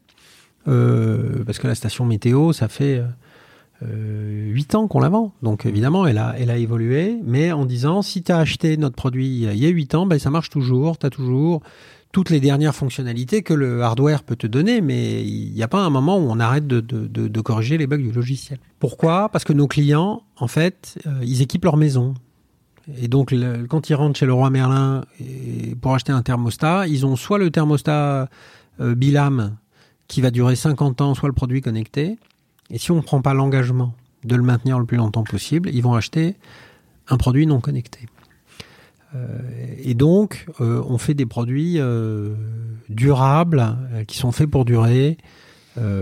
Euh, 0.68 1.44
parce 1.46 1.60
que 1.60 1.68
la 1.68 1.76
station 1.76 2.06
météo, 2.06 2.54
ça 2.54 2.68
fait 2.68 2.98
euh, 2.98 3.06
8 3.92 4.76
ans 4.76 4.88
qu'on 4.88 5.00
la 5.00 5.10
vend. 5.10 5.34
Donc 5.42 5.66
évidemment, 5.66 6.06
elle 6.06 6.18
a, 6.18 6.36
elle 6.38 6.50
a 6.50 6.58
évolué, 6.58 7.20
mais 7.24 7.52
en 7.52 7.66
disant, 7.66 8.02
si 8.02 8.24
tu 8.24 8.32
as 8.32 8.38
acheté 8.38 8.78
notre 8.78 8.96
produit 8.96 9.44
il 9.44 9.58
y 9.58 9.66
a 9.66 9.70
8 9.70 9.96
ans, 9.96 10.06
ben, 10.06 10.20
ça 10.20 10.30
marche 10.30 10.50
toujours, 10.50 10.98
tu 10.98 11.06
as 11.06 11.10
toujours 11.10 11.62
toutes 12.14 12.30
les 12.30 12.40
dernières 12.40 12.76
fonctionnalités 12.76 13.42
que 13.42 13.56
le 13.56 13.82
hardware 13.82 14.24
peut 14.24 14.36
te 14.36 14.46
donner, 14.46 14.82
mais 14.82 15.26
il 15.26 15.52
n'y 15.52 15.64
a 15.64 15.68
pas 15.68 15.82
un 15.82 15.90
moment 15.90 16.18
où 16.18 16.30
on 16.30 16.40
arrête 16.40 16.68
de, 16.68 17.42
corriger 17.42 17.78
les 17.78 17.88
bugs 17.88 17.98
du 17.98 18.12
logiciel. 18.12 18.60
Pourquoi? 18.80 19.30
Parce 19.30 19.44
que 19.44 19.52
nos 19.52 19.68
clients, 19.68 20.22
en 20.38 20.48
fait, 20.48 21.00
euh, 21.08 21.20
ils 21.24 21.42
équipent 21.42 21.66
leur 21.66 21.76
maison. 21.76 22.14
Et 23.02 23.08
donc, 23.08 23.34
quand 23.68 23.90
ils 23.90 23.96
rentrent 23.96 24.18
chez 24.18 24.28
le 24.28 24.34
roi 24.34 24.52
Merlin 24.52 25.06
et 25.20 25.74
pour 25.76 25.96
acheter 25.96 26.12
un 26.12 26.22
thermostat, 26.22 26.88
ils 26.88 27.06
ont 27.06 27.16
soit 27.16 27.40
le 27.40 27.50
thermostat 27.50 28.30
euh, 28.80 28.96
Bilam 28.96 29.58
qui 30.08 30.22
va 30.22 30.30
durer 30.30 30.56
50 30.56 31.02
ans, 31.02 31.16
soit 31.16 31.30
le 31.30 31.34
produit 31.34 31.62
connecté. 31.62 32.20
Et 32.74 32.80
si 32.80 32.92
on 32.92 32.96
ne 32.96 33.02
prend 33.02 33.22
pas 33.22 33.36
l'engagement 33.36 33.94
de 34.26 34.36
le 34.36 34.42
maintenir 34.42 34.80
le 34.80 34.86
plus 34.86 34.98
longtemps 34.98 35.24
possible, 35.24 35.70
ils 35.72 35.84
vont 35.84 35.94
acheter 35.94 36.36
un 37.08 37.18
produit 37.18 37.46
non 37.46 37.62
connecté. 37.62 38.00
Euh, 39.16 39.28
et 39.78 39.94
donc, 39.94 40.48
euh, 40.60 40.82
on 40.90 40.98
fait 40.98 41.14
des 41.14 41.28
produits 41.28 41.76
euh, 41.78 42.34
durables, 42.90 43.78
qui 44.08 44.18
sont 44.18 44.32
faits 44.32 44.50
pour 44.50 44.66
durer 44.66 45.18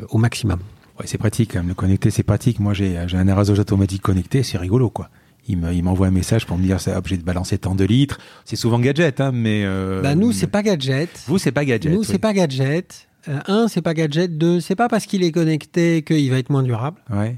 au 0.09 0.17
maximum. 0.17 0.59
Ouais, 0.99 1.07
c'est 1.07 1.17
pratique, 1.17 1.51
quand 1.53 1.59
même. 1.59 1.69
le 1.69 1.73
connecté, 1.73 2.09
c'est 2.09 2.23
pratique. 2.23 2.59
Moi, 2.59 2.73
j'ai 2.73 2.97
un 2.97 3.27
arrosage 3.27 3.59
automatique 3.59 4.01
connecté, 4.01 4.41
c'est 4.43 4.57
rigolo, 4.57 4.89
quoi. 4.89 5.09
Il 5.47 5.57
m'envoie 5.83 6.07
un 6.07 6.11
message 6.11 6.45
pour 6.45 6.57
me 6.57 6.63
dire 6.63 6.79
c'est 6.79 6.95
obligé 6.95 7.17
de 7.17 7.23
balancer 7.23 7.57
tant 7.57 7.75
de 7.75 7.83
litres. 7.83 8.19
C'est 8.45 8.55
souvent 8.55 8.79
gadget, 8.79 9.19
hein, 9.19 9.31
mais. 9.33 9.65
Bah 10.01 10.15
nous, 10.15 10.31
c'est 10.31 10.47
pas 10.47 10.61
gadget. 10.61 11.09
Vous, 11.27 11.37
c'est 11.37 11.51
pas 11.51 11.65
gadget. 11.65 11.91
Nous, 11.91 11.99
oui. 11.99 12.05
c'est 12.05 12.19
pas 12.19 12.31
gadget. 12.33 13.09
Euh, 13.27 13.39
un, 13.47 13.67
c'est 13.67 13.81
pas 13.81 13.93
gadget. 13.93 14.37
Deux, 14.37 14.59
c'est 14.59 14.75
pas 14.75 14.87
parce 14.89 15.05
qu'il 15.05 15.23
est 15.23 15.31
connecté 15.31 16.01
qu'il 16.01 16.29
va 16.31 16.39
être 16.39 16.49
moins 16.49 16.63
durable. 16.63 16.99
Ouais. 17.09 17.37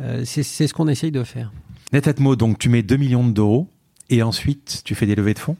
Euh, 0.00 0.22
c'est 0.24 0.42
ce 0.44 0.72
qu'on 0.74 0.88
essaye 0.88 1.10
de 1.12 1.22
faire. 1.24 1.52
Netatmo, 1.92 2.36
donc 2.36 2.58
tu 2.58 2.68
mets 2.68 2.82
2 2.82 2.96
millions 2.96 3.26
d'euros 3.28 3.68
et 4.10 4.22
ensuite 4.22 4.82
tu 4.84 4.94
fais 4.94 5.06
des 5.06 5.14
levées 5.14 5.34
de 5.34 5.38
fonds? 5.38 5.56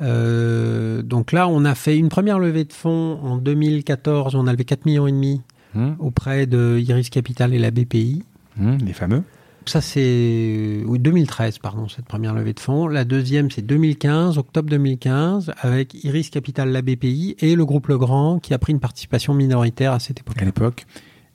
Euh, 0.00 1.02
Donc 1.02 1.32
là, 1.32 1.48
on 1.48 1.64
a 1.64 1.74
fait 1.74 1.96
une 1.96 2.08
première 2.08 2.38
levée 2.38 2.64
de 2.64 2.72
fonds 2.72 3.18
en 3.22 3.36
2014. 3.36 4.34
On 4.34 4.46
a 4.46 4.52
levé 4.52 4.64
4 4.64 4.86
millions 4.86 5.06
et 5.06 5.12
demi 5.12 5.40
hum, 5.74 5.96
auprès 5.98 6.46
de 6.46 6.78
Iris 6.78 7.10
Capital 7.10 7.54
et 7.54 7.58
la 7.58 7.70
BPI. 7.70 8.24
hum, 8.60 8.78
Les 8.78 8.92
fameux. 8.92 9.22
Ça, 9.66 9.80
c'est 9.80 10.82
oui, 10.86 10.98
2013, 10.98 11.58
pardon, 11.58 11.88
cette 11.88 12.04
première 12.04 12.34
levée 12.34 12.52
de 12.52 12.60
fonds. 12.60 12.86
La 12.86 13.04
deuxième, 13.04 13.50
c'est 13.50 13.62
2015, 13.62 14.36
octobre 14.36 14.68
2015, 14.68 15.52
avec 15.58 15.94
Iris 16.04 16.28
Capital, 16.30 16.70
la 16.70 16.82
BPI 16.82 17.36
et 17.40 17.56
le 17.56 17.64
groupe 17.64 17.86
Legrand 17.88 18.38
qui 18.38 18.52
a 18.52 18.58
pris 18.58 18.72
une 18.72 18.80
participation 18.80 19.32
minoritaire 19.32 19.92
à 19.92 20.00
cette 20.00 20.20
époque. 20.20 20.40
À 20.40 20.44
l'époque, 20.44 20.84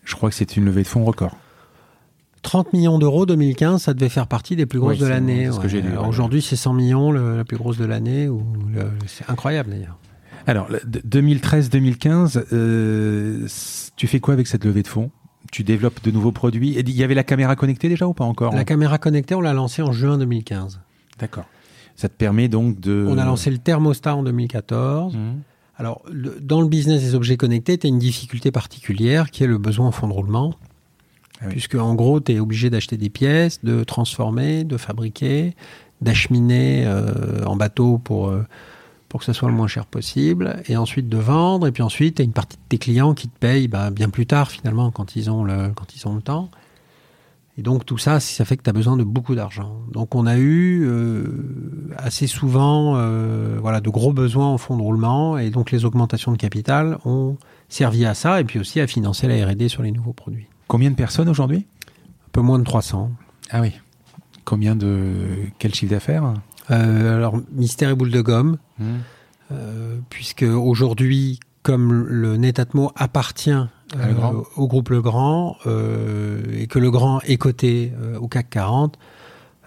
je 0.05 0.15
crois 0.15 0.29
que 0.29 0.35
c'est 0.35 0.55
une 0.57 0.65
levée 0.65 0.83
de 0.83 0.87
fonds 0.87 1.03
record. 1.05 1.35
30 2.43 2.71
millions 2.71 2.99
d'euros 2.99 3.25
2015, 3.25 3.81
ça 3.81 3.93
devait 3.95 4.09
faire 4.09 4.27
partie 4.27 4.55
des 4.55 4.65
plus 4.67 4.79
grosses 4.79 4.93
Oui, 4.99 4.99
de 5.03 5.07
l'année. 5.07 5.51
ce 5.51 5.59
que 5.59 5.67
j'ai 5.67 5.81
lu, 5.81 5.89
ouais. 5.89 6.07
Aujourd'hui, 6.07 6.41
c'est 6.41 6.55
100 6.55 6.73
millions, 6.73 7.11
le- 7.11 7.35
la 7.35 7.43
plus 7.43 7.57
grosse 7.57 7.77
de 7.77 7.85
l'année. 7.85 8.29
C'est 9.07 9.29
incroyable 9.29 9.71
d'ailleurs. 9.71 9.97
Alors, 10.47 10.67
le- 10.69 10.79
de- 10.85 11.01
2013-2015, 11.03 12.45
euh, 12.53 13.45
tu 13.97 14.07
fais 14.07 14.19
quoi 14.19 14.35
avec 14.35 14.47
cette 14.47 14.63
levée 14.65 14.83
de 14.83 14.87
fonds? 14.87 15.09
Tu 15.51 15.63
développes 15.63 16.03
de 16.03 16.11
nouveaux 16.11 16.31
produits 16.31 16.77
Et 16.77 16.81
Il 16.81 16.91
y 16.95 17.03
avait 17.03 17.15
la 17.15 17.23
caméra 17.23 17.55
connectée 17.55 17.89
déjà 17.89 18.07
ou 18.07 18.13
pas 18.13 18.23
encore 18.25 18.53
La 18.53 18.65
caméra 18.65 18.97
connectée, 18.97 19.35
on 19.35 19.41
l'a 19.41 19.53
lancée 19.53 19.81
en 19.81 19.91
juin 19.91 20.17
2015. 20.17 20.79
D'accord. 21.19 21.45
Ça 21.95 22.07
te 22.07 22.13
permet 22.13 22.47
donc 22.47 22.79
de. 22.79 23.05
On 23.09 23.17
a 23.17 23.25
lancé 23.25 23.49
le 23.51 23.57
thermostat 23.57 24.15
en 24.15 24.23
2014. 24.23 25.15
Hum, 25.15 25.41
Alors, 25.77 26.01
le- 26.11 26.37
dans 26.41 26.61
le 26.61 26.67
business 26.67 27.01
des 27.01 27.15
objets 27.15 27.35
connectés, 27.35 27.77
tu 27.77 27.87
as 27.87 27.89
une 27.89 27.99
difficulté 27.99 28.51
particulière 28.51 29.31
qui 29.31 29.43
est 29.43 29.47
le 29.47 29.57
besoin 29.57 29.87
en 29.87 29.91
fond 29.91 30.07
de 30.07 30.13
roulement. 30.13 30.53
Ah 31.41 31.45
oui. 31.47 31.51
Puisque, 31.51 31.75
en 31.75 31.95
gros, 31.95 32.19
tu 32.21 32.33
es 32.33 32.39
obligé 32.39 32.69
d'acheter 32.69 32.95
des 32.97 33.09
pièces, 33.09 33.63
de 33.63 33.83
transformer, 33.83 34.63
de 34.65 34.77
fabriquer, 34.77 35.55
d'acheminer 36.01 36.83
euh, 36.85 37.43
en 37.45 37.55
bateau 37.55 37.97
pour, 37.97 38.29
euh, 38.29 38.45
pour 39.09 39.19
que 39.19 39.25
ça 39.25 39.33
soit 39.33 39.49
le 39.49 39.55
moins 39.55 39.67
cher 39.67 39.85
possible, 39.85 40.61
et 40.67 40.77
ensuite 40.77 41.09
de 41.09 41.17
vendre. 41.17 41.67
Et 41.67 41.71
puis 41.71 41.83
ensuite, 41.83 42.15
tu 42.15 42.21
as 42.21 42.25
une 42.25 42.31
partie 42.31 42.57
de 42.57 42.61
tes 42.69 42.77
clients 42.77 43.13
qui 43.13 43.27
te 43.27 43.37
payent 43.37 43.67
bah, 43.67 43.89
bien 43.89 44.09
plus 44.09 44.27
tard, 44.27 44.51
finalement, 44.51 44.91
quand 44.91 45.15
ils 45.15 45.29
ont 45.29 45.43
le, 45.43 45.71
quand 45.75 45.95
ils 45.95 46.07
ont 46.07 46.15
le 46.15 46.21
temps. 46.21 46.49
Et 47.57 47.61
donc 47.61 47.85
tout 47.85 47.97
ça, 47.97 48.21
ça 48.21 48.45
fait 48.45 48.55
que 48.55 48.63
tu 48.63 48.69
as 48.69 48.73
besoin 48.73 48.95
de 48.95 49.03
beaucoup 49.03 49.35
d'argent. 49.35 49.81
Donc 49.91 50.15
on 50.15 50.25
a 50.25 50.37
eu 50.37 50.85
euh, 50.85 51.91
assez 51.97 52.25
souvent 52.25 52.95
euh, 52.95 53.57
voilà, 53.59 53.81
de 53.81 53.89
gros 53.89 54.13
besoins 54.13 54.47
en 54.47 54.57
fonds 54.57 54.77
de 54.77 54.81
roulement, 54.81 55.37
et 55.37 55.49
donc 55.49 55.71
les 55.71 55.83
augmentations 55.83 56.31
de 56.31 56.37
capital 56.37 56.99
ont 57.03 57.35
servi 57.67 58.05
à 58.05 58.13
ça, 58.13 58.39
et 58.39 58.45
puis 58.45 58.59
aussi 58.59 58.79
à 58.79 58.87
financer 58.87 59.27
la 59.27 59.45
R&D 59.45 59.67
sur 59.67 59.83
les 59.83 59.91
nouveaux 59.91 60.13
produits. 60.13 60.47
Combien 60.67 60.89
de 60.89 60.95
personnes 60.95 61.27
aujourd'hui? 61.27 61.65
Un 61.87 62.31
peu 62.31 62.41
moins 62.41 62.59
de 62.59 62.63
300. 62.63 63.11
Ah 63.49 63.59
oui. 63.59 63.73
Combien 64.45 64.75
de. 64.75 65.11
Quel 65.57 65.73
chiffre 65.73 65.91
d'affaires? 65.91 66.33
Alors, 66.69 67.39
mystère 67.51 67.89
et 67.89 67.95
boule 67.95 68.11
de 68.11 68.21
gomme, 68.21 68.57
Hum, 68.79 68.99
euh, 69.51 69.97
puisque 70.09 70.43
aujourd'hui, 70.43 71.39
comme 71.63 72.05
le 72.07 72.37
Netatmo 72.37 72.91
appartient 72.95 73.49
euh, 73.51 74.13
au 74.55 74.67
groupe 74.67 74.89
Legrand 74.89 75.57
euh, 75.65 76.41
et 76.53 76.67
que 76.67 76.77
Legrand 76.77 77.19
est 77.21 77.37
coté 77.37 77.91
euh, 77.99 78.19
au 78.19 78.27
CAC 78.27 78.49
40, 78.51 78.99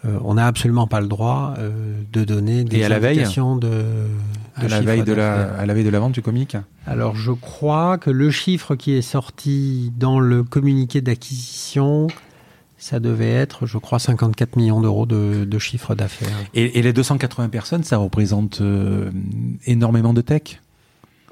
euh, 0.04 0.18
on 0.24 0.34
n'a 0.34 0.46
absolument 0.46 0.86
pas 0.86 1.00
le 1.00 1.06
droit 1.08 1.54
euh, 1.58 1.94
de 2.12 2.24
donner 2.24 2.64
des 2.64 2.78
Et 2.78 2.84
à 2.84 2.88
la 2.88 2.98
veille 2.98 3.18
indications 3.18 3.56
de, 3.56 3.68
de 3.68 4.64
à, 4.64 4.68
la 4.68 4.80
veille 4.80 5.02
de 5.02 5.12
la, 5.12 5.54
à 5.54 5.66
la 5.66 5.74
veille 5.74 5.84
de 5.84 5.90
la 5.90 6.00
vente, 6.00 6.12
tu 6.12 6.22
communiques 6.22 6.56
Alors, 6.86 7.14
je 7.14 7.32
crois 7.32 7.98
que 7.98 8.10
le 8.10 8.30
chiffre 8.30 8.74
qui 8.74 8.92
est 8.92 9.02
sorti 9.02 9.92
dans 9.96 10.18
le 10.18 10.44
communiqué 10.44 11.00
d'acquisition, 11.00 12.06
ça 12.82 12.98
devait 12.98 13.30
être, 13.30 13.64
je 13.66 13.78
crois, 13.78 13.98
54 14.00 14.56
millions 14.56 14.80
d'euros 14.80 15.06
de, 15.06 15.44
de 15.44 15.58
chiffre 15.60 15.94
d'affaires. 15.94 16.28
et, 16.52 16.78
et 16.78 16.82
les 16.82 16.92
280 16.92 17.48
personnes, 17.48 17.84
ça 17.84 17.96
représente 17.96 18.60
euh, 18.60 19.10
énormément 19.66 20.12
de 20.12 20.20
tech? 20.20 20.60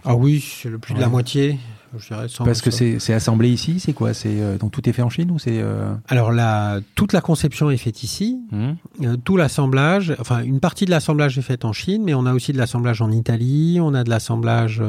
Ah 0.05 0.15
oui, 0.15 0.41
c'est 0.63 0.69
le 0.71 0.79
plus 0.79 0.95
de 0.95 1.01
la 1.01 1.09
moitié. 1.09 1.59
Je 1.99 2.07
dirais, 2.07 2.29
sans- 2.29 2.45
Parce 2.45 2.63
que 2.63 2.71
c'est 2.71 3.13
assemblé 3.13 3.51
ici, 3.51 3.81
c'est 3.81 3.93
quoi? 3.93 4.15
C'est 4.15 4.41
euh, 4.41 4.57
donc 4.59 4.71
tout 4.71 4.89
est 4.89 4.93
fait 4.93 5.03
en 5.03 5.11
Chine 5.11 5.33
ou 5.33 5.41
c'est 5.41 5.59
euh... 5.61 5.93
Alors 6.07 6.31
la, 6.31 6.79
toute 6.95 7.13
la 7.13 7.21
conception 7.21 7.69
est 7.69 7.77
faite 7.77 8.05
ici. 8.05 8.39
hum, 8.53 8.77
Euh, 9.03 9.17
tout 9.17 9.37
l'assemblage, 9.37 10.15
enfin 10.21 10.43
une 10.45 10.61
partie 10.61 10.85
de 10.85 10.91
l'assemblage 10.91 11.37
est 11.37 11.43
faite 11.43 11.65
en 11.65 11.73
Chine, 11.73 12.03
mais 12.05 12.15
on 12.15 12.27
a 12.27 12.33
aussi 12.33 12.53
de 12.53 12.59
l'assemblage 12.59 13.03
en 13.03 13.11
Italie, 13.11 13.79
on 13.83 13.93
a 13.93 14.05
de 14.05 14.11
l'assemblage 14.11 14.81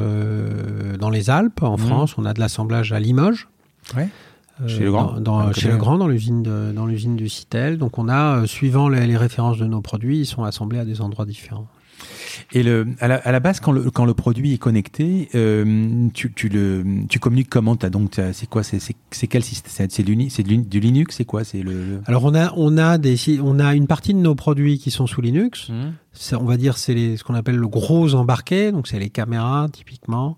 dans 1.00 1.10
les 1.10 1.28
Alpes, 1.28 1.62
en 1.62 1.72
Mhm. 1.76 1.86
France, 1.86 2.14
on 2.18 2.24
a 2.24 2.32
de 2.34 2.40
l'assemblage 2.40 2.92
à 2.92 3.00
Limoges. 3.00 3.48
Ouais. 3.96 4.08
Chez 4.66 4.84
le 4.84 4.92
grand 4.92 5.20
dans, 5.20 5.52
Chez 5.52 5.68
le 5.68 5.76
grand, 5.76 5.98
dans 5.98 6.08
l'usine 6.08 6.42
dans 6.42 6.86
l'usine 6.86 7.16
du 7.16 7.28
Citel. 7.28 7.78
Donc 7.78 7.98
on 7.98 8.08
a, 8.08 8.46
suivant 8.46 8.88
les, 8.88 9.16
références 9.16 9.58
de 9.58 9.66
nos 9.66 9.80
produits, 9.80 10.20
ils 10.20 10.26
sont 10.26 10.44
assemblés 10.44 10.78
à 10.78 10.84
des 10.84 11.00
endroits 11.00 11.26
différents. 11.26 11.66
Et 12.52 12.62
le, 12.62 12.88
à, 13.00 13.08
la, 13.08 13.40
base, 13.40 13.60
quand 13.60 13.72
le, 13.72 13.90
quand 13.90 14.04
le 14.04 14.14
produit 14.14 14.54
est 14.54 14.58
connecté, 14.58 15.28
euh, 15.34 16.08
tu, 16.12 16.32
tu, 16.32 16.48
le, 16.48 16.84
tu 17.08 17.20
communiques 17.20 17.48
comment 17.48 17.74
as 17.74 17.90
donc 17.90 18.18
c'est 18.32 18.48
quoi 18.48 18.62
C'est 18.62 19.26
quel 19.28 19.42
système? 19.44 19.88
C'est 19.88 20.02
du, 20.02 20.56
du 20.56 20.80
Linux 20.80 21.16
C'est 21.16 21.24
quoi? 21.24 21.44
C'est 21.44 21.62
le, 21.62 22.00
Alors 22.06 22.24
on 22.24 22.34
a 22.34 22.52
on 22.56 22.76
a 22.78 22.98
des 22.98 23.16
on 23.40 23.58
a 23.58 23.74
une 23.74 23.86
partie 23.86 24.14
de 24.14 24.18
nos 24.18 24.34
produits 24.34 24.78
qui 24.78 24.90
sont 24.90 25.06
sous 25.06 25.20
Linux. 25.20 25.68
Mmh. 25.68 26.36
On 26.36 26.44
va 26.44 26.56
dire 26.56 26.76
c'est 26.76 27.16
ce 27.16 27.24
qu'on 27.24 27.34
appelle 27.34 27.56
le 27.56 27.68
gros 27.68 28.14
embarqué. 28.14 28.72
Donc 28.72 28.88
c'est 28.88 28.98
les 28.98 29.10
caméras 29.10 29.68
typiquement. 29.72 30.36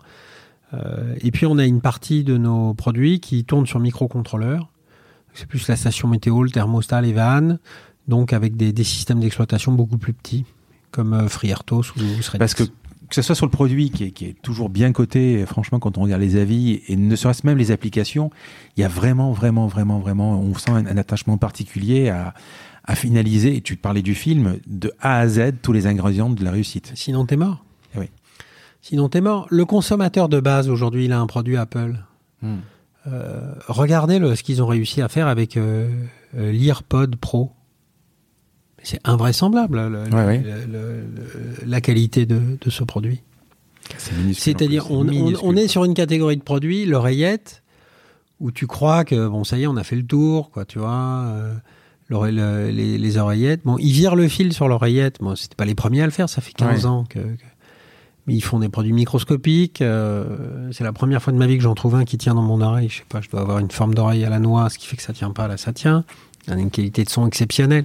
Euh, 0.74 1.14
et 1.20 1.30
puis 1.30 1.46
on 1.46 1.58
a 1.58 1.64
une 1.64 1.80
partie 1.80 2.24
de 2.24 2.36
nos 2.36 2.74
produits 2.74 3.20
qui 3.20 3.44
tournent 3.44 3.66
sur 3.66 3.80
microcontrôleur. 3.80 4.70
C'est 5.32 5.46
plus 5.46 5.66
la 5.68 5.76
station 5.76 6.08
météo, 6.08 6.42
le 6.42 6.50
thermostat, 6.50 7.00
les 7.00 7.12
vannes. 7.12 7.58
Donc 8.08 8.32
avec 8.32 8.56
des, 8.56 8.72
des 8.72 8.84
systèmes 8.84 9.20
d'exploitation 9.20 9.72
beaucoup 9.72 9.98
plus 9.98 10.12
petits 10.12 10.44
comme 10.90 11.12
euh, 11.12 11.28
FreeRTOS 11.28 11.92
ou 11.96 12.00
Redis. 12.00 12.38
Parce 12.38 12.54
que 12.54 12.64
que 13.08 13.14
ce 13.14 13.22
soit 13.22 13.34
sur 13.34 13.46
le 13.46 13.50
produit 13.50 13.90
qui 13.90 14.04
est, 14.04 14.10
qui 14.10 14.26
est, 14.26 14.42
toujours 14.42 14.70
bien 14.70 14.92
coté, 14.92 15.44
franchement, 15.46 15.78
quand 15.78 15.98
on 15.98 16.02
regarde 16.02 16.22
les 16.22 16.36
avis 16.36 16.80
et 16.88 16.96
ne 16.96 17.14
serait-ce 17.14 17.46
même 17.46 17.58
les 17.58 17.70
applications, 17.70 18.30
il 18.76 18.80
y 18.80 18.84
a 18.84 18.88
vraiment, 18.88 19.32
vraiment, 19.32 19.66
vraiment, 19.66 19.98
vraiment, 19.98 20.40
on 20.40 20.54
sent 20.54 20.70
un, 20.70 20.96
attachement 20.96 21.36
particulier 21.36 22.08
à, 22.08 22.34
à, 22.84 22.94
finaliser. 22.94 23.56
Et 23.56 23.60
tu 23.60 23.76
parlais 23.76 24.02
du 24.02 24.14
film 24.14 24.58
de 24.66 24.92
A 25.00 25.18
à 25.18 25.28
Z, 25.28 25.52
tous 25.62 25.72
les 25.72 25.86
ingrédients 25.86 26.30
de 26.30 26.42
la 26.42 26.50
réussite. 26.50 26.92
Sinon, 26.94 27.26
t'es 27.26 27.36
mort. 27.36 27.64
Sinon, 28.84 29.08
t'es 29.08 29.22
mort. 29.22 29.46
Le 29.48 29.64
consommateur 29.64 30.28
de 30.28 30.40
base 30.40 30.68
aujourd'hui, 30.68 31.06
il 31.06 31.12
a 31.12 31.18
un 31.18 31.26
produit 31.26 31.56
Apple. 31.56 31.94
Hmm. 32.42 32.56
Euh, 33.06 33.54
regardez 33.66 34.18
le, 34.18 34.36
ce 34.36 34.42
qu'ils 34.42 34.62
ont 34.62 34.66
réussi 34.66 35.00
à 35.00 35.08
faire 35.08 35.26
avec 35.26 35.56
euh, 35.56 35.88
euh 36.36 36.52
l'EarPod 36.52 37.16
Pro 37.16 37.52
c'est 38.82 39.00
invraisemblable 39.04 39.82
la 41.66 41.80
qualité 41.80 42.26
de, 42.26 42.58
ce 42.68 42.84
produit. 42.84 43.22
C'est-à-dire, 44.34 44.90
on, 44.90 45.56
est 45.56 45.68
sur 45.68 45.86
une 45.86 45.94
catégorie 45.94 46.36
de 46.36 46.42
produits, 46.42 46.84
l'oreillette, 46.84 47.62
où 48.38 48.52
tu 48.52 48.66
crois 48.66 49.06
que 49.06 49.28
bon, 49.28 49.44
ça 49.44 49.56
y 49.56 49.62
est, 49.62 49.66
on 49.66 49.78
a 49.78 49.84
fait 49.84 49.96
le 49.96 50.04
tour, 50.04 50.50
quoi, 50.50 50.66
tu 50.66 50.78
vois. 50.78 50.90
Euh, 50.90 51.54
les, 52.10 53.16
oreillettes, 53.16 53.62
bon, 53.64 53.78
ils 53.78 53.92
virent 53.92 54.16
le 54.16 54.28
fil 54.28 54.52
sur 54.52 54.68
l'oreillette. 54.68 55.16
Bon, 55.20 55.34
c'était 55.34 55.56
pas 55.56 55.64
les 55.64 55.74
premiers 55.74 56.02
à 56.02 56.04
le 56.04 56.12
faire, 56.12 56.28
ça 56.28 56.42
fait 56.42 56.52
15 56.52 56.84
ans 56.84 57.04
que, 57.08 57.20
ils 58.26 58.42
font 58.42 58.58
des 58.58 58.68
produits 58.68 58.92
microscopiques. 58.92 59.82
Euh, 59.82 60.70
c'est 60.72 60.84
la 60.84 60.92
première 60.92 61.22
fois 61.22 61.32
de 61.32 61.38
ma 61.38 61.46
vie 61.46 61.56
que 61.56 61.62
j'en 61.62 61.74
trouve 61.74 61.94
un 61.94 62.04
qui 62.04 62.16
tient 62.18 62.34
dans 62.34 62.42
mon 62.42 62.60
oreille. 62.60 62.88
Je 62.88 62.98
sais 62.98 63.04
pas, 63.08 63.20
je 63.20 63.28
dois 63.28 63.40
avoir 63.40 63.58
une 63.58 63.70
forme 63.70 63.94
d'oreille 63.94 64.24
à 64.24 64.30
la 64.30 64.38
noix, 64.38 64.70
ce 64.70 64.78
qui 64.78 64.86
fait 64.86 64.96
que 64.96 65.02
ça 65.02 65.12
tient 65.12 65.30
pas. 65.30 65.48
Là, 65.48 65.56
ça 65.56 65.72
tient. 65.72 66.04
Il 66.46 66.52
a 66.52 66.56
une 66.56 66.70
qualité 66.70 67.04
de 67.04 67.10
son 67.10 67.26
exceptionnelle 67.26 67.84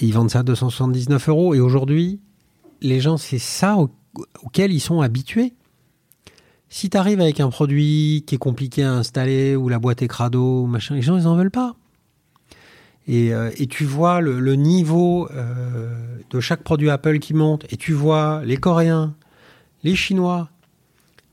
ils 0.00 0.12
vendent 0.12 0.30
ça 0.30 0.40
à 0.40 0.42
279 0.42 1.28
euros. 1.28 1.54
Et 1.54 1.60
aujourd'hui, 1.60 2.20
les 2.80 3.00
gens, 3.00 3.16
c'est 3.16 3.38
ça 3.38 3.76
auquel 4.42 4.72
ils 4.72 4.80
sont 4.80 5.00
habitués. 5.00 5.52
Si 6.68 6.88
tu 6.88 6.96
arrives 6.96 7.20
avec 7.20 7.40
un 7.40 7.50
produit 7.50 8.24
qui 8.26 8.36
est 8.36 8.38
compliqué 8.38 8.82
à 8.82 8.92
installer, 8.92 9.56
ou 9.56 9.68
la 9.68 9.78
boîte 9.78 10.02
est 10.02 10.08
crado, 10.08 10.66
machin, 10.66 10.94
les 10.94 11.02
gens, 11.02 11.18
ils 11.18 11.24
n'en 11.24 11.36
veulent 11.36 11.50
pas. 11.50 11.76
Et, 13.08 13.34
euh, 13.34 13.50
tu 13.68 13.84
vois 13.84 14.20
le, 14.20 14.54
niveau 14.54 15.28
euh, 15.34 16.18
de 16.30 16.40
chaque 16.40 16.62
produit 16.62 16.90
Apple 16.90 17.18
qui 17.18 17.34
monte, 17.34 17.64
et 17.72 17.76
tu 17.76 17.92
vois 17.92 18.42
les 18.44 18.56
Coréens, 18.56 19.14
les 19.82 19.96
Chinois, 19.96 20.48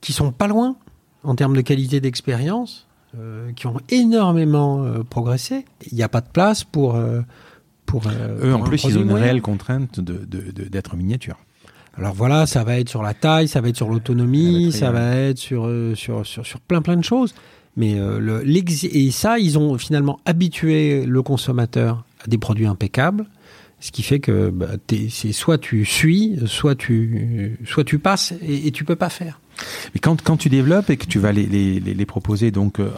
qui 0.02 0.14
sont 0.14 0.32
pas 0.32 0.48
loin 0.48 0.76
en 1.24 1.36
termes 1.36 1.56
de 1.56 1.62
qualité 1.62 2.00
d'expérience, 2.00 2.88
euh, 3.18 3.52
qui 3.54 3.68
ont 3.68 3.78
énormément 3.90 4.86
progressé. 5.10 5.66
Il 5.92 5.96
n'y 5.96 6.04
a 6.04 6.10
pas 6.10 6.22
de 6.22 6.30
place 6.32 6.64
pour 6.64 6.98
Eux, 6.98 7.24
en 8.54 8.62
plus, 8.62 8.84
ils 8.84 8.98
ont 8.98 9.02
une 9.02 9.14
réelle 9.14 9.42
contrainte 9.42 10.00
d'être 10.00 10.92
de, 10.92 10.98
miniature. 10.98 11.38
Alors 11.98 12.14
voilà, 12.14 12.46
ça 12.46 12.64
va 12.64 12.80
être 12.80 12.88
sur 12.88 13.04
la 13.04 13.14
taille, 13.14 13.48
ça 13.48 13.62
va 13.62 13.70
être 13.70 13.76
sur 13.76 13.90
l'autonomie, 13.90 14.72
ça 14.72 14.92
va 14.92 15.16
être 15.16 15.38
sur, 15.38 15.70
sur, 15.96 16.26
sur, 16.26 16.46
sur, 16.46 16.60
plein 16.62 16.82
plein 16.82 16.98
de 16.98 17.04
choses. 17.04 17.34
Mais 17.80 17.98
euh, 17.98 18.44
et 18.44 19.10
ça, 19.10 19.40
ils 19.40 19.58
ont 19.58 19.78
finalement 19.78 20.20
habitué 20.26 21.06
le 21.06 21.24
consommateur 21.24 22.04
à 22.24 22.28
des 22.28 22.38
produits 22.38 22.68
impeccables, 22.68 23.26
ce 23.80 23.92
qui 23.92 24.04
fait 24.04 24.20
que 24.20 24.50
bah, 24.50 24.72
soit 25.32 25.58
tu 25.58 25.86
suis, 25.86 26.38
soit 26.46 26.76
tu, 26.76 27.58
soit 27.66 27.86
tu 27.86 27.98
passes 27.98 28.34
et, 28.46 28.68
et 28.68 28.72
tu 28.72 28.84
peux 28.84 28.98
pas 28.98 29.08
faire. 29.08 29.40
Mais 29.94 30.00
quand, 30.00 30.22
quand 30.22 30.38
tu 30.38 30.50
développes 30.50 30.90
et 30.90 30.98
que 30.98 31.06
tu 31.06 31.20
vas 31.20 31.32
les, 31.32 31.46
les, 31.46 31.80
les 31.80 32.06
proposer 32.06 32.52
donc, 32.52 32.80
euh, 32.80 32.90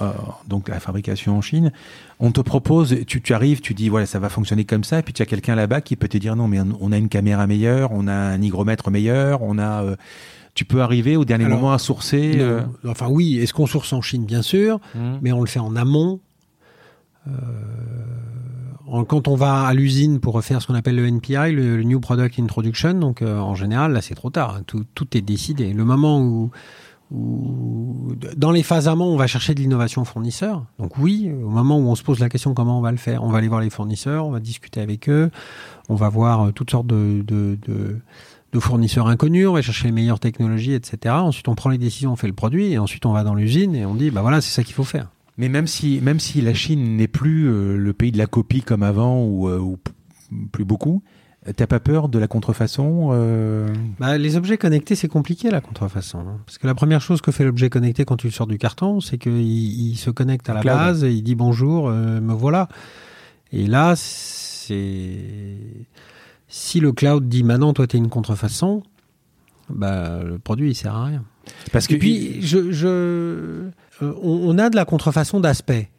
donc 0.47 0.69
à 0.69 0.73
la 0.73 0.79
fabrication 0.79 1.37
en 1.37 1.41
Chine, 1.41 1.71
on 2.19 2.31
te 2.31 2.41
propose, 2.41 2.97
tu, 3.07 3.21
tu 3.21 3.33
arrives, 3.33 3.61
tu 3.61 3.73
dis 3.73 3.89
voilà 3.89 4.05
ça 4.05 4.19
va 4.19 4.29
fonctionner 4.29 4.65
comme 4.65 4.83
ça, 4.83 4.99
et 4.99 5.01
puis 5.01 5.13
tu 5.13 5.21
as 5.21 5.25
quelqu'un 5.25 5.55
là-bas 5.55 5.81
qui 5.81 5.95
peut 5.95 6.07
te 6.07 6.17
dire 6.17 6.35
non 6.35 6.47
mais 6.47 6.59
on 6.79 6.91
a 6.91 6.97
une 6.97 7.09
caméra 7.09 7.47
meilleure, 7.47 7.91
on 7.91 8.07
a 8.07 8.13
un 8.13 8.41
hygromètre 8.41 8.91
meilleur, 8.91 9.41
on 9.41 9.57
a 9.57 9.83
euh, 9.83 9.95
tu 10.53 10.65
peux 10.65 10.81
arriver 10.81 11.15
au 11.15 11.25
dernier 11.25 11.45
moment 11.45 11.71
à 11.71 11.79
sourcer. 11.79 12.33
Euh, 12.37 12.61
enfin 12.85 13.07
oui, 13.09 13.37
est-ce 13.37 13.53
qu'on 13.53 13.67
source 13.67 13.93
en 13.93 14.01
Chine? 14.01 14.25
Bien 14.25 14.41
sûr, 14.41 14.79
mmh. 14.95 15.17
mais 15.21 15.31
on 15.31 15.39
le 15.39 15.47
fait 15.47 15.59
en 15.59 15.75
amont. 15.75 16.19
Euh, 17.27 17.31
quand 19.07 19.27
on 19.27 19.35
va 19.35 19.63
à 19.63 19.73
l'usine 19.73 20.19
pour 20.19 20.33
refaire 20.33 20.61
ce 20.61 20.67
qu'on 20.67 20.75
appelle 20.75 20.95
le 20.95 21.07
NPI, 21.07 21.51
le, 21.51 21.83
New 21.83 21.99
Product 21.99 22.39
Introduction, 22.39 22.93
donc 22.93 23.21
euh, 23.21 23.39
en 23.39 23.55
général, 23.55 23.93
là 23.93 24.01
c'est 24.01 24.15
trop 24.15 24.29
tard, 24.29 24.57
hein. 24.57 24.63
tout, 24.65 25.17
est 25.17 25.21
décidé. 25.21 25.73
Le 25.73 25.85
moment 25.85 26.21
où, 26.21 26.51
dans 27.09 28.51
les 28.51 28.63
phases 28.63 28.87
amont, 28.87 29.13
on 29.13 29.17
va 29.17 29.27
chercher 29.27 29.53
de 29.53 29.59
l'innovation 29.59 30.05
fournisseur. 30.05 30.65
Donc 30.79 30.97
oui, 30.97 31.31
au 31.31 31.49
moment 31.49 31.77
où 31.77 31.87
on 31.89 31.95
se 31.95 32.03
pose 32.03 32.19
la 32.19 32.29
question 32.29 32.53
comment 32.53 32.77
on 32.77 32.81
va 32.81 32.91
le 32.91 32.97
faire, 32.97 33.23
on 33.23 33.29
va 33.29 33.39
aller 33.39 33.47
voir 33.49 33.61
les 33.61 33.69
fournisseurs, 33.69 34.25
on 34.25 34.31
va 34.31 34.39
discuter 34.39 34.81
avec 34.81 35.09
eux, 35.09 35.29
on 35.89 35.95
va 35.95 36.09
voir 36.09 36.47
euh, 36.47 36.51
toutes 36.51 36.71
sortes 36.71 36.87
de 36.87 37.23
de 38.51 38.59
fournisseurs 38.59 39.07
inconnus, 39.07 39.47
on 39.47 39.53
va 39.53 39.61
chercher 39.61 39.85
les 39.85 39.91
meilleures 39.91 40.19
technologies, 40.19 40.73
etc. 40.73 41.15
Ensuite, 41.15 41.47
on 41.47 41.55
prend 41.55 41.69
les 41.69 41.77
décisions, 41.77 42.11
on 42.11 42.15
fait 42.15 42.27
le 42.27 42.33
produit, 42.33 42.73
et 42.73 42.77
ensuite 42.77 43.05
on 43.05 43.13
va 43.13 43.23
dans 43.23 43.35
l'usine 43.35 43.75
et 43.75 43.85
on 43.85 43.95
dit, 43.95 44.11
bah 44.11 44.21
voilà, 44.21 44.41
c'est 44.41 44.51
ça 44.51 44.63
qu'il 44.63 44.75
faut 44.75 44.83
faire. 44.83 45.07
Mais 45.41 45.49
même 45.49 45.65
si, 45.65 45.99
même 46.01 46.19
si 46.19 46.39
la 46.39 46.53
Chine 46.53 46.97
n'est 46.97 47.07
plus 47.07 47.49
euh, 47.49 47.75
le 47.75 47.93
pays 47.93 48.11
de 48.11 48.19
la 48.19 48.27
copie 48.27 48.61
comme 48.61 48.83
avant 48.83 49.25
ou, 49.25 49.47
euh, 49.49 49.75
plus 50.51 50.65
beaucoup, 50.65 51.03
T'as 51.55 51.65
pas 51.65 51.79
peur 51.79 52.07
de 52.07 52.19
la 52.19 52.27
contrefaçon 52.27 53.09
euh? 53.13 53.67
Bah, 53.99 54.19
Les 54.19 54.37
objets 54.37 54.59
connectés, 54.59 54.93
c'est 54.93 55.07
compliqué 55.07 55.49
la 55.49 55.59
contrefaçon. 55.59 56.19
Hein. 56.19 56.37
Parce 56.45 56.59
que 56.59 56.67
la 56.67 56.75
première 56.75 57.01
chose 57.01 57.19
que 57.19 57.31
fait 57.31 57.43
l'objet 57.43 57.71
connecté 57.71 58.05
quand 58.05 58.17
tu 58.17 58.27
le 58.27 58.31
sors 58.31 58.45
du 58.45 58.59
carton, 58.59 58.99
c'est 59.01 59.17
qu'il 59.17 59.41
il 59.41 59.95
se 59.95 60.11
connecte 60.11 60.47
à 60.51 60.53
la 60.53 60.61
base 60.61 61.03
et 61.03 61.11
il 61.11 61.23
dit 61.23 61.33
bonjour, 61.33 61.89
me 61.89 62.33
voilà. 62.33 62.69
Et 63.51 63.65
là, 63.65 63.95
c'est 63.95 65.57
si 66.47 66.79
le 66.79 66.91
cloud 66.91 67.27
dit 67.27 67.43
maintenant, 67.43 67.73
toi, 67.73 67.87
tu 67.87 67.97
es 67.97 67.99
une 67.99 68.09
contrefaçon, 68.09 68.83
bah, 69.67 70.21
le 70.23 70.37
produit, 70.37 70.69
il 70.69 70.75
sert 70.75 70.95
à 70.95 71.05
rien. 71.05 71.23
Parce 71.71 71.87
que... 71.87 71.95
Et 71.95 71.97
puis, 71.97 72.41
je, 72.41 72.71
je, 72.71 73.69
euh, 74.01 74.13
on, 74.21 74.57
a 74.57 74.69
de 74.69 74.75
la 74.75 74.85
contrefaçon 74.85 75.39
d'aspect. 75.39 75.89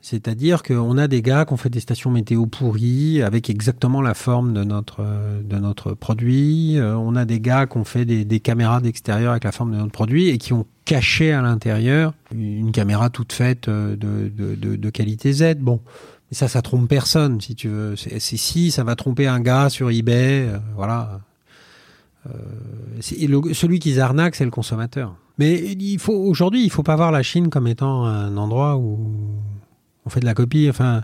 C'est-à-dire 0.00 0.62
qu'on 0.62 0.98
a 0.98 1.08
des 1.08 1.20
gars 1.20 1.44
qui 1.44 1.52
ont 1.52 1.56
fait 1.56 1.70
des 1.70 1.80
stations 1.80 2.10
météo 2.10 2.46
pourries 2.46 3.22
avec 3.22 3.50
exactement 3.50 4.00
la 4.00 4.14
forme 4.14 4.52
de 4.52 4.62
notre, 4.62 5.04
de 5.42 5.56
notre 5.56 5.94
produit. 5.94 6.78
Euh, 6.78 6.96
on 6.96 7.16
a 7.16 7.24
des 7.24 7.40
gars 7.40 7.66
qui 7.66 7.76
ont 7.78 7.84
fait 7.84 8.04
des, 8.04 8.40
caméras 8.40 8.80
d'extérieur 8.80 9.32
avec 9.32 9.44
la 9.44 9.52
forme 9.52 9.72
de 9.72 9.78
notre 9.78 9.90
produit 9.90 10.28
et 10.28 10.38
qui 10.38 10.52
ont 10.52 10.66
caché 10.84 11.32
à 11.32 11.42
l'intérieur 11.42 12.14
une 12.32 12.70
caméra 12.70 13.10
toute 13.10 13.32
faite 13.32 13.68
euh, 13.68 13.96
de, 13.96 14.90
qualité 14.90 15.32
Z. 15.32 15.56
Bon, 15.58 15.80
mais 16.30 16.36
ça, 16.36 16.46
ça 16.46 16.62
trompe 16.62 16.88
personne, 16.88 17.40
si 17.40 17.56
tu 17.56 17.68
veux. 17.68 17.96
C'est 17.96 18.20
si, 18.20 18.70
ça 18.70 18.84
va 18.84 18.94
tromper 18.94 19.26
un 19.26 19.40
gars 19.40 19.70
sur 19.70 19.90
eBay, 19.90 20.48
voilà. 20.76 21.20
celui 23.00 23.80
qui 23.80 23.98
arnaque, 23.98 24.36
c'est 24.36 24.44
le 24.44 24.50
consommateur. 24.52 25.16
Mais 25.38 25.54
il 25.54 25.98
faut 25.98 26.14
aujourd'hui, 26.14 26.64
il 26.64 26.70
faut 26.70 26.82
pas 26.82 26.96
voir 26.96 27.12
la 27.12 27.22
Chine 27.22 27.50
comme 27.50 27.66
étant 27.66 28.04
un 28.04 28.36
endroit 28.36 28.76
où 28.76 28.98
on 30.04 30.10
fait 30.10 30.20
de 30.20 30.24
la 30.24 30.34
copie. 30.34 30.66
Enfin, 30.70 31.02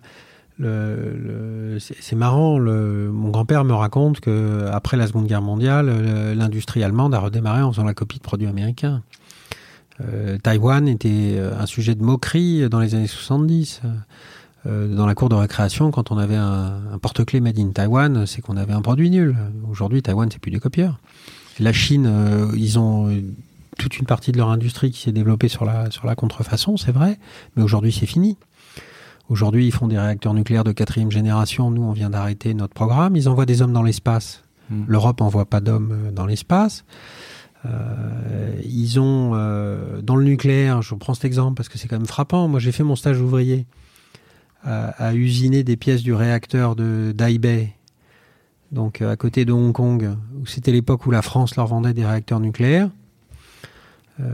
c'est 0.58 2.16
marrant. 2.16 2.58
Le, 2.58 3.10
mon 3.12 3.30
grand-père 3.30 3.64
me 3.64 3.74
raconte 3.74 4.20
que 4.20 4.66
après 4.72 4.96
la 4.96 5.06
Seconde 5.06 5.26
Guerre 5.26 5.42
mondiale, 5.42 6.34
l'industrie 6.34 6.82
allemande 6.82 7.14
a 7.14 7.18
redémarré 7.18 7.62
en 7.62 7.72
faisant 7.72 7.84
la 7.84 7.94
copie 7.94 8.18
de 8.18 8.22
produits 8.22 8.46
américains. 8.46 9.02
Euh, 10.00 10.38
Taïwan 10.38 10.88
était 10.88 11.34
euh, 11.36 11.58
un 11.58 11.66
sujet 11.66 11.94
de 11.94 12.02
moquerie 12.02 12.68
dans 12.68 12.80
les 12.80 12.94
années 12.94 13.06
70. 13.06 13.82
Euh, 14.64 14.94
dans 14.94 15.06
la 15.06 15.14
cour 15.14 15.28
de 15.28 15.34
récréation, 15.34 15.90
quand 15.90 16.12
on 16.12 16.18
avait 16.18 16.36
un, 16.36 16.98
porte-clés 17.00 17.40
made 17.40 17.58
in 17.58 17.70
Taïwan, 17.70 18.26
c'est 18.26 18.40
qu'on 18.42 18.56
avait 18.56 18.72
un 18.72 18.82
produit 18.82 19.10
nul. 19.10 19.36
Aujourd'hui, 19.68 20.02
Taïwan, 20.02 20.28
c'est 20.30 20.40
plus 20.40 20.52
des 20.52 20.60
copieurs. 20.60 21.00
La 21.58 21.72
Chine, 21.72 22.10
ils 22.56 22.78
ont 22.78 23.10
toute 23.78 23.98
une 23.98 24.06
partie 24.06 24.32
de 24.32 24.38
leur 24.38 24.50
industrie 24.50 24.90
qui 24.90 25.00
s'est 25.00 25.12
développée 25.12 25.48
sur 25.48 25.64
la, 25.64 25.90
sur 25.90 26.06
la 26.06 26.14
contrefaçon, 26.14 26.76
c'est 26.76 26.92
vrai, 26.92 27.18
mais 27.56 27.62
aujourd'hui 27.62 27.92
c'est 27.92 28.06
fini. 28.06 28.36
Aujourd'hui, 29.28 29.66
ils 29.66 29.72
font 29.72 29.88
des 29.88 29.98
réacteurs 29.98 30.34
nucléaires 30.34 30.64
de 30.64 30.72
quatrième 30.72 31.10
génération. 31.10 31.70
Nous, 31.70 31.82
on 31.82 31.92
vient 31.92 32.10
d'arrêter 32.10 32.52
notre 32.52 32.74
programme. 32.74 33.16
Ils 33.16 33.28
envoient 33.28 33.46
des 33.46 33.62
hommes 33.62 33.72
dans 33.72 33.82
l'espace. 33.82 34.42
Hmm. 34.68 34.82
L'Europe 34.88 35.20
n'envoie 35.20 35.46
pas 35.46 35.60
d'hommes 35.60 35.92
euh, 35.92 36.10
dans 36.10 36.26
l'espace. 36.26 36.84
ils 38.64 38.98
ont, 38.98 39.30
dans 40.02 40.16
le 40.16 40.24
nucléaire, 40.24 40.82
je 40.82 40.94
prends 40.96 41.14
cet 41.14 41.24
exemple 41.24 41.54
parce 41.54 41.68
que 41.68 41.78
c'est 41.78 41.88
quand 41.88 41.96
même 41.96 42.06
frappant, 42.06 42.48
moi 42.48 42.58
j'ai 42.58 42.72
fait 42.72 42.82
mon 42.82 42.96
stage 42.96 43.20
ouvrier 43.20 43.66
à, 44.64 45.14
usiner 45.14 45.64
des 45.64 45.76
pièces 45.76 46.02
du 46.02 46.14
réacteur 46.14 46.76
de 46.76 47.12
d'Aibei, 47.16 47.72
donc 48.70 49.02
à 49.02 49.16
côté 49.16 49.44
de 49.44 49.52
Hong 49.52 49.72
Kong, 49.72 50.16
où 50.40 50.46
c'était 50.46 50.72
l'époque 50.72 51.06
où 51.06 51.10
la 51.10 51.22
France 51.22 51.56
leur 51.56 51.66
vendait 51.66 51.94
des 51.94 52.04
réacteurs 52.04 52.40
nucléaires. 52.40 52.90
Euh, 54.20 54.24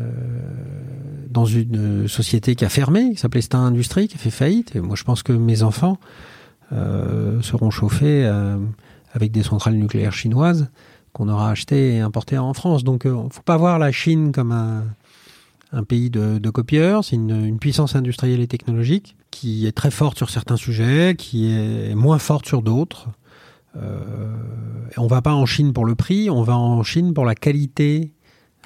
dans 1.30 1.44
une 1.44 2.08
société 2.08 2.54
qui 2.54 2.64
a 2.64 2.68
fermé, 2.68 3.10
qui 3.10 3.18
s'appelait 3.18 3.42
Star 3.42 3.60
Industrie, 3.60 4.08
qui 4.08 4.16
a 4.16 4.18
fait 4.18 4.30
faillite. 4.30 4.74
Et 4.74 4.80
moi, 4.80 4.96
je 4.96 5.04
pense 5.04 5.22
que 5.22 5.32
mes 5.32 5.62
enfants 5.62 5.98
euh, 6.72 7.40
seront 7.42 7.70
chauffés 7.70 8.24
euh, 8.24 8.56
avec 9.12 9.30
des 9.30 9.42
centrales 9.42 9.74
nucléaires 9.74 10.12
chinoises 10.12 10.68
qu'on 11.12 11.28
aura 11.28 11.50
achetées 11.50 11.96
et 11.96 12.00
importées 12.00 12.38
en 12.38 12.54
France. 12.54 12.82
Donc, 12.82 13.02
il 13.04 13.12
ne 13.12 13.28
faut 13.30 13.42
pas 13.44 13.56
voir 13.56 13.78
la 13.78 13.92
Chine 13.92 14.32
comme 14.32 14.52
un, 14.52 15.84
pays 15.84 16.10
de, 16.10 16.50
copieurs. 16.50 17.04
C'est 17.04 17.16
une, 17.16 17.58
puissance 17.58 17.94
industrielle 17.94 18.40
et 18.40 18.48
technologique 18.48 19.16
qui 19.30 19.66
est 19.66 19.72
très 19.72 19.90
forte 19.90 20.16
sur 20.16 20.30
certains 20.30 20.56
sujets, 20.56 21.14
qui 21.16 21.52
est 21.52 21.94
moins 21.94 22.18
forte 22.18 22.46
sur 22.46 22.62
d'autres. 22.62 23.08
Euh, 23.76 24.34
on 24.96 25.06
va 25.06 25.22
pas 25.22 25.34
en 25.34 25.46
Chine 25.46 25.72
pour 25.72 25.84
le 25.84 25.94
prix, 25.94 26.30
on 26.30 26.42
va 26.42 26.56
en 26.56 26.82
Chine 26.82 27.14
pour 27.14 27.24
la 27.24 27.34
qualité 27.34 28.12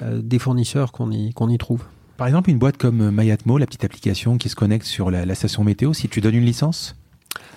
des 0.01 0.39
fournisseurs 0.39 0.91
qu'on 0.91 1.11
y, 1.11 1.33
qu'on 1.33 1.49
y 1.49 1.57
trouve. 1.57 1.83
Par 2.17 2.27
exemple, 2.27 2.49
une 2.49 2.57
boîte 2.57 2.77
comme 2.77 3.11
MyAtmo, 3.11 3.57
la 3.57 3.65
petite 3.65 3.83
application 3.83 4.37
qui 4.37 4.49
se 4.49 4.55
connecte 4.55 4.85
sur 4.85 5.09
la, 5.09 5.35
station 5.35 5.63
météo, 5.63 5.93
si 5.93 6.07
tu 6.07 6.21
donnes 6.21 6.35
une 6.35 6.45
licence? 6.45 6.95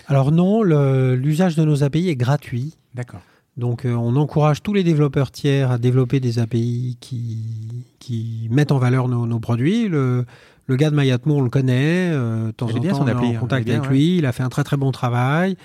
Alors 0.09 0.33
non, 0.33 0.63
l'usage 0.63 1.57
de 1.57 1.65
nos 1.65 1.83
API 1.83 2.09
est 2.09 2.17
gratuit. 2.17 2.75
D'accord. 2.95 3.21
Donc 3.57 3.85
euh, 3.85 3.95
on 3.95 4.17
encourage 4.17 4.63
tous 4.63 4.75
les 4.75 4.85
développeurs 4.85 5.31
tiers 5.31 5.71
à 5.71 5.79
développer 5.79 6.21
des 6.21 6.39
API 6.39 6.99
qui, 7.01 7.85
qui 7.99 8.49
mettent 8.51 8.73
en 8.73 8.79
valeur 8.79 9.09
nos, 9.09 9.41
produits. 9.41 9.89
Le, 9.89 10.27
le, 10.67 10.77
gars 10.77 10.91
de 10.91 10.97
MyAtmo, 10.97 11.37
on 11.37 11.41
le 11.41 11.49
connaît. 11.49 12.11
Euh, 12.13 12.49
de 12.49 12.51
temps 12.53 12.67
en 12.67 12.69
temps, 12.69 13.03
on 13.03 13.09
est 13.09 13.13
en 13.13 13.19
hein. 13.19 13.35
contact 13.39 13.69
avec 13.69 13.87
lui. 13.89 14.19
Il 14.19 14.27
a 14.27 14.33
fait 14.33 14.43
un 14.43 14.51
très 14.51 14.65
très 14.65 14.77
bon 14.77 14.93
travail. 14.93 15.57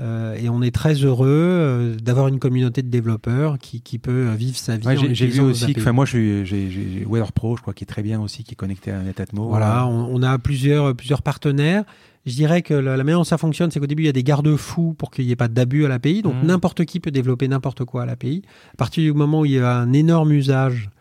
Euh, 0.00 0.34
et 0.36 0.48
on 0.48 0.62
est 0.62 0.74
très 0.74 0.94
heureux 0.94 1.28
euh, 1.28 1.96
d'avoir 1.96 2.28
une 2.28 2.38
communauté 2.38 2.82
de 2.82 2.88
développeurs 2.88 3.58
qui, 3.58 3.82
qui 3.82 3.98
peut 3.98 4.30
vivre 4.30 4.56
sa 4.56 4.76
vie. 4.76 4.86
j'ai 5.12 5.26
vu 5.26 5.40
aussi, 5.40 5.74
enfin 5.76 5.92
moi 5.92 6.06
j'ai 6.06 7.04
Weather 7.06 7.32
Pro, 7.32 7.56
je 7.56 7.62
crois, 7.62 7.74
qui 7.74 7.84
est 7.84 7.86
très 7.86 8.02
bien 8.02 8.20
aussi, 8.20 8.42
qui 8.44 8.52
est 8.52 8.56
connecté 8.56 8.90
à 8.90 9.02
Netatmo. 9.02 9.48
Voilà, 9.48 9.86
on, 9.86 10.22
a 10.22 10.38
plusieurs 10.38 10.94
plusieurs 10.94 11.22
partenaires. 11.22 11.84
Je 12.26 12.34
dirais 12.34 12.62
que 12.62 12.74
la, 12.74 12.96
manière 12.98 13.18
dont 13.18 13.24
ça 13.24 13.38
fonctionne, 13.38 13.70
c'est 13.70 13.80
qu'au 13.80 13.86
début 13.86 14.02
il 14.02 14.06
y 14.06 14.10
a 14.10 14.12
des 14.12 14.22
garde-fous 14.22 14.94
pour 14.96 15.10
qu'il 15.10 15.26
n'y 15.26 15.32
ait 15.32 15.36
pas 15.36 15.48
d'abus 15.48 15.86
à 15.86 15.88
l'API. 15.88 16.22
Donc 16.22 16.34
mmh. 16.34 16.46
n'importe 16.46 16.84
qui 16.84 17.00
peut 17.00 17.10
développer 17.10 17.48
n'importe 17.48 17.84
quoi 17.84 18.02
à 18.02 18.06
l'API. 18.06 18.42
À 18.74 18.76
partir 18.76 19.02
du 19.02 19.12
moment 19.16 19.40
où 19.40 19.44
il 19.46 19.52
y 19.52 19.58
a 19.58 19.74
un 19.76 19.92
énorme 19.92 20.32
usage 20.32 20.88
euh, 20.88 20.99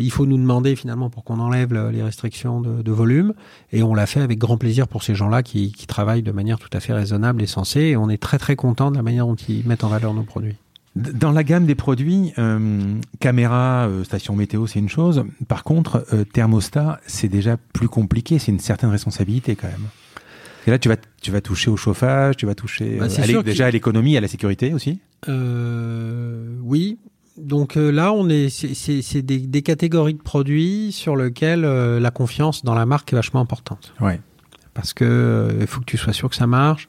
il 0.00 0.10
faut 0.10 0.26
nous 0.26 0.36
demander 0.36 0.76
finalement 0.76 1.10
pour 1.10 1.24
qu'on 1.24 1.40
enlève 1.40 1.72
les 1.90 2.02
restrictions 2.02 2.60
de, 2.60 2.92
volume. 2.92 3.34
Et 3.72 3.82
on 3.82 3.94
l'a 3.94 4.06
fait 4.06 4.20
avec 4.20 4.38
grand 4.38 4.56
plaisir 4.56 4.88
pour 4.88 5.02
ces 5.02 5.14
gens-là 5.14 5.42
qui, 5.42 5.72
travaillent 5.86 6.22
de 6.22 6.32
manière 6.32 6.58
tout 6.58 6.70
à 6.72 6.80
fait 6.80 6.92
raisonnable 6.92 7.42
et 7.42 7.46
sensée. 7.46 7.80
Et 7.80 7.96
on 7.96 8.08
est 8.08 8.20
très 8.20 8.38
très 8.38 8.56
content 8.56 8.90
de 8.90 8.96
la 8.96 9.02
manière 9.02 9.26
dont 9.26 9.34
ils 9.34 9.66
mettent 9.66 9.84
en 9.84 9.88
valeur 9.88 10.14
nos 10.14 10.22
produits. 10.22 10.56
Dans 10.94 11.32
la 11.32 11.42
gamme 11.42 11.64
des 11.64 11.74
produits, 11.74 12.32
euh, 12.38 12.94
caméra, 13.18 13.86
euh, 13.86 14.04
station 14.04 14.36
météo, 14.36 14.66
c'est 14.66 14.78
une 14.78 14.90
chose. 14.90 15.24
Par 15.48 15.64
contre, 15.64 16.06
thermostat, 16.32 17.00
c'est 17.06 17.28
déjà 17.28 17.56
plus 17.56 17.88
compliqué. 17.88 18.38
C'est 18.38 18.52
une 18.52 18.60
certaine 18.60 18.90
responsabilité 18.90 19.56
quand 19.56 19.68
même. 19.68 19.88
Et 20.66 20.70
là, 20.70 20.78
tu 20.78 20.88
vas, 20.88 20.96
tu 21.20 21.30
vas 21.30 21.40
toucher 21.40 21.70
au 21.70 21.76
chauffage, 21.76 22.36
tu 22.36 22.46
vas 22.46 22.54
toucher 22.54 22.98
bah, 22.98 23.08
déjà 23.42 23.66
à 23.66 23.70
l'économie, 23.70 24.16
à 24.16 24.20
la 24.20 24.28
sécurité 24.28 24.72
aussi? 24.72 25.00
oui, 25.28 26.98
donc 27.38 27.76
euh, 27.76 27.90
là, 27.90 28.12
on 28.12 28.28
est, 28.28 28.48
c'est 28.50 29.22
des, 29.22 29.38
des, 29.38 29.62
catégories 29.62 30.14
de 30.14 30.22
produits 30.22 30.92
sur 30.92 31.16
lesquels 31.16 31.64
euh, 31.64 31.98
la 31.98 32.10
confiance 32.10 32.62
dans 32.62 32.74
la 32.74 32.84
marque 32.84 33.12
est 33.12 33.16
vachement 33.16 33.40
importante. 33.40 33.94
Ouais. 34.00 34.20
Parce 34.74 34.92
que 34.92 35.04
euh, 35.04 35.66
faut 35.66 35.80
que 35.80 35.86
tu 35.86 35.96
sois 35.96 36.12
sûr 36.12 36.28
que 36.28 36.36
ça 36.36 36.46
marche. 36.46 36.88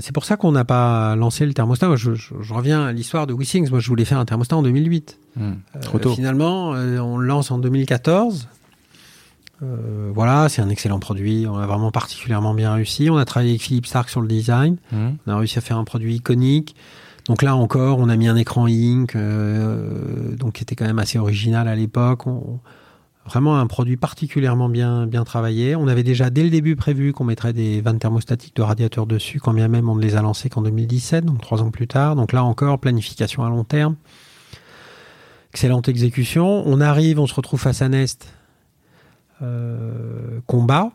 c'est 0.00 0.12
pour 0.12 0.24
ça 0.24 0.36
qu'on 0.36 0.52
n'a 0.52 0.64
pas 0.64 1.16
lancé 1.16 1.44
le 1.44 1.52
thermostat. 1.54 1.88
Moi, 1.88 1.96
je, 1.96 2.14
je, 2.14 2.54
reviens 2.54 2.86
à 2.86 2.92
l'histoire 2.92 3.26
de 3.26 3.34
WeSings. 3.34 3.68
Moi, 3.70 3.80
je 3.80 3.88
voulais 3.88 4.04
faire 4.04 4.18
un 4.18 4.24
thermostat 4.24 4.56
en 4.56 4.62
2008. 4.62 5.18
Mmh, 5.36 5.52
trop 5.80 5.98
tôt. 5.98 6.14
finalement, 6.14 6.70
on 6.70 7.18
le 7.18 7.26
lance 7.26 7.50
en 7.50 7.58
2014. 7.58 8.48
voilà, 9.60 10.48
c'est 10.48 10.62
un 10.62 10.70
excellent 10.70 11.00
produit. 11.00 11.46
On 11.48 11.58
a 11.58 11.66
vraiment 11.66 11.90
particulièrement 11.90 12.54
bien 12.54 12.72
réussi. 12.74 13.10
On 13.10 13.16
a 13.16 13.24
travaillé 13.24 13.52
avec 13.52 13.62
Philippe 13.62 13.86
Stark 13.86 14.08
sur 14.08 14.20
le 14.20 14.28
design. 14.28 14.76
Mmh. 14.92 15.08
On 15.26 15.32
a 15.32 15.36
réussi 15.36 15.58
à 15.58 15.62
faire 15.62 15.78
un 15.78 15.84
produit 15.84 16.14
iconique. 16.14 16.76
Donc 17.26 17.42
là 17.42 17.56
encore, 17.56 17.98
on 17.98 18.08
a 18.08 18.16
mis 18.16 18.28
un 18.28 18.36
écran 18.36 18.66
Ink, 18.66 19.14
euh, 19.14 20.34
donc 20.36 20.54
qui 20.54 20.62
était 20.62 20.74
quand 20.74 20.86
même 20.86 20.98
assez 20.98 21.18
original 21.18 21.68
à 21.68 21.74
l'époque. 21.74 22.22
Vraiment 23.26 23.58
un 23.58 23.66
produit 23.66 23.96
particulièrement 23.96 24.68
bien, 24.68 25.06
bien 25.06 25.24
travaillé. 25.24 25.76
On 25.76 25.86
avait 25.86 26.02
déjà 26.02 26.30
dès 26.30 26.42
le 26.42 26.50
début 26.50 26.74
prévu 26.74 27.12
qu'on 27.12 27.24
mettrait 27.24 27.52
des 27.52 27.80
vannes 27.80 27.98
thermostatiques 27.98 28.56
de 28.56 28.62
radiateurs 28.62 29.06
dessus, 29.06 29.38
quand 29.38 29.52
bien 29.52 29.68
même 29.68 29.88
on 29.88 29.94
ne 29.94 30.02
les 30.02 30.16
a 30.16 30.22
lancés 30.22 30.48
qu'en 30.48 30.62
2017, 30.62 31.24
donc 31.24 31.40
trois 31.40 31.62
ans 31.62 31.70
plus 31.70 31.86
tard. 31.86 32.16
Donc 32.16 32.32
là 32.32 32.42
encore, 32.42 32.78
planification 32.78 33.44
à 33.44 33.50
long 33.50 33.64
terme. 33.64 33.96
Excellente 35.52 35.88
exécution. 35.88 36.62
On 36.66 36.80
arrive, 36.80 37.20
on 37.20 37.26
se 37.26 37.34
retrouve 37.34 37.60
face 37.60 37.82
à 37.82 37.88
Nest. 37.88 38.32
Euh, 39.42 40.40
combat 40.46 40.90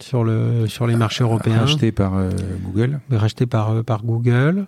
sur, 0.00 0.24
le, 0.24 0.66
sur 0.66 0.86
les 0.86 0.96
marchés 0.96 1.24
européens. 1.24 1.60
Racheté 1.60 1.92
par 1.92 2.14
euh, 2.14 2.30
Google. 2.62 3.00
Racheté 3.10 3.46
par, 3.46 3.82
par 3.84 4.04
Google. 4.04 4.66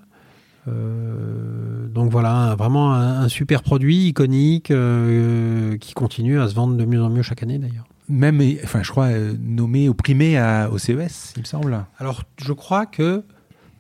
Euh, 0.69 1.87
donc 1.89 2.11
voilà, 2.11 2.55
vraiment 2.59 2.95
un, 2.95 3.29
super 3.29 3.63
produit 3.63 4.09
iconique 4.09 4.71
euh, 4.71 5.77
qui 5.79 5.95
continue 5.95 6.41
à 6.41 6.49
se 6.49 6.55
vendre 6.55 6.77
de 6.77 6.85
mieux 6.85 7.03
en 7.03 7.11
mieux 7.11 7.23
chaque 7.23 7.43
année 7.43 7.59
d'ailleurs. 7.59 7.87
Même, 8.09 8.41
enfin, 8.63 8.83
je 8.83 8.91
crois, 8.91 9.07
euh, 9.07 9.35
nommé 9.41 9.89
ou 9.89 9.95
primé 9.95 10.39
à, 10.39 10.71
au 10.71 10.79
CES, 10.79 11.35
il 11.37 11.41
me 11.41 11.45
semble. 11.45 11.85
Alors, 11.99 12.23
je 12.39 12.53
crois 12.53 12.87
que 12.87 13.25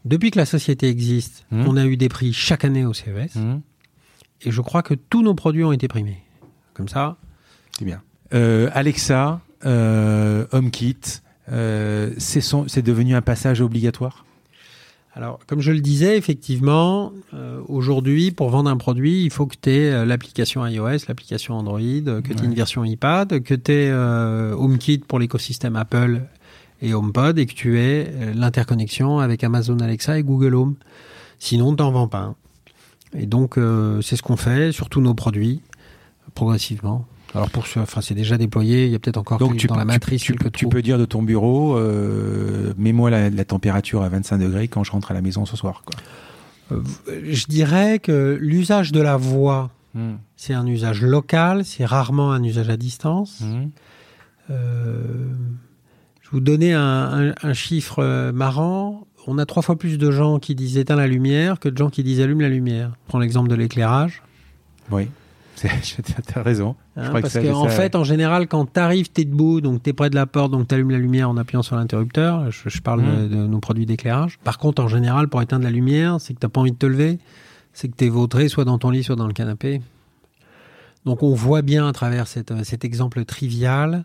depuis 0.04 0.30
que 0.30 0.38
la 0.38 0.46
société 0.46 0.88
existe, 0.88 1.46
mmh. 1.50 1.64
on 1.66 1.76
a 1.76 1.86
eu 1.86 1.96
des 1.96 2.08
prix 2.08 2.32
chaque 2.32 2.64
année 2.64 2.84
au 2.84 2.92
CES. 2.92 3.36
Mmh. 3.36 3.60
Et 4.42 4.50
je 4.50 4.60
crois 4.60 4.82
que 4.82 4.94
tous 4.94 5.22
nos 5.22 5.34
produits 5.34 5.64
ont 5.64 5.72
été 5.72 5.88
primés. 5.88 6.22
Comme 6.74 6.88
ça. 6.88 7.16
C'est 7.78 7.84
bien. 7.84 8.02
Alexa, 8.72 9.40
HomeKit, 9.64 11.20
c'est 11.48 12.82
devenu 12.82 13.14
un 13.14 13.22
passage 13.22 13.60
obligatoire? 13.60 14.25
Alors, 15.16 15.38
comme 15.46 15.60
je 15.60 15.72
le 15.72 15.80
disais, 15.80 16.18
effectivement, 16.18 17.10
euh, 17.32 17.62
aujourd'hui, 17.68 18.32
pour 18.32 18.50
vendre 18.50 18.68
un 18.68 18.76
produit, 18.76 19.24
il 19.24 19.30
faut 19.30 19.46
que 19.46 19.56
tu 19.58 19.70
aies 19.70 19.90
euh, 19.90 20.04
l'application 20.04 20.66
iOS, 20.66 21.06
l'application 21.08 21.54
Android, 21.54 21.80
que 21.80 22.34
tu 22.34 22.42
aies 22.42 22.44
une 22.44 22.52
version 22.52 22.84
iPad, 22.84 23.42
que 23.42 23.54
tu 23.54 23.72
aies 23.72 23.88
euh, 23.90 24.54
HomeKit 24.54 24.98
pour 24.98 25.18
l'écosystème 25.18 25.74
Apple 25.74 26.20
et 26.82 26.92
HomePod, 26.92 27.38
et 27.38 27.46
que 27.46 27.54
tu 27.54 27.80
aies 27.80 28.12
l'interconnexion 28.34 29.18
avec 29.18 29.42
Amazon 29.42 29.78
Alexa 29.78 30.18
et 30.18 30.22
Google 30.22 30.54
Home. 30.54 30.74
Sinon, 31.38 31.74
tu 31.74 31.82
n'en 31.82 31.92
vends 31.92 32.08
pas. 32.08 32.34
Et 33.16 33.24
donc, 33.24 33.58
c'est 34.02 34.16
ce 34.16 34.22
qu'on 34.22 34.36
fait 34.36 34.70
sur 34.70 34.90
tous 34.90 35.00
nos 35.00 35.14
produits, 35.14 35.62
progressivement. 36.34 37.06
Alors 37.36 37.50
pour 37.50 37.64
enfin 37.76 38.00
c'est 38.00 38.14
déjà 38.14 38.38
déployé, 38.38 38.86
il 38.86 38.92
y 38.92 38.94
a 38.94 38.98
peut-être 38.98 39.18
encore 39.18 39.36
Donc 39.38 39.56
tu, 39.56 39.66
dans 39.66 39.76
la 39.76 39.84
matrice. 39.84 40.22
Tu, 40.22 40.34
tu, 40.54 40.68
peux 40.68 40.80
dire 40.80 40.98
de 40.98 41.04
ton 41.04 41.22
bureau, 41.22 41.76
euh, 41.76 42.72
mets-moi 42.78 43.10
la, 43.10 43.44
température 43.44 44.02
à 44.02 44.08
25 44.08 44.38
degrés 44.38 44.68
quand 44.68 44.84
je 44.84 44.92
rentre 44.92 45.10
à 45.10 45.14
la 45.14 45.20
maison 45.20 45.44
ce 45.44 45.54
soir. 45.54 45.84
Euh, 46.72 46.80
je 47.30 47.44
dirais 47.46 47.98
que 47.98 48.38
l'usage 48.40 48.90
de 48.90 49.00
la 49.00 49.18
voix, 49.18 49.70
hmm. 49.94 50.14
c'est 50.36 50.54
un 50.54 50.66
usage 50.66 51.02
local, 51.02 51.66
c'est 51.66 51.84
rarement 51.84 52.32
un 52.32 52.42
usage 52.42 52.70
à 52.70 52.78
distance. 52.78 53.42
Hmm. 53.42 53.68
Euh, 54.48 55.02
je 56.22 56.28
vais 56.28 56.32
vous 56.32 56.40
donner 56.40 56.72
un, 56.72 57.34
un, 57.42 57.52
chiffre 57.52 58.30
marrant. 58.30 59.06
On 59.26 59.36
a 59.36 59.44
trois 59.44 59.62
fois 59.62 59.76
plus 59.76 59.98
de 59.98 60.10
gens 60.10 60.38
qui 60.38 60.54
disent 60.54 60.78
éteins 60.78 60.96
la 60.96 61.06
lumière 61.06 61.60
que 61.60 61.68
de 61.68 61.76
gens 61.76 61.90
qui 61.90 62.02
disent 62.02 62.22
allume 62.22 62.40
la 62.40 62.48
lumière. 62.48 62.92
Prends 63.08 63.18
l'exemple 63.18 63.50
de 63.50 63.56
l'éclairage. 63.56 64.22
Oui. 64.90 65.08
T'as 66.34 66.42
raison. 66.42 66.76
Hein, 66.96 67.10
parce 67.20 67.38
qu'en 67.38 67.68
fait, 67.68 67.94
en 67.94 68.04
général, 68.04 68.46
quand 68.46 68.66
t'arrives, 68.66 69.10
t'es 69.10 69.24
debout, 69.24 69.60
donc 69.60 69.82
t'es 69.82 69.92
près 69.92 70.10
de 70.10 70.14
la 70.14 70.26
porte, 70.26 70.52
donc 70.52 70.68
t'allumes 70.68 70.90
la 70.90 70.98
lumière 70.98 71.30
en 71.30 71.36
appuyant 71.36 71.62
sur 71.62 71.76
l'interrupteur. 71.76 72.50
Je, 72.50 72.80
parle 72.80 73.02
mmh. 73.02 73.28
de, 73.28 73.46
nos 73.46 73.58
produits 73.58 73.86
d'éclairage. 73.86 74.38
Par 74.44 74.58
contre, 74.58 74.82
en 74.82 74.88
général, 74.88 75.28
pour 75.28 75.40
éteindre 75.42 75.64
la 75.64 75.70
lumière, 75.70 76.20
c'est 76.20 76.34
que 76.34 76.38
t'as 76.38 76.48
pas 76.48 76.60
envie 76.60 76.72
de 76.72 76.76
te 76.76 76.86
lever, 76.86 77.18
c'est 77.72 77.88
que 77.88 77.94
t'es 77.94 78.08
vautré, 78.08 78.48
soit 78.48 78.64
dans 78.64 78.78
ton 78.78 78.90
lit, 78.90 79.02
soit 79.02 79.16
dans 79.16 79.26
le 79.26 79.32
canapé. 79.32 79.80
Donc 81.04 81.22
on 81.22 81.34
voit 81.34 81.62
bien 81.62 81.86
à 81.86 81.92
travers 81.92 82.26
cet 82.26 82.84
exemple 82.84 83.24
trivial 83.24 84.04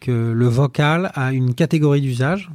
que 0.00 0.32
le 0.32 0.46
vocal 0.46 1.10
a 1.14 1.32
une 1.32 1.54
catégorie 1.54 2.00
d'usage 2.00 2.50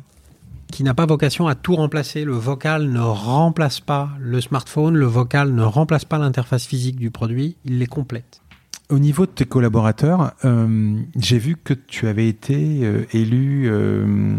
qui 0.74 0.84
n'a 0.84 0.96
pas 0.96 1.06
vocation 1.06 1.48
à 1.48 1.54
tout 1.54 1.76
remplacer. 1.76 2.26
Le 2.26 2.34
vocal 2.34 2.90
ne 2.90 3.00
remplace 3.00 3.80
pas 3.80 4.10
le 4.20 4.42
smartphone, 4.42 4.96
le 4.96 5.06
vocal 5.06 5.54
ne 5.54 5.62
remplace 5.62 6.04
pas 6.04 6.18
l'interface 6.18 6.66
physique 6.66 6.96
du 6.96 7.12
produit, 7.12 7.58
il 7.64 7.78
les 7.78 7.86
complète. 7.86 8.42
Au 8.90 8.98
niveau 8.98 9.28
de 9.28 9.32
tes 9.32 9.46
collaborateurs, 9.46 10.34
euh, 10.46 10.96
j'ai 11.16 11.38
vu 11.38 11.58
que 11.64 11.76
tu 11.76 12.08
avais 12.08 12.28
été 12.28 12.80
euh, 12.82 13.06
élu 13.14 13.68
euh, 13.68 14.36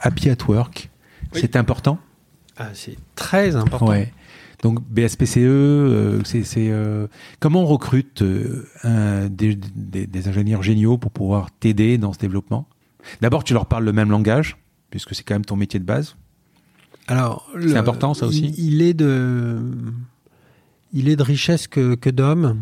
Happy 0.00 0.28
at 0.28 0.36
Work. 0.46 0.90
C'est 1.32 1.56
important? 1.56 1.98
Ah, 2.58 2.68
c'est 2.74 2.96
très 3.14 3.56
important. 3.56 3.88
Ouais. 3.88 4.12
Donc 4.62 4.80
BSPCE, 4.90 5.38
euh, 5.38 6.20
c'est 6.24 6.70
comment 7.40 7.62
on 7.62 7.66
recrute 7.66 8.22
un, 8.84 9.28
des, 9.30 9.54
des, 9.54 10.06
des, 10.06 10.28
ingénieurs 10.28 10.62
géniaux 10.62 10.98
pour 10.98 11.10
pouvoir 11.10 11.50
t'aider 11.52 11.96
dans 11.96 12.12
ce 12.12 12.18
développement? 12.18 12.68
D'abord, 13.22 13.44
tu 13.44 13.54
leur 13.54 13.64
parles 13.64 13.84
le 13.84 13.94
même 13.94 14.10
langage, 14.10 14.58
puisque 14.90 15.14
c'est 15.14 15.22
quand 15.22 15.34
même 15.34 15.44
ton 15.44 15.56
métier 15.56 15.80
de 15.80 15.84
base. 15.84 16.16
Alors, 17.06 17.48
c'est 17.60 17.76
important 17.76 18.14
ça 18.14 18.26
aussi. 18.26 18.54
Il, 18.56 18.74
il, 18.74 18.82
est 18.82 18.94
de, 18.94 19.60
il 20.92 21.08
est 21.08 21.16
de 21.16 21.22
richesse 21.22 21.66
que, 21.66 21.94
que 21.94 22.10
d'hommes. 22.10 22.60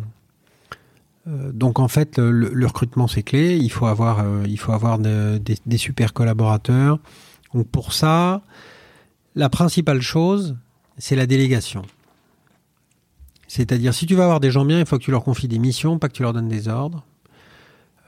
Donc 1.26 1.78
en 1.78 1.88
fait, 1.88 2.18
le, 2.18 2.50
le 2.54 2.66
recrutement 2.66 3.06
c'est 3.06 3.22
clé. 3.22 3.58
Il 3.58 3.70
faut 3.70 3.86
avoir, 3.86 4.24
il 4.46 4.58
faut 4.58 4.72
avoir 4.72 4.98
de, 4.98 5.38
des, 5.38 5.58
des 5.66 5.76
super 5.76 6.14
collaborateurs. 6.14 6.98
Donc 7.52 7.68
pour 7.68 7.92
ça, 7.92 8.42
la 9.34 9.50
principale 9.50 10.00
chose, 10.00 10.56
c'est 10.96 11.16
la 11.16 11.26
délégation. 11.26 11.82
C'est-à-dire, 13.46 13.94
si 13.94 14.06
tu 14.06 14.14
vas 14.14 14.24
avoir 14.24 14.40
des 14.40 14.50
gens 14.50 14.64
bien, 14.64 14.78
il 14.80 14.86
faut 14.86 14.98
que 14.98 15.04
tu 15.04 15.10
leur 15.10 15.24
confies 15.24 15.48
des 15.48 15.58
missions, 15.58 15.98
pas 15.98 16.08
que 16.08 16.14
tu 16.14 16.22
leur 16.22 16.32
donnes 16.32 16.48
des 16.48 16.68
ordres. 16.68 17.04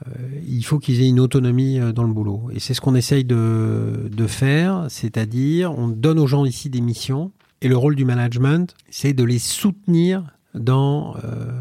Euh, 0.07 0.11
il 0.47 0.63
faut 0.63 0.79
qu'ils 0.79 1.01
aient 1.01 1.07
une 1.07 1.19
autonomie 1.19 1.79
euh, 1.79 1.91
dans 1.91 2.03
le 2.03 2.13
boulot. 2.13 2.49
Et 2.53 2.59
c'est 2.59 2.73
ce 2.73 2.81
qu'on 2.81 2.95
essaye 2.95 3.23
de, 3.23 4.09
faire, 4.27 4.85
c'est-à-dire, 4.89 5.77
on 5.77 5.87
donne 5.87 6.19
aux 6.19 6.27
gens 6.27 6.45
ici 6.45 6.69
des 6.69 6.81
missions, 6.81 7.31
et 7.61 7.67
le 7.67 7.77
rôle 7.77 7.95
du 7.95 8.05
management, 8.05 8.75
c'est 8.89 9.13
de 9.13 9.23
les 9.23 9.39
soutenir 9.39 10.23
dans 10.55 11.15
euh, 11.23 11.51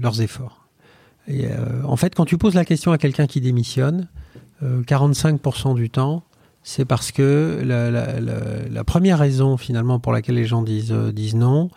leurs 0.00 0.20
efforts. 0.20 0.66
En 1.86 1.96
fait, 1.96 2.14
quand 2.14 2.26
tu 2.26 2.36
poses 2.36 2.54
la 2.54 2.66
question 2.66 2.92
à 2.92 2.98
quelqu'un 2.98 3.26
qui 3.26 3.40
démissionne, 3.40 4.08
45% 4.62 5.70
euh, 5.70 5.74
du 5.74 5.88
temps, 5.88 6.22
c'est 6.62 6.84
parce 6.84 7.12
que 7.12 7.62
la, 7.64 7.90
la, 7.90 8.84
première 8.84 9.18
raison 9.18 9.56
finalement 9.56 9.98
pour 10.00 10.12
laquelle 10.12 10.34
les 10.34 10.44
gens 10.44 10.62
disent, 10.62 10.92
disent 11.12 11.34
non, 11.34 11.70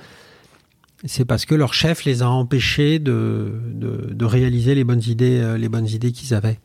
c'est 1.06 1.26
parce 1.26 1.46
que 1.46 1.56
leur 1.56 1.74
chef 1.74 2.06
les 2.06 2.22
a 2.22 2.30
empêchés 2.30 3.00
de, 3.00 3.54
de, 3.74 4.14
de 4.14 4.26
réaliser 4.26 4.76
les 4.76 4.84
bonnes 4.84 5.04
idées, 5.06 5.40
euh, 5.40 5.58
les 5.58 5.70
bonnes 5.70 5.88
idées 5.88 6.12
qu'ils 6.12 6.34
avaient. 6.34 6.60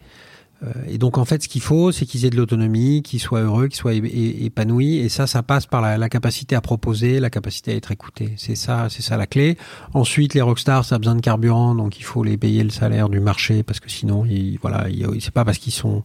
Euh, 0.63 0.73
et 0.89 0.99
donc 0.99 1.19
en 1.19 1.25
fait, 1.25 1.43
ce 1.43 1.49
qu'il 1.49 1.61
faut, 1.61 1.93
c'est 1.93 2.07
qu'ils 2.07 2.25
aient 2.25 2.31
de 2.31 2.37
l'autonomie, 2.37 3.03
qu'ils 3.03 3.21
soient 3.21 3.41
heureux, 3.41 3.69
qu'ils 3.69 3.79
soient 3.79 3.95
épanouis. 3.95 4.99
Et 4.99 5.09
ça, 5.09 5.27
ça 5.27 5.43
passe 5.43 5.67
par 5.67 5.81
la, 5.81 5.99
la, 5.99 6.09
capacité 6.09 6.55
à 6.55 6.61
proposer, 6.61 7.21
la 7.21 7.31
capacité 7.31 7.73
à 7.73 7.75
être 7.75 7.91
écouté. 7.91 8.33
C'est 8.37 8.55
ça, 8.55 8.89
c'est 8.89 9.03
ça 9.03 9.17
la 9.17 9.27
clé. 9.27 9.59
Ensuite, 9.93 10.35
les 10.35 10.41
rockstars, 10.41 10.85
ça 10.85 10.95
a 10.95 10.99
besoin 10.99 11.17
de 11.17 11.21
carburant, 11.21 11.75
donc 11.75 11.99
il 11.99 12.05
faut 12.05 12.23
les 12.23 12.37
payer 12.37 12.65
le 12.65 12.71
salaire 12.71 13.09
du 13.09 13.21
marché 13.21 13.63
parce 13.63 13.81
que 13.81 13.91
sinon, 13.91 14.25
ils, 14.25 14.59
voilà, 14.63 14.87
c'est 15.21 15.35
pas 15.35 15.45
parce 15.45 15.59
qu'ils 15.59 15.73
sont 15.73 16.03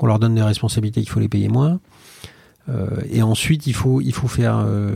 qu'on 0.00 0.06
leur 0.06 0.18
donne 0.18 0.34
des 0.34 0.42
responsabilités 0.42 1.02
qu'il 1.02 1.10
faut 1.10 1.20
les 1.20 1.28
payer 1.28 1.48
moins. 1.48 1.78
Euh, 2.70 2.86
et 3.10 3.20
ensuite, 3.20 3.66
il 3.66 3.74
faut, 3.74 4.00
il 4.00 4.14
faut 4.14 4.28
faire, 4.28 4.64
euh, 4.66 4.94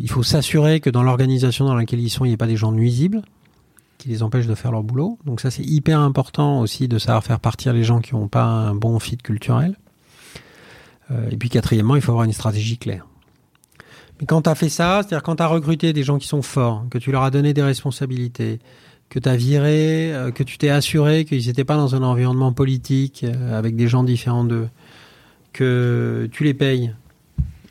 il 0.00 0.08
faut 0.08 0.22
s'assurer 0.22 0.80
que 0.80 0.90
dans 0.90 1.02
l'organisation 1.02 1.64
dans 1.64 1.74
laquelle 1.74 2.00
ils 2.00 2.10
sont, 2.10 2.24
il 2.24 2.28
n'y 2.28 2.34
ait 2.34 2.38
pas 2.38 2.46
des 2.46 2.56
gens 2.56 2.72
nuisibles 2.72 3.22
qui 3.98 4.08
les 4.08 4.22
empêchent 4.22 4.46
de 4.46 4.54
faire 4.54 4.70
leur 4.70 4.82
boulot. 4.82 5.18
Donc 5.24 5.40
ça, 5.40 5.50
c'est 5.50 5.64
hyper 5.64 5.98
important 6.00 6.60
aussi 6.60 6.88
de 6.88 6.98
savoir 6.98 7.24
faire 7.24 7.40
partir 7.40 7.72
les 7.72 7.84
gens 7.84 8.00
qui 8.00 8.14
n'ont 8.14 8.28
pas 8.28 8.44
un 8.44 8.74
bon 8.74 8.98
fit 8.98 9.16
culturel. 9.16 9.76
Euh, 11.10 11.30
et 11.30 11.36
puis 11.36 11.48
quatrièmement, 11.48 11.96
il 11.96 12.02
faut 12.02 12.12
avoir 12.12 12.24
une 12.24 12.32
stratégie 12.32 12.78
claire. 12.78 13.06
Mais 14.20 14.26
quand 14.26 14.42
tu 14.42 14.50
as 14.50 14.54
fait 14.54 14.68
ça, 14.68 15.00
c'est-à-dire 15.02 15.22
quand 15.22 15.36
tu 15.36 15.42
as 15.42 15.46
recruté 15.46 15.92
des 15.92 16.02
gens 16.02 16.18
qui 16.18 16.28
sont 16.28 16.42
forts, 16.42 16.84
que 16.90 16.98
tu 16.98 17.12
leur 17.12 17.22
as 17.22 17.30
donné 17.30 17.52
des 17.52 17.62
responsabilités, 17.62 18.60
que 19.08 19.18
tu 19.18 19.28
as 19.28 19.36
viré, 19.36 20.12
euh, 20.12 20.30
que 20.30 20.42
tu 20.42 20.58
t'es 20.58 20.70
assuré 20.70 21.24
qu'ils 21.24 21.46
n'étaient 21.46 21.64
pas 21.64 21.76
dans 21.76 21.94
un 21.94 22.02
environnement 22.02 22.52
politique 22.52 23.24
euh, 23.24 23.58
avec 23.58 23.76
des 23.76 23.88
gens 23.88 24.04
différents 24.04 24.44
d'eux, 24.44 24.68
que 25.52 26.28
tu 26.32 26.44
les 26.44 26.54
payes 26.54 26.94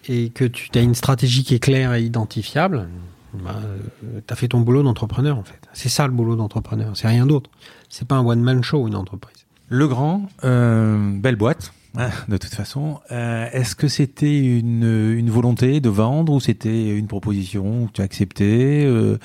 et 0.08 0.30
que 0.30 0.46
tu 0.46 0.70
as 0.76 0.82
une 0.82 0.96
stratégie 0.96 1.44
qui 1.44 1.56
est 1.56 1.60
claire 1.60 1.94
et 1.94 2.04
identifiable, 2.04 2.88
bah, 3.34 3.56
euh, 3.64 4.20
tu 4.26 4.34
as 4.34 4.36
fait 4.36 4.48
ton 4.48 4.60
boulot 4.62 4.84
d'entrepreneur 4.84 5.38
en 5.38 5.44
fait. 5.44 5.60
C'est 5.74 5.90
ça 5.90 6.08
le 6.08 6.14
boulot 6.14 6.36
d'entrepreneur, 6.36 6.96
c'est 6.96 7.08
rien 7.08 7.26
d'autre. 7.26 7.50
C'est 7.90 8.08
pas 8.08 8.16
un 8.16 8.26
one-man 8.26 8.64
show 8.64 8.88
une 8.88 8.96
entreprise. 8.96 9.46
Le 9.70 9.88
Grand, 9.88 10.30
euh, 10.44 11.18
belle 11.20 11.36
boîte. 11.36 11.74
hein, 11.98 12.10
De 12.28 12.38
toute 12.38 12.54
façon, 12.54 13.00
euh, 13.12 13.48
est-ce 13.54 13.76
que 13.76 13.88
c'était 13.88 14.40
une, 14.40 15.14
une 15.18 15.30
volonté 15.30 15.80
de 15.80 15.90
vendre 15.90 16.34
ou 16.34 16.40
c'était 16.40 16.96
une 16.96 17.08
proposition 17.08 17.88
que 17.88 17.94
tu 17.94 18.02
as 18.02 18.04
acceptée 18.04 18.86
euh, 18.86 19.18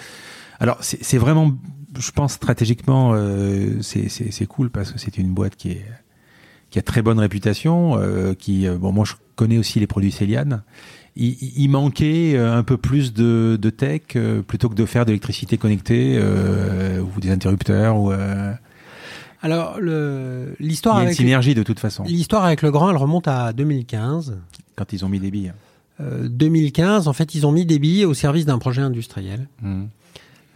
Alors, 0.61 0.79
c'est 0.81 1.19
vraiment 1.19 1.53
je 1.99 2.11
pense 2.13 2.35
stratégiquement, 2.35 3.13
euh, 3.15 3.81
c'est 3.83 4.47
cool 4.47 4.71
parce 4.71 4.93
que 4.93 4.99
c'est 4.99 5.19
une 5.19 5.33
boîte 5.33 5.57
qui, 5.57 5.73
est, 5.73 5.85
qui 6.71 6.79
a 6.79 6.83
très 6.83 7.03
bonne 7.03 7.19
réputation. 7.19 7.99
Euh, 7.99 8.35
qui, 8.35 8.69
bon, 8.69 8.93
moi, 8.93 9.05
je 9.05 9.15
connais 9.37 9.59
aussi 9.59 9.81
les 9.81 9.87
produits 9.87 10.13
Céliane. 10.13 10.63
Il, 11.17 11.37
il 11.57 11.69
manquait 11.69 12.37
un 12.39 12.63
peu 12.63 12.77
plus 12.77 13.13
de, 13.13 13.59
de 13.61 13.71
tech 13.71 14.03
euh, 14.15 14.43
plutôt 14.43 14.69
que 14.69 14.75
de 14.75 14.87
faire 14.87 15.05
de 15.05 15.11
l'électricité 15.11 15.59
connectée 15.59 16.17
euh, 16.17 17.01
ou 17.01 17.21
des 17.21 17.31
interrupteurs. 17.31 17.97
Ou, 17.97 18.13
euh, 18.13 18.53
Alors, 19.43 19.81
l'histoire 20.61 20.97
il 20.97 20.99
y 20.99 21.01
a 21.01 21.03
une 21.03 21.09
avec 21.09 21.17
synergie 21.17 21.55
de 21.55 21.63
toute 21.65 21.81
façon. 21.81 22.05
l'histoire 22.05 22.45
avec 22.45 22.63
le 22.63 22.71
grand, 22.71 22.91
elle 22.91 22.97
remonte 22.97 23.27
à 23.27 23.53
2015. 23.53 24.39
Quand 24.77 24.93
ils 24.93 25.05
ont 25.05 25.09
mis 25.09 25.19
des 25.19 25.33
billes. 25.33 25.53
Euh, 26.01 26.29
2015, 26.29 27.09
en 27.09 27.13
fait, 27.13 27.35
ils 27.35 27.45
ont 27.47 27.53
mis 27.53 27.67
des 27.67 27.81
billes 27.81 28.05
au 28.05 28.15
service 28.15 28.47
d'un 28.47 28.59
projet 28.59 28.83
industriel. 28.83 29.49
Mmh. 29.63 29.85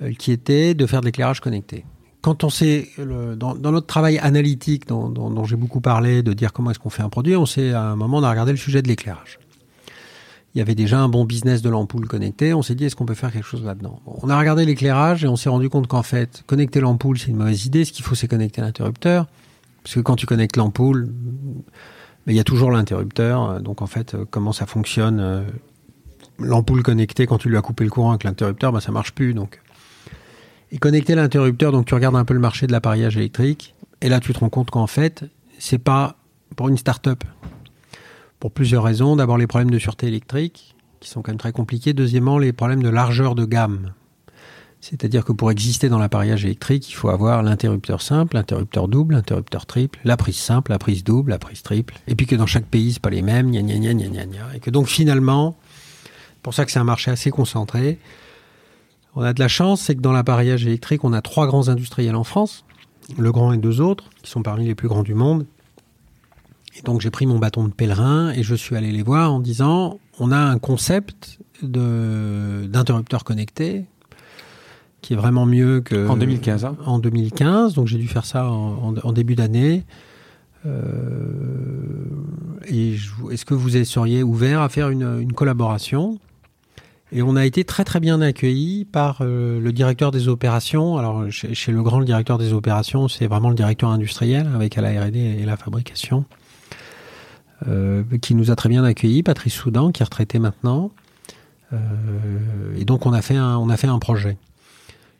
Euh, 0.02 0.12
qui 0.18 0.32
était 0.32 0.74
de 0.74 0.86
faire 0.86 1.00
de 1.00 1.06
l'éclairage 1.06 1.40
connecté. 1.40 1.84
Quand 2.22 2.44
on 2.44 2.50
sait, 2.50 2.88
dans, 2.98 3.54
dans, 3.54 3.72
notre 3.72 3.88
travail 3.88 4.18
analytique 4.18 4.86
dont, 4.86 5.44
j'ai 5.44 5.56
beaucoup 5.56 5.80
parlé, 5.80 6.22
de 6.22 6.32
dire 6.32 6.52
comment 6.52 6.70
est-ce 6.70 6.78
qu'on 6.78 6.90
fait 6.90 7.02
un 7.02 7.08
produit, 7.08 7.36
on 7.36 7.46
s'est 7.46 7.72
à 7.72 7.82
un 7.82 7.96
moment 7.96 8.18
on 8.18 8.22
a 8.22 8.30
regardé 8.30 8.52
le 8.52 8.58
sujet 8.58 8.80
de 8.80 8.88
l'éclairage. 8.88 9.40
Il 10.54 10.58
y 10.58 10.60
avait 10.60 10.74
déjà 10.74 11.00
un 11.00 11.08
bon 11.08 11.24
business 11.24 11.62
de 11.62 11.70
l'ampoule 11.70 12.06
connectée, 12.06 12.54
on 12.54 12.62
s'est 12.62 12.74
dit 12.74 12.84
est-ce 12.84 12.94
qu'on 12.94 13.06
peut 13.06 13.14
faire 13.14 13.32
quelque 13.32 13.46
chose 13.46 13.64
là-dedans? 13.64 14.00
On 14.06 14.28
a 14.28 14.38
regardé 14.38 14.64
l'éclairage 14.64 15.24
et 15.24 15.28
on 15.28 15.36
s'est 15.36 15.48
rendu 15.48 15.68
compte 15.68 15.88
qu'en 15.88 16.02
fait, 16.02 16.44
connecter 16.46 16.80
l'ampoule 16.80 17.18
c'est 17.18 17.28
une 17.28 17.36
mauvaise 17.36 17.66
idée, 17.66 17.84
ce 17.84 17.92
qu'il 17.92 18.04
faut 18.04 18.14
c'est 18.14 18.28
connecter 18.28 18.60
l'interrupteur, 18.60 19.26
parce 19.82 19.94
que 19.94 20.00
quand 20.00 20.14
tu 20.14 20.26
connectes 20.26 20.56
l'ampoule, 20.56 21.12
il 22.28 22.36
y 22.36 22.40
a 22.40 22.44
toujours 22.44 22.70
l'interrupteur, 22.70 23.60
donc 23.60 23.82
en 23.82 23.86
fait 23.86 24.16
comment 24.30 24.52
ça 24.52 24.66
fonctionne 24.66 25.44
L'ampoule 26.38 26.82
connectée, 26.82 27.26
quand 27.26 27.38
tu 27.38 27.48
lui 27.48 27.56
as 27.56 27.62
coupé 27.62 27.84
le 27.84 27.90
courant 27.90 28.10
avec 28.10 28.24
l'interrupteur, 28.24 28.72
ben, 28.72 28.80
ça 28.80 28.90
marche 28.90 29.12
plus. 29.12 29.34
Donc 29.34 29.60
et 30.72 30.78
connecter 30.78 31.14
l'interrupteur, 31.14 31.70
donc 31.70 31.86
tu 31.86 31.94
regardes 31.94 32.16
un 32.16 32.24
peu 32.24 32.34
le 32.34 32.40
marché 32.40 32.66
de 32.66 32.72
l'appareillage 32.72 33.16
électrique, 33.16 33.74
et 34.00 34.08
là 34.08 34.18
tu 34.18 34.32
te 34.32 34.40
rends 34.40 34.48
compte 34.48 34.70
qu'en 34.70 34.88
fait, 34.88 35.24
c'est 35.58 35.78
pas 35.78 36.16
pour 36.56 36.68
une 36.68 36.78
start-up. 36.78 37.22
Pour 38.40 38.50
plusieurs 38.50 38.82
raisons. 38.82 39.14
D'abord 39.14 39.38
les 39.38 39.46
problèmes 39.46 39.70
de 39.70 39.78
sûreté 39.78 40.08
électrique, 40.08 40.74
qui 40.98 41.08
sont 41.08 41.22
quand 41.22 41.30
même 41.30 41.38
très 41.38 41.52
compliqués. 41.52 41.92
Deuxièmement, 41.92 42.38
les 42.38 42.52
problèmes 42.52 42.82
de 42.82 42.88
largeur 42.88 43.36
de 43.36 43.44
gamme. 43.44 43.92
C'est-à-dire 44.80 45.24
que 45.24 45.30
pour 45.30 45.52
exister 45.52 45.88
dans 45.88 46.00
l'appareillage 46.00 46.44
électrique, 46.44 46.90
il 46.90 46.94
faut 46.94 47.10
avoir 47.10 47.44
l'interrupteur 47.44 48.02
simple, 48.02 48.34
l'interrupteur 48.34 48.88
double, 48.88 49.14
l'interrupteur 49.14 49.64
triple, 49.64 50.00
la 50.02 50.16
prise 50.16 50.38
simple, 50.38 50.72
la 50.72 50.80
prise 50.80 51.04
double, 51.04 51.30
la 51.30 51.38
prise 51.38 51.62
triple. 51.62 51.94
Et 52.08 52.16
puis 52.16 52.26
que 52.26 52.34
dans 52.34 52.46
chaque 52.46 52.66
pays, 52.66 52.94
c'est 52.94 53.02
pas 53.02 53.10
les 53.10 53.22
mêmes, 53.22 53.52
gna 53.52 53.62
gna 53.62 53.78
gna 53.78 53.94
gna 53.94 54.26
gna. 54.26 54.56
Et 54.56 54.58
que 54.58 54.70
donc 54.70 54.88
finalement, 54.88 55.56
pour 56.42 56.52
ça 56.52 56.64
que 56.64 56.72
c'est 56.72 56.80
un 56.80 56.84
marché 56.84 57.12
assez 57.12 57.30
concentré, 57.30 58.00
on 59.14 59.22
a 59.22 59.32
de 59.32 59.40
la 59.40 59.48
chance, 59.48 59.82
c'est 59.82 59.94
que 59.94 60.00
dans 60.00 60.12
l'appareillage 60.12 60.66
électrique, 60.66 61.04
on 61.04 61.12
a 61.12 61.20
trois 61.20 61.46
grands 61.46 61.68
industriels 61.68 62.16
en 62.16 62.24
France, 62.24 62.64
le 63.18 63.30
grand 63.32 63.52
et 63.52 63.58
deux 63.58 63.80
autres, 63.80 64.04
qui 64.22 64.30
sont 64.30 64.42
parmi 64.42 64.66
les 64.66 64.74
plus 64.74 64.88
grands 64.88 65.02
du 65.02 65.14
monde. 65.14 65.46
Et 66.78 66.82
donc 66.82 67.00
j'ai 67.00 67.10
pris 67.10 67.26
mon 67.26 67.38
bâton 67.38 67.64
de 67.64 67.72
pèlerin 67.72 68.30
et 68.30 68.42
je 68.42 68.54
suis 68.54 68.76
allé 68.76 68.92
les 68.92 69.02
voir 69.02 69.32
en 69.32 69.40
disant, 69.40 69.98
on 70.18 70.32
a 70.32 70.38
un 70.38 70.58
concept 70.58 71.38
d'interrupteur 71.62 73.24
connecté 73.24 73.84
qui 75.02 75.12
est 75.14 75.16
vraiment 75.16 75.46
mieux 75.46 75.80
que... 75.80 76.08
En 76.08 76.16
2015. 76.16 76.64
Hein 76.64 76.76
en 76.86 76.98
2015, 76.98 77.74
donc 77.74 77.88
j'ai 77.88 77.98
dû 77.98 78.08
faire 78.08 78.24
ça 78.24 78.48
en, 78.48 78.90
en, 78.90 78.94
en 79.02 79.12
début 79.12 79.34
d'année. 79.34 79.84
Euh, 80.64 80.92
et 82.68 82.94
est-ce 83.30 83.44
que 83.44 83.54
vous 83.54 83.70
seriez 83.84 84.22
ouvert 84.22 84.60
à 84.60 84.68
faire 84.68 84.90
une, 84.90 85.20
une 85.20 85.32
collaboration? 85.32 86.18
Et 87.12 87.20
on 87.20 87.36
a 87.36 87.44
été 87.44 87.64
très 87.64 87.84
très 87.84 88.00
bien 88.00 88.22
accueillis 88.22 88.86
par 88.86 89.18
euh, 89.20 89.60
le 89.60 89.72
directeur 89.72 90.10
des 90.10 90.28
opérations. 90.28 90.96
Alors 90.96 91.30
chez, 91.30 91.70
le 91.70 91.82
grand, 91.82 92.00
directeur 92.00 92.38
des 92.38 92.54
opérations, 92.54 93.06
c'est 93.06 93.26
vraiment 93.26 93.50
le 93.50 93.54
directeur 93.54 93.90
industriel 93.90 94.48
avec 94.54 94.76
la 94.76 94.88
R&D 94.88 95.18
et 95.18 95.44
la 95.44 95.58
fabrication, 95.58 96.24
euh, 97.68 98.02
qui 98.22 98.34
nous 98.34 98.50
a 98.50 98.56
très 98.56 98.70
bien 98.70 98.82
accueillis. 98.82 99.22
Patrice 99.22 99.52
Soudan, 99.52 99.92
qui 99.92 100.02
est 100.02 100.04
retraité 100.04 100.38
maintenant. 100.38 100.90
Euh, 101.74 101.78
et 102.78 102.86
donc 102.86 103.04
on 103.04 103.12
a 103.12 103.20
fait 103.20 103.36
un, 103.36 103.58
on 103.58 103.68
a 103.68 103.76
fait 103.76 103.88
un 103.88 103.98
projet. 103.98 104.38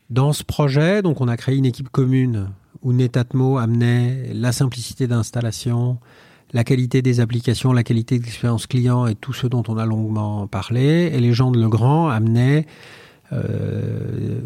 Dans 0.08 0.32
ce 0.32 0.44
projet, 0.44 1.02
donc 1.02 1.20
on 1.20 1.28
a 1.28 1.36
créé 1.36 1.56
une 1.56 1.66
équipe 1.66 1.90
commune 1.90 2.48
où 2.80 2.94
Netatmo 2.94 3.58
amenait 3.58 4.32
la 4.32 4.52
simplicité 4.52 5.06
d'installation, 5.06 5.98
la 6.52 6.64
qualité 6.64 7.02
des 7.02 7.20
applications, 7.20 7.72
la 7.72 7.82
qualité 7.82 8.18
de 8.18 8.24
l'expérience 8.24 8.66
client 8.66 9.06
et 9.06 9.14
tout 9.14 9.32
ce 9.32 9.46
dont 9.46 9.62
on 9.68 9.76
a 9.76 9.86
longuement 9.86 10.46
parlé. 10.46 11.10
Et 11.12 11.20
les 11.20 11.32
gens 11.32 11.50
de 11.50 11.60
Legrand 11.60 12.08
amenaient 12.08 12.66
euh, 13.32 14.40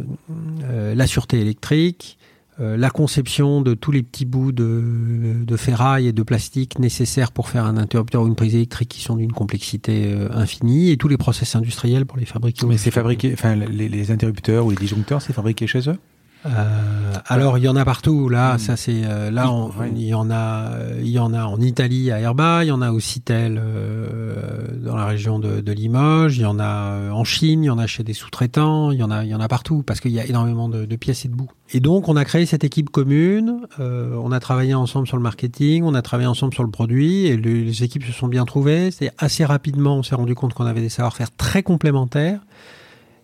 euh, 0.64 0.94
la 0.94 1.06
sûreté 1.06 1.40
électrique, 1.40 2.18
euh, 2.58 2.76
la 2.78 2.88
conception 2.88 3.60
de 3.60 3.74
tous 3.74 3.92
les 3.92 4.02
petits 4.02 4.24
bouts 4.24 4.52
de, 4.52 5.44
de, 5.44 5.56
ferraille 5.56 6.06
et 6.06 6.12
de 6.12 6.22
plastique 6.22 6.78
nécessaires 6.78 7.30
pour 7.30 7.50
faire 7.50 7.66
un 7.66 7.76
interrupteur 7.76 8.22
ou 8.22 8.28
une 8.28 8.34
prise 8.34 8.54
électrique 8.54 8.88
qui 8.88 9.02
sont 9.02 9.16
d'une 9.16 9.32
complexité 9.32 10.06
euh, 10.06 10.28
infinie 10.32 10.90
et 10.90 10.96
tous 10.96 11.08
les 11.08 11.18
process 11.18 11.54
industriels 11.54 12.06
pour 12.06 12.16
les 12.16 12.24
fabriquer. 12.24 12.64
Mais 12.64 12.78
c'est 12.78 12.90
fabriqué, 12.90 13.30
enfin 13.34 13.56
les, 13.56 13.90
les 13.90 14.10
interrupteurs 14.10 14.64
ou 14.64 14.70
les 14.70 14.76
disjoncteurs, 14.76 15.20
c'est 15.20 15.34
fabriqué 15.34 15.66
chez 15.66 15.86
eux? 15.90 15.98
Euh, 16.44 17.12
alors 17.26 17.58
il 17.58 17.64
y 17.64 17.68
en 17.68 17.76
a 17.76 17.84
partout. 17.84 18.28
Là, 18.28 18.54
hmm. 18.54 18.58
ça 18.58 18.76
c'est 18.76 19.02
euh, 19.04 19.30
là 19.30 19.50
il 19.94 20.02
y 20.02 20.14
en 20.14 20.30
a, 20.30 20.70
il 21.00 21.08
y 21.08 21.18
en 21.18 21.32
a 21.32 21.44
en 21.44 21.60
Italie 21.60 22.10
à 22.10 22.20
Herba, 22.20 22.64
il 22.64 22.68
y 22.68 22.72
en 22.72 22.82
a 22.82 22.92
au 22.92 23.00
Citel 23.00 23.60
euh, 23.62 24.36
dans 24.82 24.96
la 24.96 25.06
région 25.06 25.38
de, 25.38 25.60
de, 25.60 25.72
Limoges, 25.72 26.38
il 26.38 26.42
y 26.42 26.46
en 26.46 26.58
a 26.58 27.10
en 27.10 27.24
Chine, 27.24 27.64
il 27.64 27.66
y 27.66 27.70
en 27.70 27.78
a 27.78 27.86
chez 27.86 28.04
des 28.04 28.12
sous-traitants, 28.12 28.90
il 28.92 28.98
y 28.98 29.02
en 29.02 29.10
a, 29.10 29.24
il 29.24 29.30
y 29.30 29.34
en 29.34 29.40
a 29.40 29.48
partout 29.48 29.82
parce 29.82 30.00
qu'il 30.00 30.12
y 30.12 30.20
a 30.20 30.26
énormément 30.26 30.68
de, 30.68 30.84
de, 30.84 30.96
pièces 30.96 31.24
et 31.24 31.28
de 31.28 31.34
bouts. 31.34 31.50
Et 31.72 31.80
donc 31.80 32.08
on 32.08 32.16
a 32.16 32.24
créé 32.24 32.46
cette 32.46 32.64
équipe 32.64 32.90
commune, 32.90 33.66
on 33.78 34.30
a 34.30 34.40
travaillé 34.40 34.74
ensemble 34.74 35.06
sur 35.06 35.16
le 35.16 35.22
marketing, 35.22 35.82
on 35.84 35.94
a 35.94 36.02
travaillé 36.02 36.28
ensemble 36.28 36.54
sur 36.54 36.62
le 36.62 36.70
produit. 36.70 37.26
Et 37.26 37.36
les 37.36 37.82
équipes 37.82 38.04
se 38.04 38.12
sont 38.12 38.28
bien 38.28 38.44
trouvées. 38.44 38.90
C'est 38.92 39.10
assez 39.18 39.44
rapidement, 39.44 39.96
on 39.96 40.02
s'est 40.02 40.14
rendu 40.14 40.34
compte 40.34 40.54
qu'on 40.54 40.66
avait 40.66 40.80
des 40.80 40.88
savoir-faire 40.88 41.34
très 41.36 41.62
complémentaires 41.62 42.40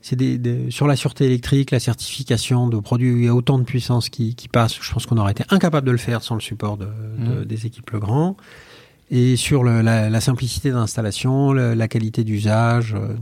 c'est 0.02 0.16
des, 0.16 0.70
sur 0.70 0.86
la 0.86 0.96
sûreté 0.96 1.24
électrique, 1.26 1.70
la 1.70 1.80
certification 1.80 2.68
de 2.68 2.78
produits 2.78 3.12
où 3.12 3.16
il 3.16 3.24
y 3.24 3.28
a 3.28 3.34
autant 3.34 3.58
de 3.58 3.64
puissance 3.64 4.08
qui, 4.08 4.34
qui 4.34 4.48
passe. 4.48 4.76
Je 4.80 4.92
pense 4.92 5.06
qu'on 5.06 5.16
aurait 5.16 5.32
été 5.32 5.44
incapable 5.48 5.86
de 5.86 5.92
le 5.92 5.98
faire 5.98 6.22
sans 6.22 6.34
le 6.34 6.40
support 6.40 6.76
de, 6.76 6.86
mmh. 6.86 7.44
des 7.44 7.66
équipes 7.66 7.90
Legrand. 7.90 8.36
Et 9.10 9.36
sur 9.36 9.62
le, 9.62 9.82
la, 9.82 10.08
la, 10.08 10.20
simplicité 10.20 10.70
d'installation, 10.70 11.52
la 11.52 11.86
qualité 11.86 12.24
d'usage, 12.24 12.94
euh, 12.94 13.14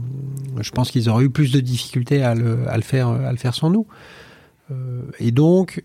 je 0.61 0.71
pense 0.71 0.89
qu'ils 0.89 1.09
auraient 1.09 1.25
eu 1.25 1.29
plus 1.29 1.51
de 1.51 1.59
difficultés 1.59 2.23
à 2.23 2.33
le, 2.33 2.67
à 2.69 2.77
le, 2.77 2.81
faire, 2.81 3.09
à 3.09 3.31
le 3.31 3.37
faire 3.37 3.53
sans 3.53 3.69
nous. 3.69 3.85
Euh, 4.71 5.01
et 5.19 5.31
donc, 5.31 5.83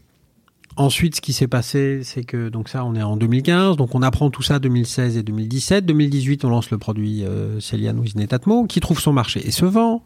ensuite, 0.77 1.17
ce 1.17 1.21
qui 1.21 1.33
s'est 1.33 1.49
passé, 1.49 2.03
c'est 2.05 2.23
que 2.23 2.49
donc 2.49 2.69
ça, 2.69 2.85
on 2.85 2.95
est 2.95 3.03
en 3.03 3.17
2015, 3.17 3.77
donc 3.77 3.97
on 3.97 4.03
apprend 4.03 4.31
tout 4.31 4.43
ça 4.43 4.61
2016 4.61 5.17
et 5.17 5.23
2017. 5.25 5.85
2018, 5.85 6.45
on 6.45 6.51
lance 6.51 6.71
le 6.71 6.79
produit 6.79 7.25
euh, 7.25 7.59
Celian 7.59 7.97
with 7.97 8.15
Netatmo, 8.15 8.67
qui 8.67 8.79
trouve 8.79 9.01
son 9.01 9.13
marché 9.13 9.45
et 9.45 9.51
se 9.51 9.65
vend. 9.65 10.05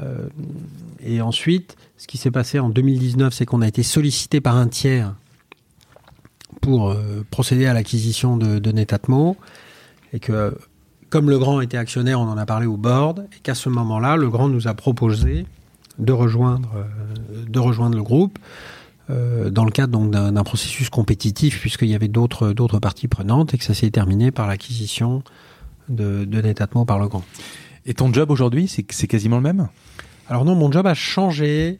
Euh, 0.00 0.28
et 1.00 1.20
ensuite, 1.20 1.76
ce 1.96 2.06
qui 2.06 2.18
s'est 2.18 2.30
passé 2.30 2.58
en 2.58 2.68
2019, 2.68 3.32
c'est 3.32 3.46
qu'on 3.46 3.62
a 3.62 3.68
été 3.68 3.82
sollicité 3.82 4.40
par 4.40 4.56
un 4.56 4.68
tiers 4.68 5.14
pour 6.60 6.90
euh, 6.90 7.24
procéder 7.30 7.66
à 7.66 7.74
l'acquisition 7.74 8.36
de, 8.36 8.72
Netatmo 8.72 9.36
et 10.12 10.20
que 10.20 10.56
comme 11.10 11.30
le 11.30 11.38
grand 11.38 11.60
était 11.60 11.78
actionnaire, 11.78 12.20
on 12.20 12.28
en 12.28 12.36
a 12.36 12.46
parlé 12.46 12.66
au 12.66 12.76
board 12.76 13.26
et 13.34 13.40
qu'à 13.42 13.54
ce 13.54 13.68
moment-là, 13.70 14.16
le 14.16 14.28
grand 14.28 14.48
nous 14.48 14.68
a 14.68 14.74
proposé 14.74 15.46
de 15.98 16.12
rejoindre, 16.12 16.70
euh, 16.76 17.94
le 17.94 18.02
groupe 18.02 18.38
dans 19.08 19.64
le 19.64 19.70
cadre 19.70 19.98
d'un 20.06 20.44
processus 20.44 20.90
compétitif 20.90 21.60
puisqu'il 21.60 21.88
y 21.88 21.94
avait 21.94 22.08
d'autres 22.08 22.52
d'autres 22.52 22.78
parties 22.78 23.08
prenantes 23.08 23.54
et 23.54 23.58
que 23.58 23.64
ça 23.64 23.72
s'est 23.72 23.90
terminé 23.90 24.30
par 24.30 24.46
l'acquisition 24.46 25.22
de, 25.88 26.26
de 26.26 26.42
Netatmo 26.42 26.84
par 26.84 26.98
le 26.98 27.08
grand. 27.08 27.24
Et 27.88 27.94
ton 27.94 28.12
job 28.12 28.30
aujourd'hui, 28.30 28.68
c'est 28.68 29.06
quasiment 29.06 29.36
le 29.36 29.42
même? 29.42 29.68
Alors 30.28 30.44
non, 30.44 30.54
mon 30.54 30.70
job 30.70 30.86
a 30.86 30.92
changé. 30.92 31.78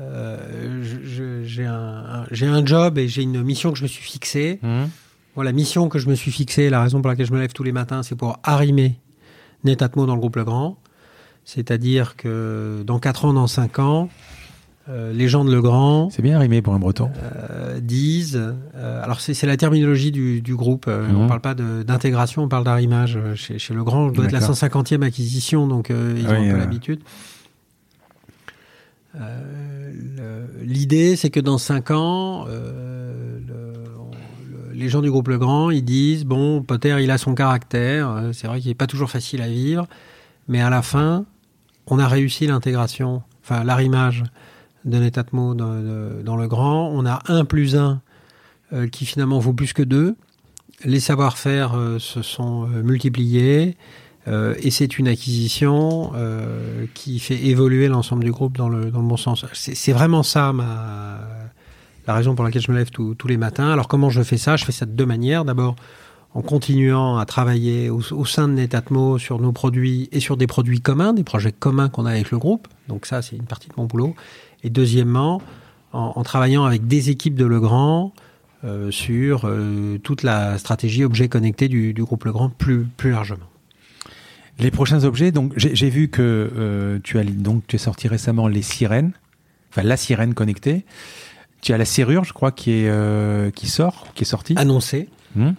Euh, 0.00 1.42
j'ai 1.44 1.66
un, 1.66 2.24
un, 2.30 2.66
job 2.66 2.98
et 2.98 3.08
j'ai 3.08 3.22
une 3.22 3.42
mission 3.42 3.72
que 3.72 3.78
je 3.78 3.82
me 3.82 3.88
suis 3.88 4.04
fixée. 4.04 4.60
Mmh. 4.62 5.42
la 5.42 5.52
mission 5.52 5.88
que 5.88 5.98
je 5.98 6.08
me 6.08 6.14
suis 6.14 6.30
fixée, 6.30 6.70
la 6.70 6.80
raison 6.80 7.02
pour 7.02 7.10
laquelle 7.10 7.26
je 7.26 7.32
me 7.32 7.40
lève 7.40 7.52
tous 7.52 7.64
les 7.64 7.72
matins, 7.72 8.04
c'est 8.04 8.14
pour 8.14 8.38
arrimer 8.44 9.00
Netatmo 9.64 10.06
dans 10.06 10.14
le 10.14 10.20
groupe 10.20 10.36
Legrand. 10.36 10.78
C'est-à-dire 11.44 12.14
que 12.14 12.84
dans 12.86 13.00
4 13.00 13.24
ans, 13.24 13.32
dans 13.32 13.48
5 13.48 13.80
ans, 13.80 14.08
euh, 14.88 15.12
les 15.12 15.28
gens 15.28 15.44
de 15.44 15.54
Legrand. 15.54 16.08
C'est 16.10 16.22
bien 16.22 16.38
rimé 16.38 16.62
pour 16.62 16.74
un 16.74 16.78
breton. 16.78 17.10
Euh, 17.22 17.80
disent. 17.80 18.40
Euh, 18.74 19.04
alors, 19.04 19.20
c'est 19.20 19.46
la 19.46 19.56
terminologie 19.56 20.10
du, 20.10 20.40
du 20.40 20.56
groupe. 20.56 20.86
Euh, 20.88 21.06
On 21.10 21.12
ne 21.12 21.22
mhm. 21.22 21.28
parle 21.28 21.40
pas 21.40 21.54
d'intégration, 21.54 22.44
on 22.44 22.48
parle 22.48 22.64
d'arrimage. 22.64 23.18
Chez, 23.34 23.58
chez 23.58 23.74
Legrand, 23.74 24.08
je 24.08 24.14
doit 24.14 24.24
être 24.24 24.32
la 24.32 24.40
150e 24.40 25.02
acquisition, 25.02 25.66
donc 25.66 25.90
ils 25.90 26.26
ont 26.26 26.30
un 26.30 26.50
peu 26.50 26.58
l'habitude. 26.58 27.00
L'idée, 30.62 31.16
c'est 31.16 31.30
que 31.30 31.40
dans 31.40 31.58
5 31.58 31.90
ans, 31.90 32.46
le, 32.46 33.42
les 34.72 34.88
gens 34.88 35.02
du 35.02 35.10
groupe 35.10 35.28
Legrand, 35.28 35.70
ils 35.70 35.84
disent 35.84 36.24
bon, 36.24 36.62
Potter, 36.62 36.96
il 37.02 37.10
a 37.10 37.18
son 37.18 37.34
caractère. 37.34 38.30
C'est 38.32 38.46
vrai 38.46 38.60
qu'il 38.60 38.70
n'est 38.70 38.74
pas 38.74 38.86
toujours 38.86 39.10
facile 39.10 39.42
à 39.42 39.48
vivre, 39.48 39.86
mais 40.48 40.62
à 40.62 40.70
la 40.70 40.80
fin, 40.80 41.26
on 41.86 41.98
a 41.98 42.08
réussi 42.08 42.46
l'intégration, 42.46 43.22
enfin 43.42 43.62
l'arrimage 43.64 44.24
de 44.84 44.98
Netatmo 44.98 45.54
dans, 45.54 46.22
dans, 46.22 46.36
le 46.36 46.48
grand. 46.48 46.88
On 46.88 47.04
a 47.06 47.20
un 47.28 47.44
plus 47.44 47.76
un 47.76 48.00
euh, 48.72 48.86
qui 48.88 49.04
finalement 49.04 49.38
vaut 49.38 49.52
plus 49.52 49.72
que 49.72 49.82
deux. 49.82 50.16
Les 50.84 51.00
savoir-faire 51.00 51.74
euh, 51.74 51.98
se 51.98 52.22
sont 52.22 52.64
euh, 52.64 52.82
multipliés 52.82 53.76
et 54.62 54.70
c'est 54.70 54.98
une 54.98 55.08
acquisition 55.08 56.12
qui 56.94 57.18
fait 57.18 57.46
évoluer 57.46 57.88
l'ensemble 57.88 58.22
du 58.22 58.30
groupe 58.30 58.56
dans 58.56 58.68
le, 58.68 58.92
dans 58.92 59.00
le 59.00 59.08
bon 59.08 59.16
sens. 59.16 59.44
C'est 59.54 59.92
vraiment 59.92 60.22
ça 60.22 60.52
ma, 60.52 61.18
la 62.06 62.14
raison 62.14 62.36
pour 62.36 62.44
laquelle 62.44 62.62
je 62.62 62.70
me 62.70 62.76
lève 62.76 62.90
tous 62.90 63.16
les 63.26 63.38
matins. 63.38 63.72
Alors 63.72 63.88
comment 63.88 64.08
je 64.08 64.22
fais 64.22 64.36
ça? 64.36 64.54
Je 64.54 64.64
fais 64.64 64.72
ça 64.72 64.86
de 64.86 64.92
deux 64.92 65.06
manières. 65.06 65.44
D'abord 65.44 65.74
en 66.34 66.42
continuant 66.42 67.18
à 67.18 67.24
travailler 67.24 67.90
au, 67.90 68.02
au, 68.12 68.24
sein 68.24 68.46
de 68.46 68.52
Netatmo 68.52 69.18
sur 69.18 69.40
nos 69.40 69.52
produits 69.52 70.08
et 70.12 70.20
sur 70.20 70.36
des 70.36 70.46
produits 70.46 70.80
communs, 70.80 71.12
des 71.12 71.24
projets 71.24 71.50
communs 71.50 71.88
qu'on 71.88 72.06
a 72.06 72.10
avec 72.10 72.30
le 72.30 72.38
groupe. 72.38 72.68
Donc 72.88 73.06
ça, 73.06 73.22
c'est 73.22 73.34
une 73.36 73.46
partie 73.46 73.68
de 73.68 73.74
mon 73.76 73.86
boulot. 73.86 74.14
Et 74.62 74.70
deuxièmement, 74.70 75.40
en, 75.92 76.22
travaillant 76.22 76.64
avec 76.64 76.86
des 76.86 77.10
équipes 77.10 77.34
de 77.34 77.44
Legrand 77.44 78.12
euh, 78.64 78.90
sur 78.90 79.42
euh, 79.44 79.98
toute 80.02 80.22
la 80.22 80.58
stratégie 80.58 81.04
objet 81.04 81.28
connecté 81.28 81.68
du, 81.68 81.94
groupe 81.94 82.24
Legrand 82.24 82.50
plus, 82.50 82.84
plus 82.84 83.10
largement. 83.10 83.46
Les 84.58 84.70
prochains 84.70 85.04
objets, 85.04 85.32
donc 85.32 85.54
j'ai 85.56 85.88
vu 85.88 86.08
que 86.08 86.20
euh, 86.54 86.98
tu 87.02 87.18
as 87.18 87.24
donc 87.24 87.66
tu 87.66 87.76
as 87.76 87.78
sorti 87.78 88.08
récemment 88.08 88.46
les 88.46 88.60
sirènes, 88.60 89.12
enfin 89.70 89.82
la 89.82 89.96
sirène 89.96 90.34
connectée. 90.34 90.84
Tu 91.62 91.72
as 91.72 91.78
la 91.78 91.86
serrure, 91.86 92.24
je 92.24 92.34
crois, 92.34 92.52
qui 92.52 92.72
est 92.72 93.54
qui 93.54 93.68
sort, 93.68 94.08
qui 94.14 94.24
est 94.24 94.26
sortie. 94.26 94.54
Annoncée. 94.56 95.08
Hmm. 95.34 95.52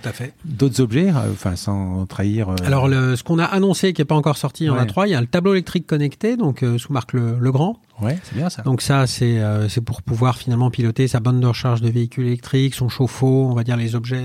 Tout 0.00 0.08
à 0.08 0.12
fait. 0.12 0.34
D'autres 0.44 0.80
objets, 0.80 1.08
euh, 1.08 1.32
enfin 1.32 1.56
sans 1.56 2.06
trahir. 2.06 2.50
Euh, 2.50 2.56
Alors 2.64 2.88
le, 2.88 3.16
ce 3.16 3.24
qu'on 3.24 3.38
a 3.38 3.44
annoncé 3.44 3.92
qui 3.92 4.00
n'est 4.00 4.06
pas 4.06 4.14
encore 4.14 4.36
sorti, 4.36 4.64
il 4.64 4.66
y 4.68 4.70
en 4.70 4.76
a 4.76 4.86
trois. 4.86 5.06
Il 5.08 5.10
y 5.10 5.14
a 5.14 5.20
le 5.20 5.26
tableau 5.26 5.54
électrique 5.54 5.86
connecté, 5.86 6.36
donc 6.36 6.62
euh, 6.62 6.78
sous 6.78 6.92
marque 6.92 7.12
le, 7.12 7.48
Grand. 7.48 7.80
Ouais, 8.02 8.18
c'est 8.24 8.36
bien 8.36 8.50
ça. 8.50 8.60
Donc 8.62 8.82
ça, 8.82 9.06
c'est 9.06 9.40
c'est 9.68 9.80
pour 9.80 10.02
pouvoir 10.02 10.36
finalement 10.36 10.70
piloter 10.70 11.08
sa 11.08 11.18
bande 11.18 11.40
de 11.40 11.46
recharge 11.46 11.80
de 11.80 11.88
véhicules 11.88 12.26
électriques, 12.26 12.74
son 12.74 12.90
chauffe-eau, 12.90 13.48
on 13.50 13.54
va 13.54 13.64
dire 13.64 13.76
les 13.76 13.94
objets 13.94 14.22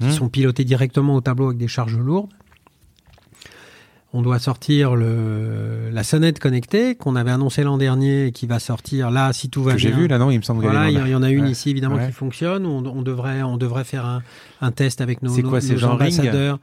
qui 0.00 0.08
mmh. 0.08 0.10
sont 0.10 0.28
pilotés 0.28 0.64
directement 0.64 1.14
au 1.14 1.20
tableau 1.20 1.46
avec 1.46 1.58
des 1.58 1.68
charges 1.68 1.96
lourdes 1.96 2.32
on 4.16 4.22
doit 4.22 4.38
sortir 4.38 4.96
le, 4.96 5.90
la 5.92 6.02
sonnette 6.02 6.38
connectée 6.38 6.94
qu'on 6.94 7.16
avait 7.16 7.30
annoncé 7.30 7.62
l'an 7.62 7.76
dernier 7.76 8.28
et 8.28 8.32
qui 8.32 8.46
va 8.46 8.58
sortir 8.58 9.10
là 9.10 9.34
si 9.34 9.50
tout 9.50 9.62
va 9.62 9.72
que 9.72 9.76
bien. 9.76 9.90
J'ai 9.90 9.94
vu 9.94 10.08
là 10.08 10.16
non, 10.16 10.30
il 10.30 10.38
me 10.38 10.42
semble. 10.42 10.62
Voilà, 10.62 10.90
il 10.90 11.06
y, 11.06 11.14
en 11.14 11.22
a 11.22 11.30
une 11.30 11.46
ici 11.46 11.68
évidemment 11.68 11.98
qui 11.98 12.12
fonctionne. 12.12 12.64
On, 12.64 12.84
on, 12.86 13.02
devrait 13.02 13.42
on 13.42 13.58
devrait 13.58 13.84
faire 13.84 14.06
un, 14.06 14.22
un 14.62 14.72
test 14.72 15.02
avec 15.02 15.22
nos, 15.22 15.34
quoi, 15.42 15.60
nos, 15.60 15.84
ambassadeurs. 15.84 16.58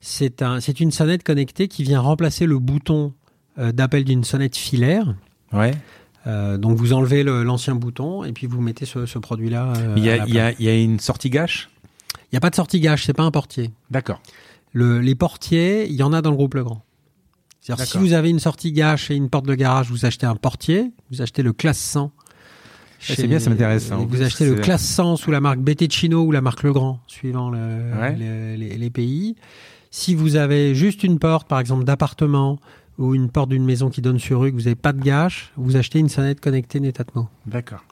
C'est 0.00 0.40
un 0.40 0.60
c'est 0.60 0.80
une 0.80 0.90
sonnette 0.90 1.22
connectée 1.22 1.68
qui 1.68 1.82
vient 1.82 2.00
remplacer 2.00 2.46
le 2.46 2.58
bouton 2.58 3.12
euh, 3.58 3.70
d'appel 3.70 4.04
d'une 4.04 4.24
sonnette 4.24 4.56
filaire. 4.56 5.14
Ouais. 5.52 5.72
Euh, 6.26 6.56
donc 6.56 6.78
vous 6.78 6.94
enlevez 6.94 7.22
l'ancien 7.22 7.74
bouton 7.74 8.24
et 8.24 8.32
puis 8.32 8.46
vous 8.46 8.62
mettez 8.62 8.86
ce, 8.86 9.04
ce 9.04 9.18
produit-là. 9.18 9.74
Euh, 9.76 9.94
il, 9.98 10.04
y 10.04 10.10
a, 10.10 10.26
il, 10.26 10.34
y 10.34 10.38
a, 10.38 10.52
il 10.52 10.64
y 10.64 10.68
a 10.68 10.74
une 10.74 11.00
sortie 11.00 11.28
gâche? 11.28 11.68
Il 12.16 12.34
n'y 12.34 12.38
a 12.38 12.40
pas 12.40 12.50
de 12.50 12.54
sortie 12.54 12.80
gâche, 12.80 13.04
c'est 13.04 13.12
pas 13.12 13.24
un 13.24 13.30
portier. 13.30 13.70
D'accord. 13.90 14.20
Le, 14.72 15.00
les 15.00 15.14
portiers, 15.14 15.86
il 15.88 15.94
y 15.94 16.02
en 16.02 16.12
a 16.12 16.22
dans 16.22 16.30
le 16.30 16.36
groupe 16.36 16.54
Legrand. 16.54 16.83
C'est-à-dire 17.64 17.86
si 17.86 17.96
vous 17.96 18.12
avez 18.12 18.28
une 18.28 18.40
sortie 18.40 18.72
gâche 18.72 19.10
et 19.10 19.14
une 19.14 19.30
porte 19.30 19.46
de 19.46 19.54
garage, 19.54 19.90
vous 19.90 20.04
achetez 20.04 20.26
un 20.26 20.36
portier, 20.36 20.92
vous 21.10 21.22
achetez 21.22 21.42
le 21.42 21.54
classe 21.54 21.78
100. 21.78 22.12
C'est 23.00 23.26
bien, 23.26 23.38
ça 23.38 23.48
m'intéresse. 23.48 23.90
Hein. 23.90 24.06
Vous 24.06 24.20
achetez 24.20 24.44
le 24.44 24.56
classe 24.56 24.84
100 24.84 25.16
sous 25.16 25.30
la 25.30 25.40
marque 25.40 25.60
Chino 25.90 26.24
ou 26.24 26.30
la 26.30 26.42
marque 26.42 26.62
Legrand, 26.62 27.00
suivant 27.06 27.48
le, 27.48 27.90
les, 28.18 28.76
les, 28.76 28.90
pays. 28.90 29.34
Si 29.90 30.14
vous 30.14 30.36
avez 30.36 30.74
juste 30.74 31.04
une 31.04 31.18
porte, 31.18 31.48
par 31.48 31.58
exemple, 31.58 31.84
d'appartement 31.84 32.58
ou 32.98 33.14
une 33.14 33.30
porte 33.30 33.48
d'une 33.48 33.64
maison 33.64 33.88
qui 33.88 34.02
donne 34.02 34.18
sur 34.18 34.40
rue, 34.40 34.50
que 34.50 34.56
vous 34.56 34.64
n'avez 34.64 34.74
pas 34.74 34.92
de 34.92 35.00
gâche, 35.00 35.50
vous 35.56 35.76
achetez 35.76 35.98
une 35.98 36.10
sonnette 36.10 36.40
connectée 36.40 36.80
Netatmo. 36.80 37.28
D'accord. 37.46 37.82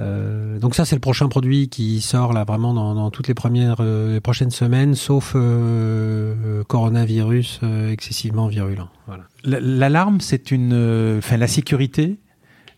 Euh, 0.00 0.58
donc 0.58 0.74
ça, 0.74 0.84
c'est 0.86 0.96
le 0.96 1.00
prochain 1.00 1.28
produit 1.28 1.68
qui 1.68 2.00
sort 2.00 2.32
là 2.32 2.44
vraiment 2.44 2.72
dans, 2.72 2.94
dans 2.94 3.10
toutes 3.10 3.28
les 3.28 3.34
premières 3.34 3.80
euh, 3.80 4.14
les 4.14 4.20
prochaines 4.20 4.50
semaines, 4.50 4.94
sauf 4.94 5.34
euh, 5.34 6.64
coronavirus 6.64 7.60
excessivement 7.90 8.48
virulent. 8.48 8.88
Voilà. 9.06 9.24
L'alarme, 9.44 10.20
c'est 10.20 10.50
une, 10.50 11.18
enfin 11.18 11.36
la 11.36 11.46
sécurité, 11.46 12.18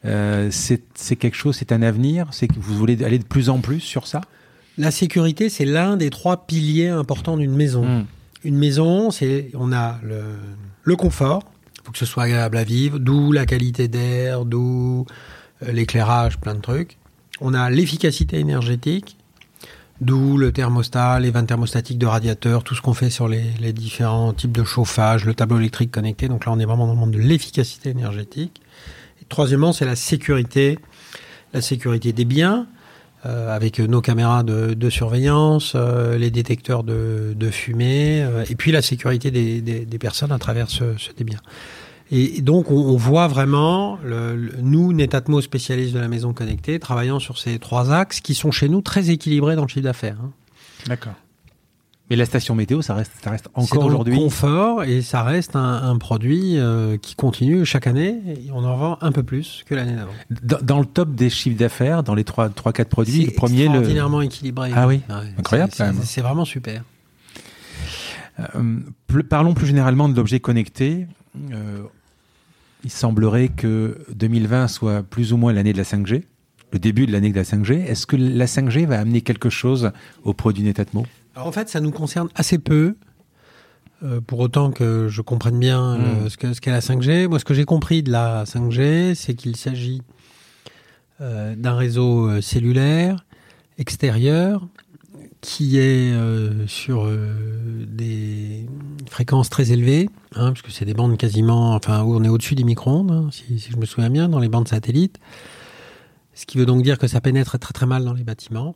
c'est 0.04 1.16
quelque 1.16 1.36
chose, 1.36 1.56
c'est 1.56 1.70
un 1.70 1.82
avenir. 1.82 2.26
C'est 2.32 2.48
que 2.48 2.58
vous 2.58 2.74
voulez 2.74 3.04
aller 3.04 3.18
de 3.18 3.24
plus 3.24 3.48
en 3.50 3.60
plus 3.60 3.80
sur 3.80 4.06
ça? 4.06 4.20
La 4.78 4.90
sécurité, 4.90 5.48
c'est 5.48 5.66
l'un 5.66 5.96
des 5.96 6.10
trois 6.10 6.46
piliers 6.46 6.88
importants 6.88 7.36
d'une 7.36 7.54
maison. 7.54 7.84
Hmm. 7.84 8.04
Une 8.42 8.56
maison, 8.56 9.10
c'est 9.10 9.50
on 9.54 9.70
a 9.72 10.00
le, 10.02 10.22
le 10.82 10.96
confort, 10.96 11.44
faut 11.84 11.92
que 11.92 11.98
ce 11.98 12.06
soit 12.06 12.24
agréable 12.24 12.56
à 12.56 12.64
vivre, 12.64 12.98
d'où 12.98 13.30
la 13.30 13.46
qualité 13.46 13.86
d'air, 13.86 14.44
d'où 14.44 15.04
l'éclairage, 15.60 16.40
plein 16.40 16.54
de 16.54 16.60
trucs. 16.60 16.98
On 17.44 17.54
a 17.54 17.70
l'efficacité 17.70 18.38
énergétique, 18.38 19.16
d'où 20.00 20.38
le 20.38 20.52
thermostat, 20.52 21.18
les 21.18 21.32
vannes 21.32 21.48
thermostatiques 21.48 21.98
de 21.98 22.06
radiateurs, 22.06 22.62
tout 22.62 22.76
ce 22.76 22.80
qu'on 22.80 22.94
fait 22.94 23.10
sur 23.10 23.26
les, 23.26 23.72
différents 23.72 24.32
types 24.32 24.52
de 24.52 24.62
chauffage, 24.62 25.24
le 25.24 25.34
tableau 25.34 25.58
électrique 25.58 25.90
connecté. 25.90 26.28
Donc 26.28 26.46
là, 26.46 26.52
on 26.52 26.60
est 26.60 26.64
vraiment 26.64 26.86
dans 26.86 26.92
le 26.92 27.00
monde 27.00 27.10
de 27.10 27.18
l'efficacité 27.18 27.90
énergétique. 27.90 28.62
Troisièmement, 29.28 29.72
c'est 29.72 29.84
la 29.84 29.96
sécurité, 29.96 30.78
la 31.52 31.60
sécurité 31.60 32.12
des 32.12 32.24
biens. 32.24 32.68
Euh, 33.24 33.54
avec 33.54 33.78
nos 33.78 34.00
caméras 34.00 34.42
de, 34.42 34.90
surveillance, 34.90 35.74
euh, 35.76 36.18
les 36.18 36.32
détecteurs 36.32 36.82
de, 36.82 37.50
fumée, 37.52 38.20
euh, 38.20 38.44
et 38.50 38.56
puis 38.56 38.72
la 38.72 38.82
sécurité 38.82 39.30
des, 39.30 39.98
personnes 40.00 40.32
à 40.32 40.40
travers 40.40 40.68
ce, 40.68 40.96
ce 40.98 41.10
biens. 41.22 41.38
Et 42.14 42.42
donc, 42.42 42.70
on, 42.70 42.76
on 42.76 42.96
voit 42.96 43.26
vraiment, 43.26 43.98
le, 44.04 44.36
le, 44.36 44.52
nous, 44.60 44.92
Netatmo, 44.92 45.40
spécialistes 45.40 45.94
de 45.94 45.98
la 45.98 46.08
maison 46.08 46.34
connectée, 46.34 46.78
travaillant 46.78 47.18
sur 47.18 47.38
ces 47.38 47.58
trois 47.58 47.90
axes 47.90 48.20
qui 48.20 48.34
sont 48.34 48.50
chez 48.50 48.68
nous 48.68 48.82
très 48.82 49.08
équilibrés 49.08 49.56
dans 49.56 49.62
le 49.62 49.68
chiffre 49.68 49.84
d'affaires. 49.84 50.18
Hein. 50.22 50.30
D'accord. 50.86 51.14
Mais 52.10 52.16
la 52.16 52.26
station 52.26 52.54
météo, 52.54 52.82
ça 52.82 52.94
reste, 52.94 53.12
ça 53.24 53.30
reste 53.30 53.48
encore 53.54 53.86
aujourd'hui. 53.86 54.14
confort 54.14 54.84
et 54.84 55.00
ça 55.00 55.22
reste 55.22 55.56
un, 55.56 55.82
un 55.82 55.96
produit 55.96 56.58
euh, 56.58 56.98
qui 56.98 57.14
continue 57.14 57.64
chaque 57.64 57.86
année. 57.86 58.20
Et 58.26 58.50
on 58.52 58.62
en 58.62 58.76
vend 58.76 58.98
un 59.00 59.12
peu 59.12 59.22
plus 59.22 59.64
que 59.66 59.74
l'année 59.74 59.96
d'avant. 59.96 60.12
Dans, 60.42 60.58
dans, 60.60 60.80
le 60.80 60.84
top 60.84 61.14
des 61.14 61.30
chiffres 61.30 61.56
d'affaires, 61.56 62.02
dans 62.02 62.14
les 62.14 62.24
3-4 62.24 62.84
produits, 62.84 63.24
le 63.24 63.32
premier. 63.32 63.62
extraordinairement 63.62 64.18
le... 64.18 64.26
équilibré. 64.26 64.70
Ah 64.74 64.86
oui, 64.86 65.00
ouais, 65.08 65.14
incroyable 65.38 65.72
quand 65.74 65.86
même. 65.86 66.00
C'est 66.04 66.20
vraiment 66.20 66.44
super. 66.44 66.82
Euh, 68.40 68.80
parlons 69.30 69.54
plus 69.54 69.66
généralement 69.66 70.10
de 70.10 70.14
l'objet 70.14 70.40
connecté. 70.40 71.06
Euh, 71.52 71.84
il 72.84 72.90
semblerait 72.90 73.48
que 73.48 73.98
2020 74.14 74.68
soit 74.68 75.02
plus 75.02 75.32
ou 75.32 75.36
moins 75.36 75.52
l'année 75.52 75.72
de 75.72 75.78
la 75.78 75.84
5G, 75.84 76.24
le 76.72 76.78
début 76.78 77.06
de 77.06 77.12
l'année 77.12 77.30
de 77.30 77.36
la 77.36 77.44
5G. 77.44 77.84
Est-ce 77.84 78.06
que 78.06 78.16
la 78.16 78.46
5G 78.46 78.86
va 78.86 78.98
amener 78.98 79.20
quelque 79.20 79.50
chose 79.50 79.92
au 80.24 80.34
produit 80.34 80.64
Netatmo 80.64 81.06
alors 81.34 81.48
en 81.48 81.52
fait, 81.52 81.68
ça 81.68 81.80
nous 81.80 81.90
concerne 81.90 82.28
assez 82.34 82.58
peu. 82.58 82.96
Euh, 84.02 84.20
pour 84.20 84.40
autant 84.40 84.72
que 84.72 85.06
je 85.08 85.22
comprenne 85.22 85.60
bien 85.60 85.96
mmh. 85.96 86.28
ce 86.28 86.36
qu'est 86.36 86.54
ce 86.54 86.60
qu 86.60 86.70
la 86.70 86.80
5G. 86.80 87.28
Moi, 87.28 87.38
ce 87.38 87.44
que 87.44 87.54
j'ai 87.54 87.64
compris 87.64 88.02
de 88.02 88.10
la 88.10 88.44
5G, 88.44 89.14
c'est 89.14 89.34
qu'il 89.34 89.54
s'agit 89.54 90.02
euh, 91.20 91.54
d'un 91.54 91.76
réseau 91.76 92.28
euh, 92.28 92.40
cellulaire 92.40 93.24
extérieur 93.78 94.66
qui 95.42 95.76
est 95.76 96.12
euh, 96.12 96.66
sur 96.66 97.06
des 97.86 98.66
fréquences 99.10 99.50
très 99.50 99.72
élevées, 99.72 100.08
hein, 100.34 100.52
puisque 100.52 100.70
c'est 100.70 100.86
des 100.86 100.94
bandes 100.94 101.18
quasiment, 101.18 101.74
enfin, 101.74 102.02
où 102.02 102.14
on 102.14 102.24
est 102.24 102.28
au-dessus 102.28 102.54
des 102.54 102.64
micro-ondes, 102.64 103.10
hein, 103.10 103.28
si, 103.30 103.58
si, 103.58 103.70
je 103.70 103.76
me 103.76 103.84
souviens 103.84 104.08
bien, 104.08 104.28
dans 104.28 104.38
les 104.38 104.48
bandes 104.48 104.68
satellites. 104.68 105.18
Ce 106.32 106.46
qui 106.46 106.56
veut 106.56 106.64
donc 106.64 106.82
dire 106.82 106.98
que 106.98 107.06
ça 107.06 107.20
pénètre 107.20 107.58
très 107.58 107.74
très 107.74 107.86
mal 107.86 108.04
dans 108.04 108.14
les 108.14 108.24
bâtiments. 108.24 108.74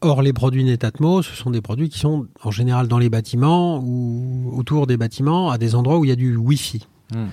Or, 0.00 0.22
les 0.22 0.32
produits 0.32 0.64
Netatmo, 0.64 1.22
ce 1.22 1.34
sont 1.34 1.50
des 1.50 1.60
produits 1.60 1.88
qui 1.88 1.98
sont 1.98 2.26
en 2.42 2.50
général 2.50 2.86
dans 2.86 2.98
les 2.98 3.08
bâtiments 3.08 3.78
ou 3.82 4.52
autour 4.56 4.86
des 4.86 4.96
bâtiments, 4.96 5.50
à 5.50 5.58
des 5.58 5.74
endroits 5.74 5.98
où 5.98 6.04
il 6.04 6.08
y 6.08 6.12
a 6.12 6.16
du 6.16 6.36
Wi-Fi. 6.36 6.86
Mmh. 7.12 7.24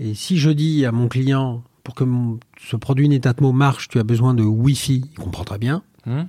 Et 0.00 0.14
si 0.14 0.38
je 0.38 0.50
dis 0.50 0.84
à 0.84 0.92
mon 0.92 1.08
client, 1.08 1.62
pour 1.84 1.94
que 1.94 2.04
mon, 2.04 2.38
ce 2.60 2.76
produit 2.76 3.08
Netatmo 3.08 3.52
marche, 3.52 3.88
tu 3.88 3.98
as 3.98 4.04
besoin 4.04 4.34
de 4.34 4.42
Wi-Fi, 4.42 5.04
il 5.10 5.18
comprend 5.18 5.44
très 5.44 5.58
bien. 5.58 5.82
Mmh. 6.06 6.22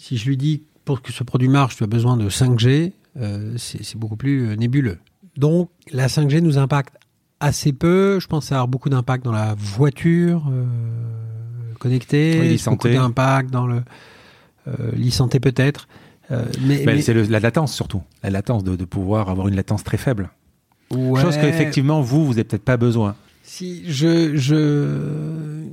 Si 0.00 0.16
je 0.16 0.26
lui 0.26 0.38
dis, 0.38 0.62
pour 0.86 1.02
que 1.02 1.12
ce 1.12 1.22
produit 1.22 1.48
marche, 1.48 1.76
tu 1.76 1.84
as 1.84 1.86
besoin 1.86 2.16
de 2.16 2.30
5G, 2.30 2.92
euh, 3.18 3.54
c'est 3.58 3.98
beaucoup 3.98 4.16
plus 4.16 4.56
nébuleux. 4.56 4.96
Donc, 5.36 5.68
la 5.92 6.06
5G 6.06 6.40
nous 6.40 6.56
impacte 6.56 6.94
assez 7.38 7.74
peu. 7.74 8.18
Je 8.18 8.26
pense 8.26 8.50
avoir 8.50 8.66
beaucoup 8.66 8.88
d'impact 8.88 9.24
dans 9.24 9.32
la 9.32 9.54
voiture 9.54 10.48
euh, 10.50 10.64
connectée, 11.78 12.38
oui, 12.40 12.62
beaucoup 12.66 12.88
d'impact 12.88 13.50
dans 13.50 13.66
le 13.66 13.82
euh, 14.68 14.92
l'e-santé 14.96 15.38
peut-être. 15.38 15.86
Euh, 16.30 16.46
mais, 16.62 16.82
mais... 16.86 17.02
c'est 17.02 17.12
la 17.12 17.40
latence 17.40 17.74
surtout, 17.74 18.02
la 18.22 18.30
latence 18.30 18.64
de, 18.64 18.76
de, 18.76 18.84
pouvoir 18.86 19.28
avoir 19.28 19.48
une 19.48 19.56
latence 19.56 19.84
très 19.84 19.98
faible. 19.98 20.30
Ouais. 20.90 21.20
Chose 21.20 21.36
qu'effectivement 21.36 22.00
vous, 22.00 22.24
vous 22.24 22.32
n'avez 22.32 22.44
peut-être 22.44 22.64
pas 22.64 22.78
besoin. 22.78 23.16
Si 23.42 23.82
je 23.86 24.36
je 24.36 25.64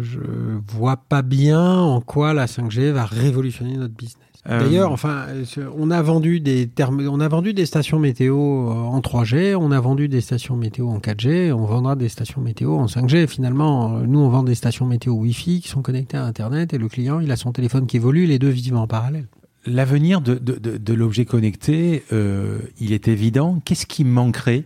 je 0.00 0.02
je 0.02 0.18
vois 0.66 0.96
pas 0.96 1.22
bien 1.22 1.78
en 1.78 2.00
quoi 2.00 2.34
la 2.34 2.46
5G 2.46 2.90
va 2.90 3.04
révolutionner 3.04 3.76
notre 3.76 3.94
business. 3.94 4.28
Euh... 4.48 4.60
D'ailleurs, 4.60 4.92
enfin, 4.92 5.26
on 5.76 5.90
a 5.90 6.00
vendu 6.00 6.40
des 6.40 6.68
termes, 6.68 7.06
on 7.08 7.20
a 7.20 7.28
vendu 7.28 7.52
des 7.52 7.66
stations 7.66 7.98
météo 7.98 8.36
en 8.36 8.98
3G, 9.00 9.54
on 9.56 9.70
a 9.72 9.80
vendu 9.80 10.08
des 10.08 10.20
stations 10.20 10.56
météo 10.56 10.88
en 10.88 10.98
4G, 10.98 11.52
on 11.52 11.64
vendra 11.66 11.96
des 11.96 12.08
stations 12.08 12.40
météo 12.40 12.74
en 12.76 12.86
5G. 12.86 13.26
Finalement, 13.26 14.00
nous, 14.00 14.20
on 14.20 14.28
vend 14.28 14.42
des 14.42 14.54
stations 14.54 14.86
météo 14.86 15.12
Wi-Fi 15.14 15.60
qui 15.60 15.68
sont 15.68 15.82
connectées 15.82 16.16
à 16.16 16.24
Internet 16.24 16.72
et 16.72 16.78
le 16.78 16.88
client, 16.88 17.20
il 17.20 17.30
a 17.30 17.36
son 17.36 17.52
téléphone 17.52 17.86
qui 17.86 17.96
évolue, 17.96 18.26
les 18.26 18.38
deux 18.38 18.48
vivent 18.48 18.76
en 18.76 18.86
parallèle. 18.86 19.26
L'avenir 19.66 20.20
de, 20.20 20.36
de, 20.36 20.54
de, 20.54 20.78
de 20.78 20.94
l'objet 20.94 21.24
connecté, 21.24 22.04
euh, 22.12 22.58
il 22.80 22.92
est 22.92 23.08
évident. 23.08 23.60
Qu'est-ce 23.64 23.86
qui 23.86 24.04
manquerait 24.04 24.64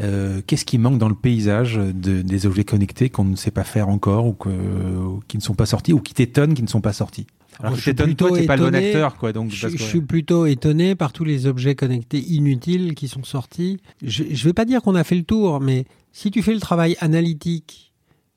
euh, 0.00 0.40
Qu'est-ce 0.46 0.64
qui 0.64 0.78
manque 0.78 0.98
dans 0.98 1.08
le 1.08 1.14
paysage 1.14 1.76
de, 1.76 2.22
des 2.22 2.46
objets 2.46 2.64
connectés 2.64 3.10
qu'on 3.10 3.24
ne 3.24 3.36
sait 3.36 3.50
pas 3.50 3.64
faire 3.64 3.88
encore 3.88 4.26
ou, 4.26 4.32
que, 4.32 4.48
ou 4.48 5.20
qui 5.28 5.36
ne 5.36 5.42
sont 5.42 5.54
pas 5.54 5.66
sortis 5.66 5.92
ou 5.92 6.00
qui 6.00 6.14
t'étonnent 6.14 6.54
qui 6.54 6.62
ne 6.62 6.68
sont 6.68 6.80
pas 6.80 6.92
sortis? 6.92 7.26
Alors 7.62 7.76
je 7.76 7.84
t'étonne, 7.84 8.14
toi, 8.14 8.30
t'es 8.32 8.46
pas 8.46 8.56
le 8.56 8.70
bon 8.70 8.74
acteur, 8.74 9.16
quoi. 9.16 9.32
Donc, 9.32 9.50
je, 9.50 9.60
parce 9.60 9.74
que... 9.74 9.78
je 9.78 9.84
suis 9.84 10.00
plutôt 10.00 10.46
étonné 10.46 10.94
par 10.94 11.12
tous 11.12 11.24
les 11.24 11.46
objets 11.46 11.74
connectés 11.74 12.20
inutiles 12.20 12.94
qui 12.94 13.08
sont 13.08 13.24
sortis. 13.24 13.78
Je, 14.02 14.24
je 14.30 14.44
vais 14.44 14.54
pas 14.54 14.64
dire 14.64 14.80
qu'on 14.80 14.94
a 14.94 15.04
fait 15.04 15.16
le 15.16 15.24
tour, 15.24 15.60
mais 15.60 15.84
si 16.12 16.30
tu 16.30 16.42
fais 16.42 16.54
le 16.54 16.60
travail 16.60 16.96
analytique 17.00 17.92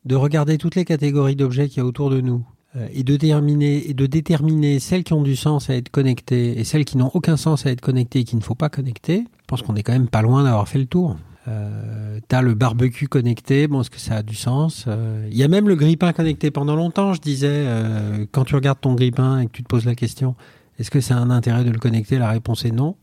de 0.06 0.15
regarder 0.15 0.57
toutes 0.57 0.76
les 0.76 0.85
catégories 0.85 1.35
d'objets 1.35 1.69
qu'il 1.69 1.77
y 1.77 1.81
a 1.81 1.85
autour 1.85 2.10
de 2.10 2.19
nous 2.19 2.45
euh, 2.76 2.88
et 2.94 3.03
de 3.03 3.15
déterminer 3.15 3.90
et 3.90 3.94
de 3.94 4.06
déterminer 4.06 4.80
celles 4.80 5.03
qui 5.03 5.14
ont 5.14 5.22
du 5.22 5.38
sens 5.38 5.69
à 5.69 5.76
être 5.76 5.90
connectées 5.90 6.60
et 6.60 6.64
celles 6.65 6.84
qui 6.84 6.98
n'ont 6.98 7.11
aucun 7.14 7.38
sens 7.38 7.65
à 7.65 7.72
être 7.72 7.81
connectées 7.81 8.19
et 8.19 8.23
qu'il 8.26 8.40
ne 8.40 8.44
faut 8.44 8.56
pas 8.56 8.69
connecter, 8.69 9.19
je 9.19 9.48
pense 9.48 9.61
qu'on 9.61 9.76
est 9.76 9.84
quand 9.84 9.94
même 9.94 10.10
pas 10.10 10.22
loin 10.22 10.44
d'avoir 10.44 10.68
fait 10.68 10.80
le 10.80 10.88
tour. 10.88 11.15
Euh, 11.48 12.20
t'as 12.30 12.41
le 12.41 12.53
barbecue 12.53 13.07
connecté, 13.07 13.68
bon, 13.68 13.82
est-ce 13.82 13.90
que 13.90 13.99
ça 13.99 14.15
a 14.15 14.24
du 14.24 14.36
sens 14.36 14.86
euh, 14.88 15.28
Il 15.30 15.38
y 15.38 15.44
a 15.44 15.49
même 15.49 15.68
le 15.68 15.76
grille-pain 15.76 16.14
connecté 16.14 16.52
pendant 16.52 16.76
longtemps, 16.76 17.14
je 17.14 17.20
disais, 17.20 17.49
euh, 17.49 18.26
quand 18.32 18.45
tu 18.45 18.56
regardes 18.56 18.80
ton 18.80 18.94
grille-pain 18.94 19.40
et 19.40 19.48
que 19.48 19.52
tu 19.52 19.64
te 19.64 19.68
poses 19.68 19.86
la 19.86 19.95
question, 19.95 20.36
est-ce 20.80 20.90
que 20.90 21.02
c'est 21.02 21.14
un 21.14 21.30
intérêt 21.30 21.65
de 21.65 21.72
le 21.72 21.80
connecter? 21.80 22.18
La 22.18 22.30
réponse 22.30 22.64
est 22.64 22.72
non. 22.72 22.95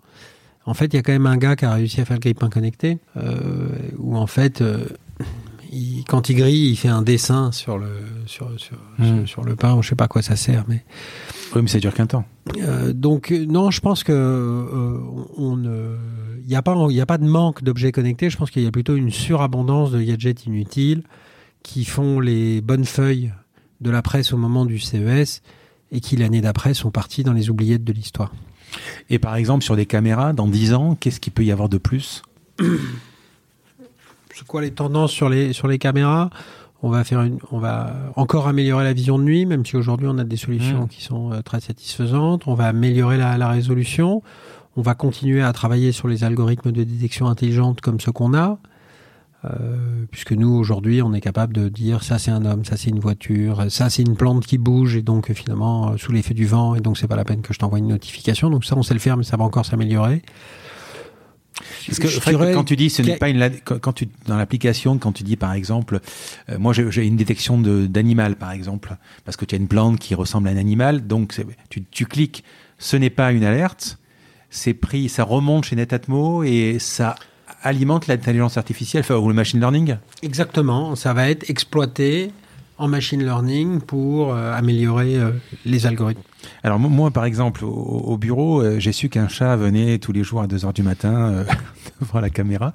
En 0.65 0.73
fait, 0.73 0.87
il 0.87 0.95
y 0.95 0.99
a 0.99 1.03
quand 1.03 1.12
même 1.12 1.27
un 1.27 1.37
gars 1.37 1.55
qui 1.55 1.67
a 1.67 1.73
réussi 1.73 2.01
à 2.01 2.05
faire 2.07 2.17
le 2.17 2.21
grille-pain 2.21 2.49
connecté, 2.49 2.99
euh, 3.19 3.69
où 3.99 4.17
en 4.17 4.27
fait, 4.27 4.62
euh, 4.62 4.87
il, 5.71 6.05
quand 6.09 6.31
il 6.31 6.37
grille, 6.37 6.71
il 6.71 6.77
fait 6.77 6.89
un 6.89 7.03
dessin 7.03 7.53
sur 7.53 7.77
le, 7.77 7.91
sur, 8.25 8.59
sur, 8.59 8.79
mmh. 8.99 9.05
sur, 9.05 9.29
sur 9.29 9.45
le 9.45 9.55
pain, 9.55 9.79
je 9.83 9.89
sais 9.89 9.97
pas 9.97 10.05
à 10.05 10.09
quoi 10.09 10.23
ça 10.23 10.37
sert, 10.37 10.65
mais... 10.67 10.83
Oui, 11.55 11.62
mais 11.62 11.68
ça 11.68 11.78
dure 11.78 11.94
qu'un 11.94 12.06
temps. 12.06 12.24
Euh, 12.59 12.93
donc 12.93 13.31
non, 13.31 13.70
je 13.70 13.81
pense 13.81 14.05
que 14.05 14.12
euh, 14.12 14.98
on 15.36 15.64
euh, 15.64 15.97
n'y 16.47 16.55
a 16.55 16.62
pas, 16.62 16.77
il 16.89 16.97
y 16.97 17.01
a 17.01 17.06
pas 17.06 17.18
de 17.18 17.27
manque 17.27 17.62
d'objets 17.62 17.93
connectés. 17.93 18.31
Je 18.31 18.36
pense 18.36 18.51
qu'il 18.51 18.62
y 18.62 18.66
a 18.66 18.70
plutôt 18.70 18.94
une 18.94 19.10
surabondance 19.10 19.90
de 19.90 20.01
gadgets 20.01 20.47
inutiles 20.47 21.02
qui 21.62 21.85
font 21.85 22.20
les 22.20 22.60
bonnes 22.60 22.85
feuilles 22.85 23.32
de 23.81 23.90
la 23.90 24.02
presse 24.02 24.32
au 24.32 24.36
moment 24.36 24.64
du 24.64 24.78
CES 24.78 25.43
et 25.93 26.01
qui 26.01 26.16
l'année 26.16 26.40
d'après 26.40 26.74
sont 26.74 26.90
partis 26.90 27.24
dans 27.24 27.32
les 27.32 27.51
oubliettes 27.51 27.85
de 27.85 27.93
l'histoire. 27.93 28.32
Et 29.09 29.18
par 29.18 29.35
exemple 29.35 29.64
sur 29.64 29.74
des 29.77 29.86
caméras, 29.86 30.32
dans 30.32 30.47
10 30.47 30.74
ans, 30.74 30.94
qu'est-ce 30.94 31.18
qu'il 31.18 31.32
peut 31.32 31.44
y 31.44 31.51
avoir 31.51 31.68
de 31.68 31.78
plus? 31.78 32.22
C'est 34.35 34.47
quoi 34.47 34.62
les 34.62 34.70
tendances 34.70 35.12
sur 35.12 35.28
les 35.28 35.52
sur 35.52 35.66
les 35.68 35.78
caméras? 35.78 36.31
On 36.82 36.89
va 36.89 37.05
faire 37.05 37.23
une, 37.23 37.39
on 37.51 37.59
va 37.59 37.94
encore 38.16 38.48
améliorer 38.48 38.85
la 38.85 38.93
vision 38.93 39.19
de 39.19 39.24
nuit, 39.24 39.47
même 39.47 39.66
si 39.66 39.77
aujourd'hui 39.77 40.07
on 40.09 40.19
a 40.19 40.24
des 40.24 40.36
solutions 40.36 40.85
mmh. 40.85 40.89
qui 40.89 41.02
sont 41.02 41.32
euh, 41.32 41.43
très 41.43 41.61
satisfaisantes. 41.61 42.47
On 42.47 42.55
va 42.55 42.66
améliorer 42.66 43.19
la, 43.19 43.36
la, 43.36 43.48
résolution. 43.48 44.23
On 44.77 44.82
va 44.82 44.94
continuer 44.94 45.43
à 45.43 45.52
travailler 45.52 45.93
sur 45.93 46.09
les 46.09 46.24
algorithmes 46.24 46.73
de 46.73 46.85
détection 46.85 47.27
intelligente 47.27 47.81
comme 47.81 48.01
ceux 48.01 48.12
qu'on 48.12 48.35
a, 48.35 48.59
euh, 49.44 50.05
puisque 50.11 50.32
nous 50.32 50.55
aujourd'hui 50.55 51.02
on 51.02 51.12
est 51.12 51.20
capable 51.20 51.55
de 51.55 51.69
dire 51.69 52.02
ça 52.02 52.19
c'est 52.19 52.31
un 52.31 52.44
homme, 52.44 52.65
ça 52.65 52.77
c'est 52.77 52.90
une 52.90 53.01
voiture, 53.01 53.70
ça 53.70 53.90
c'est 53.90 54.02
une 54.02 54.16
plante 54.16 54.47
qui 54.47 54.59
bouge 54.59 54.97
et 54.97 55.02
donc 55.02 55.32
finalement 55.32 55.97
sous 55.98 56.12
l'effet 56.12 56.35
du 56.35 56.47
vent 56.47 56.74
et 56.74 56.81
donc 56.81 56.98
c'est 56.98 57.09
pas 57.09 57.16
la 57.16 57.24
peine 57.24 57.43
que 57.43 57.52
je 57.52 57.59
t'envoie 57.59 57.78
une 57.78 57.89
notification. 57.89 58.48
Donc 58.48 58.65
ça 58.65 58.77
on 58.77 58.82
sait 58.82 58.94
le 58.94 59.01
faire, 59.01 59.16
mais 59.16 59.24
ça 59.24 59.36
va 59.36 59.44
encore 59.44 59.66
s'améliorer. 59.66 60.23
Parce 61.87 61.99
que 61.99 62.09
je 62.09 62.20
dirais, 62.20 62.53
quand 62.53 62.65
tu 62.65 62.77
dis 62.77 62.91
ce 62.91 63.03
n'est 63.03 63.16
pas 63.16 63.28
une 63.28 63.51
quand 63.65 63.93
tu 63.93 64.09
dans 64.27 64.37
l'application 64.37 64.99
quand 64.99 65.12
tu 65.12 65.23
dis 65.23 65.37
par 65.37 65.53
exemple 65.53 66.01
euh, 66.49 66.59
moi 66.59 66.73
j'ai 66.73 67.07
une 67.07 67.16
détection 67.16 67.59
d'animal 67.59 68.37
par 68.37 68.53
exemple 68.53 68.97
parce 69.24 69.37
que 69.37 69.45
tu 69.45 69.55
as 69.55 69.59
une 69.59 69.69
plante 69.69 69.99
qui 69.99 70.15
ressemble 70.15 70.49
à 70.49 70.53
un 70.53 70.57
animal 70.57 71.07
donc 71.07 71.41
tu, 71.69 71.85
tu 71.85 72.07
cliques 72.07 72.45
ce 72.78 72.97
n'est 72.97 73.11
pas 73.11 73.32
une 73.32 73.45
alerte 73.45 73.99
c'est 74.51 74.74
pris 74.74 75.09
ça 75.09 75.24
remonte 75.24 75.65
chez 75.65 75.77
Netatmo 75.77 76.43
et 76.43 76.78
ça 76.78 77.15
alimente 77.62 78.07
l'intelligence 78.07 78.57
artificielle 78.57 79.05
ou 79.11 79.28
le 79.28 79.35
machine 79.35 79.61
learning? 79.61 79.97
Exactement, 80.23 80.97
ça 80.97 81.12
va 81.12 81.28
être 81.28 81.49
exploité 81.51 82.32
en 82.81 82.89
machine 82.89 83.23
learning 83.23 83.81
pour 83.81 84.35
euh, 84.35 84.52
améliorer 84.55 85.16
euh, 85.16 85.31
les 85.65 85.86
algorithmes. 85.86 86.23
Alors 86.62 86.78
moi, 86.78 87.11
par 87.11 87.24
exemple, 87.24 87.65
au, 87.65 87.69
au 87.69 88.16
bureau, 88.16 88.62
euh, 88.62 88.78
j'ai 88.81 88.93
su 88.93 89.09
qu'un 89.09 89.28
chat 89.28 89.55
venait 89.57 89.98
tous 89.98 90.12
les 90.12 90.24
jours 90.24 90.40
à 90.40 90.47
2 90.47 90.65
heures 90.65 90.73
du 90.73 90.82
matin 90.82 91.44
devant 92.01 92.20
la 92.20 92.31
caméra 92.31 92.73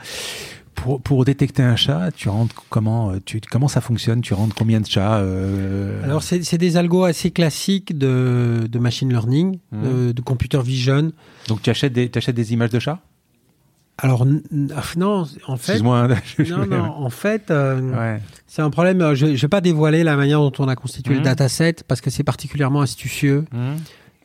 pour, 0.76 1.02
pour 1.02 1.26
détecter 1.26 1.64
un 1.64 1.76
chat, 1.78 2.12
tu 2.12 2.28
rentres 2.30 2.64
comment 2.70 3.14
tu 3.26 3.40
comment 3.50 3.70
ça 3.70 3.80
fonctionne? 3.82 4.20
Tu 4.22 4.34
rentres 4.34 4.54
combien 4.56 4.82
de 4.82 4.86
chats 4.86 5.20
euh... 5.20 6.04
Alors 6.04 6.22
c'est 6.22 6.58
des 6.58 6.76
algos 6.78 7.06
assez 7.06 7.32
classiques 7.32 7.98
de, 7.98 8.68
de 8.70 8.80
machine 8.80 9.10
learning, 9.10 9.60
Mmh. 9.72 9.84
de, 9.84 10.12
de 10.12 10.22
computer 10.22 10.62
vision. 10.62 11.12
Donc 11.48 11.62
tu 11.62 11.70
achètes 11.70 11.94
des 11.94 12.10
tu 12.10 12.18
achètes 12.18 12.36
des 12.36 12.54
images 12.54 12.70
de 12.72 12.80
chats? 12.80 13.00
Alors 13.98 14.26
ah, 14.76 14.82
non, 14.98 15.26
en 15.48 15.56
fait, 15.58 15.72
Excuse-moi. 15.74 16.00
hein, 16.12 16.16
je- 16.38 16.54
non, 16.54 16.66
non, 16.66 16.84
en 16.84 17.10
fait, 17.10 17.50
euh, 17.50 17.80
Ouais. 18.16 18.22
c'est 18.46 18.62
un 18.62 18.70
problème. 18.70 19.02
euh, 19.02 19.16
Je 19.16 19.28
ne 19.28 19.36
vais 19.36 19.48
pas 19.48 19.62
dévoiler 19.62 20.04
la 20.04 20.16
manière 20.18 20.40
dont 20.40 20.52
on 20.60 20.68
a 20.68 20.76
constitué 20.76 21.14
le 21.16 21.22
dataset 21.22 21.76
parce 21.88 22.02
que 22.02 22.10
c'est 22.10 22.24
particulièrement 22.24 22.82
astucieux. 22.82 23.46
Mmh. 23.54 23.76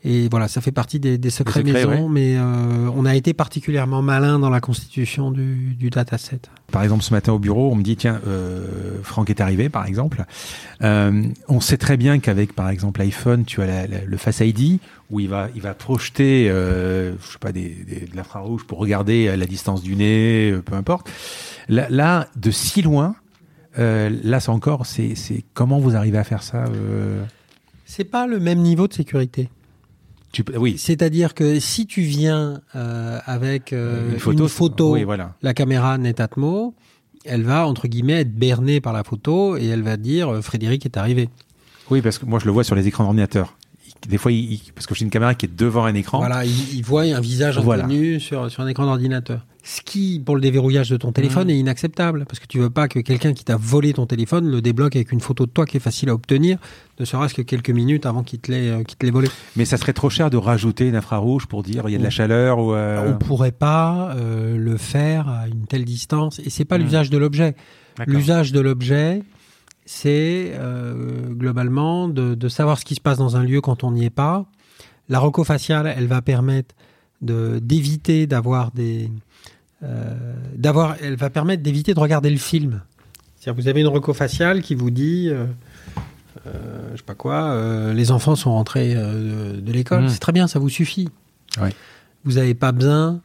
Et 0.03 0.29
voilà, 0.31 0.49
ça 0.49 0.63
fait 0.63 0.73
partie 0.73 0.99
des, 0.99 1.19
des 1.19 1.29
secrets 1.29 1.61
secrets, 1.61 1.73
maison, 1.87 2.05
ouais. 2.05 2.09
mais 2.11 2.37
euh, 2.39 2.89
on 2.95 3.05
a 3.05 3.15
été 3.15 3.35
particulièrement 3.35 4.01
malin 4.01 4.39
dans 4.39 4.49
la 4.49 4.63
constitution 4.63 5.31
du, 5.31 5.75
du 5.79 5.91
dataset. 5.91 6.41
Par 6.73 6.83
exemple, 6.83 7.03
ce 7.03 7.13
matin 7.13 7.35
au 7.35 7.39
bureau, 7.39 7.71
on 7.71 7.75
me 7.75 7.83
dit 7.83 7.97
tiens, 7.97 8.19
euh, 8.27 8.99
Franck 9.03 9.29
est 9.29 9.43
arrivé, 9.43 9.69
par 9.69 9.85
exemple. 9.85 10.25
Euh, 10.81 11.25
on 11.49 11.61
sait 11.61 11.77
très 11.77 11.99
bien 11.99 12.19
qu'avec, 12.19 12.55
par 12.55 12.71
exemple, 12.71 13.01
l'iPhone, 13.01 13.45
tu 13.45 13.61
as 13.61 13.67
la- 13.67 13.87
la- 13.87 14.05
le 14.07 14.17
Face 14.17 14.41
ID 14.41 14.79
où 15.11 15.21
il 15.21 15.29
va, 15.29 15.49
il 15.55 15.61
va 15.61 15.75
projeter, 15.75 16.49
euh, 16.49 17.13
je 17.23 17.33
sais 17.33 17.39
pas, 17.39 17.53
des, 17.53 17.69
des- 17.87 18.07
de 18.07 18.17
l'infrarouge 18.17 18.65
pour 18.65 18.79
regarder 18.79 19.37
la 19.37 19.45
distance 19.47 19.83
du 19.83 19.97
nez, 19.97 20.55
peu 20.65 20.77
importe. 20.77 21.11
Là, 21.69 21.89
là, 21.91 22.27
de 22.37 22.51
si 22.51 22.81
loin, 22.81 23.17
là, 23.77 24.41
c'est 24.41 24.49
encore, 24.49 24.87
c'est, 24.87 25.15
comment 25.53 25.79
vous 25.79 25.95
arrivez 25.95 26.17
à 26.17 26.25
faire 26.25 26.43
ça 26.43 26.65
C'est 27.85 28.05
pas 28.05 28.27
le 28.27 28.41
même 28.41 28.61
niveau 28.61 28.89
de 28.89 28.95
sécurité. 28.95 29.51
Tu, 30.33 30.45
peux- 30.45 30.57
Oui, 30.57 30.77
C'est-à-dire 30.79 31.35
que 31.35 31.59
si 31.61 31.87
tu 31.87 32.03
viens 32.03 32.61
euh, 32.77 33.19
avec 33.27 33.73
euh, 33.73 34.13
une 34.13 34.19
photo, 34.19 34.43
une 34.45 34.49
photo, 34.49 34.93
Oui, 34.95 35.05
voilà. 35.05 35.35
la 35.43 35.55
caméra 35.55 35.99
Netatmo, 35.99 36.75
elle 37.25 37.43
va 37.43 37.67
entre 37.67 37.89
guillemets 37.89 38.21
être 38.21 38.35
bernée 38.35 38.81
par 38.81 38.93
la 38.93 39.05
photo 39.05 39.57
et 39.57 39.67
elle 39.67 39.83
va 39.83 39.97
dire 39.97 40.29
euh, 40.29 40.41
Frédéric 40.43 40.87
est 40.87 40.97
arrivé. 40.97 41.29
Oui, 41.91 42.01
parce 42.03 42.19
que 42.19 42.27
moi, 42.27 42.39
je 42.39 42.45
le 42.47 42.53
vois 42.53 42.63
sur 42.65 42.75
les 42.77 42.87
écrans 42.87 43.03
d'ordinateur. 43.05 43.57
Des 44.09 44.19
fois, 44.19 44.33
il- 44.33 44.61
parce 44.75 44.87
que 44.87 44.95
j'ai 44.95 45.05
une 45.05 45.11
caméra 45.11 45.35
qui 45.35 45.47
est 45.47 45.55
devant 45.55 45.85
un 45.85 45.95
écran. 45.95 46.19
Voilà, 46.19 46.45
il, 46.45 46.75
il 46.75 46.83
voit 46.83 47.03
un 47.03 47.21
visage 47.21 47.59
Voilà. 47.59 47.85
inconnu 47.85 48.19
sur, 48.21 48.51
sur 48.51 48.63
un 48.63 48.67
écran 48.69 48.87
d'ordinateur. 48.87 49.47
Ce 49.63 49.83
qui, 49.83 50.23
pour 50.25 50.37
le 50.37 50.41
déverrouillage 50.41 50.89
de 50.89 50.97
ton 50.97 51.13
téléphone, 51.13 51.45
Mhm. 51.45 51.51
est 51.51 51.59
inacceptable. 51.59 52.25
Parce 52.27 52.39
que 52.41 52.47
tu 52.47 52.59
veux 52.59 52.71
pas 52.71 52.89
que 52.89 52.99
quelqu'un 52.99 53.35
qui 53.35 53.45
t'a 53.45 53.57
volé 53.57 53.93
ton 53.93 54.07
téléphone 54.07 54.51
le 54.51 54.63
débloque 54.63 54.97
avec 54.97 55.13
une 55.13 55.21
photo 55.21 55.45
de 55.45 55.51
toi 55.51 55.67
qui 55.67 55.77
est 55.77 55.81
facile 55.81 56.09
à 56.09 56.15
obtenir, 56.15 56.57
ne 56.99 57.05
serait-ce 57.05 57.35
que 57.35 57.43
quelques 57.43 57.69
minutes 57.71 58.07
avant 58.07 58.23
qu'il 58.23 58.39
te 58.41 58.51
l'ait 58.51 58.71
euh, 58.71 59.11
volé. 59.13 59.29
Mais 59.57 59.67
ça 59.67 59.77
serait 59.77 59.93
trop 59.93 60.09
cher 60.09 60.31
de 60.31 60.39
rajouter 60.39 60.89
une 60.89 60.97
infrarouge 60.97 61.47
pour 61.47 61.63
dire 61.63 61.85
il 61.89 61.93
y 61.93 61.95
a 61.95 61.99
de 61.99 62.03
la 62.03 62.09
chaleur 62.11 62.59
ou. 62.59 62.73
euh, 62.73 63.13
On 63.15 63.19
pourrait 63.19 63.53
pas 63.53 64.15
euh, 64.17 64.57
le 64.57 64.79
faire 64.79 65.29
à 65.29 65.47
une 65.47 65.67
telle 65.67 65.85
distance. 65.85 66.39
Et 66.39 66.49
c'est 66.49 66.65
pas 66.65 66.79
Mhm. 66.79 66.85
l'usage 66.85 67.11
de 67.11 67.19
l'objet. 67.19 67.55
L'usage 68.07 68.53
de 68.53 68.61
l'objet, 68.61 69.23
c'est 69.93 70.53
euh, 70.55 70.95
globalement 71.31 72.07
de, 72.09 72.37
de 72.37 72.49
savoir 72.49 72.79
ce 72.79 72.85
qui 72.85 72.95
se 72.95 73.01
passe 73.01 73.19
dans 73.19 73.37
un 73.37 73.43
lieu 73.43 73.61
quand 73.61 73.83
on 73.83 73.91
n'y 73.91 74.05
est 74.05 74.11
pas. 74.25 74.47
La 75.09 75.19
reco 75.19 75.43
faciale, 75.43 75.93
elle 75.97 76.07
va 76.07 76.23
permettre 76.23 76.77
de 77.23 77.59
d'éviter 77.61 78.29
d'avoir 78.29 78.71
des 78.71 79.11
euh, 79.83 80.15
d'avoir, 80.55 80.95
elle 81.03 81.17
va 81.17 81.29
permettre 81.29 81.65
d'éviter 81.65 81.93
de 81.93 81.99
regarder 81.99 82.31
le 82.31 82.37
film. 82.37 82.83
C'est-à-dire, 83.37 83.61
vous 83.61 83.69
avez 83.69 83.81
une 83.81 83.89
reco 83.89 84.13
faciale 84.15 84.63
qui 84.63 84.77
vous 84.77 84.91
dit, 84.91 85.29
euh, 85.29 85.47
euh, 86.47 86.91
je 86.93 86.99
sais 86.99 87.03
pas 87.03 87.15
quoi, 87.17 87.93
les 87.93 88.13
enfants 88.13 88.37
sont 88.37 88.53
rentrés 88.53 88.95
de, 88.95 89.59
de 89.61 89.73
l'école. 89.73 90.03
Mhm. 90.03 90.09
C'est 90.11 90.21
très 90.21 90.33
bien, 90.33 90.47
ça 90.47 90.59
vous 90.61 90.69
suffit. 90.69 91.09
Vous 92.25 92.33
n'avez 92.35 92.55
pas 92.55 92.71
besoin 92.71 93.21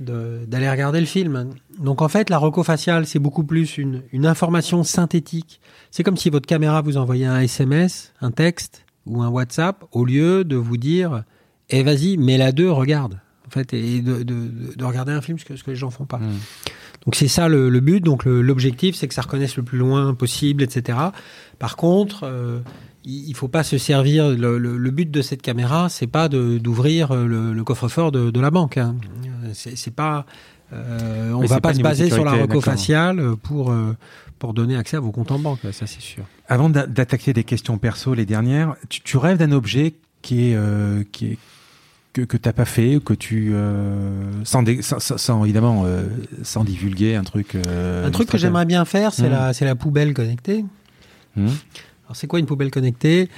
de- 0.00 0.40
d'aller 0.46 0.70
regarder 0.70 1.00
le 1.00 1.06
film. 1.06 1.50
Donc 1.78 2.00
en 2.00 2.08
fait, 2.08 2.30
la 2.30 2.38
reco 2.38 2.62
faciale, 2.62 3.04
c'est 3.06 3.18
beaucoup 3.18 3.44
plus 3.44 3.76
une, 3.76 4.02
une 4.12 4.24
information 4.24 4.82
synthétique. 4.82 5.60
C'est 5.96 6.02
comme 6.02 6.18
si 6.18 6.28
votre 6.28 6.44
caméra 6.44 6.82
vous 6.82 6.98
envoyait 6.98 7.24
un 7.24 7.40
SMS, 7.40 8.12
un 8.20 8.30
texte 8.30 8.84
ou 9.06 9.22
un 9.22 9.28
WhatsApp, 9.28 9.82
au 9.92 10.04
lieu 10.04 10.44
de 10.44 10.54
vous 10.54 10.76
dire 10.76 11.24
Eh 11.70 11.82
vas-y, 11.82 12.18
mets-la 12.18 12.52
deux, 12.52 12.70
regarde. 12.70 13.18
En 13.46 13.50
fait, 13.50 13.72
et 13.72 14.02
de, 14.02 14.22
de- 14.22 14.74
de 14.76 14.84
regarder 14.84 15.12
un 15.12 15.22
film, 15.22 15.38
ce 15.38 15.46
que, 15.46 15.56
ce 15.56 15.64
que 15.64 15.70
les 15.70 15.76
gens 15.76 15.88
font 15.88 16.04
pas. 16.04 16.18
Mm. 16.18 16.34
Donc 17.06 17.14
c'est 17.14 17.28
ça 17.28 17.48
le, 17.48 17.70
le 17.70 17.80
but. 17.80 18.02
Donc 18.04 18.26
l'objectif, 18.26 18.94
c'est 18.94 19.08
que 19.08 19.14
ça 19.14 19.22
reconnaisse 19.22 19.56
le 19.56 19.62
plus 19.62 19.78
loin 19.78 20.12
possible, 20.12 20.62
etc. 20.62 20.98
Par 21.58 21.76
contre, 21.76 22.24
euh, 22.24 22.58
il, 23.06 23.30
il 23.30 23.34
faut 23.34 23.48
pas 23.48 23.62
se 23.62 23.78
servir. 23.78 24.28
Le, 24.28 24.58
le- 24.58 24.76
le 24.76 24.90
but 24.90 25.10
de 25.10 25.22
cette 25.22 25.40
caméra, 25.40 25.88
c'est 25.88 26.06
pas 26.08 26.28
d'ouvrir 26.28 27.14
le, 27.14 27.54
le 27.54 27.64
coffre-fort 27.64 28.12
de, 28.12 28.30
de 28.30 28.40
la 28.40 28.50
banque. 28.50 28.76
Hein. 28.76 28.96
C'est 29.54 29.94
pas. 29.94 30.26
euh, 30.74 31.32
on 31.32 31.40
va 31.46 31.54
pas 31.60 31.70
pas 31.70 31.74
se 31.74 31.80
baser 31.80 32.10
sur 32.10 32.24
la 32.24 32.32
reco 32.32 32.60
faciale 32.60 33.36
pour 33.42 33.70
euh, 33.70 33.94
pour 34.38 34.54
donner 34.54 34.76
accès 34.76 34.96
à 34.96 35.00
vos 35.00 35.12
comptes 35.12 35.30
en 35.32 35.38
banque. 35.38 35.60
Ça 35.72 35.86
c'est 35.86 36.00
sûr. 36.00 36.24
Avant 36.48 36.68
d'a- 36.70 36.86
d'attaquer 36.86 37.32
des 37.32 37.44
questions 37.44 37.78
perso, 37.78 38.14
les 38.14 38.26
dernières, 38.26 38.76
tu, 38.88 39.00
tu 39.00 39.16
rêves 39.16 39.38
d'un 39.38 39.52
objet 39.52 39.94
qui 40.22 40.50
est, 40.50 40.54
euh, 40.56 41.02
qui 41.12 41.26
est 41.32 41.38
que, 42.12 42.22
que 42.22 42.36
t'as 42.38 42.54
pas 42.54 42.64
fait, 42.64 42.98
que 43.04 43.12
tu 43.12 43.50
euh, 43.52 44.10
sans, 44.44 44.62
dé- 44.62 44.80
sans, 44.80 44.98
sans- 45.00 45.18
sans, 45.18 45.44
évidemment 45.44 45.82
euh, 45.84 46.06
sans 46.42 46.64
divulguer 46.64 47.14
un 47.14 47.24
truc. 47.24 47.54
euh, 47.54 48.06
Un 48.06 48.10
truc 48.10 48.28
que 48.30 48.38
j'aimerais 48.38 48.64
bien 48.64 48.84
faire, 48.86 49.12
c'est 49.12 49.28
Mm. 49.28 49.32
la 49.32 49.52
c'est 49.52 49.64
la 49.66 49.74
poubelle 49.74 50.14
connectée. 50.14 50.64
Hmm. 51.36 51.48
Alors 52.06 52.14
c'est 52.16 52.26
quoi 52.26 52.38
une 52.38 52.46
poubelle 52.46 52.70
connectée? 52.70 53.28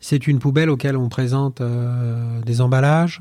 C'est 0.00 0.26
une 0.26 0.38
poubelle 0.40 0.68
auquel 0.68 0.96
on 0.96 1.08
présente 1.08 1.60
euh, 1.60 2.40
des 2.42 2.60
emballages 2.60 3.20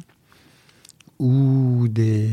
ou 1.19 1.87
des, 1.89 2.27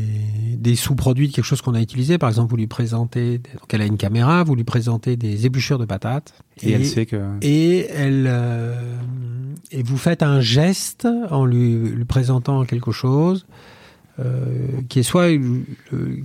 des 0.57 0.75
sous-produits 0.75 1.29
de 1.29 1.33
quelque 1.33 1.45
chose 1.45 1.61
qu'on 1.61 1.75
a 1.75 1.81
utilisé. 1.81 2.17
Par 2.17 2.29
exemple, 2.29 2.49
vous 2.49 2.57
lui 2.57 2.67
présentez, 2.67 3.37
donc 3.37 3.73
elle 3.73 3.81
a 3.81 3.85
une 3.85 3.97
caméra, 3.97 4.43
vous 4.43 4.55
lui 4.55 4.63
présentez 4.63 5.15
des 5.15 5.45
épluchures 5.45 5.79
de 5.79 5.85
patates. 5.85 6.33
Et, 6.61 6.71
elle 6.71 6.85
sait 6.85 7.05
que. 7.05 7.21
et 7.41 7.87
elle 7.89 8.25
euh, 8.27 8.73
et 9.71 9.83
vous 9.83 9.97
faites 9.97 10.23
un 10.23 10.41
geste 10.41 11.07
en 11.29 11.45
lui, 11.45 11.75
lui 11.77 12.05
présentant 12.05 12.65
quelque 12.65 12.91
chose 12.91 13.45
euh, 14.19 14.81
qui 14.89 14.99
est 14.99 15.03
soit 15.03 15.31
euh, 15.31 15.63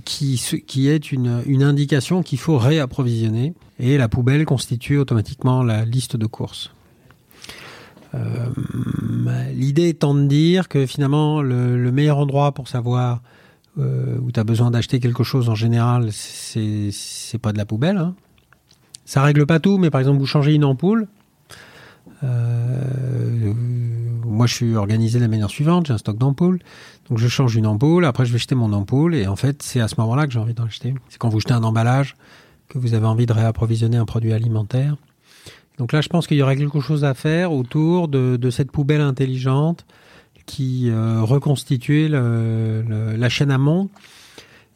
qui 0.03 0.41
qui 0.67 0.89
est 0.89 1.11
une, 1.11 1.41
une 1.45 1.63
indication 1.63 2.21
qu'il 2.21 2.37
faut 2.37 2.57
réapprovisionner 2.57 3.53
et 3.79 3.97
la 3.97 4.09
poubelle 4.09 4.45
constitue 4.45 4.97
automatiquement 4.97 5.63
la 5.63 5.85
liste 5.85 6.17
de 6.17 6.25
courses. 6.25 6.71
Euh, 8.13 8.49
L'idée 9.57 9.89
étant 9.89 10.13
de 10.13 10.25
dire 10.25 10.69
que 10.69 10.85
finalement 10.85 11.41
le, 11.41 11.81
le 11.81 11.91
meilleur 11.91 12.19
endroit 12.19 12.51
pour 12.51 12.67
savoir 12.67 13.21
euh, 13.79 14.17
où 14.21 14.31
tu 14.31 14.39
as 14.39 14.43
besoin 14.43 14.71
d'acheter 14.71 14.99
quelque 14.99 15.23
chose 15.23 15.49
en 15.49 15.55
général, 15.55 16.11
c'est 16.11 16.89
c'est 16.91 17.37
pas 17.37 17.53
de 17.53 17.57
la 17.57 17.65
poubelle. 17.65 17.97
Hein. 17.97 18.15
Ça 19.05 19.23
règle 19.23 19.45
pas 19.45 19.59
tout, 19.59 19.77
mais 19.77 19.89
par 19.89 19.99
exemple, 20.01 20.19
vous 20.19 20.25
changez 20.25 20.53
une 20.53 20.65
ampoule. 20.65 21.07
Euh, 22.23 23.53
moi, 24.25 24.47
je 24.47 24.53
suis 24.53 24.75
organisé 24.75 25.17
de 25.17 25.23
la 25.23 25.29
manière 25.29 25.49
suivante. 25.49 25.87
J'ai 25.87 25.93
un 25.93 25.97
stock 25.97 26.17
d'ampoules. 26.17 26.59
Donc, 27.09 27.17
je 27.17 27.27
change 27.27 27.55
une 27.55 27.67
ampoule. 27.67 28.05
Après, 28.05 28.25
je 28.25 28.33
vais 28.33 28.39
jeter 28.39 28.55
mon 28.55 28.73
ampoule. 28.73 29.15
Et 29.15 29.27
en 29.27 29.35
fait, 29.35 29.63
c'est 29.63 29.79
à 29.79 29.87
ce 29.87 29.95
moment-là 29.99 30.27
que 30.27 30.33
j'ai 30.33 30.39
envie 30.39 30.53
d'en 30.53 30.65
acheter. 30.65 30.93
C'est 31.09 31.19
quand 31.19 31.29
vous 31.29 31.39
jetez 31.39 31.53
un 31.53 31.63
emballage 31.63 32.15
que 32.67 32.79
vous 32.79 32.95
avez 32.95 33.05
envie 33.05 33.25
de 33.25 33.33
réapprovisionner 33.33 33.97
un 33.97 34.05
produit 34.05 34.33
alimentaire. 34.33 34.97
Donc 35.77 35.91
là, 35.93 36.01
je 36.01 36.09
pense 36.09 36.25
qu'il 36.27 36.37
y 36.37 36.41
aurait 36.41 36.55
quelque 36.57 36.79
chose 36.79 37.03
à 37.03 37.13
faire 37.13 37.51
autour 37.51 38.07
de, 38.07 38.35
de 38.37 38.49
cette 38.49 38.71
poubelle 38.71 39.01
intelligente 39.01 39.85
qui 40.45 40.89
euh, 40.89 41.21
reconstituait 41.21 42.07
le- 42.07 42.81
le- 42.87 43.15
la 43.15 43.29
chaîne 43.29 43.51
amont. 43.51 43.89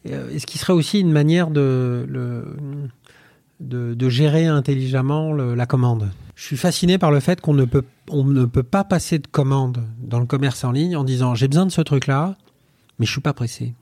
Et, 0.04 0.14
euh, 0.14 0.38
ce 0.38 0.46
qui 0.46 0.58
serait 0.58 0.72
aussi 0.74 1.00
une 1.00 1.10
manière 1.12 1.50
de, 1.50 2.06
le- 2.08 2.56
de, 3.60 3.94
de 3.94 4.08
gérer 4.08 4.46
intelligemment 4.46 5.32
le- 5.32 5.54
la 5.54 5.66
commande. 5.66 6.10
Je 6.36 6.44
suis 6.44 6.56
fasciné 6.56 6.98
par 6.98 7.10
le 7.10 7.20
fait 7.20 7.40
qu'on 7.40 7.54
ne 7.54 7.64
peut, 7.64 7.84
on 8.10 8.24
ne 8.24 8.44
peut 8.44 8.62
pas 8.62 8.84
passer 8.84 9.18
de 9.18 9.26
commande 9.26 9.82
dans 9.98 10.20
le 10.20 10.26
commerce 10.26 10.62
en 10.64 10.72
ligne 10.72 10.96
en 10.96 11.04
disant 11.04 11.34
j'ai 11.34 11.48
besoin 11.48 11.66
de 11.66 11.72
ce 11.72 11.80
truc-là, 11.80 12.36
mais 12.98 13.06
je 13.06 13.12
suis 13.12 13.20
pas 13.20 13.32
pressé. 13.32 13.74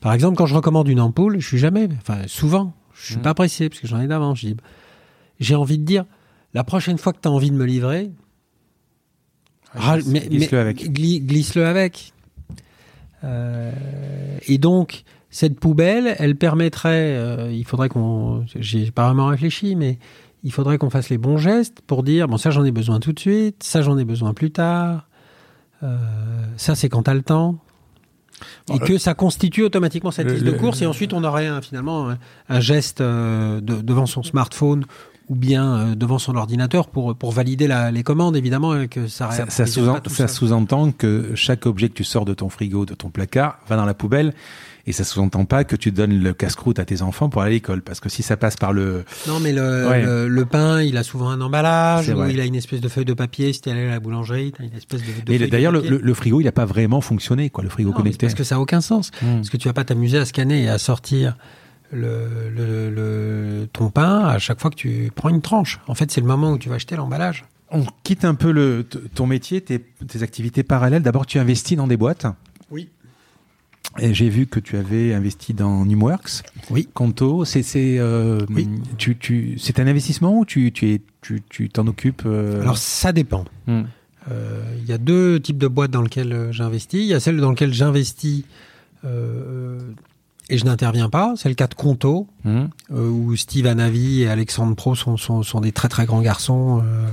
Par 0.00 0.12
exemple, 0.12 0.36
quand 0.36 0.46
je 0.46 0.54
recommande 0.54 0.88
une 0.88 1.00
ampoule, 1.00 1.38
je 1.40 1.46
suis 1.46 1.58
jamais, 1.58 1.88
enfin 2.00 2.18
souvent, 2.26 2.74
je 2.94 3.06
suis 3.06 3.16
Mhm. 3.16 3.22
pas 3.22 3.34
pressé 3.34 3.68
parce 3.68 3.80
que 3.80 3.86
j'en 3.86 4.00
ai 4.00 4.06
d'avance. 4.06 4.38
Je 4.40 4.48
dis, 4.48 4.56
J'ai 5.40 5.54
envie 5.54 5.78
de 5.78 5.84
dire, 5.84 6.04
la 6.54 6.64
prochaine 6.64 6.98
fois 6.98 7.12
que 7.12 7.18
tu 7.20 7.28
as 7.28 7.32
envie 7.32 7.50
de 7.50 7.56
me 7.56 7.64
livrer, 7.64 8.10
glisse- 9.76 10.08
mais- 10.08 10.20
glisse-le 10.28 10.58
avec. 10.58 10.90
gli- 10.90 11.20
Glisse-le 11.24 11.66
avec. 11.66 12.12
Euh, 13.24 13.72
et 14.46 14.58
donc, 14.58 15.02
cette 15.30 15.58
poubelle, 15.58 16.14
elle 16.18 16.36
permettrait, 16.36 17.16
euh, 17.16 17.50
il 17.52 17.64
faudrait 17.64 17.88
qu'on, 17.88 18.44
j'ai 18.54 18.90
pas 18.90 19.06
vraiment 19.06 19.26
réfléchi, 19.26 19.74
mais 19.76 19.98
il 20.44 20.52
faudrait 20.52 20.78
qu'on 20.78 20.90
fasse 20.90 21.08
les 21.08 21.18
bons 21.18 21.36
gestes 21.38 21.80
pour 21.86 22.02
dire, 22.02 22.28
bon, 22.28 22.36
ça 22.36 22.50
j'en 22.50 22.64
ai 22.64 22.70
besoin 22.70 23.00
tout 23.00 23.12
de 23.12 23.18
suite, 23.20 23.62
ça 23.62 23.82
j'en 23.82 23.98
ai 23.98 24.04
besoin 24.04 24.32
plus 24.32 24.50
tard, 24.52 25.08
euh, 25.82 25.96
ça 26.56 26.74
c'est 26.74 26.88
quand 26.88 27.02
t'as 27.04 27.14
le 27.14 27.22
temps. 27.22 27.58
Et 28.72 28.78
que 28.78 28.98
ça 28.98 29.14
constitue 29.14 29.62
automatiquement 29.62 30.10
cette 30.10 30.26
le- 30.26 30.34
liste 30.34 30.44
de 30.44 30.50
le- 30.50 30.58
courses, 30.58 30.82
et 30.82 30.86
ensuite 30.86 31.14
on 31.14 31.24
aurait 31.24 31.46
un- 31.46 31.62
finalement 31.62 32.10
un, 32.10 32.18
un 32.50 32.60
geste 32.60 33.00
euh, 33.00 33.60
de- 33.62 33.80
devant 33.80 34.04
son 34.06 34.22
smartphone 34.22 34.84
ou 35.28 35.34
bien 35.34 35.74
euh, 35.76 35.94
devant 35.94 36.18
son 36.18 36.36
ordinateur 36.36 36.88
pour 36.88 37.16
pour 37.16 37.32
valider 37.32 37.66
la, 37.66 37.90
les 37.90 38.02
commandes 38.02 38.36
évidemment 38.36 38.78
et 38.80 38.88
que 38.88 39.08
ça 39.08 39.30
Ça, 39.32 39.46
ça 39.48 39.66
sous-en- 39.66 40.00
ça 40.08 40.28
sous-entend 40.28 40.92
que 40.92 41.32
chaque 41.34 41.66
objet 41.66 41.88
que 41.88 41.94
tu 41.94 42.04
sors 42.04 42.24
de 42.24 42.34
ton 42.34 42.48
frigo, 42.48 42.86
de 42.86 42.94
ton 42.94 43.10
placard, 43.10 43.58
va 43.68 43.76
dans 43.76 43.84
la 43.86 43.94
poubelle. 43.94 44.32
Et 44.88 44.92
ça 44.92 45.02
sous-entend 45.02 45.46
pas 45.46 45.64
que 45.64 45.74
tu 45.74 45.90
donnes 45.90 46.16
le 46.22 46.32
casse-croûte 46.32 46.78
à 46.78 46.84
tes 46.84 47.02
enfants 47.02 47.28
pour 47.28 47.42
aller 47.42 47.50
à 47.50 47.54
l'école. 47.54 47.82
Parce 47.82 47.98
que 47.98 48.08
si 48.08 48.22
ça 48.22 48.36
passe 48.36 48.54
par 48.54 48.72
le... 48.72 49.04
Non, 49.26 49.40
mais 49.40 49.52
le, 49.52 49.88
Ouais. 49.88 50.02
le, 50.04 50.28
le 50.28 50.44
pain, 50.46 50.80
il 50.80 50.96
a 50.96 51.02
souvent 51.02 51.28
un 51.28 51.40
emballage, 51.40 52.08
ou 52.08 52.24
il 52.26 52.38
a 52.38 52.44
une 52.44 52.54
espèce 52.54 52.80
de 52.80 52.88
feuille 52.88 53.04
de 53.04 53.12
papier. 53.12 53.52
Si 53.52 53.60
tu 53.62 53.68
allé 53.68 53.84
à 53.88 53.90
la 53.90 53.98
boulangerie, 53.98 54.52
tu 54.52 54.62
as 54.62 54.64
une 54.64 54.74
espèce 54.76 55.00
de, 55.00 55.06
de 55.06 55.38
Mais 55.40 55.48
d'ailleurs, 55.48 55.72
le, 55.72 55.80
le- 55.80 55.98
le 56.00 56.14
frigo, 56.14 56.40
il 56.40 56.46
a 56.46 56.52
pas 56.52 56.66
vraiment 56.66 57.00
fonctionné, 57.00 57.50
quoi, 57.50 57.64
le 57.64 57.70
frigo 57.70 57.90
Non, 57.90 57.96
connecté. 57.96 58.26
Parce 58.28 58.34
que 58.38 58.44
ça 58.44 58.54
n'a 58.54 58.60
aucun 58.60 58.80
sens. 58.80 59.10
Hmm. 59.22 59.34
Parce 59.38 59.50
que 59.50 59.56
tu 59.56 59.66
vas 59.66 59.74
pas 59.74 59.82
t'amuser 59.82 60.18
à 60.18 60.24
scanner 60.24 60.62
et 60.62 60.68
à 60.68 60.78
sortir 60.78 61.36
le, 61.92 62.50
le, 62.54 62.90
le- 62.90 63.68
ton 63.72 63.90
pain 63.90 64.20
à 64.26 64.38
chaque 64.38 64.60
fois 64.60 64.70
que 64.70 64.76
tu 64.76 65.10
prends 65.14 65.28
une 65.28 65.42
tranche. 65.42 65.80
En 65.86 65.94
fait, 65.94 66.10
c'est 66.10 66.20
le 66.20 66.26
moment 66.26 66.52
où 66.52 66.58
tu 66.58 66.68
vas 66.68 66.76
acheter 66.76 66.96
l'emballage. 66.96 67.44
On 67.70 67.84
quitte 68.04 68.24
un 68.24 68.34
peu 68.34 68.52
le, 68.52 68.84
ton 69.14 69.26
métier, 69.26 69.60
tes, 69.60 69.80
tes 69.80 70.22
activités 70.22 70.62
parallèles. 70.62 71.02
D'abord, 71.02 71.26
tu 71.26 71.38
investis 71.38 71.76
dans 71.76 71.86
des 71.88 71.96
boîtes. 71.96 72.26
Oui. 72.70 72.88
Et 73.98 74.12
j'ai 74.14 74.28
vu 74.28 74.46
que 74.46 74.60
tu 74.60 74.76
avais 74.76 75.14
investi 75.14 75.54
dans 75.54 75.84
Numworks. 75.84 76.42
Oui. 76.70 76.88
Conto, 76.92 77.44
c'est 77.44 77.62
c'est 77.62 77.96
euh, 77.98 78.40
Oui. 78.50 78.68
tu 78.98 79.16
tu 79.16 79.58
c'est 79.58 79.78
un 79.80 79.86
investissement 79.86 80.36
ou 80.38 80.44
tu 80.44 80.70
tu 80.72 80.90
es 80.92 81.00
tu 81.22 81.40
tu 81.48 81.68
t'en 81.70 81.86
occupes 81.86 82.22
euh, 82.26 82.60
Alors, 82.62 82.78
ça 82.78 83.12
dépend. 83.12 83.44
hmm. 83.66 83.82
Euh, 84.30 84.62
Il 84.82 84.88
y 84.88 84.92
a 84.92 84.98
deux 84.98 85.40
types 85.40 85.56
de 85.58 85.68
boîtes 85.68 85.92
dans 85.92 86.02
lesquelles 86.02 86.48
j'investis. 86.50 87.00
Il 87.00 87.06
y 87.06 87.14
a 87.14 87.20
celle 87.20 87.38
dans 87.38 87.50
laquelle 87.50 87.72
j'investis 87.72 88.44
et 90.48 90.58
je 90.58 90.64
n'interviens 90.64 91.08
pas. 91.08 91.34
C'est 91.36 91.48
le 91.48 91.54
cas 91.54 91.66
de 91.66 91.74
Conto, 91.74 92.28
Hmm. 92.44 92.66
euh, 92.92 93.08
où 93.08 93.34
Steve 93.36 93.66
Anavi 93.66 94.22
et 94.22 94.28
Alexandre 94.28 94.74
Pro 94.76 94.94
sont, 94.94 95.16
sont, 95.16 95.42
sont 95.42 95.60
des 95.60 95.72
très 95.72 95.88
très 95.88 96.06
grands 96.06 96.22
garçons. 96.22 96.82
Euh, 96.84 97.06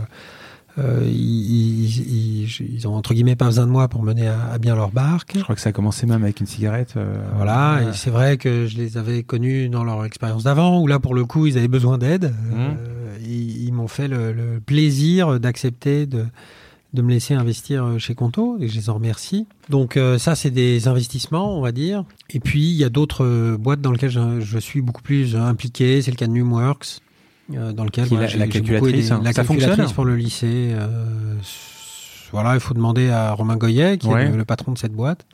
euh, 0.80 1.07
ils, 1.07 2.43
ils- 2.76 2.88
ont 2.88 2.95
entre 2.95 3.14
guillemets 3.14 3.35
pas 3.35 3.45
besoin 3.45 3.65
de 3.68 3.72
moi 3.72 3.88
pour 3.88 4.01
mener 4.03 4.27
à, 4.27 4.39
à 4.53 4.57
bien 4.57 4.76
leur 4.76 4.89
barque. 4.91 5.34
Je 5.35 5.41
crois 5.43 5.53
que 5.55 5.61
ça 5.61 5.69
a 5.69 5.72
commencé 5.72 6.05
même 6.07 6.23
avec 6.23 6.39
une 6.39 6.47
cigarette. 6.47 6.93
euh, 6.97 7.15
Voilà, 7.35 7.76
euh, 7.77 7.89
et 7.89 7.93
c'est 7.93 8.10
vrai 8.10 8.38
que 8.38 8.65
je 8.68 8.77
les 8.77 8.97
avais 8.97 9.22
connus 9.23 9.69
dans 9.69 9.84
leur 9.84 10.03
expérience 10.05 10.43
d'avant, 10.43 10.80
où 10.81 10.88
là 10.88 10.99
pour 10.99 11.14
le 11.14 11.26
coup 11.26 11.45
ils 11.45 11.57
avaient 11.57 11.68
besoin 11.68 11.97
d'aide. 11.99 12.34
Mmh. 12.51 12.55
Ils 13.26 13.65
ils 13.68 13.72
m'ont 13.73 13.88
fait 13.88 14.07
le, 14.07 14.34
le 14.34 14.60
plaisir 14.60 15.39
d'accepter 15.39 16.05
de, 16.07 16.26
de 16.93 17.01
me 17.01 17.09
laisser 17.11 17.33
investir 17.33 17.95
chez 17.99 18.13
Conto, 18.15 18.57
et 18.59 18.67
je 18.67 18.75
les 18.75 18.89
en 18.89 18.93
remercie. 18.95 19.47
Donc 19.69 19.97
euh, 19.97 20.17
ça 20.19 20.35
c'est 20.35 20.51
des 20.51 20.87
investissements, 20.87 21.57
on 21.57 21.61
va 21.61 21.71
dire. 21.71 22.03
Et 22.29 22.39
puis 22.39 22.61
il 22.69 22.75
y 22.75 22.83
a 22.83 22.89
d'autres 22.89 23.25
euh, 23.25 23.57
boîtes 23.57 23.81
dans 23.81 23.91
lesquelles 23.91 24.11
je, 24.11 24.39
je 24.41 24.59
suis 24.59 24.81
beaucoup 24.81 25.01
plus 25.01 25.35
impliqué, 25.35 26.01
c'est 26.01 26.11
le 26.11 26.17
cas 26.17 26.27
de 26.27 26.31
Numworks. 26.33 26.99
euh, 27.53 27.73
dans 27.73 27.83
lequel 27.83 28.05
est 28.05 28.15
la- 28.15 28.21
la 28.37 28.47
calculatrice, 28.47 29.05
aidé- 29.07 29.11
hein. 29.11 29.21
la 29.23 29.33
Ça 29.33 29.41
calculatrice 29.43 29.75
fonctionne 29.77 29.95
pour 29.95 30.05
le 30.05 30.15
lycée. 30.15 30.71
euh, 30.73 31.35
voilà, 32.31 32.53
il 32.55 32.59
faut 32.59 32.73
demander 32.73 33.09
à 33.09 33.31
Romain 33.33 33.57
Goyet, 33.57 33.97
qui 33.97 34.07
Ouais. 34.07 34.25
est 34.25 34.29
le, 34.29 34.37
le 34.37 34.45
patron 34.45 34.71
de 34.71 34.77
cette 34.77 34.93
boîte. 34.93 35.25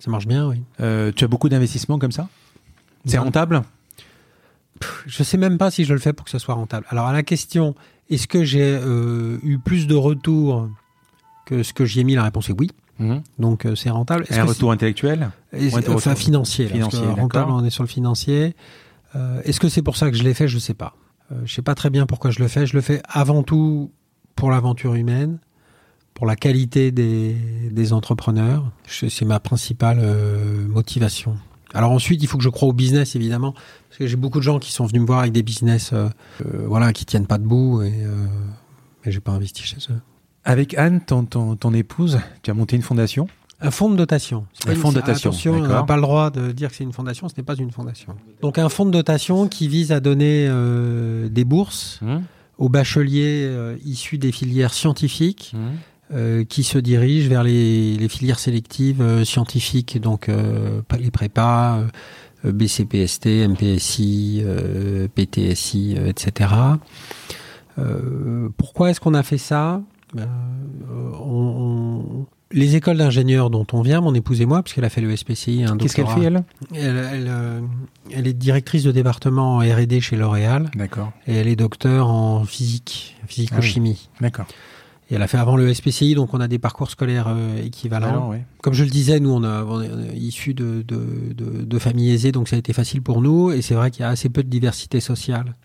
Ça 0.00 0.10
marche 0.10 0.26
bien, 0.26 0.48
oui. 0.48 0.60
euh, 0.80 1.10
tu 1.14 1.24
as 1.24 1.28
beaucoup 1.28 1.48
d'investissements 1.48 1.98
comme 1.98 2.12
ça? 2.12 2.28
C'est 3.06 3.16
Non. 3.16 3.24
rentable? 3.24 3.62
Je 5.06 5.22
sais 5.22 5.38
même 5.38 5.56
pas 5.58 5.70
si 5.70 5.84
je 5.84 5.92
le 5.94 6.00
fais 6.00 6.12
pour 6.12 6.24
que 6.24 6.30
ce 6.30 6.38
soit 6.38 6.54
rentable. 6.54 6.86
Alors 6.90 7.06
à 7.06 7.12
la 7.12 7.22
question, 7.22 7.74
est-ce 8.10 8.26
que 8.26 8.44
j'ai 8.44 8.60
euh, 8.82 9.38
eu 9.42 9.58
plus 9.58 9.86
de 9.86 9.94
retours 9.94 10.68
que 11.46 11.62
ce 11.62 11.72
que 11.72 11.84
j'y 11.84 12.00
ai 12.00 12.04
mis 12.04 12.14
La 12.14 12.22
réponse 12.24 12.48
est 12.50 12.54
oui. 12.58 12.70
Hmm. 12.98 13.18
Donc 13.38 13.66
euh, 13.66 13.74
c'est 13.74 13.90
rentable. 13.90 14.24
Est-ce 14.28 14.38
Un 14.38 14.44
retour 14.44 14.70
intellectuel 14.72 15.30
Ouais, 15.52 15.60
de 15.60 15.66
enfin 15.90 16.10
retour. 16.10 16.12
financier. 16.12 16.64
là, 16.66 16.70
parce 16.70 16.84
que 16.92 16.96
Financier, 16.98 17.20
rentable, 17.20 17.50
on 17.50 17.64
est 17.64 17.70
sur 17.70 17.82
le 17.82 17.88
financier. 17.88 18.54
Euh, 19.16 19.40
est-ce 19.44 19.58
que 19.60 19.68
c'est 19.68 19.82
pour 19.82 19.96
ça 19.96 20.10
que 20.10 20.16
je 20.16 20.22
l'ai 20.22 20.34
fait? 20.34 20.46
Je 20.48 20.58
sais 20.58 20.74
pas. 20.74 20.94
Euh, 21.32 21.36
je 21.44 21.52
sais 21.54 21.62
pas 21.62 21.74
très 21.74 21.90
bien 21.90 22.06
pourquoi 22.06 22.30
je 22.30 22.40
le 22.40 22.48
fais. 22.48 22.66
Je 22.66 22.74
le 22.74 22.80
fais 22.80 23.02
avant 23.08 23.42
tout 23.42 23.90
pour 24.36 24.50
l'aventure 24.50 24.94
humaine, 24.94 25.38
pour 26.14 26.26
la 26.26 26.36
qualité 26.36 26.92
des, 26.92 27.34
des 27.70 27.92
entrepreneurs. 27.92 28.70
C'est 28.86 29.24
ma 29.24 29.40
principale 29.40 29.98
euh, 30.00 30.66
motivation. 30.68 31.36
Alors 31.72 31.90
ensuite, 31.90 32.22
il 32.22 32.28
faut 32.28 32.38
que 32.38 32.44
je 32.44 32.48
croie 32.48 32.68
au 32.68 32.72
business, 32.72 33.16
évidemment, 33.16 33.52
parce 33.88 33.98
que 33.98 34.06
j'ai 34.06 34.14
beaucoup 34.16 34.38
de 34.38 34.44
gens 34.44 34.60
qui 34.60 34.70
sont 34.72 34.86
venus 34.86 35.02
me 35.02 35.06
voir 35.06 35.18
avec 35.20 35.32
des 35.32 35.42
business, 35.42 35.92
voilà, 36.44 36.92
qui 36.92 37.04
tiennent 37.04 37.26
pas 37.26 37.38
debout, 37.38 37.82
et, 37.82 37.92
et 39.04 39.10
j'ai 39.10 39.18
pas 39.18 39.32
investi 39.32 39.64
chez 39.64 39.78
eux. 39.90 40.00
Avec 40.44 40.74
Anne, 40.74 41.00
ton, 41.00 41.24
ton, 41.24 41.56
ton 41.56 41.72
épouse, 41.72 42.18
tu 42.42 42.50
as 42.50 42.54
monté 42.54 42.76
une 42.76 42.82
fondation. 42.82 43.26
Un 43.60 43.70
fonds 43.70 43.88
de 43.88 43.96
dotation. 43.96 44.46
Un 44.66 44.74
fonds 44.74 44.90
de 44.90 44.96
dotation, 44.96 45.30
Attention, 45.30 45.52
on 45.54 45.66
n'a 45.66 45.84
pas 45.84 45.96
le 45.96 46.02
droit 46.02 46.30
de 46.30 46.52
dire 46.52 46.68
que 46.68 46.76
c'est 46.76 46.84
une 46.84 46.92
fondation, 46.92 47.28
ce 47.28 47.34
n'est 47.38 47.44
pas 47.44 47.54
une 47.54 47.70
fondation. 47.70 48.14
Donc 48.42 48.58
un 48.58 48.68
fonds 48.68 48.84
de 48.84 48.90
dotation 48.90 49.48
qui 49.48 49.68
vise 49.68 49.90
à 49.92 50.00
donner 50.00 50.46
euh, 50.50 51.28
des 51.30 51.44
bourses 51.44 51.98
Hmm. 52.02 52.18
aux 52.58 52.68
bacheliers 52.68 53.44
euh, 53.46 53.76
issus 53.84 54.18
des 54.18 54.32
filières 54.32 54.74
scientifiques 54.74 55.52
Hmm. 55.54 55.76
euh, 56.14 56.44
qui 56.44 56.62
se 56.62 56.76
dirigent 56.76 57.28
vers 57.30 57.42
les, 57.42 57.96
les 57.96 58.08
filières 58.10 58.38
sélectives 58.38 59.24
scientifiques, 59.24 59.98
donc 59.98 60.28
les 61.00 61.10
prépas, 61.10 61.78
BCPST, 62.44 63.48
MPSI, 63.48 64.44
PTSI, 65.14 65.96
etc. 66.06 66.50
Pourquoi 68.58 68.90
est-ce 68.90 69.00
qu'on 69.00 69.14
a 69.14 69.22
fait 69.22 69.38
ça? 69.38 69.80
On- 70.16 71.24
on- 71.24 72.26
Les 72.50 72.76
écoles 72.76 72.98
d'ingénieurs 72.98 73.50
dont 73.50 73.66
on 73.72 73.82
vient, 73.82 74.00
mon 74.00 74.14
épouse 74.14 74.40
et 74.40 74.46
moi, 74.46 74.62
puisqu'elle 74.62 74.84
a 74.84 74.88
fait 74.90 75.00
le 75.00 75.10
SPCI, 75.16 75.64
un 75.64 75.76
Qu'est-ce 75.76 75.96
qu'elle 75.96 76.06
fait, 76.06 76.22
elle 76.22 76.44
elle, 76.72 76.96
elle, 77.12 77.26
euh, 77.28 77.60
elle 78.12 78.28
est 78.28 78.32
directrice 78.32 78.84
de 78.84 78.92
département 78.92 79.56
en 79.56 79.58
R&D 79.58 80.00
chez 80.00 80.14
L'Oréal 80.16 80.70
D'accord. 80.76 81.10
et 81.26 81.34
elle 81.34 81.48
est 81.48 81.56
docteur 81.56 82.08
en 82.08 82.44
physique, 82.44 83.16
physico-chimie. 83.26 84.08
D'accord. 84.20 84.46
Et 85.10 85.16
elle 85.16 85.22
a 85.22 85.26
fait 85.26 85.36
avant 85.38 85.56
le 85.56 85.72
SPCI, 85.74 86.14
donc 86.14 86.32
on 86.32 86.40
a 86.40 86.46
des 86.46 86.58
parcours 86.60 86.90
scolaires 86.90 87.26
euh, 87.28 87.60
équivalents. 87.64 88.08
Alors, 88.08 88.28
ouais. 88.28 88.44
Comme 88.62 88.72
je 88.74 88.84
le 88.84 88.90
disais, 88.90 89.18
nous, 89.20 89.30
on, 89.30 89.42
a, 89.42 89.64
on 89.64 89.82
est 89.82 90.16
issus 90.16 90.54
de, 90.54 90.82
de, 90.86 91.34
de, 91.34 91.64
de 91.64 91.78
familles 91.80 92.12
aisées, 92.12 92.30
donc 92.30 92.48
ça 92.48 92.54
a 92.56 92.58
été 92.58 92.72
facile 92.72 93.02
pour 93.02 93.20
nous. 93.20 93.50
Et 93.50 93.62
c'est 93.62 93.74
vrai 93.74 93.90
qu'il 93.90 94.02
y 94.02 94.04
a 94.04 94.10
assez 94.10 94.28
peu 94.28 94.42
de 94.44 94.48
diversité 94.48 95.00
sociale 95.00 95.56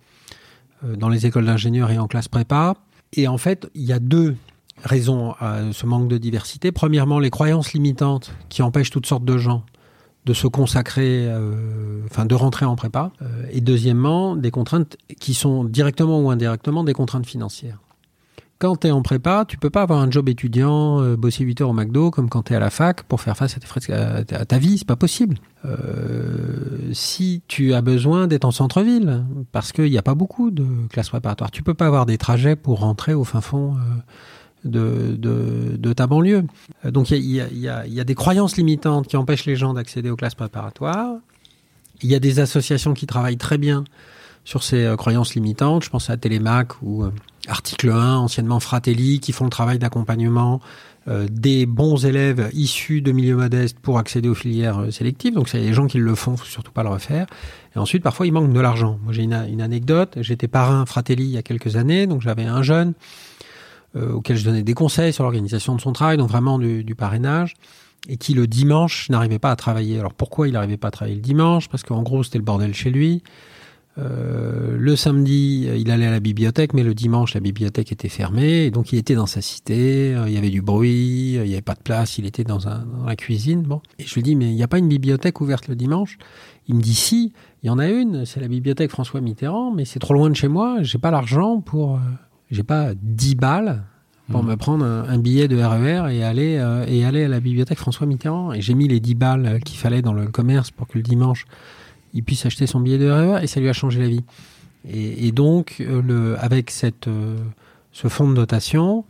euh, 0.84 0.95
dans 0.95 1.07
les 1.09 1.26
écoles 1.27 1.45
d'ingénieurs 1.45 1.91
et 1.91 1.99
en 1.99 2.07
classe 2.07 2.27
prépa. 2.27 2.76
Et 3.14 3.27
en 3.27 3.38
fait, 3.38 3.69
il 3.76 3.84
y 3.84 3.94
a 3.94 3.99
deux 3.99 4.36
raisons 4.84 5.34
à 5.40 5.73
ce 5.73 5.86
manque 5.86 6.07
de 6.07 6.18
diversité. 6.18 6.72
Premièrement, 6.72 7.19
les 7.19 7.30
croyances 7.30 7.73
limitantes 7.73 8.34
qui 8.49 8.61
empêchent 8.61 8.91
toutes 8.91 9.06
sortes 9.06 9.26
de 9.26 9.38
gens 9.38 9.64
de 10.26 10.34
se 10.34 10.48
consacrer, 10.48 11.26
euh, 11.27 12.02
enfin 12.06 12.26
de 12.26 12.36
rentrer 12.36 12.65
en 12.65 12.76
prépa. 12.76 13.11
Euh, 13.22 13.45
et 13.52 13.61
deuxièmement, 13.61 14.36
des 14.36 14.52
contraintes 14.52 14.98
qui 15.19 15.34
sont 15.34 15.64
directement 15.64 16.22
ou 16.22 16.30
indirectement 16.30 16.84
des 16.84 16.94
contraintes 16.94 17.26
financières. 17.26 17.80
Quand 18.60 18.76
tu 18.76 18.88
es 18.88 18.91
en 18.91 19.02
prépa, 19.02 19.45
tu 19.48 19.57
peux 19.57 19.69
pas 19.69 19.84
avoir 19.84 19.99
un 20.02 20.11
job 20.11 20.27
étudiant, 20.27 21.02
euh, 21.02 21.15
bosser 21.15 21.45
8 21.45 21.61
heures 21.61 21.69
au 21.69 21.73
McDo 21.73 22.11
comme 22.11 22.27
quand 22.30 22.44
tu 22.44 22.52
es 22.53 22.57
à 22.57 22.60
la 22.60 22.69
fac 22.69 23.03
pour 23.03 23.22
faire 23.22 23.38
face 23.38 23.56
à, 23.90 24.23
ta- 24.26 24.56
à 24.56 24.60
vie, 24.60 24.77
c'est 24.77 24.86
pas 24.88 24.98
possible. 24.98 25.38
Euh, 25.64 26.90
si 26.91 27.41
tu 27.48 27.73
as 27.73 27.81
besoin 27.81 28.27
d'être 28.27 28.44
en 28.44 28.52
centre-ville, 28.52 29.23
parce 29.53 29.72
qu'il 29.72 29.90
n'y 29.90 29.98
a 29.98 30.02
pas 30.02 30.14
beaucoup 30.14 30.52
de 30.52 30.65
classes 30.90 31.07
préparatoires, 31.10 31.52
tu 31.52 31.64
peux 31.64 31.73
pas 31.73 31.86
avoir 31.88 32.06
des 32.06 32.18
trajets 32.18 32.57
pour 32.57 32.80
rentrer 32.81 33.14
au 33.14 33.23
fin 33.23 33.40
fond 33.40 33.76
euh, 34.65 35.15
de, 35.77 35.94
ta 35.94 36.06
banlieue. 36.07 36.44
Donc 36.84 37.11
il 37.11 37.23
y 37.26 37.40
a, 37.40 37.48
y 37.88 37.99
a- 37.99 38.03
des 38.03 38.15
croyances 38.15 38.57
limitantes 38.57 39.07
qui 39.07 39.15
empêchent 39.15 39.45
les 39.45 39.56
gens 39.56 39.73
d'accéder 39.73 40.10
aux 40.10 40.18
classes 40.18 40.36
préparatoires. 40.36 41.14
Il 42.02 42.10
y 42.10 42.15
a 42.15 42.19
des 42.19 42.40
associations 42.41 42.94
qui 42.94 43.07
travaillent 43.07 43.38
très 43.38 43.57
bien 43.57 43.86
sur 44.44 44.64
ces 44.64 44.94
croyances 44.98 45.34
limitantes. 45.36 45.86
Je 45.86 45.90
pense 45.90 46.10
à 46.10 46.18
Télémac 46.18 46.81
ou 46.81 47.06
Article 47.48 47.91
1, 47.91 48.18
anciennement 48.18 48.60
Fratelli, 48.60 49.20
qui 49.20 49.32
font 49.32 49.45
le 49.45 49.49
travail 49.49 49.80
d'accompagnement 49.80 50.60
euh, 51.07 51.28
des 51.32 51.66
bons 51.66 52.06
élèves 52.06 52.49
issus 52.53 53.02
de 53.02 53.11
milieux 53.11 53.38
modestes 53.38 53.80
pour 53.80 53.98
accéder 53.98 54.28
aux 54.28 54.36
filières 54.36 54.80
euh, 54.80 54.91
sélectives. 54.91 55.34
Donc, 55.34 55.53
a 55.56 55.57
des 55.57 55.74
gens 55.74 55.88
qui 55.88 55.98
le 55.98 56.14
font, 56.16 56.36
faut 56.36 56.45
surtout 56.45 56.72
pas 56.72 56.84
le 56.84 56.90
refaire. 56.90 57.26
Et 57.76 57.80
ensuite, 57.80 58.03
parfois, 58.03 58.28
il 58.28 58.34
manque 58.34 58.52
de 58.52 58.60
l'argent. 58.60 58.99
Moi, 59.03 59.14
j'ai 59.14 59.24
une, 59.24 59.34
une 59.49 59.61
anecdote. 59.61 60.18
J'étais 60.22 60.48
parrain 60.48 60.86
Fratelli 60.86 61.24
il 61.24 61.32
y 61.32 61.38
a 61.38 61.41
quelques 61.41 61.78
années, 61.78 62.06
donc 62.06 62.22
j'avais 62.22 62.44
un 62.44 62.61
jeune 62.61 62.94
euh, 63.95 64.11
auquel 64.11 64.38
je 64.38 64.45
donnais 64.45 64.61
des 64.61 64.74
conseils 64.74 65.14
sur 65.14 65.24
l'organisation 65.24 65.76
de 65.76 65.82
son 65.82 65.94
travail, 65.94 66.18
donc 66.18 66.30
vraiment 66.30 66.60
du, 66.60 66.84
du 66.84 66.94
parrainage, 66.94 67.56
et 68.07 68.18
qui 68.18 68.34
le 68.34 68.45
dimanche 68.45 69.10
n'arrivait 69.10 69.40
pas 69.40 69.52
à 69.52 69.56
travailler. 69.56 69.98
Alors 69.98 70.14
pourquoi 70.14 70.48
il 70.48 70.53
n'arrivait 70.53 70.78
pas 70.78 70.90
à 70.90 70.91
travailler 70.91 71.16
le 71.16 71.24
dimanche? 71.24 71.70
Parce 71.70 71.84
qu'en 71.84 72.03
gros, 72.03 72.24
c'était 72.24 72.38
le 72.38 72.44
bordel 72.44 72.74
chez 72.76 72.91
lui. 72.91 73.24
Euh, 73.99 74.77
le 74.80 74.95
samedi, 74.95 75.67
il 75.77 75.91
allait 75.91 76.05
à 76.05 76.11
la 76.11 76.19
bibliothèque, 76.19 76.73
mais 76.73 76.84
le 76.84 76.93
dimanche, 76.93 77.34
la 77.34 77.39
bibliothèque 77.41 77.91
était 77.91 78.07
fermée. 78.09 78.65
Et 78.65 78.71
donc, 78.71 78.93
il 78.93 78.97
était 78.99 79.15
dans 79.15 79.26
sa 79.26 79.41
cité, 79.41 80.15
euh, 80.15 80.27
il 80.30 80.34
y 80.34 80.38
avait 80.38 80.49
du 80.49 80.61
bruit, 80.61 81.38
euh, 81.38 81.43
il 81.45 81.47
n'y 81.49 81.53
avait 81.53 81.61
pas 81.61 81.73
de 81.76 81.81
place, 81.84 82.17
il 82.17 82.26
était 82.26 82.43
dans, 82.43 82.67
un, 82.67 82.85
dans 82.85 83.05
la 83.05 83.15
cuisine. 83.15 83.63
Bon. 83.63 83.81
Et 83.97 84.03
je 84.05 84.13
lui 84.15 84.23
dis, 84.23 84.35
mais 84.35 84.45
il 84.49 84.55
n'y 84.55 84.63
a 84.63 84.67
pas 84.67 84.77
une 84.77 84.88
bibliothèque 84.88 85.41
ouverte 85.41 85.67
le 85.67 85.76
dimanche? 85.76 86.17
Il 86.67 86.76
me 86.76 86.81
dit, 86.81 86.93
si, 86.95 87.34
il 87.63 87.67
y 87.67 87.69
en 87.69 87.80
a 87.80 87.88
une, 87.89 88.26
c'est 88.26 88.39
la 88.39 88.47
bibliothèque 88.47 88.91
François 88.91 89.21
Mitterrand, 89.21 89.71
mais 89.71 89.85
c'est 89.85 89.99
trop 89.99 90.13
loin 90.13 90.30
de 90.30 90.35
chez 90.35 90.47
moi, 90.47 90.77
j'ai 90.81 90.97
pas 90.99 91.11
l'argent 91.11 91.59
pour. 91.61 91.95
euh, 91.95 91.99
j'ai 92.51 92.63
pas 92.63 92.93
10 92.99 93.35
balles 93.35 93.84
pour 94.31 94.41
Mhm. 94.43 94.49
me 94.49 94.55
prendre 94.55 94.85
un, 94.85 95.03
un 95.07 95.17
billet 95.19 95.47
de 95.47 95.57
RER 95.61 96.11
et 96.11 96.23
aller, 96.23 96.57
euh, 96.57 96.84
et 96.88 97.03
aller 97.05 97.23
à 97.26 97.27
la 97.27 97.39
bibliothèque 97.39 97.77
François 97.80 98.07
Mitterrand. 98.07 98.53
Et 98.53 98.61
j'ai 98.61 98.73
mis 98.76 98.88
les 98.88 98.99
10 98.99 99.13
balles 99.15 99.45
euh, 99.45 99.59
qu'il 99.59 99.77
fallait 99.77 100.01
dans 100.01 100.13
le 100.13 100.27
commerce 100.27 100.71
pour 100.71 100.88
que 100.88 100.97
le 100.97 101.03
dimanche, 101.03 101.45
il 102.14 102.23
puisse 102.23 102.45
acheter 102.45 102.68
son 102.68 102.80
billet 102.80 102.98
de 102.98 103.10
RER 103.10 103.44
et 103.44 103.48
ça 103.48 103.60
lui 103.60 103.69
a 103.69 103.73
changé 103.73 103.99
la 103.99 104.07
vie. 104.07 104.23
Et, 104.88 105.31
donc, 105.31 105.77
euh, 105.81 106.38
avec 106.40 106.72
euh, 107.07 107.38
ce 107.91 108.07
fonds 108.07 108.30
de 108.30 108.36
dotation, 108.36 109.03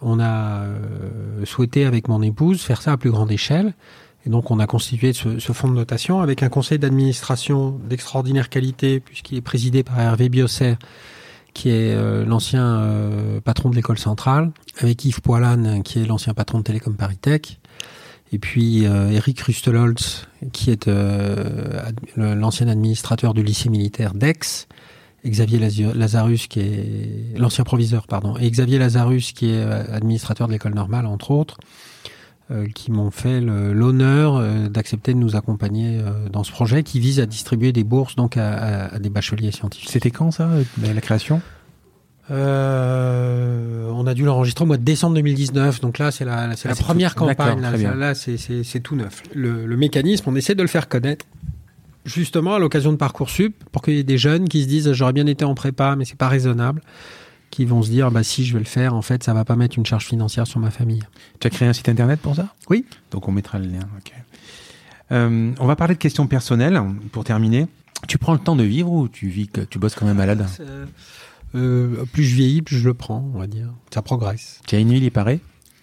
on 0.00 0.20
a 0.20 0.62
euh, 0.62 1.44
souhaité, 1.44 1.84
avec 1.84 2.08
mon 2.08 2.22
épouse, 2.22 2.62
faire 2.62 2.80
ça 2.80 2.92
à 2.92 2.96
plus 2.96 3.10
grande 3.10 3.32
échelle. 3.32 3.74
Et 4.24 4.30
donc, 4.30 4.50
on 4.50 4.58
a 4.60 4.66
constitué 4.66 5.12
ce, 5.12 5.38
fonds 5.52 5.68
de 5.68 5.74
dotation 5.74 6.20
avec 6.20 6.42
un 6.42 6.48
conseil 6.48 6.78
d'administration 6.78 7.78
d'extraordinaire 7.88 8.48
qualité, 8.48 9.00
puisqu'il 9.00 9.36
est 9.36 9.42
présidé 9.42 9.82
par 9.82 10.00
Hervé 10.00 10.28
Biosser, 10.28 10.76
qui 11.54 11.70
est 11.70 11.94
l'ancien 12.24 12.82
patron 13.44 13.70
de 13.70 13.76
l'école 13.76 13.98
centrale, 13.98 14.50
avec 14.80 15.04
Yves 15.04 15.20
Poilane, 15.20 15.82
qui 15.84 16.00
est 16.00 16.06
l'ancien 16.06 16.34
patron 16.34 16.58
de 16.58 16.64
Télécom 16.64 16.96
Paritech, 16.96 17.60
et 18.32 18.38
puis 18.38 18.86
euh, 18.86 19.10
Eric 19.10 19.40
Rustelholz, 19.40 20.26
qui 20.52 20.70
est 20.70 20.88
euh, 20.88 21.80
l'ancien 22.16 22.68
administrateur 22.68 23.34
du 23.34 23.42
lycée 23.42 23.68
militaire 23.68 24.14
d'Aix, 24.14 24.66
Xavier 25.24 25.58
Lazarus, 25.94 26.46
qui 26.46 26.60
est 26.60 27.38
l'ancien 27.38 27.64
proviseur, 27.64 28.06
pardon, 28.06 28.36
et 28.36 28.50
Xavier 28.50 28.78
Lazarus, 28.78 29.32
qui 29.32 29.50
est 29.50 29.56
euh, 29.62 29.82
administrateur 29.92 30.46
de 30.46 30.52
l'école 30.52 30.74
normale, 30.74 31.06
entre 31.06 31.30
autres, 31.32 31.58
euh, 32.52 32.66
qui 32.74 32.92
m'ont 32.92 33.10
fait 33.10 33.40
l'honneur 33.40 34.36
euh, 34.36 34.68
d'accepter 34.68 35.14
de 35.14 35.18
nous 35.18 35.34
accompagner 35.34 35.98
euh, 35.98 36.28
dans 36.28 36.44
ce 36.44 36.52
projet 36.52 36.84
qui 36.84 37.00
vise 37.00 37.18
à 37.18 37.26
distribuer 37.26 37.72
des 37.72 37.82
bourses 37.82 38.14
donc 38.14 38.36
à, 38.36 38.52
à- 38.54 38.94
à 38.94 38.98
des 39.00 39.08
bacheliers 39.10 39.50
scientifiques. 39.50 39.90
C'était 39.90 40.12
quand 40.12 40.30
ça, 40.30 40.48
la 40.80 41.00
création? 41.00 41.40
Euh, 42.30 43.90
on 43.92 44.06
a 44.06 44.14
dû 44.14 44.24
l'enregistrer 44.24 44.64
au 44.64 44.66
mois 44.66 44.76
de 44.76 44.82
décembre 44.84 45.14
2019, 45.16 45.80
donc 45.80 45.98
là 45.98 46.10
c'est 46.10 46.24
la, 46.24 46.54
c'est 46.56 46.66
Ah, 46.66 46.70
la 46.70 46.74
c'est 46.74 46.82
première 46.84 47.14
tout- 47.14 47.24
campagne. 47.24 47.60
Là, 47.60 48.14
c'est, 48.14 48.36
c'est, 48.36 48.62
c'est 48.64 48.80
tout 48.80 48.96
neuf. 48.96 49.22
Le, 49.34 49.66
le 49.66 49.76
mécanisme, 49.76 50.24
on 50.28 50.36
essaie 50.36 50.54
de 50.54 50.62
le 50.62 50.68
faire 50.68 50.88
connaître 50.88 51.24
justement 52.04 52.54
à 52.54 52.58
l'occasion 52.58 52.92
de 52.92 52.96
Parcoursup 52.96 53.54
pour 53.72 53.82
qu'il 53.82 53.94
y 53.94 53.98
ait 53.98 54.04
des 54.04 54.18
jeunes 54.18 54.48
qui 54.48 54.62
se 54.62 54.68
disent 54.68 54.92
j'aurais 54.92 55.12
bien 55.12 55.26
été 55.26 55.44
en 55.44 55.54
prépa 55.54 55.96
mais 55.96 56.04
c'est 56.04 56.16
pas 56.18 56.28
raisonnable, 56.28 56.80
qui 57.50 57.64
vont 57.64 57.82
se 57.82 57.90
dire 57.90 58.10
bah 58.10 58.22
si 58.22 58.44
je 58.44 58.52
vais 58.52 58.60
le 58.60 58.64
faire 58.64 58.94
en 58.94 59.02
fait 59.02 59.24
ça 59.24 59.32
va 59.34 59.44
pas 59.44 59.56
mettre 59.56 59.76
une 59.78 59.86
charge 59.86 60.06
financière 60.06 60.46
sur 60.46 60.60
ma 60.60 60.70
famille. 60.70 61.02
Tu 61.40 61.46
as 61.46 61.50
créé 61.50 61.66
un 61.68 61.72
site 61.72 61.88
internet 61.88 62.20
pour 62.20 62.34
ça? 62.36 62.48
Oui. 62.70 62.84
Donc 63.10 63.28
on 63.28 63.32
mettra 63.32 63.58
le 63.58 63.66
lien. 63.66 63.80
Euh, 65.12 65.52
on 65.60 65.66
va 65.66 65.76
parler 65.76 65.94
de 65.94 66.00
questions 66.00 66.26
personnelles 66.26 66.80
pour 67.12 67.22
terminer. 67.24 67.66
Tu 68.08 68.18
prends 68.18 68.32
le 68.34 68.38
temps 68.40 68.56
de 68.56 68.64
vivre 68.64 68.90
ou 68.92 69.08
tu 69.08 69.28
vis 69.28 69.48
que 69.48 69.60
tu 69.62 69.78
bosses 69.78 69.94
comme 69.94 70.08
un 70.08 70.14
malade? 70.14 70.46
Euh, 70.60 70.84
plus 72.12 72.24
je 72.24 72.34
vieillis, 72.36 72.62
plus 72.62 72.76
je 72.78 72.84
le 72.88 72.94
prends, 72.94 73.28
on 73.34 73.38
va 73.38 73.46
dire. 73.46 73.68
Ça 73.92 74.02
progresse. 74.02 74.60
Tu 74.66 74.76
as 74.76 74.78
une 74.78 74.90
île, 74.90 75.04
il 75.04 75.10
paraît 75.10 75.40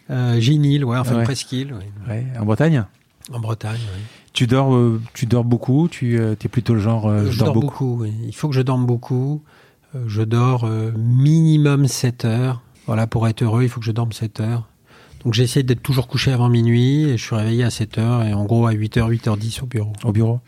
Euh, 0.10 0.38
j'ai 0.40 0.54
une 0.54 0.66
île, 0.66 0.84
ouais, 0.86 0.98
enfin 0.98 1.14
Ouais. 1.14 1.18
une 1.20 1.24
presqu'île, 1.24 1.74
ouais. 1.74 1.90
Ouais. 2.08 2.26
En 2.40 2.46
Bretagne 2.46 2.84
en 3.32 3.40
Bretagne. 3.40 3.76
ouais. 3.80 4.02
Tu 4.34 4.48
dors, 4.48 4.76
euh, 4.76 5.00
tu 5.14 5.26
dors 5.28 5.46
beaucoup. 5.46 5.88
Tu 5.90 6.20
es 6.20 6.36
plutôt 6.36 6.74
le 6.74 6.82
genre. 6.82 7.08
euh, 7.08 7.32
je 7.32 7.40
dors 7.40 7.54
beaucoup. 7.54 8.00
oui. 8.02 8.12
Il 8.26 8.36
faut 8.36 8.50
que 8.50 8.56
je 8.56 8.62
dorme 8.62 8.86
beaucoup. 8.86 9.42
Euh, 9.96 10.04
je 10.08 10.24
dors 10.24 10.66
euh, 10.66 10.92
minimum 10.98 11.88
7 11.88 12.26
heures. 12.26 12.62
Voilà, 12.86 13.08
pour 13.08 13.28
être 13.30 13.42
heureux, 13.44 13.64
il 13.64 13.70
faut 13.70 13.80
que 13.80 13.86
je 13.86 13.92
dorme 13.94 14.12
7 14.12 14.42
heures. 14.42 14.68
Donc 15.24 15.34
j'essaie 15.36 15.64
d'être 15.64 15.82
toujours 15.82 16.08
couché 16.10 16.34
avant 16.34 16.50
minuit 16.50 17.04
et 17.04 17.18
je 17.18 17.24
suis 17.24 17.36
réveillé 17.36 17.64
à 17.64 17.70
7 17.70 17.98
heures 17.98 18.24
et 18.24 18.34
en 18.34 18.44
gros 18.44 18.68
à 18.68 18.74
8h, 18.74 19.10
8h10 19.10 19.62
au 19.64 19.68
bureau. 19.68 19.94
au 20.04 20.12
bureau. 20.12 20.42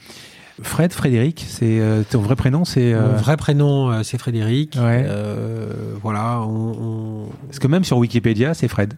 Fred, 0.61 0.93
Frédéric, 0.93 1.45
c'est 1.47 1.79
euh, 1.81 2.03
ton 2.09 2.21
vrai 2.21 2.35
prénom, 2.35 2.63
c'est. 2.63 2.93
euh, 2.93 3.11
Mon 3.11 3.17
vrai 3.17 3.35
prénom, 3.37 3.91
euh, 3.91 4.03
c'est 4.03 4.17
Frédéric. 4.17 4.75
Ouais. 4.75 5.03
Euh, 5.05 5.95
voilà, 6.01 6.41
on, 6.41 7.25
on- 7.25 7.29
Parce 7.47 7.59
que 7.59 7.67
même 7.67 7.83
sur 7.83 7.97
Wikipédia, 7.97 8.53
c'est 8.53 8.67
Fred. 8.69 8.93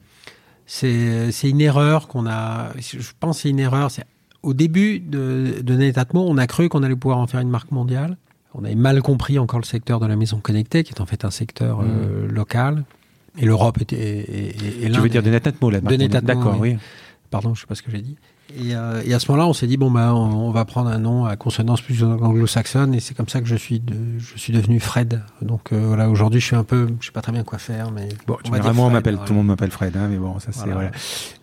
c'est 0.66 1.32
une 1.50 1.62
erreur 1.62 2.08
qu'on 2.08 2.28
a. 2.28 2.70
Je 2.80 2.98
pense 3.20 3.38
que 3.38 3.42
c'est 3.44 3.50
une 3.50 3.60
erreur. 3.60 3.90
C'est 3.92 4.04
au 4.44 4.54
début 4.54 5.00
de, 5.00 5.56
de 5.62 5.74
Netatmo, 5.76 6.26
on 6.28 6.38
a 6.38 6.46
cru 6.48 6.70
qu'on 6.70 6.84
allait 6.84 6.96
pouvoir 6.96 7.18
en 7.20 7.28
faire 7.28 7.40
une 7.40 7.50
marque 7.50 7.72
mondiale. 7.72 8.18
On 8.54 8.64
avait 8.64 8.76
mal 8.76 9.02
compris 9.02 9.40
encore 9.40 9.60
le 9.60 9.66
secteur 9.66 10.00
de 10.00 10.06
la 10.08 10.16
maison 10.16 10.40
connectée, 10.40 10.84
qui 10.84 10.94
est 10.94 11.02
en 11.02 11.06
fait 11.06 11.26
un 11.26 11.32
secteur 11.32 11.80
euh, 11.84 12.28
local. 12.28 12.84
Et 13.40 13.46
l'Europe 13.46 13.82
était. 13.82 13.96
est- 13.96 14.82
est- 14.82 14.86
est 14.86 14.90
Tu 14.92 15.00
veux 15.00 15.10
dire 15.10 15.22
des- 15.22 15.30
de 15.30 15.36
Netatmo, 15.36 15.70
là 15.70 15.80
De 15.80 15.96
Netatmo, 15.96 16.28
D'accord, 16.28 16.58
oui. 16.60 16.74
oui. 16.74 16.78
Pardon, 17.30 17.54
je 17.54 17.62
sais 17.62 17.68
pas 17.68 17.76
ce 17.76 17.82
que 17.84 17.92
j'ai 17.92 18.02
dit. 18.02 18.16
Et, 18.56 18.76
euh, 18.76 19.02
et 19.06 19.14
à 19.14 19.20
ce 19.20 19.30
moment-là, 19.32 19.48
on 19.48 19.54
s'est 19.54 19.68
dit 19.68 19.76
bon 19.78 19.92
bah 19.92 20.14
on, 20.16 20.48
on 20.48 20.52
va 20.52 20.64
prendre 20.66 20.90
un 20.90 21.00
nom 21.00 21.26
à 21.26 21.36
consonance 21.36 21.82
plus 21.82 22.04
anglo-saxonne 22.04 22.94
et 22.94 23.00
c'est 23.00 23.14
comme 23.14 23.28
ça 23.28 23.42
que 23.42 23.48
je 23.48 23.56
suis 23.56 23.80
de, 23.80 23.94
je 24.20 24.38
suis 24.38 24.54
devenu 24.54 24.80
Fred. 24.80 25.22
Donc 25.42 25.74
euh, 25.74 25.84
voilà, 25.88 26.10
aujourd'hui 26.10 26.40
je 26.40 26.46
suis 26.46 26.56
un 26.56 26.64
peu, 26.64 26.88
je 27.02 27.08
sais 27.08 27.12
pas 27.12 27.22
très 27.22 27.32
bien 27.34 27.44
quoi 27.44 27.58
faire, 27.58 27.92
mais 27.92 28.08
Bon, 28.26 28.38
tu 28.44 28.50
on 28.52 28.56
on 28.56 28.62
Fred, 28.62 28.92
m'appelle, 28.94 29.14
voilà. 29.16 29.28
tout 29.28 29.34
le 29.34 29.38
monde 29.38 29.48
m'appelle 29.48 29.72
Fred, 29.72 29.98
hein, 29.98 30.08
mais 30.10 30.18
bon, 30.18 30.40
ça 30.40 30.48
c'est 30.52 30.60
Voilà. 30.60 30.74
voilà. 30.76 30.92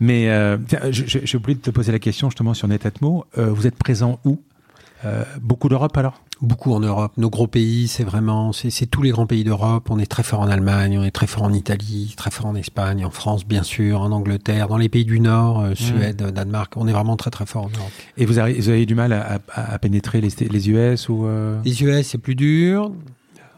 Mais 0.01 0.31
euh, 0.31 0.57
j'ai 0.91 1.37
oublié 1.37 1.57
de 1.57 1.61
te 1.63 1.71
poser 1.71 1.93
la 1.93 1.99
question 1.99 2.31
justement 2.31 2.55
sur 2.55 2.69
Netatmo. 2.69 3.27
Euh, 3.37 3.51
vous 3.51 3.67
êtes 3.67 3.77
présent 3.77 4.19
où? 4.25 4.41
Euh, 5.05 5.25
Beaucoup 5.41 5.69
d'Europe 5.69 5.97
alors? 5.97 6.21
Beaucoup 6.41 6.73
en 6.75 6.81
Europe. 6.81 7.13
Nos 7.17 7.31
gros 7.31 7.47
pays, 7.47 7.89
c'est 7.89 8.05
vraiment, 8.05 8.53
c'est 8.53 8.87
tous 8.87 9.03
les 9.03 9.11
grands 9.11 9.27
pays 9.27 9.45
d'Europe. 9.45 9.89
On 9.91 9.99
est 9.99 10.07
très 10.11 10.23
fort 10.23 10.41
en 10.41 10.49
Allemagne, 10.49 10.99
on 10.99 11.05
est 11.05 11.11
très 11.11 11.27
fort 11.27 11.45
en 11.45 11.53
Italie, 11.53 12.13
très 12.17 12.31
fort 12.31 12.47
en 12.47 12.55
Espagne, 12.55 13.05
en 13.05 13.11
France 13.11 13.47
bien 13.47 13.63
sûr, 13.63 14.01
en 14.01 14.11
Angleterre, 14.13 14.69
dans 14.69 14.77
les 14.77 14.89
pays 14.89 15.05
du 15.05 15.21
Nord, 15.21 15.61
Mmh. 15.61 15.65
euh, 15.65 15.75
Suède, 15.75 16.17
Danemark. 16.35 16.75
On 16.77 16.87
est 16.89 16.93
vraiment 16.93 17.17
très 17.17 17.31
très 17.31 17.47
fort 17.47 17.65
en 17.65 17.71
Europe. 17.77 17.93
Et 18.19 18.27
vous 18.27 18.39
avez, 18.39 18.55
vous 18.55 18.69
avez 18.69 18.85
du 18.85 18.95
mal 18.95 19.13
à, 19.13 19.39
à- 19.55 19.75
à 19.75 19.79
pénétrer 19.79 20.21
les, 20.21 20.31
les 20.51 20.71
US 20.71 21.09
ou 21.09 21.25
euh, 21.27 21.59
Les 21.65 21.83
US, 21.83 22.07
c'est 22.09 22.19
plus 22.19 22.35
dur. 22.35 22.91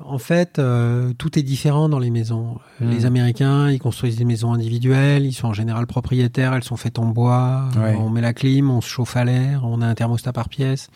En 0.05 0.19
fait, 0.19 0.59
euh, 0.59 1.15
tout 1.17 1.39
est 1.39 1.43
différent 1.43 1.89
dans 1.89 1.99
les 1.99 2.11
maisons. 2.11 2.59
Mm. 2.81 2.91
Les 2.91 3.07
Américains, 3.07 3.71
ils 3.71 3.79
construisent 3.79 4.17
des 4.19 4.27
maisons 4.27 4.53
individuelles, 4.53 5.25
ils 5.25 5.33
sont 5.33 5.49
en 5.49 5.53
général 5.55 5.87
propriétaires, 5.87 6.53
elles 6.55 6.63
sont 6.65 6.77
faites 6.77 6.99
en 6.99 7.07
bois, 7.07 7.65
Ouais. 7.79 7.97
on 7.99 8.11
met 8.11 8.21
la 8.21 8.35
clim, 8.35 8.71
on 8.71 8.83
se 8.83 8.89
chauffe 8.89 9.17
à 9.17 9.25
l'air, 9.25 9.63
on 9.65 9.81
a 9.81 9.87
un 9.87 9.95
thermostat 9.95 10.35
par 10.35 10.51
pièce. 10.51 10.91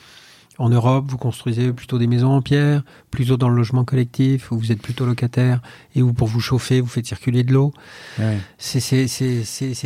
En 0.60 0.68
Europe, 0.68 1.06
vous 1.08 1.16
construisez 1.16 1.72
plutôt 1.72 1.98
des 1.98 2.06
maisons 2.06 2.30
en 2.32 2.42
pierre, 2.42 2.82
plutôt 3.10 3.36
dans 3.36 3.48
le 3.48 3.56
logement 3.56 3.84
collectif, 3.84 4.52
où 4.52 4.58
vous 4.58 4.70
êtes 4.72 4.82
plutôt 4.82 5.06
locataire, 5.06 5.62
et 5.94 6.02
où 6.02 6.12
pour 6.12 6.28
vous 6.28 6.40
chauffer, 6.40 6.80
vous 6.82 6.86
faites 6.86 7.06
circuler 7.06 7.42
de 7.44 7.52
l'eau. 7.52 7.72
ouais. 8.18 8.36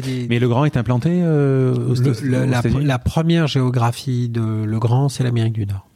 Des... 0.02 0.26
Mais 0.28 0.38
le 0.38 0.48
grand 0.48 0.64
est 0.64 0.76
implanté 0.76 1.10
euh, 1.12 1.74
aux, 1.74 1.94
Le- 1.94 2.80
la, 2.84 2.98
première 2.98 3.46
géographie 3.46 4.28
de 4.28 4.64
Le 4.64 4.78
Grand, 4.78 5.08
c'est 5.08 5.22
l'Amérique 5.24 5.52
du 5.54 5.64
Nord. 5.64 5.86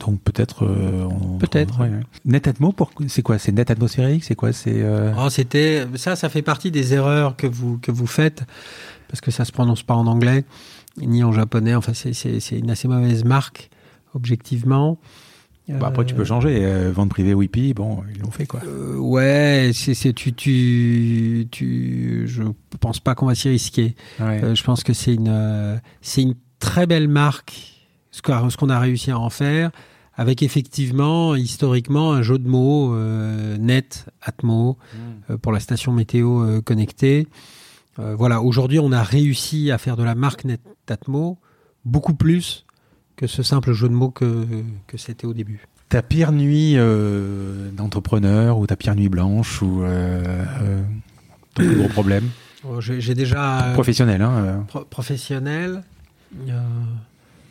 Donc 0.00 0.20
peut-être. 0.20 0.64
euh, 0.64 1.06
Peut-être. 1.38 1.78
ouais, 1.80 1.88
ouais. 1.88 2.00
Netatmo, 2.24 2.72
pour- 2.72 2.90
c'est 3.06 3.22
quoi? 3.22 3.38
C'est 3.38 3.52
net 3.52 3.70
atmosphérique? 3.70 4.24
C'est 4.24 4.34
quoi? 4.34 4.52
C'est 4.52 4.82
euh, 4.82 5.12
Oh, 5.18 5.30
c'était 5.30 5.86
ça, 5.94 6.16
ça 6.16 6.28
fait 6.28 6.42
partie 6.42 6.70
des 6.72 6.92
erreurs 6.94 7.36
que 7.36 7.46
vous 7.46 7.78
que 7.78 7.92
vous 7.92 8.08
faites 8.08 8.42
parce 9.08 9.20
que 9.20 9.30
ça 9.30 9.44
se 9.44 9.52
prononce 9.52 9.84
pas 9.84 9.94
en 9.94 10.06
anglais 10.08 10.44
ni 11.00 11.22
en 11.22 11.30
japonais. 11.32 11.74
Enfin, 11.76 11.92
c'est 11.94 12.58
une 12.58 12.70
assez 12.70 12.88
mauvaise 12.88 13.24
marque 13.24 13.70
objectivement. 14.14 14.98
bah, 15.68 15.88
après 15.88 16.04
tu 16.04 16.14
peux 16.14 16.24
changer. 16.24 16.60
Euh, 16.64 16.90
vente 16.92 17.10
privée 17.10 17.34
Whippy, 17.34 17.74
bon, 17.74 18.02
ils 18.14 18.20
l'ont 18.20 18.30
fait 18.30 18.46
quoi. 18.46 18.60
Euh, 18.66 18.96
ouais, 18.96 19.70
c'est 19.74 20.12
tu 20.12 20.32
tu 20.32 21.48
tu. 21.50 22.24
Je 22.26 22.42
pense 22.80 23.00
pas 23.00 23.14
qu'on 23.14 23.26
va 23.26 23.34
s'y 23.34 23.48
risquer. 23.48 23.94
Ouais. 24.20 24.42
Euh, 24.42 24.54
je 24.54 24.64
pense 24.64 24.82
que 24.82 24.92
c'est 24.92 25.14
une 25.14 25.28
euh, 25.28 25.76
c'est 26.00 26.22
une 26.22 26.34
très 26.58 26.86
belle 26.86 27.08
marque 27.08 27.70
ce 28.10 28.22
qu'on 28.22 28.68
a 28.70 28.78
réussi 28.78 29.10
à 29.10 29.18
en 29.18 29.28
faire 29.30 29.70
avec 30.16 30.42
effectivement 30.42 31.34
historiquement 31.34 32.12
un 32.12 32.22
jeu 32.22 32.38
de 32.38 32.48
mots 32.48 32.94
euh, 32.94 33.56
net 33.58 34.06
Atmo 34.22 34.78
euh, 35.30 35.36
pour 35.36 35.52
la 35.52 35.60
station 35.60 35.92
météo 35.92 36.42
euh, 36.42 36.60
connectée. 36.60 37.26
Euh, 37.98 38.14
voilà, 38.14 38.42
aujourd'hui, 38.42 38.78
on 38.78 38.92
a 38.92 39.02
réussi 39.02 39.70
à 39.70 39.78
faire 39.78 39.96
de 39.96 40.02
la 40.02 40.14
marque 40.14 40.44
Net 40.44 40.60
Atmo 40.88 41.38
beaucoup 41.84 42.14
plus 42.14 42.63
que 43.16 43.26
ce 43.26 43.42
simple 43.42 43.72
jeu 43.72 43.88
de 43.88 43.94
mots 43.94 44.10
que, 44.10 44.46
que 44.86 44.96
c'était 44.98 45.26
au 45.26 45.34
début. 45.34 45.66
Ta 45.88 46.02
pire 46.02 46.32
nuit 46.32 46.74
euh, 46.76 47.70
d'entrepreneur 47.70 48.58
ou 48.58 48.66
ta 48.66 48.76
pire 48.76 48.94
nuit 48.96 49.08
blanche 49.08 49.62
ou 49.62 49.82
euh, 49.82 50.44
euh, 50.62 50.82
ton 51.54 51.62
plus 51.62 51.76
gros 51.76 51.88
problème? 51.88 52.24
Oh, 52.66 52.80
J'ai 52.80 53.14
déjà 53.14 53.66
euh, 53.66 53.72
professionnel 53.74 54.22
hein, 54.22 54.64
pro- 54.66 54.84
professionnel 54.84 55.82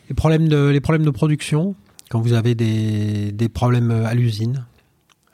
les 0.08 0.14
problèmes 0.14 0.48
de 0.48 0.68
les 0.68 0.80
problèmes 0.80 1.04
de 1.06 1.10
production 1.10 1.74
quand 2.10 2.20
vous 2.20 2.32
avez 2.34 2.54
des, 2.54 3.32
des 3.32 3.48
problèmes 3.48 3.90
à 3.90 4.12
l'usine. 4.14 4.66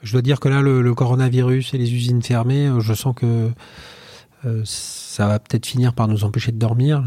Je 0.02 0.12
dois 0.12 0.22
dire 0.22 0.38
que 0.40 0.48
là, 0.48 0.62
le, 0.62 0.80
le 0.80 0.94
coronavirus 0.94 1.74
et 1.74 1.78
les 1.78 1.92
usines 1.92 2.22
fermées, 2.22 2.70
je 2.78 2.94
sens 2.94 3.14
que 3.14 3.50
euh, 4.46 4.62
ça 4.64 5.26
va 5.26 5.38
peut-être 5.38 5.66
finir 5.66 5.92
par 5.92 6.08
nous 6.08 6.24
empêcher 6.24 6.52
de 6.52 6.58
dormir. 6.58 7.02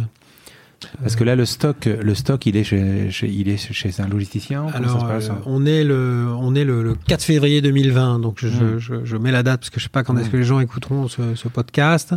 Parce 1.01 1.15
que 1.15 1.23
là, 1.23 1.35
le 1.35 1.45
stock, 1.45 1.85
le 1.85 2.15
stock, 2.15 2.45
il 2.45 2.55
est 2.57 2.63
chez, 2.63 3.09
chez- 3.11 3.29
il 3.29 3.49
est 3.49 3.57
chez 3.57 3.91
un 3.99 4.07
logisticien. 4.07 4.65
Alors, 4.73 4.91
ça 4.91 4.99
se 4.99 5.05
passe 5.05 5.29
euh, 5.29 5.33
on 5.45 5.65
est 5.65 5.83
le, 5.83 6.27
on 6.39 6.55
est 6.55 6.63
le, 6.63 6.83
le 6.83 6.95
4 6.95 7.23
février 7.23 7.61
2020, 7.61 8.19
donc 8.19 8.37
je, 8.39 8.47
Mm. 8.47 8.79
je, 8.79 8.93
je 9.05 9.17
mets 9.17 9.31
la 9.31 9.43
date 9.43 9.61
parce 9.61 9.69
que 9.69 9.79
je 9.79 9.83
sais 9.85 9.89
pas 9.89 10.03
quand 10.03 10.17
est-ce 10.17 10.27
Mm. 10.27 10.31
que 10.31 10.37
les 10.37 10.43
gens 10.43 10.59
écouteront 10.59 11.07
ce, 11.07 11.35
ce 11.35 11.47
podcast. 11.47 12.13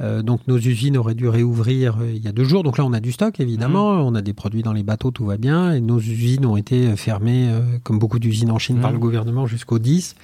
Euh, 0.00 0.22
donc 0.22 0.40
nos 0.48 0.58
usines 0.58 0.96
auraient 0.96 1.14
dû 1.14 1.28
réouvrir 1.28 1.98
euh, 2.00 2.10
il 2.12 2.20
y 2.20 2.26
a 2.26 2.32
deux 2.32 2.42
jours. 2.42 2.64
Donc 2.64 2.78
là, 2.78 2.84
on 2.84 2.92
a 2.92 2.98
du 3.00 3.12
stock 3.12 3.38
évidemment, 3.38 3.94
Mm. 3.96 4.00
on 4.06 4.14
a 4.16 4.22
des 4.22 4.32
produits 4.32 4.62
dans 4.62 4.72
les 4.72 4.82
bateaux, 4.82 5.10
tout 5.12 5.24
va 5.24 5.36
bien. 5.36 5.72
Et 5.72 5.80
nos 5.80 6.00
usines 6.00 6.44
ont 6.46 6.56
été 6.56 6.96
fermées, 6.96 7.48
euh, 7.50 7.60
comme 7.84 7.98
beaucoup 8.00 8.18
d'usines 8.18 8.50
en 8.50 8.58
Chine, 8.58 8.80
par 8.80 8.90
le 8.92 8.98
gouvernement 8.98 9.46
jusqu'au 9.46 9.78
10. 9.78 10.16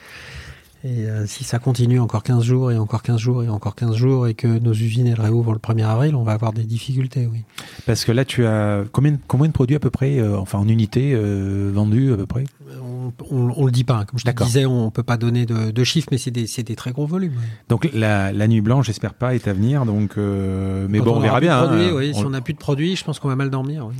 Et 0.82 1.04
euh, 1.04 1.26
si 1.26 1.44
ça 1.44 1.58
continue 1.58 2.00
encore 2.00 2.22
15 2.22 2.42
jours 2.42 2.72
et 2.72 2.78
encore 2.78 3.02
15 3.02 3.20
jours 3.20 3.42
et 3.42 3.50
encore 3.50 3.74
15 3.74 3.94
jours 3.96 4.26
et 4.26 4.32
que 4.34 4.46
nos 4.46 4.72
usines 4.72 5.06
elles 5.06 5.20
réouvrent 5.20 5.52
le 5.52 5.58
1er 5.58 5.84
avril, 5.84 6.14
on 6.16 6.22
va 6.22 6.32
avoir 6.32 6.54
des 6.54 6.62
difficultés, 6.62 7.28
oui. 7.30 7.42
Parce 7.84 8.06
que 8.06 8.12
là, 8.12 8.24
tu 8.24 8.46
as 8.46 8.84
combien, 8.90 9.18
combien 9.28 9.48
de 9.48 9.52
produits 9.52 9.76
à 9.76 9.78
peu 9.78 9.90
près, 9.90 10.18
euh, 10.18 10.38
enfin 10.38 10.58
en 10.58 10.66
unités 10.66 11.12
euh, 11.12 11.70
vendus 11.74 12.14
à 12.14 12.16
peu 12.16 12.24
près? 12.24 12.44
On, 12.82 13.12
on, 13.30 13.52
on, 13.56 13.66
le 13.66 13.72
dit 13.72 13.84
pas. 13.84 14.06
Comme 14.06 14.18
je 14.18 14.24
te 14.24 14.44
disais, 14.44 14.64
on 14.64 14.90
peut 14.90 15.02
pas 15.02 15.18
donner 15.18 15.44
de, 15.44 15.70
de 15.70 15.84
chiffres, 15.84 16.08
mais 16.12 16.18
c'est 16.18 16.30
des, 16.30 16.46
des, 16.46 16.76
très 16.76 16.92
gros 16.92 17.06
volumes. 17.06 17.38
Donc 17.68 17.90
la, 17.92 18.32
la 18.32 18.48
nuit 18.48 18.62
blanche, 18.62 18.86
j'espère 18.86 19.12
pas, 19.12 19.34
est 19.34 19.48
à 19.48 19.52
venir. 19.52 19.84
Donc, 19.84 20.16
mais 20.16 21.00
bon, 21.00 21.16
on, 21.16 21.20
verra 21.20 21.40
bien. 21.40 21.58
Produits, 21.58 21.88
hein, 21.88 21.94
oui, 21.94 22.14
Si 22.14 22.24
on 22.24 22.30
n'a 22.30 22.40
plus 22.40 22.54
de 22.54 22.58
produits, 22.58 22.96
je 22.96 23.04
pense 23.04 23.18
qu'on 23.18 23.28
va 23.28 23.36
mal 23.36 23.50
dormir. 23.50 23.86
Oui. 23.86 23.96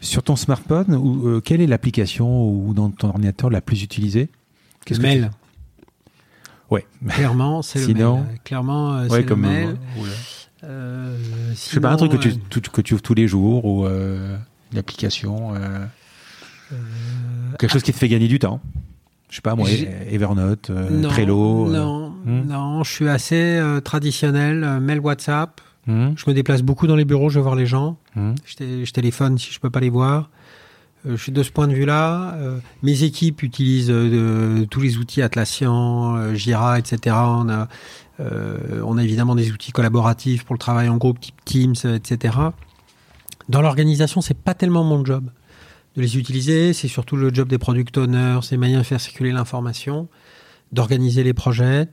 Sur 0.00 0.22
ton 0.22 0.36
smartphone, 0.36 0.94
ou, 0.94 1.40
quelle 1.40 1.60
est 1.60 1.66
l'application 1.66 2.48
ou 2.48 2.72
dans 2.72 2.90
ton 2.90 3.08
ordinateur 3.08 3.50
la 3.50 3.60
plus 3.60 3.82
utilisée? 3.82 4.28
Mail. 5.00 5.30
Ouais. 6.70 6.86
Clairement, 7.08 7.62
c'est 7.62 7.86
le 7.86 7.94
mail. 7.94 8.24
Clairement, 8.44 8.94
euh, 8.94 9.06
c'est 9.08 9.28
le 9.28 9.36
mail. 9.36 9.68
Euh, 9.68 10.04
euh, 10.64 11.16
sinon, 11.54 11.54
je 11.54 11.70
sais 11.74 11.80
pas 11.80 11.90
un 11.90 11.96
truc 11.96 12.12
que 12.12 12.16
tu, 12.16 12.28
euh, 12.30 12.60
que 12.72 12.80
tu 12.80 12.94
ouvres 12.94 13.02
tous 13.02 13.14
les 13.14 13.28
jours 13.28 13.64
ou 13.64 13.84
euh, 13.84 14.36
une 14.72 14.78
application, 14.78 15.54
euh, 15.54 15.86
quelque 17.58 17.72
chose 17.72 17.82
qui 17.82 17.92
te 17.92 17.98
fait 17.98 18.08
gagner 18.08 18.28
du 18.28 18.38
temps. 18.38 18.60
Je 19.28 19.36
sais 19.36 19.42
pas 19.42 19.56
moi, 19.56 19.68
Evernote, 20.10 20.70
non, 20.70 21.08
Trello. 21.08 21.68
Non, 21.68 22.10
hmm? 22.24 22.46
non, 22.46 22.84
je 22.84 22.92
suis 22.92 23.08
assez 23.08 23.60
traditionnel. 23.84 24.80
mail, 24.80 25.00
WhatsApp. 25.00 25.60
Hmm? 25.86 26.12
Je 26.16 26.24
me 26.28 26.34
déplace 26.34 26.62
beaucoup 26.62 26.86
dans 26.86 26.96
les 26.96 27.04
bureaux, 27.04 27.28
je 27.28 27.38
vais 27.38 27.42
voir 27.42 27.56
les 27.56 27.66
gens. 27.66 27.98
Hmm? 28.14 28.34
Je, 28.46 28.84
je, 28.84 28.92
téléphone 28.92 29.36
si 29.36 29.52
je 29.52 29.60
peux 29.60 29.70
pas 29.70 29.80
les 29.80 29.90
voir. 29.90 30.30
Euh, 31.06 31.16
de 31.28 31.42
ce 31.42 31.50
point 31.50 31.68
de 31.68 31.74
vue-là. 31.74 32.34
Euh, 32.34 32.58
mes 32.82 33.02
équipes 33.02 33.42
utilisent 33.42 33.90
euh, 33.90 34.64
tous 34.66 34.80
les 34.80 34.96
outils 34.96 35.22
Atlassian, 35.22 36.34
Jira, 36.34 36.78
etc. 36.78 37.16
On 37.16 37.48
a, 37.48 37.68
évidemment 39.02 39.34
des 39.34 39.52
outils 39.52 39.72
collaboratifs 39.72 40.44
pour 40.44 40.54
le 40.54 40.58
travail 40.58 40.88
en 40.88 40.96
groupe, 40.96 41.20
type 41.20 41.44
Teams, 41.44 41.74
etc. 41.94 42.36
Dans 43.48 43.60
l'organisation, 43.60 44.20
c'est 44.20 44.38
pas 44.38 44.54
tellement 44.54 44.84
mon 44.84 45.04
job 45.04 45.24
de 45.96 46.02
les 46.02 46.16
utiliser. 46.16 46.72
C'est 46.72 46.88
surtout 46.88 47.16
le 47.16 47.32
job 47.32 47.48
des 47.48 47.58
product 47.58 47.98
owners, 47.98 48.40
c'est 48.42 48.56
moyen 48.56 48.78
de 48.78 48.84
faire 48.84 49.00
circuler 49.00 49.32
l'information, 49.32 50.08
d'organiser 50.72 51.22
les 51.22 51.34
projets. 51.34 51.88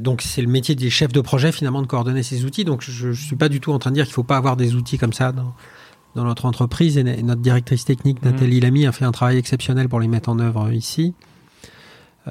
Donc 0.00 0.20
c'est 0.22 0.42
le 0.42 0.48
métier 0.48 0.74
des 0.74 0.90
chefs 0.90 1.12
de 1.12 1.20
projet 1.20 1.52
finalement 1.52 1.80
de 1.80 1.86
coordonner 1.86 2.24
ces 2.24 2.44
outils. 2.44 2.64
Donc 2.64 2.82
je, 2.82 3.12
je 3.12 3.24
suis 3.24 3.36
pas 3.36 3.48
du 3.48 3.60
tout 3.60 3.72
en 3.72 3.78
train 3.78 3.90
de 3.90 3.94
dire 3.94 4.04
qu'il 4.04 4.14
faut 4.14 4.24
pas 4.24 4.36
avoir 4.36 4.56
des 4.56 4.74
outils 4.74 4.98
comme 4.98 5.12
ça 5.12 5.32
dans 6.14 6.24
notre 6.24 6.46
entreprise 6.46 6.98
et 6.98 7.22
notre 7.22 7.42
directrice 7.42 7.84
technique 7.84 8.22
Nathalie 8.24 8.58
mmh. 8.58 8.62
Lamy 8.62 8.86
a 8.86 8.92
fait 8.92 9.04
un 9.04 9.12
travail 9.12 9.36
exceptionnel 9.36 9.88
pour 9.88 10.00
les 10.00 10.08
mettre 10.08 10.28
en 10.28 10.38
œuvre 10.38 10.72
ici. 10.72 11.14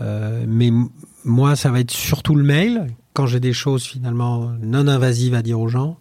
Euh, 0.01 0.45
mais 0.47 0.71
moi, 1.23 1.55
ça 1.55 1.71
va 1.71 1.79
être 1.79 1.91
surtout 1.91 2.35
le 2.35 2.43
mail 2.43 2.87
quand 3.13 3.25
j'ai 3.25 3.39
des 3.39 3.53
choses 3.53 3.83
finalement 3.83 4.51
non 4.61 4.87
invasives 4.87 5.33
à 5.33 5.41
dire 5.41 5.59
aux 5.59 5.67
gens. 5.67 5.97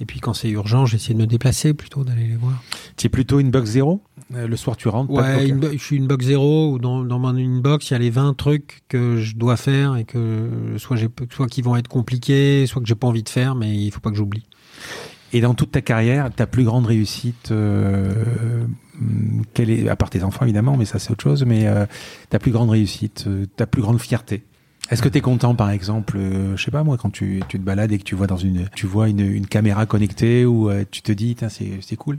Et 0.00 0.06
puis 0.06 0.18
quand 0.20 0.34
c'est 0.34 0.50
urgent, 0.50 0.86
j'essaie 0.86 1.14
de 1.14 1.18
me 1.18 1.26
déplacer 1.26 1.72
plutôt 1.72 2.04
d'aller 2.04 2.26
les 2.26 2.36
voir. 2.36 2.60
Tu 2.96 3.06
es 3.06 3.08
plutôt 3.08 3.38
une 3.38 3.50
box 3.50 3.70
zéro? 3.70 4.02
Euh, 4.34 4.48
Le 4.48 4.56
soir, 4.56 4.76
tu 4.76 4.88
rentres 4.88 5.10
Ouais, 5.10 5.54
je 5.72 5.78
suis 5.78 5.96
une 5.96 6.08
box 6.08 6.26
zéro 6.26 6.72
ou 6.72 6.78
dans, 6.78 7.04
dans 7.04 7.18
mon 7.18 7.36
inbox, 7.36 7.90
il 7.90 7.92
y 7.92 7.96
a 7.96 7.98
les 8.00 8.10
20 8.10 8.34
trucs 8.36 8.82
que 8.88 9.18
je 9.18 9.36
dois 9.36 9.56
faire 9.56 9.96
et 9.96 10.04
que 10.04 10.74
soit, 10.78 10.96
soit 11.30 11.46
qui 11.46 11.62
vont 11.62 11.76
être 11.76 11.88
compliqués, 11.88 12.66
soit 12.66 12.82
que 12.82 12.88
j'ai 12.88 12.96
pas 12.96 13.06
envie 13.06 13.22
de 13.22 13.28
faire, 13.28 13.54
mais 13.54 13.76
il 13.76 13.90
faut 13.92 14.00
pas 14.00 14.10
que 14.10 14.16
j'oublie. 14.16 14.44
Et 15.34 15.40
dans 15.40 15.54
toute 15.54 15.72
ta 15.72 15.82
carrière, 15.82 16.30
ta 16.32 16.46
plus 16.46 16.62
grande 16.62 16.86
réussite, 16.86 17.50
euh, 17.50 18.14
quelle 19.52 19.68
est, 19.68 19.88
à 19.88 19.96
part 19.96 20.08
tes 20.08 20.22
enfants 20.22 20.44
évidemment, 20.44 20.76
mais 20.76 20.84
ça 20.84 21.00
c'est 21.00 21.10
autre 21.10 21.24
chose, 21.24 21.44
mais 21.44 21.66
euh, 21.66 21.86
ta 22.30 22.38
plus 22.38 22.52
grande 22.52 22.70
réussite, 22.70 23.24
euh, 23.26 23.44
ta 23.56 23.66
plus 23.66 23.82
grande 23.82 24.00
fierté? 24.00 24.44
Est-ce 24.90 25.02
que 25.02 25.08
tu 25.08 25.18
es 25.18 25.20
content, 25.20 25.54
par 25.54 25.70
exemple, 25.70 26.18
euh, 26.18 26.56
je 26.56 26.62
sais 26.62 26.70
pas 26.70 26.84
moi, 26.84 26.98
quand 26.98 27.10
tu, 27.10 27.42
tu, 27.48 27.58
te 27.58 27.64
balades 27.64 27.90
et 27.90 27.98
que 27.98 28.04
tu 28.04 28.14
vois 28.14 28.28
dans 28.28 28.36
une, 28.36 28.68
tu 28.76 28.86
vois 28.86 29.08
une, 29.08 29.20
une 29.20 29.46
caméra 29.46 29.86
connectée 29.86 30.44
ou 30.44 30.70
euh, 30.70 30.84
tu 30.88 31.02
te 31.02 31.10
dis, 31.10 31.36
c'est 31.48 31.96
cool? 31.96 32.18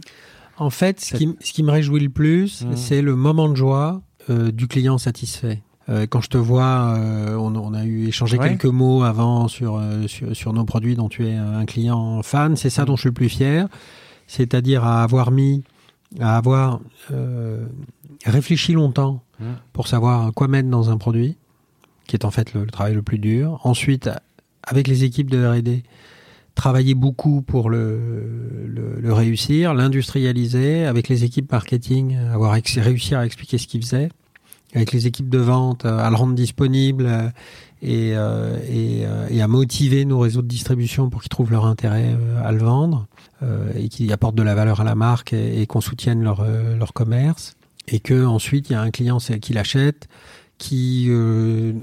En 0.58 0.70
fait, 0.70 1.00
ce 1.00 1.16
qui, 1.16 1.36
ce 1.40 1.54
qui, 1.54 1.64
me 1.64 1.72
réjouit 1.72 2.02
le 2.02 2.10
plus, 2.10 2.64
mmh. 2.64 2.76
c'est 2.76 3.02
le 3.02 3.16
moment 3.16 3.50
de 3.50 3.56
joie 3.56 4.02
euh, 4.30 4.52
du 4.52 4.68
client 4.68 4.98
satisfait. 4.98 5.62
Euh, 5.88 6.08
quand 6.10 6.22
je 6.22 6.30
te 6.30 6.38
vois, 6.38 6.96
euh, 6.98 7.36
on, 7.36 7.56
on, 7.56 7.74
a 7.74 7.84
eu 7.86 8.08
échangé 8.08 8.38
ouais. 8.38 8.50
quelques 8.50 8.66
mots 8.66 9.04
avant 9.04 9.48
sur, 9.48 9.78
euh, 9.78 10.08
sur, 10.08 10.36
sur, 10.36 10.52
nos 10.52 10.66
produits 10.66 10.96
dont 10.96 11.10
tu 11.10 11.28
es 11.28 11.36
un 11.36 11.66
client 11.66 12.24
fan. 12.24 12.56
C'est 12.56 12.72
ça 12.72 12.84
mm. 12.84 12.86
dont 12.86 12.96
je 12.96 13.02
suis 13.02 13.10
le 13.10 13.14
plus 13.14 13.30
fier. 13.30 13.68
C'est-à-dire 14.26 14.84
à 14.84 15.04
avoir 15.04 15.30
mis, 15.30 15.64
à 16.20 16.38
avoir 16.38 16.80
euh, 17.12 17.68
réfléchi 18.26 18.74
longtemps 18.74 19.22
mm. 19.40 19.46
pour 19.74 19.88
savoir 19.88 20.34
quoi 20.34 20.48
mettre 20.48 20.70
dans 20.70 20.90
un 20.90 20.98
produit, 20.98 21.38
qui 22.08 22.16
est 22.16 22.26
en 22.26 22.32
fait 22.32 22.54
le, 22.54 22.62
le 22.62 22.72
travail 22.72 22.96
le 22.96 23.04
plus 23.04 23.20
dur. 23.20 23.60
Ensuite, 23.64 24.10
avec 24.64 24.88
les 24.88 25.04
équipes 25.04 25.30
de 25.30 25.46
R&D, 25.46 25.84
travailler 26.56 26.96
beaucoup 26.96 27.44
pour 27.44 27.70
le, 27.70 28.66
le, 28.66 29.00
le 29.00 29.14
réussir, 29.14 29.76
l'industrialiser, 29.76 30.86
avec 30.86 31.10
les 31.10 31.26
équipes 31.26 31.52
marketing, 31.52 32.16
avoir 32.34 32.54
réussi 32.54 33.14
à 33.14 33.24
expliquer 33.24 33.60
ce 33.60 33.68
qu'ils 33.68 33.84
faisaient 33.84 34.10
avec 34.76 34.92
les 34.92 35.08
équipes 35.08 35.30
de 35.30 35.40
vente 35.40 35.86
euh, 35.86 36.00
à 36.00 36.10
le 36.10 36.16
rendre 36.16 36.36
disponible 36.36 37.06
euh, 37.08 37.30
et, 37.82 38.12
euh, 38.16 39.28
et, 39.30 39.42
à 39.42 39.48
motiver 39.48 40.06
nos 40.06 40.20
réseaux 40.20 40.42
de 40.42 40.48
distribution 40.48 41.10
pour 41.10 41.22
qu'ils 41.22 41.30
trouvent 41.30 41.52
leur 41.52 41.66
intérêt 41.66 42.16
à 42.44 42.52
le 42.52 42.58
vendre 42.58 43.08
et 43.76 43.90
qu'ils 43.90 44.12
apportent 44.12 44.36
de 44.36 44.42
la 44.42 44.56
valeur 44.56 44.82
à 44.82 44.84
la 44.84 44.96
marque 44.96 45.34
et, 45.34 45.68
qu'on 45.68 45.82
soutienne 45.82 46.24
leur, 46.24 46.94
commerce. 46.94 47.56
Et 47.88 48.00
que 48.00 48.26
ensuite 48.26 48.70
il 48.70 48.74
y 48.74 48.76
a 48.76 48.82
un 48.82 48.90
client 48.90 49.20
qui 49.20 49.54
l'achète 49.54 50.08
qui 50.58 51.12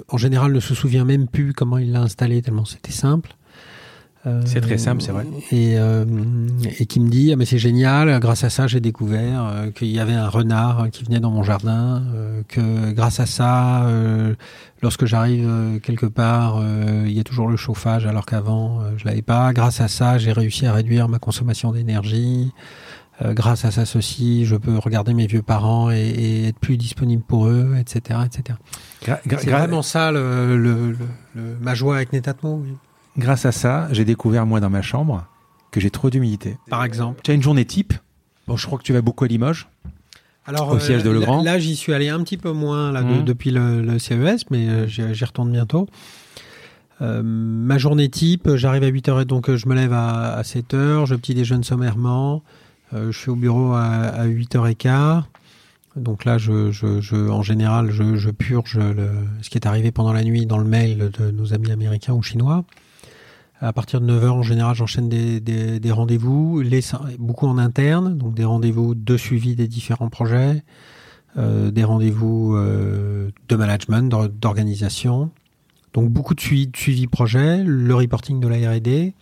en 0.09 0.17
général 0.17 0.53
ne 0.53 0.61
se 0.61 0.75
souvient 0.75 1.05
même 1.05 1.29
plus 1.29 1.53
comment 1.53 1.79
il 1.79 1.93
l'a 1.93 2.01
installé 2.01 2.43
tellement 2.43 2.65
c'était 2.65 2.91
simple 2.91 3.37
c'est 4.45 4.61
très 4.61 4.79
simple, 4.79 5.03
c'est 5.03 5.11
vrai. 5.11 5.27
Et, 5.51 5.79
euh, 5.79 6.05
et 6.79 6.87
qui 6.87 7.01
me 7.01 7.09
dit, 7.09 7.33
ah, 7.33 7.37
mais 7.37 7.45
c'est 7.45 7.59
génial, 7.59 8.21
grâce 8.21 8.45
à 8.45 8.51
ça, 8.51 8.69
j'ai 8.69 8.79
découvert 8.81 9.45
euh, 9.45 9.71
qu'il 9.71 9.89
y 9.89 9.99
avait 9.99 10.13
un 10.13 10.29
renard 10.29 10.91
qui 10.93 11.03
venait 11.03 11.19
dans 11.19 11.33
mon 11.33 11.43
jardin, 11.43 12.05
euh, 12.15 12.43
que 12.47 12.93
grâce 12.93 13.19
à 13.19 13.27
ça, 13.27 13.85
euh, 13.87 14.35
lorsque 14.81 15.07
j'arrive 15.07 15.49
euh, 15.49 15.79
quelque 15.81 16.07
part, 16.07 16.59
euh, 16.61 17.05
il 17.07 17.13
y 17.13 17.19
a 17.19 17.25
toujours 17.25 17.49
le 17.49 17.57
chauffage, 17.57 18.07
alors 18.07 18.25
qu'avant, 18.25 18.83
je 18.97 19.05
l'avais 19.07 19.23
pas. 19.23 19.53
Grâce 19.53 19.81
à 19.81 19.89
ça, 19.89 20.19
j'ai 20.19 20.31
réussi 20.33 20.67
à 20.67 20.73
réduire 20.73 21.09
ma 21.09 21.19
consommation 21.19 21.73
d'énergie. 21.73 22.53
grâce 23.21 23.65
à 23.65 23.73
ça, 23.73 23.85
ceci, 23.87 24.47
je 24.47 24.55
peux 24.57 24.79
regarder 24.79 25.15
mes 25.15 25.27
vieux 25.27 25.43
parents 25.43 25.91
et, 25.91 25.97
et 26.01 26.49
être 26.49 26.59
plus 26.59 26.77
disponible 26.77 27.23
pour 27.25 27.47
eux, 27.47 27.75
etc., 27.79 28.21
etc. 28.25 28.57
C'est 29.05 29.51
vraiment 29.51 29.83
ça 29.83 30.13
le, 30.13 30.57
le, 30.57 30.97
le, 31.35 31.57
ma 31.61 31.75
joie 31.75 31.97
avec 31.97 32.13
Netatmo. 32.13 32.63
Oui. 32.65 32.75
Grâce 33.17 33.45
à 33.45 33.53
ça, 33.53 33.89
j'ai 33.93 34.05
découvert, 34.05 34.47
moi, 34.47 34.61
dans 34.61 34.71
ma 34.71 34.83
chambre, 34.83 35.27
que 35.71 35.81
j'ai 35.81 35.91
trop 35.91 36.11
d'humidité. 36.11 36.57
Par 36.69 36.85
exemple. 36.85 37.21
Tu 37.23 37.31
as 37.31 37.35
une 37.35 37.43
journée 37.43 37.65
type? 37.65 37.93
Bon, 38.47 38.57
je 38.57 38.67
crois 38.67 38.79
que 38.79 38.85
tu 38.85 38.93
vas 38.93 39.03
beaucoup 39.03 39.25
à 39.25 39.29
Limoges. 39.29 39.69
Alors, 40.47 40.71
au 40.71 40.79
siège 40.79 41.03
de 41.03 41.11
euh, 41.11 41.15
Legrand. 41.15 41.43
Là, 41.43 41.53
là 41.53 41.59
j'y 41.59 41.77
suis 41.77 41.93
allé 41.93 42.09
un 42.09 42.21
petit 42.23 42.37
peu 42.37 42.51
moins 42.51 42.91
là, 42.91 43.03
mmh. 43.03 43.19
de, 43.19 43.23
depuis 43.23 43.51
le, 43.53 43.81
le, 43.81 43.99
CES, 43.99 44.51
mais 44.51 44.69
euh, 44.69 44.87
j'y 44.89 45.25
retourne 45.25 45.53
bientôt. 45.53 45.89
Euh, 47.01 47.23
ma 47.23 47.79
journée 47.79 48.09
type, 48.09 48.49
j'arrive 48.57 48.83
à 48.83 48.91
8h, 48.91 49.25
donc 49.25 49.55
je 49.55 49.69
me 49.69 49.75
lève 49.75 49.93
à, 49.93 50.35
à 50.35 50.43
7h, 50.43 51.07
je 51.07 51.15
petit 51.15 51.35
déjeune 51.35 51.65
sommairement, 51.65 52.43
euh, 52.95 53.11
je 53.11 53.19
suis 53.19 53.31
au 53.31 53.37
bureau 53.37 53.73
à, 53.73 53.85
à 53.85 54.27
8h15. 54.27 55.23
Donc 55.97 56.25
là, 56.25 56.39
je, 56.39 56.71
je, 56.71 57.01
je, 57.01 57.17
en 57.17 57.43
général, 57.43 57.91
je, 57.91 58.17
je 58.17 58.31
purge 58.31 58.79
le, 58.79 59.11
ce 59.43 59.51
qui 59.51 59.59
est 59.59 59.67
arrivé 59.67 59.93
pendant 59.93 60.13
la 60.13 60.25
nuit 60.25 60.47
dans 60.47 60.59
le 60.59 60.65
mail 60.65 61.11
de 61.19 61.31
nos 61.31 61.53
amis 61.55 61.71
américains 61.71 62.15
ou 62.15 62.23
chinois. 62.23 62.65
À 63.63 63.73
partir 63.73 64.01
de 64.01 64.13
9h, 64.13 64.29
en 64.31 64.43
général, 64.43 64.75
j'enchaîne 64.75 65.09
des, 65.09 65.39
des, 65.39 65.79
des 65.79 65.93
rendez-vous, 65.93 66.65
beaucoup 67.21 67.47
en 67.47 67.59
interne, 67.59 68.19
donc 68.19 68.35
des 68.35 68.45
rendez-vous 68.45 68.97
de 68.97 69.17
suivi 69.17 69.55
des 69.55 69.69
différents 69.69 70.09
projets, 70.09 70.65
euh, 71.37 71.71
des 71.71 71.85
rendez-vous 71.85 72.57
euh, 72.57 73.31
de 73.49 73.57
management, 73.57 74.13
d'organisation. 74.41 75.31
Donc 75.95 76.11
beaucoup 76.11 76.35
de 76.35 76.41
suivi, 76.41 76.67
de 76.67 76.77
suivi 76.77 77.07
projet, 77.07 77.63
le 77.63 77.95
reporting 77.95 78.41
de 78.41 78.49
la 78.49 78.57
R&D. 78.69 79.15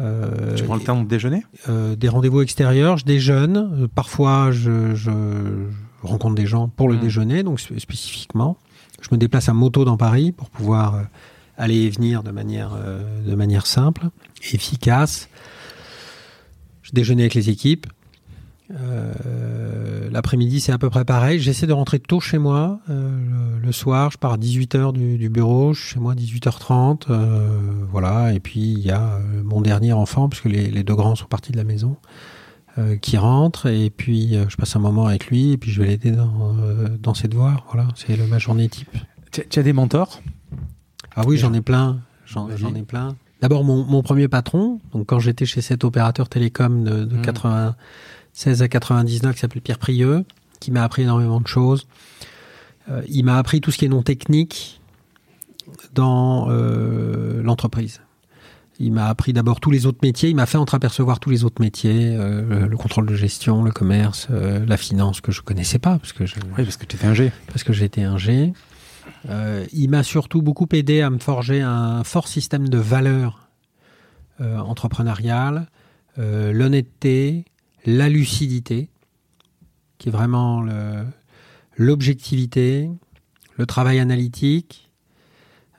Euh, 0.00 0.54
tu 0.54 0.62
prends 0.62 0.76
le 0.76 0.82
temps 0.82 1.02
de 1.02 1.08
déjeuner? 1.08 1.42
Des 1.68 2.08
rendez-vous 2.08 2.42
extérieurs, 2.42 2.98
je 2.98 3.04
déjeune. 3.04 3.88
Parfois, 3.96 4.52
je, 4.52 4.94
je, 4.94 5.10
je, 5.10 6.06
rencontre 6.06 6.36
des 6.36 6.46
gens 6.46 6.68
pour 6.68 6.88
le 6.88 6.94
mmh. 6.94 7.00
déjeuner, 7.00 7.42
donc 7.42 7.58
spécifiquement. 7.58 8.56
Je 9.00 9.08
me 9.10 9.16
déplace 9.18 9.48
à 9.48 9.54
moto 9.54 9.84
dans 9.84 9.96
Paris 9.96 10.30
pour 10.30 10.50
pouvoir 10.50 11.02
aller 11.60 11.82
et 11.82 11.90
venir 11.90 12.22
de 12.22 12.30
manière, 12.30 12.72
euh, 12.74 13.22
de 13.22 13.34
manière 13.34 13.66
simple, 13.66 14.08
efficace. 14.52 15.28
Je 16.82 16.92
déjeunais 16.92 17.22
avec 17.22 17.34
les 17.34 17.50
équipes. 17.50 17.86
Euh, 18.72 20.08
L'après-midi, 20.10 20.60
c'est 20.60 20.72
à 20.72 20.78
peu 20.78 20.90
près 20.90 21.04
pareil. 21.04 21.38
J'essaie 21.38 21.66
de 21.66 21.72
rentrer 21.72 21.98
tôt 21.98 22.20
chez 22.20 22.38
moi. 22.38 22.80
Euh, 22.88 23.58
le, 23.62 23.72
soir, 23.72 24.10
je 24.10 24.18
pars 24.18 24.32
à 24.32 24.38
18h 24.38 24.92
du, 24.92 25.28
bureau. 25.28 25.72
Je 25.72 25.80
suis 25.80 25.94
chez 25.94 26.00
moi 26.00 26.12
à 26.12 26.14
18h30. 26.16 27.04
Euh, 27.10 27.60
voilà. 27.90 28.32
Et 28.32 28.40
puis, 28.40 28.60
il 28.60 28.80
y 28.80 28.90
a 28.90 29.20
mon 29.44 29.60
dernier 29.60 29.92
enfant, 29.92 30.28
puisque 30.28 30.46
les, 30.46 30.82
deux 30.82 30.94
grands 30.94 31.14
sont 31.14 31.26
partis 31.26 31.52
de 31.52 31.56
la 31.56 31.64
maison, 31.64 31.96
qui 33.02 33.18
rentre. 33.18 33.66
Et 33.66 33.90
puis, 33.90 34.36
je 34.48 34.56
passe 34.56 34.74
un 34.74 34.80
moment 34.80 35.06
avec 35.06 35.26
lui. 35.26 35.52
Et 35.52 35.58
puis, 35.58 35.70
je 35.70 35.82
vais 35.82 35.88
l'aider 35.88 36.12
dans, 36.12 36.54
dans 37.00 37.14
ses 37.14 37.28
devoirs. 37.28 37.66
Voilà. 37.72 37.88
C'est 37.94 38.16
ma 38.28 38.38
journée 38.38 38.68
type 38.68 38.96
Tu 39.30 39.58
as 39.58 39.62
des 39.62 39.72
mentors? 39.72 40.20
Ah 41.20 41.24
oui, 41.26 41.36
j'en 41.36 41.52
ai 41.52 41.60
plein. 41.60 42.00
J'en 42.26 42.48
ai 42.48 42.82
plein. 42.82 43.16
D'abord, 43.40 43.64
mon, 43.64 44.02
premier 44.02 44.28
patron, 44.28 44.80
donc 44.92 45.06
quand 45.06 45.18
j'étais 45.18 45.46
chez 45.46 45.62
cet 45.62 45.84
opérateur 45.84 46.28
télécom 46.28 46.84
de, 46.84 47.04
de 47.04 47.16
96 47.16 48.60
hmm. 48.60 48.62
à 48.62 48.68
99, 48.68 49.34
qui 49.34 49.40
s'appelait 49.40 49.60
Pierre 49.60 49.78
Prieux, 49.78 50.24
qui 50.60 50.70
m'a 50.70 50.84
appris 50.84 51.02
énormément 51.02 51.40
de 51.40 51.46
choses. 51.46 51.86
Euh, 52.90 53.02
il 53.08 53.24
m'a 53.24 53.38
appris 53.38 53.60
tout 53.60 53.70
ce 53.70 53.78
qui 53.78 53.86
est 53.86 53.88
non 53.88 54.02
technique 54.02 54.80
dans 55.94 56.48
euh, 56.50 57.42
l'entreprise. 57.42 58.00
Il 58.78 58.92
m'a 58.92 59.06
appris 59.06 59.32
d'abord 59.32 59.60
tous 59.60 59.70
les 59.70 59.84
autres 59.84 59.98
métiers. 60.02 60.30
Il 60.30 60.36
m'a 60.36 60.46
fait 60.46 60.56
entreapercevoir 60.56 61.20
tous 61.20 61.28
les 61.28 61.44
autres 61.44 61.60
métiers, 61.60 62.16
euh, 62.16 62.66
le 62.66 62.76
contrôle 62.78 63.06
de 63.06 63.14
gestion, 63.14 63.62
le 63.62 63.72
commerce, 63.72 64.28
la 64.30 64.76
finance 64.78 65.20
que 65.20 65.32
je 65.32 65.42
connaissais 65.42 65.78
pas 65.78 65.98
parce 65.98 66.14
que 66.14 66.24
je, 66.24 66.36
oui, 66.56 66.64
parce 66.64 66.78
que 66.78 66.86
tu 66.86 66.96
étais 66.96 67.06
un 67.06 67.12
G. 67.12 67.30
Parce 67.48 67.62
que 67.62 67.74
j'étais 67.74 68.02
un 68.02 68.16
G. 68.16 68.54
Euh, 69.28 69.66
il 69.72 69.90
m'a 69.90 70.02
surtout 70.02 70.42
beaucoup 70.42 70.68
aidé 70.72 71.02
à 71.02 71.10
me 71.10 71.18
forger 71.18 71.60
un 71.60 72.04
fort 72.04 72.28
système 72.28 72.68
de 72.68 72.78
valeurs 72.78 73.48
euh, 74.40 74.58
entrepreneuriales, 74.58 75.68
euh, 76.18 76.52
l'honnêteté, 76.52 77.44
la 77.84 78.08
lucidité, 78.08 78.88
qui 79.98 80.08
est 80.08 80.12
vraiment 80.12 80.64
l'objectivité, 81.76 82.90
le 83.56 83.66
travail 83.66 83.98
analytique, 83.98 84.90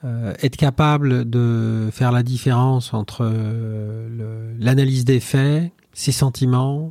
être 0.03 0.57
capable 0.57 1.29
de 1.29 1.89
faire 1.91 2.11
la 2.11 2.23
différence 2.23 2.93
entre 2.93 3.23
l'analyse 4.59 5.05
des 5.05 5.19
faits, 5.19 5.71
ses 5.93 6.11
sentiments, 6.11 6.89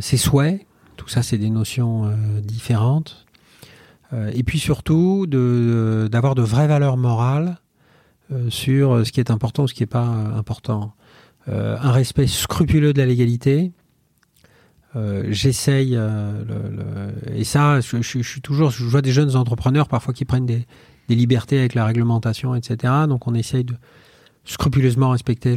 ses 0.00 0.16
souhaits, 0.16 0.66
tout 0.96 1.08
ça 1.08 1.22
c'est 1.22 1.38
des 1.38 1.50
notions 1.50 2.12
différentes, 2.42 3.27
et 4.12 4.42
puis 4.42 4.58
surtout 4.58 5.26
d'avoir 5.26 6.34
de, 6.34 6.42
vraies 6.42 6.66
valeurs 6.66 6.96
morales 6.96 7.58
sur 8.48 9.06
ce 9.06 9.12
qui 9.12 9.20
est 9.20 9.30
important 9.30 9.64
ou 9.64 9.68
ce 9.68 9.74
qui 9.74 9.82
n'est 9.82 9.86
pas 9.86 10.06
important. 10.06 10.94
un 11.46 11.92
respect 11.92 12.26
scrupuleux 12.26 12.92
de 12.92 12.98
la 12.98 13.06
légalité, 13.06 13.72
j'essaye 15.28 15.98
et 17.34 17.44
ça 17.44 17.80
je, 17.80 18.00
suis 18.00 18.40
toujours 18.40 18.70
je 18.70 18.84
vois 18.84 19.02
des 19.02 19.12
jeunes 19.12 19.36
entrepreneurs 19.36 19.88
parfois 19.88 20.14
qui 20.14 20.24
prennent 20.24 20.46
des, 20.46 20.66
des 21.08 21.14
libertés 21.14 21.58
avec 21.58 21.74
la 21.74 21.84
réglementation, 21.84 22.54
etc. 22.54 22.92
Donc 23.08 23.26
on 23.26 23.34
essaye 23.34 23.64
de 23.64 23.74
scrupuleusement 24.44 25.10
respecter 25.10 25.56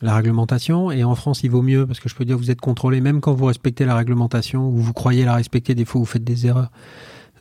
la 0.00 0.14
réglementation. 0.16 0.90
Et 0.90 1.04
en 1.04 1.14
France, 1.14 1.42
il 1.42 1.50
vaut 1.50 1.62
mieux 1.62 1.86
parce 1.86 2.00
que 2.00 2.08
je 2.08 2.14
peux 2.14 2.24
dire 2.24 2.36
vous 2.36 2.50
êtes 2.50 2.60
contrôlé 2.60 3.00
même 3.00 3.20
quand 3.20 3.34
vous 3.34 3.46
respectez 3.46 3.84
la 3.84 3.96
réglementation 3.96 4.68
ou 4.68 4.76
vous 4.76 4.92
croyez 4.92 5.24
la 5.24 5.34
respecter. 5.34 5.74
Des 5.74 5.84
fois, 5.84 6.00
vous 6.00 6.06
faites 6.06 6.24
des 6.24 6.46
erreurs. 6.46 6.70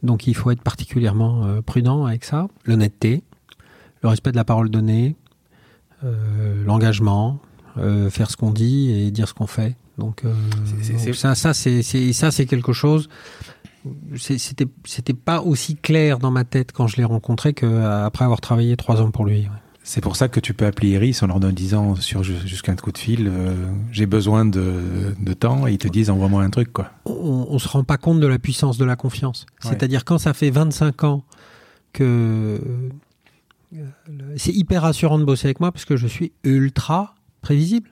Donc 0.04 0.28
il 0.28 0.36
faut 0.36 0.52
être 0.52 0.62
particulièrement 0.62 1.46
euh, 1.46 1.62
prudent 1.62 2.06
avec 2.06 2.26
ça. 2.26 2.48
L'honnêteté, 2.66 3.24
le 4.02 4.10
respect 4.10 4.32
de 4.32 4.38
la 4.38 4.44
parole 4.44 4.70
donnée, 4.70 5.16
euh, 6.04 6.64
l'engagement, 6.66 7.40
euh, 7.78 8.10
faire 8.10 8.30
ce 8.32 8.38
qu'on 8.38 8.52
dit 8.52 8.92
et 8.92 9.12
dire 9.12 9.28
ce 9.28 9.34
qu'on 9.34 9.48
fait. 9.48 9.76
Donc, 9.98 10.24
ça, 11.14 11.36
ça 11.36 11.54
c'est 11.54 11.84
ça 12.14 12.32
c'est 12.32 12.46
quelque 12.46 12.74
chose 12.74 13.08
c'était 14.16 14.68
c'était 14.86 15.14
pas 15.14 15.42
aussi 15.42 15.76
clair 15.76 16.20
dans 16.20 16.32
ma 16.32 16.44
tête 16.44 16.72
quand 16.72 16.88
je 16.88 16.98
l'ai 16.98 17.04
rencontré 17.04 17.54
qu'après 17.54 18.26
avoir 18.26 18.42
travaillé 18.42 18.78
trois 18.78 19.02
ans 19.02 19.12
pour 19.12 19.26
lui. 19.26 19.48
C'est 19.84 20.02
pour 20.02 20.16
ça 20.16 20.28
que 20.28 20.40
tu 20.40 20.54
peux 20.54 20.66
appeler 20.66 20.90
Iris 20.90 21.24
en 21.24 21.28
leur 21.28 21.40
disant 21.40 21.96
sur 21.96 22.24
jusqu'à 22.24 22.72
un 22.72 22.76
coup 22.76 22.92
de 22.92 22.98
fil, 22.98 23.28
euh, 23.28 23.56
j'ai 23.92 24.06
besoin 24.06 24.46
de, 24.46 25.16
de, 25.20 25.34
temps, 25.34 25.66
et 25.68 25.74
ils 25.74 25.78
te 25.80 25.88
disent 25.88 26.12
envoie-moi 26.12 26.44
un 26.44 26.52
truc 26.52 26.72
quoi. 26.72 26.92
On, 27.06 27.48
on 27.50 27.60
se 27.60 27.68
rend 27.68 27.84
pas 27.84 27.98
compte 27.98 28.20
de 28.20 28.28
la 28.28 28.38
puissance 28.38 28.78
de 28.78 28.86
la 28.86 28.96
confiance. 28.96 29.48
C'est-à-dire 29.60 30.06
quand 30.06 30.20
ça 30.20 30.34
fait 30.34 30.52
25 30.52 31.04
ans 31.04 31.24
que 31.94 32.60
euh, 33.76 33.80
c'est 34.38 34.54
hyper 34.54 34.82
rassurant 34.82 35.18
de 35.18 35.24
bosser 35.24 35.48
avec 35.48 35.60
moi 35.60 35.72
parce 35.72 35.86
que 35.86 35.96
je 35.96 36.08
suis 36.08 36.32
ultra 36.44 37.16
prévisible. 37.42 37.90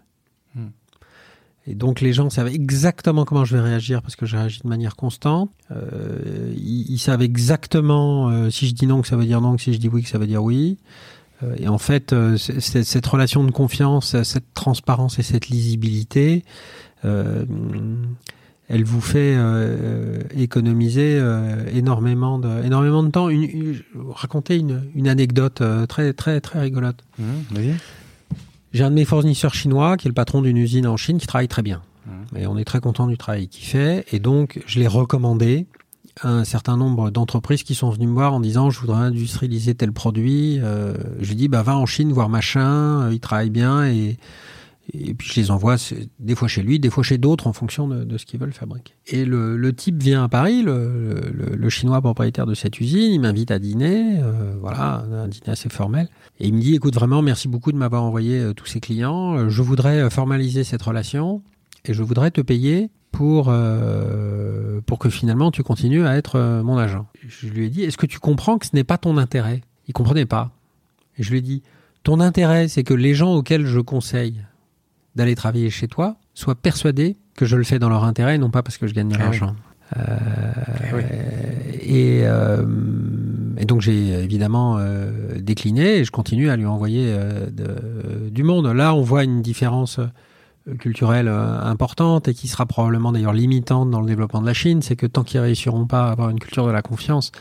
Et 1.68 1.76
donc 1.76 2.02
les 2.02 2.14
gens 2.14 2.32
savent 2.32 2.48
exactement 2.48 3.26
comment 3.26 3.46
je 3.46 3.56
vais 3.56 3.62
réagir 3.62 4.02
parce 4.02 4.16
que 4.16 4.26
je 4.26 4.36
réagis 4.36 4.62
de 4.64 4.68
manière 4.68 4.96
constante. 4.96 5.52
Euh, 5.70 6.52
ils, 6.58 6.98
savent 6.98 7.22
exactement 7.22 8.30
euh, 8.30 8.50
si 8.50 8.68
je 8.68 8.74
dis 8.74 8.88
non 8.88 9.02
que 9.02 9.08
ça 9.08 9.16
veut 9.16 9.26
dire 9.26 9.40
non, 9.40 9.56
que 9.56 9.62
si 9.62 9.74
je 9.74 9.78
dis 9.78 9.88
oui 9.88 10.02
que 10.02 10.10
ça 10.10 10.18
veut 10.18 10.26
dire 10.26 10.44
oui. 10.44 10.80
Euh, 11.44 11.56
et 11.58 11.68
en 11.68 11.78
fait, 11.78 12.14
euh, 12.14 12.38
cette 12.38 13.06
relation 13.06 13.44
de 13.44 13.52
confiance, 13.52 14.22
cette 14.24 14.54
transparence 14.54 15.20
et 15.20 15.24
cette 15.24 15.50
lisibilité, 15.50 16.44
euh, 17.06 17.46
elle 18.68 18.84
vous 18.84 19.02
fait 19.02 19.36
économiser 20.38 21.20
énormément 21.74 22.38
de 22.38 22.64
énormément 22.64 23.02
de 23.02 23.10
temps. 23.10 23.28
Une, 23.28 23.82
raconter 24.12 24.58
une, 24.58 24.84
une 24.94 25.08
anecdote 25.08 25.64
très 25.88 26.14
très 26.14 26.40
très 26.40 26.62
rigolote. 26.62 27.04
Mmh. 27.18 27.24
J'ai 28.72 28.84
un 28.84 28.92
de 28.92 28.96
mes 28.96 29.06
fournisseurs 29.06 29.56
chinois 29.56 29.98
qui 29.98 30.08
est 30.08 30.12
le 30.12 30.14
patron 30.14 30.44
d'une 30.44 30.58
usine 30.58 30.86
en 30.86 30.98
Chine 30.98 31.18
qui 31.18 31.26
travaille 31.26 31.48
très 31.48 31.64
bien. 31.64 31.82
Mmh. 32.06 32.38
Et 32.38 32.46
on 32.46 32.60
est 32.60 32.64
très 32.64 32.80
content 32.80 33.08
du 33.08 33.18
travail 33.18 33.48
qu'il 33.48 33.66
fait. 33.66 34.06
Et 34.12 34.20
donc, 34.20 34.62
je 34.68 34.80
l'ai 34.80 34.86
recommandé 34.88 35.66
un 36.24 36.44
certain 36.44 36.78
nombre 36.78 37.12
d'entreprises 37.12 37.64
qui 37.64 37.76
sont 37.76 37.90
venues 37.90 38.08
me 38.08 38.14
voir 38.14 38.34
en 38.34 38.40
disant 38.40 38.70
je 38.70 38.80
voudrais 38.80 39.02
industrialiser 39.02 39.76
tel 39.76 39.92
produit. 39.92 40.60
Euh, 40.62 40.94
je 41.20 41.30
lui 41.30 41.36
dis 41.36 41.48
bah 41.48 41.64
va 41.64 41.78
en 41.78 41.86
Chine 41.86 42.12
voir 42.12 42.30
machin, 42.30 43.04
euh, 43.04 43.14
il 43.14 43.20
travaille 43.20 43.50
bien 43.50 43.86
et 43.86 44.18
puis 45.14 45.30
je 45.32 45.40
les 45.40 45.52
envoie 45.52 45.76
des 46.18 46.34
fois 46.34 46.48
chez 46.48 46.64
lui, 46.64 46.80
des 46.80 46.90
fois 46.90 47.04
chez 47.04 47.20
d'autres 47.20 47.46
en 47.46 47.54
fonction 47.54 47.88
de, 47.88 48.18
ce 48.18 48.26
qu'ils 48.26 48.40
veulent 48.40 48.54
fabriquer. 48.54 48.94
Et 49.06 49.24
le, 49.24 49.72
type 49.72 50.02
vient 50.02 50.24
à 50.24 50.30
Paris, 50.30 50.64
le, 50.64 51.70
chinois 51.70 52.02
propriétaire 52.02 52.48
de 52.48 52.56
cette 52.56 52.80
usine, 52.80 53.14
il 53.14 53.20
m'invite 53.20 53.52
à 53.52 53.60
dîner, 53.60 54.20
euh, 54.20 54.56
voilà, 54.60 55.06
un 55.12 55.28
dîner 55.28 55.50
assez 55.50 55.70
formel. 55.70 56.10
Et 56.40 56.48
il 56.48 56.56
me 56.56 56.60
dit, 56.60 56.74
écoute 56.74 56.96
vraiment, 56.96 57.22
merci 57.22 57.48
beaucoup 57.48 57.72
de 57.72 57.78
m'avoir 57.78 58.02
envoyé 58.02 58.52
tous 58.56 58.66
ces 58.66 58.80
clients. 58.80 59.48
Je 59.48 59.62
voudrais 59.62 60.10
formaliser 60.10 60.64
cette 60.64 60.82
relation 60.82 61.44
et 61.86 61.94
je 61.94 62.02
voudrais 62.02 62.32
te 62.32 62.42
payer 62.42 62.90
pour 63.12 63.54
pour 64.86 65.00
que 65.00 65.10
finalement 65.10 65.52
tu 65.52 65.64
continues 65.64 66.06
à 66.06 66.18
être 66.18 66.62
mon 66.64 66.78
agent. 66.78 67.06
Je 67.28 67.48
lui 67.48 67.66
ai 67.66 67.70
dit, 67.70 67.84
est-ce 67.84 67.98
que 67.98 68.06
tu 68.06 68.20
comprends 68.20 68.58
que 68.58 68.66
ce 68.66 68.76
n'est 68.76 68.84
pas 68.84 68.98
ton 68.98 69.18
intérêt? 69.18 69.62
Il 69.88 69.94
comprenait 69.94 70.26
pas. 70.26 70.52
Et 71.18 71.24
je 71.24 71.32
lui 71.32 71.40
ai 71.40 71.42
dit, 71.42 71.64
ton 72.04 72.20
intérêt, 72.20 72.68
c'est 72.68 72.84
que 72.84 72.94
les 72.94 73.14
gens 73.14 73.34
auxquels 73.34 73.66
je 73.66 73.80
conseille 73.80 74.42
d'aller 75.16 75.36
travailler 75.36 75.70
chez 75.70 75.88
toi 75.88 76.16
soient 76.34 76.56
persuadés 76.56 77.18
que 77.36 77.46
je 77.46 77.56
le 77.56 77.64
fais 77.64 77.80
dans 77.80 77.90
leur 77.90 78.04
intérêt 78.04 78.36
et 78.36 78.38
non 78.38 78.50
pas 78.50 78.64
parce 78.64 78.78
que 78.78 78.88
je 78.88 78.94
gagne 78.94 79.10
de 79.10 79.16
ah 79.16 79.24
l'argent. 79.24 79.56
Euh, 79.98 81.02
et, 81.82 82.22
euh, 82.24 82.64
et, 83.58 83.66
donc 83.66 83.82
j'ai 83.82 84.12
évidemment 84.24 84.78
euh, 84.78 85.12
décliné 85.40 85.98
et 85.98 86.04
je 86.04 86.12
continue 86.12 86.50
à 86.50 86.56
lui 86.56 86.66
envoyer 86.66 87.12
de, 87.52 88.30
du 88.30 88.44
monde. 88.44 88.68
Là, 88.68 88.94
on 88.94 89.02
voit 89.02 89.24
une 89.24 89.42
différence 89.42 90.00
culturelle 90.80 91.28
importante 91.28 92.28
et 92.28 92.34
qui 92.34 92.48
sera 92.48 92.66
probablement 92.66 93.12
d'ailleurs 93.12 93.34
limitante 93.34 93.90
dans 93.90 94.02
le 94.02 94.08
développement 94.08 94.42
de 94.42 94.46
la 94.46 94.54
Chine, 94.54 94.82
c'est 94.82 94.96
que 94.96 95.06
tant 95.06 95.24
qu'ils 95.24 95.40
réussiront 95.40 95.88
pas 95.88 96.08
à 96.08 96.12
avoir 96.12 96.30
une 96.30 96.40
culture 96.40 96.66
de 96.66 96.72
la 96.72 96.82
confiance, 96.82 97.32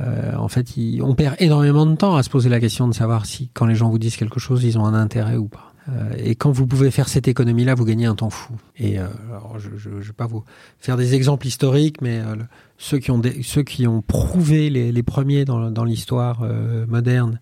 en 0.00 0.48
fait, 0.48 0.66
on 1.00 1.14
perd 1.14 1.36
énormément 1.38 1.86
de 1.86 1.94
temps 1.94 2.16
à 2.16 2.22
se 2.22 2.30
poser 2.30 2.48
la 2.48 2.60
question 2.60 2.86
de 2.88 2.94
savoir 2.94 3.24
si, 3.24 3.50
quand 3.54 3.66
les 3.66 3.74
gens 3.74 3.88
vous 3.88 3.98
disent 3.98 4.16
quelque 4.16 4.40
chose, 4.40 4.64
ils 4.64 4.78
ont 4.78 4.84
un 4.84 4.94
intérêt 4.94 5.36
ou 5.36 5.48
pas. 5.48 5.72
Euh, 5.88 6.10
et 6.18 6.34
quand 6.34 6.50
vous 6.50 6.66
pouvez 6.66 6.90
faire 6.90 7.08
cette 7.08 7.28
économie-là, 7.28 7.74
vous 7.74 7.84
gagnez 7.84 8.06
un 8.06 8.14
temps 8.14 8.30
fou. 8.30 8.54
Et 8.76 8.98
euh, 8.98 9.06
alors, 9.30 9.58
je 9.58 9.88
ne 9.88 10.00
vais 10.00 10.12
pas 10.12 10.26
vous 10.26 10.44
faire 10.80 10.96
des 10.96 11.14
exemples 11.14 11.46
historiques, 11.46 12.00
mais 12.00 12.18
euh, 12.18 12.36
ceux, 12.78 12.98
qui 12.98 13.10
ont 13.10 13.22
ceux 13.42 13.62
qui 13.62 13.86
ont 13.86 14.02
prouvé 14.02 14.70
les, 14.70 14.90
les 14.90 15.02
premiers 15.02 15.44
dans, 15.44 15.70
dans 15.70 15.84
l'histoire 15.84 16.44
moderne 16.88 17.40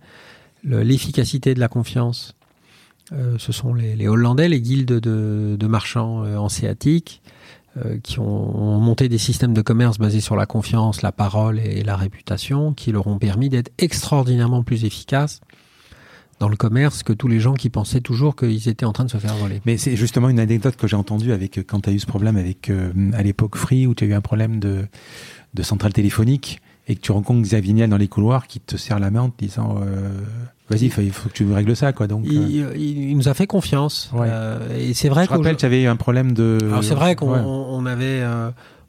l'efficacité 0.62 1.52
de 1.52 1.60
la 1.60 1.68
confiance, 1.68 2.34
ce 3.10 3.52
sont 3.52 3.74
les, 3.74 4.08
Hollandais, 4.08 4.48
les 4.48 4.60
guildes 4.60 5.00
de, 5.00 5.66
marchands 5.66 6.24
hanséatiques, 6.36 7.22
qui 8.02 8.18
ont, 8.20 8.24
ont, 8.24 8.78
monté 8.78 9.08
des 9.08 9.18
systèmes 9.18 9.52
de 9.52 9.60
commerce 9.60 9.98
basés 9.98 10.20
sur 10.20 10.36
la 10.36 10.46
confiance, 10.46 11.02
la 11.02 11.12
parole 11.12 11.58
et 11.58 11.82
la 11.82 11.96
réputation, 11.96 12.72
qui 12.72 12.92
leur 12.92 13.06
ont 13.06 13.18
permis 13.18 13.48
d'être 13.48 13.72
extraordinairement 13.78 14.62
plus 14.62 14.84
efficaces 14.84 15.40
dans 16.40 16.48
le 16.48 16.56
commerce 16.56 17.02
que 17.02 17.12
tous 17.12 17.28
les 17.28 17.40
gens 17.40 17.54
qui 17.54 17.70
pensaient 17.70 18.00
toujours 18.00 18.36
qu'ils 18.36 18.68
étaient 18.68 18.84
en 18.84 18.92
train 18.92 19.04
de 19.04 19.10
se 19.10 19.18
faire 19.18 19.34
voler. 19.34 19.60
Mais 19.66 19.76
c'est 19.76 19.96
justement 19.96 20.28
une 20.28 20.40
anecdote 20.40 20.76
que 20.76 20.86
j'ai 20.86 20.96
entendue 20.96 21.32
avec 21.32 21.60
quand 21.66 21.80
tu 21.80 21.90
as 21.90 21.92
eu 21.92 21.98
ce 21.98 22.06
problème 22.06 22.36
avec 22.36 22.70
euh, 22.70 22.92
à 23.12 23.22
l'époque 23.22 23.56
Free 23.56 23.86
où 23.86 23.94
tu 23.94 24.04
as 24.04 24.06
eu 24.08 24.14
un 24.14 24.20
problème 24.20 24.58
de 24.58 24.86
de 25.54 25.62
centrale 25.62 25.92
téléphonique 25.92 26.60
et 26.88 26.96
que 26.96 27.00
tu 27.00 27.12
rencontres 27.12 27.40
Xavier 27.42 27.86
dans 27.86 27.96
les 27.96 28.08
couloirs 28.08 28.46
qui 28.46 28.60
te 28.60 28.76
serre 28.76 28.98
la 28.98 29.10
main 29.10 29.22
en 29.22 29.30
te 29.30 29.42
disant 29.42 29.76
euh, 29.80 30.20
vas-y 30.70 30.86
il 30.86 31.12
faut, 31.12 31.28
que 31.28 31.34
tu 31.34 31.50
règles 31.52 31.76
ça 31.76 31.92
quoi 31.92 32.06
donc 32.06 32.24
il, 32.26 32.62
euh. 32.62 32.76
il, 32.76 33.16
nous 33.16 33.28
a 33.28 33.34
fait 33.34 33.46
confiance 33.46 34.10
et 34.78 34.94
c'est 34.94 35.08
vrai 35.08 35.26
je 35.26 35.30
rappelle 35.30 35.56
tu 35.56 35.66
avais 35.66 35.82
eu 35.82 35.86
un 35.86 35.96
problème 35.96 36.32
de 36.32 36.58
alors 36.62 36.82
c'est 36.82 36.94
vrai 36.94 37.16
qu'on 37.16 37.28
on 37.28 37.86
avait 37.86 38.22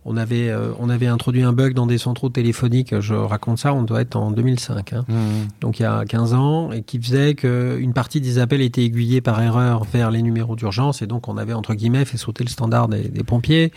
on 0.06 0.18
avait, 0.18 0.50
euh, 0.50 0.72
on 0.80 0.90
avait 0.90 1.08
introduit 1.08 1.42
un 1.42 1.52
bug 1.52 1.74
dans 1.74 1.88
des 1.88 1.98
centraux 1.98 2.30
téléphoniques, 2.30 3.00
je 3.00 3.16
raconte 3.16 3.58
ça, 3.58 3.74
on 3.74 3.82
doit 3.82 4.02
être 4.02 4.16
en 4.16 4.30
2005, 4.30 4.94
hein. 4.94 5.06
mmh. 5.08 5.14
donc 5.62 5.80
il 5.80 5.84
y 5.84 5.86
a 5.86 6.06
15 6.06 6.34
ans, 6.36 6.72
et 6.72 6.84
qui 6.84 7.02
faisait 7.02 7.34
qu'une 7.34 7.94
partie 7.94 8.22
des 8.22 8.38
appels 8.38 8.62
étaient 8.62 8.84
aiguillés 8.84 9.22
par 9.22 9.42
erreur 9.42 9.84
vers 9.92 10.12
les 10.12 10.22
numéros 10.22 10.56
d'urgence, 10.56 11.02
et 11.02 11.08
donc 11.08 11.28
on 11.28 11.38
avait, 11.38 11.54
entre 11.54 11.74
guillemets, 11.74 12.06
fait 12.06 12.18
sauter 12.18 12.44
le 12.44 12.52
standard 12.52 12.88
des, 12.88 13.10
pompiers, 13.24 13.72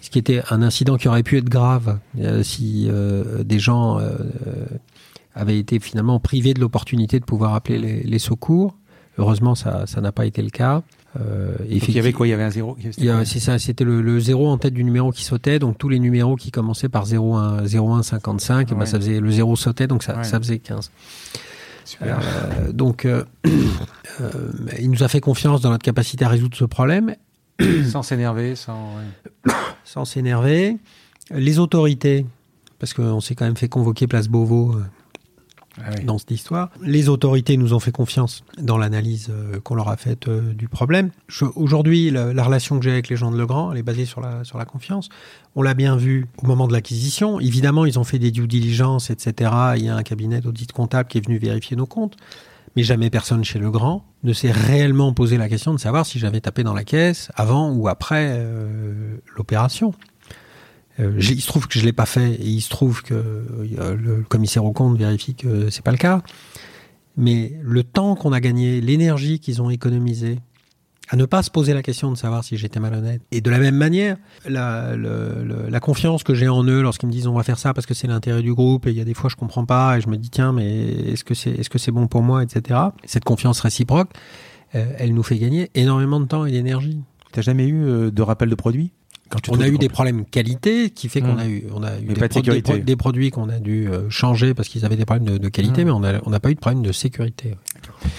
ce 0.00 0.10
qui 0.10 0.20
était 0.20 0.42
un 0.48 0.62
incident 0.62 0.96
qui 0.96 1.08
aurait 1.08 1.24
pu 1.24 1.38
être 1.38 1.48
grave 1.48 1.98
euh, 2.20 2.44
si 2.44 2.86
euh, 2.88 3.42
des 3.42 3.58
gens 3.58 3.98
avait 5.34 5.58
été 5.58 5.78
finalement 5.80 6.20
privé 6.20 6.54
de 6.54 6.60
l'opportunité 6.60 7.20
de 7.20 7.24
pouvoir 7.24 7.54
appeler 7.54 7.78
les, 7.78 8.02
les 8.02 8.18
secours. 8.18 8.76
Heureusement, 9.18 9.54
ça 9.54 9.86
ça 9.86 10.00
n'a 10.00 10.12
pas 10.12 10.26
été 10.26 10.42
le 10.42 10.50
cas. 10.50 10.82
Euh, 11.20 11.56
donc 11.58 11.88
il 11.88 11.94
y 11.94 11.98
avait 11.98 12.12
quoi? 12.12 12.26
Il 12.26 12.30
y 12.30 12.32
avait 12.32 12.42
un 12.42 12.50
zéro 12.50 12.76
C'est 13.24 13.40
ça, 13.40 13.58
c'était 13.58 13.84
le, 13.84 14.02
le, 14.02 14.18
zéro 14.18 14.48
en 14.48 14.58
tête 14.58 14.74
du 14.74 14.84
numéro 14.84 15.12
qui 15.12 15.24
sautait. 15.24 15.58
Donc 15.58 15.78
tous 15.78 15.88
les 15.88 15.98
numéros 15.98 16.36
qui 16.36 16.50
commençaient 16.50 16.88
par 16.88 17.04
01, 17.12 17.64
01 17.64 18.02
55, 18.02 18.70
ouais. 18.70 18.76
ben, 18.76 18.86
ça 18.86 18.98
faisait, 18.98 19.20
le 19.20 19.30
zéro 19.30 19.54
sautait, 19.54 19.86
donc 19.86 20.02
ça, 20.02 20.16
ouais. 20.16 20.24
ça 20.24 20.38
faisait 20.38 20.58
15. 20.58 20.90
Super. 21.84 22.18
Euh, 22.18 22.72
donc 22.72 23.04
euh, 23.04 23.24
euh, 23.46 24.50
il 24.80 24.90
nous 24.90 25.02
a 25.02 25.08
fait 25.08 25.20
confiance 25.20 25.60
dans 25.60 25.70
notre 25.70 25.84
capacité 25.84 26.24
à 26.24 26.28
résoudre 26.28 26.56
ce 26.56 26.64
problème. 26.64 27.14
sans 27.88 28.02
s'énerver, 28.02 28.56
sans... 28.56 28.94
sans 29.84 30.04
s'énerver. 30.04 30.76
Les 31.30 31.58
autorités, 31.58 32.26
parce 32.78 32.92
qu'on 32.92 33.20
s'est 33.20 33.34
quand 33.34 33.44
même 33.44 33.56
fait 33.56 33.68
convoquer 33.68 34.06
Place 34.06 34.28
Beauvau 34.28 34.76
ah 35.82 35.90
dans 36.04 36.18
cette 36.18 36.30
histoire. 36.30 36.70
Les 36.82 37.08
autorités 37.08 37.56
nous 37.56 37.74
ont 37.74 37.80
fait 37.80 37.92
confiance 37.92 38.44
dans 38.58 38.78
l'analyse 38.78 39.28
euh, 39.30 39.60
qu'on 39.60 39.74
leur 39.74 39.88
a 39.88 39.96
faite 39.96 40.28
euh, 40.28 40.52
du 40.54 40.68
problème. 40.68 41.10
Aujourd'hui, 41.56 42.10
la, 42.10 42.32
la, 42.32 42.44
relation 42.44 42.78
que 42.78 42.84
j'ai 42.84 42.92
avec 42.92 43.08
les 43.08 43.16
gens 43.16 43.30
de 43.30 43.36
Legrand, 43.36 43.72
elle 43.72 43.78
est 43.78 43.82
basée 43.82 44.04
sur 44.04 44.20
la, 44.20 44.44
sur 44.44 44.58
la 44.58 44.64
confiance. 44.64 45.08
On 45.56 45.62
l'a 45.62 45.74
bien 45.74 45.96
vu 45.96 46.26
au 46.42 46.46
moment 46.46 46.68
de 46.68 46.72
l'acquisition. 46.72 47.40
Évidemment, 47.40 47.86
ils 47.86 47.98
ont 47.98 48.04
fait 48.04 48.18
des 48.18 48.30
due 48.30 48.46
diligence, 48.46 49.10
etc. 49.10 49.50
Il 49.76 49.84
y 49.84 49.88
a 49.88 49.96
un 49.96 50.02
cabinet 50.02 50.40
d'audit 50.40 50.70
comptable 50.72 51.08
qui 51.08 51.18
est 51.18 51.26
venu 51.26 51.38
vérifier 51.38 51.76
nos 51.76 51.86
comptes. 51.86 52.16
Mais 52.76 52.82
jamais 52.82 53.08
personne 53.08 53.44
chez 53.44 53.58
Legrand 53.58 54.04
ne 54.24 54.32
s'est 54.32 54.50
réellement 54.50 55.12
posé 55.12 55.36
la 55.36 55.48
question 55.48 55.72
de 55.74 55.78
savoir 55.78 56.06
si 56.06 56.18
j'avais 56.18 56.40
tapé 56.40 56.64
dans 56.64 56.74
la 56.74 56.82
caisse 56.82 57.30
avant 57.36 57.70
ou 57.70 57.88
après 57.88 58.34
euh, 58.36 59.16
l'opération. 59.36 59.94
Euh, 61.00 61.12
il 61.18 61.40
se 61.40 61.46
trouve 61.46 61.66
que 61.66 61.78
je 61.78 61.84
l'ai 61.84 61.92
pas 61.92 62.06
fait 62.06 62.34
et 62.34 62.46
il 62.46 62.60
se 62.60 62.70
trouve 62.70 63.02
que 63.02 63.14
euh, 63.14 63.96
le 63.96 64.22
commissaire 64.22 64.64
au 64.64 64.72
compte 64.72 64.96
vérifie 64.96 65.34
que 65.34 65.70
c'est 65.70 65.82
pas 65.82 65.90
le 65.90 65.98
cas. 65.98 66.22
Mais 67.16 67.52
le 67.62 67.82
temps 67.84 68.14
qu'on 68.16 68.32
a 68.32 68.40
gagné, 68.40 68.80
l'énergie 68.80 69.38
qu'ils 69.38 69.62
ont 69.62 69.70
économisé 69.70 70.38
à 71.10 71.16
ne 71.16 71.26
pas 71.26 71.42
se 71.42 71.50
poser 71.50 71.74
la 71.74 71.82
question 71.82 72.10
de 72.10 72.16
savoir 72.16 72.44
si 72.44 72.56
j'étais 72.56 72.80
malhonnête. 72.80 73.22
Et 73.30 73.40
de 73.40 73.50
la 73.50 73.58
même 73.58 73.76
manière, 73.76 74.16
la, 74.48 74.96
le, 74.96 75.44
le, 75.44 75.68
la 75.68 75.80
confiance 75.80 76.22
que 76.22 76.34
j'ai 76.34 76.48
en 76.48 76.64
eux 76.64 76.80
lorsqu'ils 76.80 77.06
me 77.06 77.12
disent 77.12 77.26
on 77.26 77.34
va 77.34 77.42
faire 77.42 77.58
ça 77.58 77.74
parce 77.74 77.86
que 77.86 77.94
c'est 77.94 78.06
l'intérêt 78.06 78.42
du 78.42 78.54
groupe 78.54 78.86
et 78.86 78.90
il 78.90 78.96
y 78.96 79.00
a 79.00 79.04
des 79.04 79.14
fois 79.14 79.28
je 79.28 79.36
comprends 79.36 79.66
pas 79.66 79.98
et 79.98 80.00
je 80.00 80.08
me 80.08 80.16
dis 80.16 80.30
tiens 80.30 80.52
mais 80.52 80.86
est-ce 81.12 81.24
que 81.24 81.34
c'est 81.34 81.50
est-ce 81.50 81.68
que 81.68 81.78
c'est 81.78 81.92
bon 81.92 82.06
pour 82.06 82.22
moi 82.22 82.42
etc. 82.42 82.80
Cette 83.04 83.24
confiance 83.24 83.60
réciproque, 83.60 84.10
euh, 84.74 84.86
elle 84.98 85.14
nous 85.14 85.22
fait 85.22 85.38
gagner 85.38 85.70
énormément 85.74 86.20
de 86.20 86.26
temps 86.26 86.46
et 86.46 86.52
d'énergie. 86.52 87.00
T'as 87.32 87.42
jamais 87.42 87.66
eu 87.66 87.84
euh, 87.84 88.10
de 88.10 88.22
rappel 88.22 88.48
de 88.48 88.54
produits 89.28 89.52
on 89.52 89.60
a 89.60 89.68
eu 89.68 89.78
des 89.78 89.88
problèmes 89.88 90.24
qualité 90.24 90.90
qui 90.90 91.08
fait 91.08 91.20
qu'on 91.20 91.34
mmh. 91.34 91.38
a 91.38 91.46
eu, 91.46 91.64
on 91.74 91.82
a 91.82 91.98
eu 91.98 92.06
des, 92.06 92.28
pro 92.28 92.40
des, 92.40 92.62
pro 92.62 92.76
des, 92.76 92.96
produits 92.96 93.30
qu'on 93.30 93.48
a 93.48 93.58
dû 93.58 93.88
euh, 93.88 94.08
changer 94.10 94.54
parce 94.54 94.68
qu'ils 94.68 94.84
avaient 94.84 94.96
des 94.96 95.04
problèmes 95.04 95.26
de, 95.26 95.38
de 95.38 95.48
qualité, 95.48 95.82
mmh. 95.82 95.86
mais 95.86 95.92
on 95.92 96.00
n'a 96.00 96.20
on 96.24 96.32
a 96.32 96.40
pas 96.40 96.50
eu 96.50 96.54
de 96.54 96.60
problème 96.60 96.82
de 96.82 96.92
sécurité. 96.92 97.50
Ouais. 97.50 98.10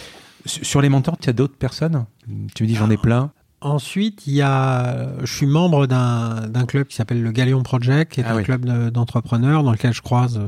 Sur 0.45 0.82
les 0.82 0.90
mentors, 0.90 1.18
tu 1.18 1.30
as 1.30 1.34
d'autres 1.34 1.57
personnes? 1.57 2.06
Tu 2.53 2.64
me 2.64 2.68
dis 2.68 2.76
j'en 2.76 2.90
ai 2.90 2.98
plein. 2.98 3.32
Ensuite, 3.61 4.27
il 4.27 4.34
y 4.34 4.41
a, 4.44 5.07
je 5.23 5.34
suis 5.34 5.48
membre 5.48 5.88
d'un 5.88 6.65
club 6.68 6.88
qui 6.88 6.95
s'appelle 6.95 7.23
le 7.23 7.32
Galion 7.32 7.64
Project, 7.64 8.14
qui 8.14 8.19
est 8.22 8.23
ah 8.23 8.34
un 8.34 8.38
oui. 8.38 8.44
club 8.44 8.65
d'entrepreneurs 8.91 9.64
dans 9.64 9.72
lequel 9.72 9.91
je 9.91 10.03
croise 10.03 10.38
euh, 10.38 10.48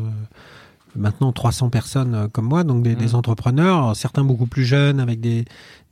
maintenant 0.95 1.31
300 1.31 1.69
personnes 1.69 2.13
euh, 2.13 2.27
comme 2.27 2.45
moi, 2.45 2.63
donc 2.63 2.83
des, 2.83 2.95
mmh. 2.95 2.99
des 2.99 3.15
entrepreneurs, 3.15 3.95
certains 3.95 4.23
beaucoup 4.23 4.45
plus 4.45 4.65
jeunes 4.65 4.99
avec 4.99 5.19
des, 5.19 5.45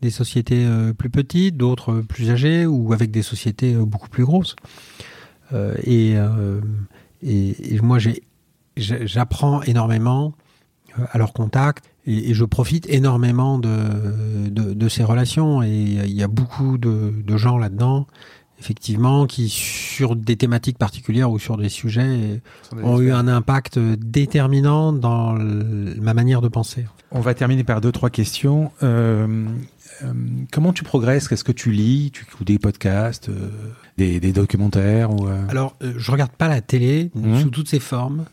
des 0.05 0.11
sociétés 0.11 0.65
euh, 0.65 0.93
plus 0.93 1.09
petites, 1.09 1.57
d'autres 1.57 2.01
plus 2.01 2.29
âgées 2.29 2.67
ou 2.67 2.93
avec 2.93 3.09
des 3.09 3.23
sociétés 3.23 3.73
euh, 3.73 3.85
beaucoup 3.85 4.07
plus 4.07 4.23
grosses. 4.23 4.55
Euh, 5.51 5.75
et, 5.83 6.15
et, 7.21 7.75
et, 7.75 7.79
moi, 7.81 7.97
j'apprends 8.77 9.61
énormément 9.63 10.33
à 11.11 11.17
leur 11.17 11.33
contact 11.33 11.91
et, 12.05 12.29
et, 12.29 12.33
je 12.33 12.45
profite 12.45 12.87
énormément 12.89 13.59
de, 13.59 14.49
de, 14.49 14.73
de, 14.73 14.89
ces 14.89 15.03
relations. 15.03 15.61
Et 15.61 15.69
il 15.69 16.13
y 16.13 16.23
a 16.23 16.27
beaucoup 16.27 16.77
de, 16.77 17.13
de 17.23 17.37
gens 17.37 17.57
là-dedans 17.57 18.07
effectivement, 18.59 19.25
qui 19.25 19.49
sur 19.49 20.15
des 20.15 20.37
thématiques 20.37 20.77
particulières 20.77 21.29
ou 21.29 21.39
sur 21.39 21.57
des 21.57 21.69
sujets 21.69 22.41
des 22.73 22.83
ont 22.83 22.99
eu 22.99 23.11
un 23.11 23.27
impact 23.27 23.77
déterminant 23.77 24.93
dans 24.93 25.33
le, 25.33 25.95
ma 25.99 26.13
manière 26.13 26.41
de 26.41 26.47
penser. 26.47 26.85
On 27.11 27.19
va 27.19 27.33
terminer 27.33 27.63
par 27.63 27.81
deux 27.81 27.91
trois 27.91 28.09
questions. 28.09 28.71
Euh, 28.83 29.27
euh, 29.27 29.47
comment 30.51 30.73
tu 30.73 30.83
progresses? 30.83 31.27
Qu'est-ce 31.27 31.43
que 31.43 31.51
tu 31.51 31.71
lis? 31.71 32.11
Tu 32.13 32.23
écoutes 32.23 32.47
des 32.47 32.59
podcasts, 32.59 33.29
euh, 33.29 33.49
des, 33.97 34.19
des, 34.19 34.31
documentaires 34.31 35.11
ou 35.11 35.27
euh... 35.27 35.47
Alors, 35.49 35.75
je 35.81 36.11
regarde 36.11 36.31
pas 36.31 36.47
la 36.47 36.61
télé 36.61 37.11
mmh. 37.15 37.41
sous 37.41 37.49
toutes 37.49 37.69
ses 37.69 37.79
formes. 37.79 38.25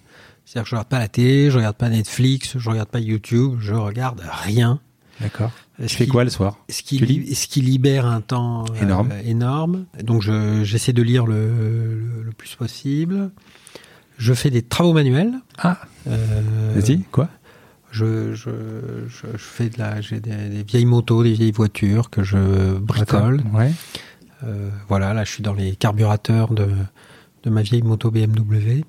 C'est-à-dire 0.45 0.65
que 0.65 0.71
je 0.71 0.75
regarde 0.75 0.89
pas 0.89 0.99
la 0.99 1.09
télé, 1.09 1.51
je 1.51 1.57
regarde 1.57 1.77
pas 1.77 1.89
Netflix, 1.89 2.59
je 2.59 2.69
regarde 2.69 2.89
pas 2.89 3.01
YouTube, 3.01 3.59
je 3.61 3.75
regarde 3.75 4.23
rien. 4.45 4.81
D'accord. 5.21 5.53
Tu 5.81 5.89
fais 5.89 6.07
quoi 6.07 6.25
le 6.25 6.31
soir? 6.31 6.59
ce 6.69 6.83
qui, 6.83 6.99
li 6.99 7.35
ce 7.35 7.47
qui 7.47 7.61
libère 7.61 8.07
un 8.07 8.21
temps 8.21 8.65
énorme. 8.81 9.11
Euh, 9.13 9.23
énorme. 9.25 9.87
Donc 10.03 10.23
j'essaie 10.23 10.93
de 10.93 11.03
lire 11.03 11.27
le, 11.27 11.49
le, 11.57 12.23
le, 12.25 12.33
plus 12.33 12.55
possible. 12.57 13.31
Je 14.19 14.35
fais 14.35 14.51
des 14.51 14.63
travaux 14.63 14.93
manuels. 14.93 15.35
Ah. 15.59 15.79
Euh, 16.07 16.73
Vas-y, 16.75 17.01
quoi? 17.11 17.29
Je, 17.93 18.35
je, 18.35 18.51
je, 19.07 19.27
je, 19.33 19.37
fais 19.37 19.69
de 19.69 19.79
la, 19.79 20.01
j'ai 20.01 20.19
des, 20.19 20.49
des, 20.49 20.63
vieilles 20.65 20.87
motos, 20.87 21.23
des 21.23 21.33
vieilles 21.33 21.53
voitures 21.53 22.11
que 22.11 22.23
je 22.23 22.79
bricole. 22.79 23.43
Ouais. 23.53 23.71
Euh, 24.45 24.71
voilà, 24.89 25.15
là, 25.15 25.25
je 25.25 25.31
suis 25.31 25.43
dans 25.43 25.53
les 25.53 25.77
carburateurs 25.77 26.53
de, 26.53 26.69
de 27.45 27.51
ma 27.51 27.63
vieille 27.63 27.83
moto 27.83 28.11
BMW. 28.11 28.83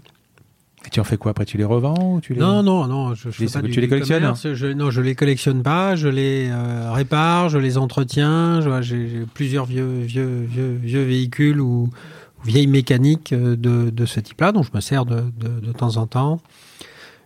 Et 0.85 0.89
tu 0.89 0.99
en 0.99 1.03
fais 1.03 1.17
quoi 1.17 1.31
après 1.31 1.45
Tu 1.45 1.57
les 1.57 1.63
revends 1.63 2.15
ou 2.15 2.21
tu 2.21 2.33
les... 2.33 2.39
Non, 2.39 2.63
non, 2.63 2.87
non. 2.87 3.13
Je, 3.13 3.29
je 3.29 3.45
fais 3.45 3.61
pas 3.61 3.67
tu 3.67 3.79
les 3.79 3.87
collectionnes 3.87 4.25
hein 4.25 4.33
je, 4.35 4.67
Non, 4.67 4.89
je 4.89 5.01
les 5.01 5.15
collectionne 5.15 5.63
pas. 5.63 5.95
Je 5.95 6.07
les 6.07 6.49
euh, 6.49 6.91
répare, 6.91 7.49
je 7.49 7.57
les 7.57 7.77
entretiens. 7.77 8.59
J'ai 8.81 9.25
plusieurs 9.33 9.65
vieux, 9.65 9.99
vieux, 10.01 10.45
vieux, 10.49 10.79
vieux 10.81 11.03
véhicules 11.03 11.61
ou, 11.61 11.89
ou 12.39 12.45
vieilles 12.45 12.67
mécaniques 12.67 13.31
euh, 13.31 13.55
de, 13.55 13.89
de 13.89 14.05
ce 14.05 14.19
type-là, 14.19 14.51
dont 14.51 14.63
je 14.63 14.71
me 14.73 14.81
sers 14.81 15.05
de, 15.05 15.23
de, 15.37 15.59
de, 15.61 15.71
temps 15.71 15.97
en 15.97 16.07
temps. 16.07 16.41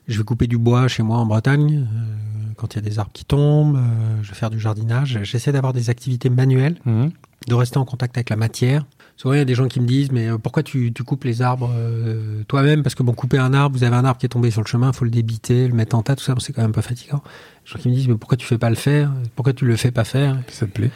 Je 0.08 0.18
vais 0.18 0.24
couper 0.24 0.48
du 0.48 0.58
bois 0.58 0.88
chez 0.88 1.04
moi 1.04 1.18
en 1.18 1.26
Bretagne 1.26 1.86
euh, 1.86 2.54
quand 2.56 2.74
il 2.74 2.78
y 2.78 2.80
a 2.80 2.90
des 2.90 3.00
arbres 3.00 3.12
qui 3.14 3.26
tombent. 3.26 3.78
Euh, 3.78 4.24
je 4.24 4.30
vais 4.30 4.36
faire 4.36 4.50
du 4.50 4.60
jardinage. 4.60 5.20
J'essaie 5.24 5.52
d'avoir 5.52 5.74
des 5.74 5.90
activités 5.90 6.30
manuelles, 6.30 6.78
mmh. 6.86 7.08
de 7.48 7.54
rester 7.54 7.78
en 7.78 7.86
contact 7.86 8.18
avec 8.18 8.30
la 8.30 8.38
matière. 8.38 8.86
Souvent, 9.18 9.34
il 9.34 9.40
y 9.40 9.42
a 9.42 9.46
des 9.46 9.56
gens 9.56 9.68
qui 9.68 9.80
me 9.80 9.88
disent, 9.88 10.12
mais 10.12 10.28
euh, 10.28 10.38
pourquoi 10.38 10.62
tu, 10.62 10.94
tu 10.94 11.04
coupes 11.04 11.24
les 11.24 11.42
arbres 11.42 11.72
euh, 11.74 12.44
toi-même? 12.48 12.84
Parce 12.84 12.94
que 12.94 13.02
bon, 13.02 13.14
couper 13.14 13.40
un 13.40 13.52
arbre, 13.54 13.76
vous 13.76 13.84
avez 13.84 13.96
un 13.96 14.06
arbre 14.06 14.20
qui 14.20 14.28
est 14.28 14.30
tombé 14.30 14.52
sur 14.52 14.62
le 14.62 14.68
chemin, 14.68 14.92
il 14.92 14.96
faut 14.96 15.06
le 15.06 15.12
débiter, 15.12 15.68
le 15.68 15.74
mettre 15.74 15.96
en 15.96 16.04
tas, 16.04 16.16
tout 16.16 16.24
ça, 16.24 16.36
c'est 16.40 16.54
quand 16.54 16.62
même 16.62 16.72
pas 16.72 16.84
fatigant. 16.84 17.24
Les 17.66 17.72
gens 17.72 17.80
qui 17.80 17.90
me 17.90 17.96
disent, 17.96 18.08
mais 18.08 18.16
pourquoi 18.16 18.38
tu 18.38 18.46
fais 18.46 18.60
pas 18.60 18.70
le 18.70 18.76
faire? 18.76 19.12
Pourquoi 19.36 19.54
tu 19.54 19.66
le 19.66 19.76
fais 19.76 19.92
pas 19.92 20.04
faire? 20.04 20.38
Ça 20.50 20.68
te 20.68 20.72
plaît? 20.72 20.92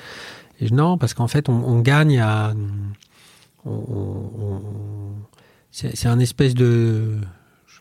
Et 0.60 0.68
je, 0.68 0.74
non, 0.74 1.00
parce 1.00 1.16
qu'en 1.16 1.28
fait, 1.28 1.50
on, 1.50 1.54
on, 1.54 1.80
gagne 1.80 2.20
à... 2.20 2.54
On, 3.66 3.72
on, 3.72 4.62
c'est 5.72 6.08
un 6.08 6.20
espèce 6.20 6.54
de... 6.54 7.18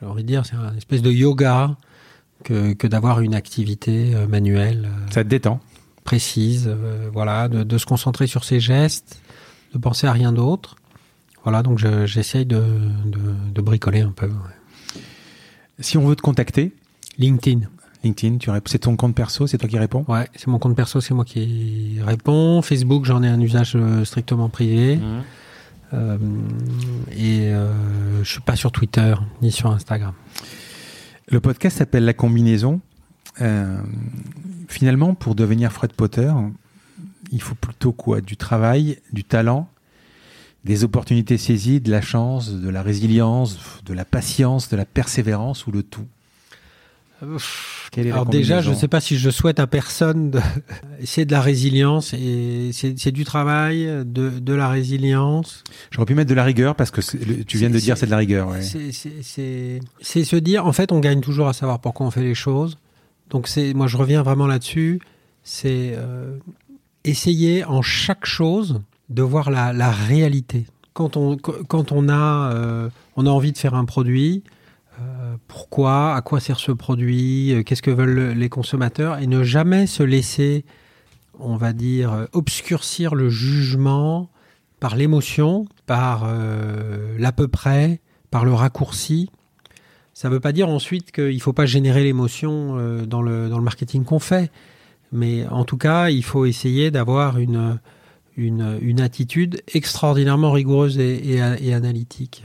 J'ai 0.00 0.06
envie 0.06 0.22
de 0.22 0.28
dire, 0.28 0.46
c'est 0.46 0.56
un 0.56 0.74
espèce 0.76 1.02
de 1.02 1.10
yoga 1.10 1.76
que, 2.44 2.72
que 2.72 2.86
d'avoir 2.86 3.20
une 3.20 3.34
activité 3.34 4.14
euh, 4.14 4.26
manuelle. 4.26 4.88
Ça 5.10 5.24
te 5.24 5.28
détend 5.28 5.60
précise, 6.04 6.64
euh, 6.66 7.08
voilà, 7.12 7.48
de, 7.48 7.62
de, 7.62 7.78
se 7.78 7.86
concentrer 7.86 8.26
sur 8.26 8.42
ses 8.42 8.58
gestes, 8.58 9.20
de 9.74 9.78
penser 9.78 10.06
à 10.06 10.12
rien 10.12 10.32
d'autre. 10.32 10.76
Voilà, 11.44 11.62
donc 11.62 11.78
j'essaye 11.78 12.44
de, 12.44 12.60
de, 13.06 13.20
de, 13.54 13.60
bricoler 13.62 14.00
un 14.00 14.10
peu. 14.10 14.26
Ouais. 14.26 15.00
Si 15.78 15.96
on 15.96 16.06
veut 16.06 16.16
te 16.16 16.20
contacter 16.20 16.74
LinkedIn. 17.18 17.60
LinkedIn, 18.02 18.38
c'est 18.66 18.80
ton 18.80 18.96
compte 18.96 19.14
perso, 19.14 19.46
c'est 19.46 19.58
toi 19.58 19.68
qui 19.68 19.78
réponds? 19.78 20.04
Ouais, 20.08 20.28
c'est 20.34 20.48
mon 20.48 20.58
compte 20.58 20.74
perso, 20.74 21.00
c'est 21.00 21.14
moi 21.14 21.24
qui 21.24 21.98
réponds. 22.04 22.60
Facebook, 22.60 23.04
j'en 23.04 23.22
ai 23.22 23.28
un 23.28 23.40
usage 23.40 23.72
euh, 23.76 24.04
strictement 24.04 24.48
privé. 24.48 24.96
Mmh. 24.96 25.22
Euh, 25.92 26.18
et 27.12 27.52
euh, 27.52 28.22
je 28.22 28.30
suis 28.30 28.40
pas 28.40 28.56
sur 28.56 28.72
Twitter 28.72 29.14
ni 29.42 29.50
sur 29.50 29.70
Instagram. 29.70 30.14
Le 31.28 31.40
podcast 31.40 31.78
s'appelle 31.78 32.04
La 32.04 32.14
Combinaison. 32.14 32.80
Euh, 33.40 33.78
finalement, 34.68 35.14
pour 35.14 35.34
devenir 35.34 35.72
Fred 35.72 35.92
Potter, 35.92 36.32
il 37.32 37.40
faut 37.42 37.54
plutôt 37.54 37.92
quoi? 37.92 38.20
Du 38.20 38.36
travail, 38.36 38.98
du 39.12 39.24
talent, 39.24 39.68
des 40.64 40.84
opportunités 40.84 41.38
saisies, 41.38 41.80
de 41.80 41.90
la 41.90 42.00
chance, 42.00 42.52
de 42.52 42.68
la 42.68 42.82
résilience, 42.82 43.58
de 43.84 43.94
la 43.94 44.04
patience, 44.04 44.68
de 44.68 44.76
la 44.76 44.84
persévérance 44.84 45.66
ou 45.66 45.72
le 45.72 45.82
tout 45.82 46.06
Alors 47.96 48.26
déjà, 48.26 48.60
je 48.60 48.70
ne 48.70 48.74
sais 48.74 48.88
pas 48.88 49.00
si 49.00 49.18
je 49.18 49.30
souhaite 49.30 49.60
à 49.60 49.66
personne 49.66 50.30
de... 50.30 50.40
c'est 51.04 51.24
de 51.24 51.32
la 51.32 51.40
résilience 51.40 52.14
et 52.14 52.70
c'est 52.72 53.12
du 53.12 53.24
travail, 53.24 53.84
de, 54.04 54.30
de 54.30 54.54
la 54.54 54.68
résilience. 54.68 55.64
J'aurais 55.90 56.06
pu 56.06 56.14
mettre 56.14 56.30
de 56.30 56.34
la 56.34 56.44
rigueur 56.44 56.74
parce 56.74 56.90
que 56.90 57.00
tu 57.42 57.58
viens 57.58 57.70
de 57.70 57.78
dire 57.78 57.96
c'est 57.98 58.06
de 58.06 58.10
la 58.10 58.16
rigueur. 58.16 58.48
Ouais. 58.48 58.62
C'est 58.62 60.24
se 60.24 60.36
dire 60.36 60.66
en 60.66 60.72
fait 60.72 60.92
on 60.92 61.00
gagne 61.00 61.20
toujours 61.20 61.48
à 61.48 61.52
savoir 61.52 61.80
pourquoi 61.80 62.06
on 62.06 62.10
fait 62.10 62.22
les 62.22 62.34
choses. 62.34 62.78
Donc 63.28 63.48
c'est 63.48 63.74
moi 63.74 63.86
je 63.86 63.96
reviens 63.96 64.22
vraiment 64.22 64.46
là-dessus. 64.46 65.00
C'est 65.42 65.94
euh, 65.96 66.36
essayer 67.04 67.64
en 67.64 67.82
chaque 67.82 68.26
chose 68.26 68.80
de 69.08 69.22
voir 69.22 69.50
la, 69.50 69.72
la 69.72 69.90
réalité. 69.90 70.66
Quand 70.92 71.16
on, 71.16 71.36
quand 71.36 71.92
on 71.92 72.08
a, 72.08 72.52
euh, 72.52 72.88
on 73.16 73.26
a 73.26 73.30
envie 73.30 73.52
de 73.52 73.58
faire 73.58 73.74
un 73.74 73.84
produit, 73.84 74.42
pourquoi, 75.48 76.14
à 76.14 76.22
quoi 76.22 76.40
sert 76.40 76.58
ce 76.58 76.72
produit, 76.72 77.52
euh, 77.52 77.62
qu'est-ce 77.62 77.82
que 77.82 77.90
veulent 77.90 78.32
les 78.32 78.48
consommateurs, 78.48 79.18
et 79.18 79.26
ne 79.26 79.42
jamais 79.42 79.86
se 79.86 80.02
laisser, 80.02 80.64
on 81.38 81.56
va 81.56 81.72
dire, 81.72 82.26
obscurcir 82.32 83.14
le 83.14 83.28
jugement 83.28 84.30
par 84.78 84.96
l'émotion, 84.96 85.66
par 85.86 86.26
l'à 87.18 87.32
peu 87.32 87.48
près, 87.48 88.00
par 88.30 88.44
le 88.44 88.54
raccourci. 88.54 89.30
Ça 90.14 90.28
ne 90.28 90.34
veut 90.34 90.40
pas 90.40 90.52
dire 90.52 90.68
ensuite 90.68 91.12
qu'il 91.12 91.34
ne 91.34 91.40
faut 91.40 91.52
pas 91.52 91.66
générer 91.66 92.02
l'émotion 92.02 93.04
dans, 93.06 93.22
le, 93.22 93.48
marketing 93.60 94.04
qu'on 94.04 94.18
fait, 94.18 94.50
mais 95.12 95.46
en 95.48 95.64
tout 95.64 95.76
cas, 95.76 96.10
il 96.10 96.24
faut 96.24 96.46
essayer 96.46 96.90
d'avoir 96.90 97.38
une, 97.38 97.78
attitude 99.00 99.62
extraordinairement 99.74 100.52
rigoureuse 100.52 100.98
et, 100.98 101.40
analytique. 101.72 102.44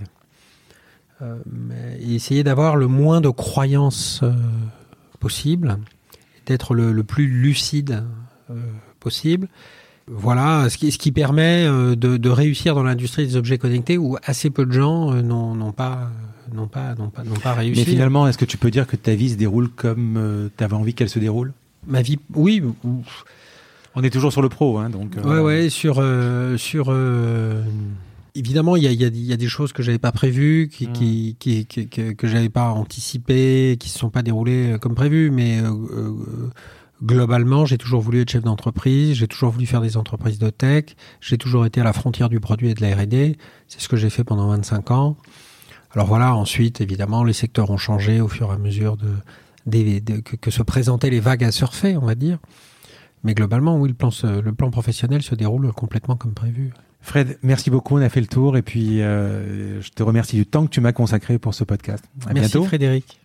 Euh, 1.25 1.95
et 1.99 2.15
essayer 2.15 2.43
d'avoir 2.43 2.75
le 2.75 2.87
moins 2.87 3.21
de 3.21 3.29
croyances 3.29 4.21
euh, 4.23 4.33
possible, 5.19 5.77
d'être 6.45 6.73
le, 6.73 7.03
plus 7.03 7.27
lucide 7.27 8.03
euh, 8.49 8.55
possible. 8.99 9.47
Voilà, 10.07 10.69
ce 10.69 10.77
qui, 10.77 10.91
ce 10.91 10.99
qui 10.99 11.11
permet 11.11 11.65
de, 11.65 12.29
réussir 12.29 12.75
dans 12.75 12.83
l'industrie 12.83 13.25
des 13.25 13.37
objets 13.37 13.57
connectés 13.57 13.97
où 13.97 14.17
assez 14.23 14.51
peu 14.51 14.65
de 14.65 14.71
gens 14.71 15.11
n'ont 15.15 15.71
pas 15.71 16.11
n'ont 16.53 16.67
pas, 16.67 16.93
pas, 16.95 17.23
pas 17.41 17.53
réussi. 17.53 17.79
Mais 17.79 17.85
finalement, 17.85 18.27
est-ce 18.27 18.37
que 18.37 18.45
tu 18.45 18.57
peux 18.57 18.69
dire 18.69 18.85
que 18.85 18.95
ta 18.95 19.15
vie 19.15 19.31
se 19.31 19.35
déroule 19.35 19.67
comme 19.67 20.51
tu 20.55 20.63
avais 20.63 20.75
envie 20.75 20.93
qu'elle 20.93 21.09
se 21.09 21.17
déroule? 21.17 21.53
Ma 21.87 22.03
vie, 22.03 22.19
oui. 22.35 22.61
On 23.95 24.03
est 24.03 24.11
toujours 24.11 24.31
sur 24.31 24.43
le 24.43 24.49
pro, 24.49 24.77
hein, 24.77 24.91
donc. 24.91 25.15
Ouais, 25.23 25.39
ouais, 25.39 25.69
sur 25.71 25.95
sur 26.57 26.91
évidemment, 28.35 28.75
il 28.75 28.83
y 28.83 28.87
a, 28.87 28.91
y 28.91 29.33
a, 29.33 29.37
des 29.37 29.47
choses 29.47 29.73
que 29.73 29.81
j'avais 29.81 29.97
pas 29.97 30.11
prévues, 30.11 30.69
qui, 30.71 30.87
qui, 30.87 31.35
qui, 31.39 31.65
qui, 31.65 31.87
que, 31.87 32.11
que 32.11 32.27
j'avais 32.27 32.49
pas 32.49 32.69
anticipées, 32.69 33.77
qui 33.79 33.89
se 33.89 33.97
sont 33.97 34.09
pas 34.09 34.21
déroulées 34.21 34.73
euh, 34.73 34.77
comme 34.77 34.93
prévu. 34.93 35.31
Mais 35.31 35.59
euh, 35.61 35.71
euh, 35.71 36.51
globalement, 37.03 37.65
j'ai 37.65 37.77
toujours 37.77 38.01
voulu 38.01 38.21
être 38.21 38.29
chef 38.29 38.43
d'entreprise. 38.43 39.17
J'ai 39.17 39.27
toujours 39.27 39.51
voulu 39.51 39.65
faire 39.65 39.81
des 39.81 39.97
entreprises 39.97 40.37
de 40.37 40.49
tech. 40.49 40.85
J'ai 41.21 41.37
toujours 41.37 41.65
été 41.65 41.81
à 41.81 41.83
la 41.83 41.93
frontière 41.93 42.29
du 42.29 42.39
produit 42.39 42.69
et 42.69 42.73
de 42.73 42.81
la 42.81 42.95
R&D. 42.95 43.37
C'est 43.67 43.81
ce 43.81 43.87
que 43.87 43.95
j'ai 43.95 44.09
fait 44.09 44.23
pendant 44.23 44.49
25 44.49 44.91
ans. 44.91 45.17
Alors 45.91 46.07
voilà. 46.07 46.35
Ensuite, 46.35 46.81
évidemment, 46.81 47.23
les 47.23 47.33
secteurs 47.33 47.71
ont 47.71 47.77
changé 47.77 48.19
au 48.19 48.27
fur 48.27 48.51
et 48.51 48.53
à 48.53 48.57
mesure 48.57 48.97
de, 48.97 49.11
de, 49.65 50.19
que, 50.19 50.35
que, 50.35 50.51
se 50.51 50.61
présentaient 50.61 51.09
les 51.09 51.21
vagues 51.21 51.45
à 51.45 51.51
surfer, 51.51 51.95
on 51.95 52.05
va 52.05 52.15
dire. 52.15 52.37
Mais 53.23 53.33
globalement, 53.33 53.77
oui, 53.79 53.89
le 53.89 53.95
plan, 53.95 54.09
le 54.23 54.51
plan 54.51 54.69
professionnel 54.69 55.23
se 55.23 55.33
déroule 55.33 55.71
complètement 55.71 56.15
comme 56.15 56.33
prévu. 56.33 56.73
Fred, 57.05 57.37
merci 57.43 57.69
beaucoup. 57.69 57.95
On 57.97 58.01
a 58.01 58.09
fait 58.09 58.19
le 58.19 58.25
tour 58.25 58.57
et 58.57 58.63
puis 58.63 59.03
euh, 59.03 59.79
je 59.79 59.89
te 59.91 60.01
remercie 60.01 60.37
du 60.37 60.47
temps 60.47 60.65
que 60.65 60.71
tu 60.71 60.81
m'as 60.81 60.91
consacré 60.91 61.37
pour 61.37 61.53
ce 61.53 61.63
podcast. 61.63 62.03
À 62.27 62.33
merci 62.33 62.57
Frédéric. 62.65 63.21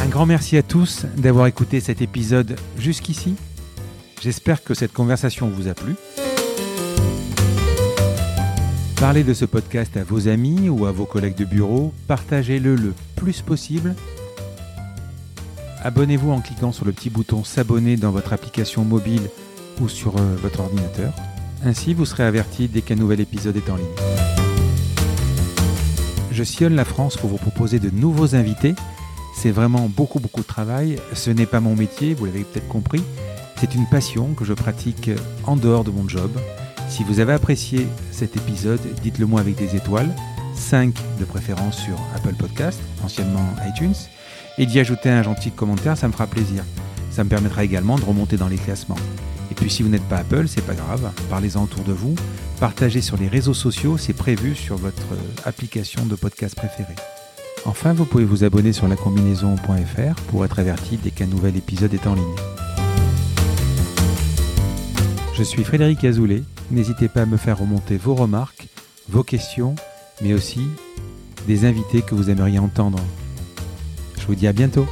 Un 0.00 0.06
grand 0.06 0.26
merci 0.26 0.56
à 0.56 0.62
tous 0.62 1.06
d'avoir 1.16 1.48
écouté 1.48 1.80
cet 1.80 2.02
épisode 2.02 2.56
jusqu'ici. 2.78 3.34
J'espère 4.22 4.62
que 4.62 4.74
cette 4.74 4.92
conversation 4.92 5.48
vous 5.48 5.66
a 5.66 5.74
plu. 5.74 5.96
Parlez 9.00 9.24
de 9.24 9.34
ce 9.34 9.44
podcast 9.44 9.96
à 9.96 10.04
vos 10.04 10.28
amis 10.28 10.68
ou 10.68 10.86
à 10.86 10.92
vos 10.92 11.04
collègues 11.04 11.36
de 11.36 11.44
bureau. 11.44 11.92
Partagez-le 12.06 12.76
le 12.76 12.94
plus 13.16 13.42
possible 13.42 13.96
Abonnez-vous 15.82 16.30
en 16.30 16.40
cliquant 16.40 16.72
sur 16.72 16.84
le 16.84 16.92
petit 16.92 17.10
bouton 17.10 17.44
S'abonner 17.44 17.96
dans 17.96 18.10
votre 18.10 18.32
application 18.32 18.84
mobile 18.84 19.22
ou 19.80 19.88
sur 19.88 20.16
euh, 20.16 20.36
votre 20.42 20.60
ordinateur. 20.60 21.12
Ainsi, 21.64 21.94
vous 21.94 22.04
serez 22.04 22.24
averti 22.24 22.68
dès 22.68 22.80
qu'un 22.80 22.94
nouvel 22.96 23.20
épisode 23.20 23.56
est 23.56 23.70
en 23.70 23.76
ligne. 23.76 23.86
Je 26.30 26.44
sillonne 26.44 26.74
la 26.74 26.84
France 26.84 27.16
pour 27.16 27.30
vous 27.30 27.38
proposer 27.38 27.78
de 27.78 27.90
nouveaux 27.90 28.34
invités. 28.34 28.74
C'est 29.34 29.50
vraiment 29.50 29.88
beaucoup 29.88 30.20
beaucoup 30.20 30.42
de 30.42 30.46
travail. 30.46 30.96
Ce 31.12 31.30
n'est 31.30 31.46
pas 31.46 31.60
mon 31.60 31.74
métier, 31.74 32.14
vous 32.14 32.26
l'avez 32.26 32.44
peut-être 32.44 32.68
compris. 32.68 33.02
C'est 33.58 33.74
une 33.74 33.86
passion 33.86 34.34
que 34.34 34.44
je 34.44 34.52
pratique 34.52 35.10
en 35.44 35.56
dehors 35.56 35.84
de 35.84 35.90
mon 35.90 36.08
job. 36.08 36.30
Si 36.88 37.04
vous 37.04 37.20
avez 37.20 37.32
apprécié 37.32 37.86
cet 38.12 38.36
épisode, 38.36 38.80
dites-le 39.02 39.26
moi 39.26 39.40
avec 39.40 39.56
des 39.56 39.76
étoiles, 39.76 40.14
5 40.54 40.94
de 41.18 41.24
préférence 41.24 41.78
sur 41.78 41.98
Apple 42.14 42.34
Podcast, 42.34 42.80
anciennement 43.02 43.46
iTunes, 43.66 43.94
et 44.58 44.66
d'y 44.66 44.80
ajouter 44.80 45.10
un 45.10 45.22
gentil 45.22 45.50
commentaire, 45.50 45.96
ça 45.96 46.08
me 46.08 46.12
fera 46.12 46.26
plaisir. 46.26 46.64
Ça 47.10 47.24
me 47.24 47.28
permettra 47.28 47.64
également 47.64 47.96
de 47.96 48.04
remonter 48.04 48.36
dans 48.36 48.48
les 48.48 48.56
classements. 48.56 48.98
Et 49.50 49.54
puis 49.54 49.70
si 49.70 49.82
vous 49.82 49.88
n'êtes 49.88 50.06
pas 50.08 50.18
Apple, 50.18 50.48
c'est 50.48 50.64
pas 50.64 50.74
grave, 50.74 51.10
parlez-en 51.30 51.64
autour 51.64 51.84
de 51.84 51.92
vous, 51.92 52.14
partagez 52.60 53.00
sur 53.00 53.16
les 53.16 53.28
réseaux 53.28 53.54
sociaux, 53.54 53.96
c'est 53.96 54.12
prévu 54.12 54.54
sur 54.54 54.76
votre 54.76 55.02
application 55.44 56.04
de 56.04 56.14
podcast 56.14 56.54
préférée. 56.54 56.96
Enfin, 57.64 57.92
vous 57.92 58.04
pouvez 58.04 58.24
vous 58.24 58.44
abonner 58.44 58.72
sur 58.72 58.86
lacombinaison.fr 58.86 60.14
pour 60.28 60.44
être 60.44 60.58
averti 60.58 60.98
dès 61.02 61.10
qu'un 61.10 61.26
nouvel 61.26 61.56
épisode 61.56 61.94
est 61.94 62.06
en 62.06 62.14
ligne. 62.14 62.24
Je 65.34 65.42
suis 65.42 65.64
Frédéric 65.64 66.04
Azoulay, 66.04 66.42
n'hésitez 66.70 67.08
pas 67.08 67.22
à 67.22 67.26
me 67.26 67.36
faire 67.36 67.58
remonter 67.58 67.96
vos 67.96 68.14
remarques, 68.14 68.68
vos 69.08 69.22
questions, 69.22 69.74
mais 70.22 70.32
aussi 70.32 70.62
des 71.46 71.64
invités 71.64 72.02
que 72.02 72.14
vous 72.14 72.30
aimeriez 72.30 72.58
entendre 72.58 72.98
je 74.26 74.32
vous 74.32 74.34
dis 74.34 74.48
à 74.48 74.52
bientôt. 74.52 74.88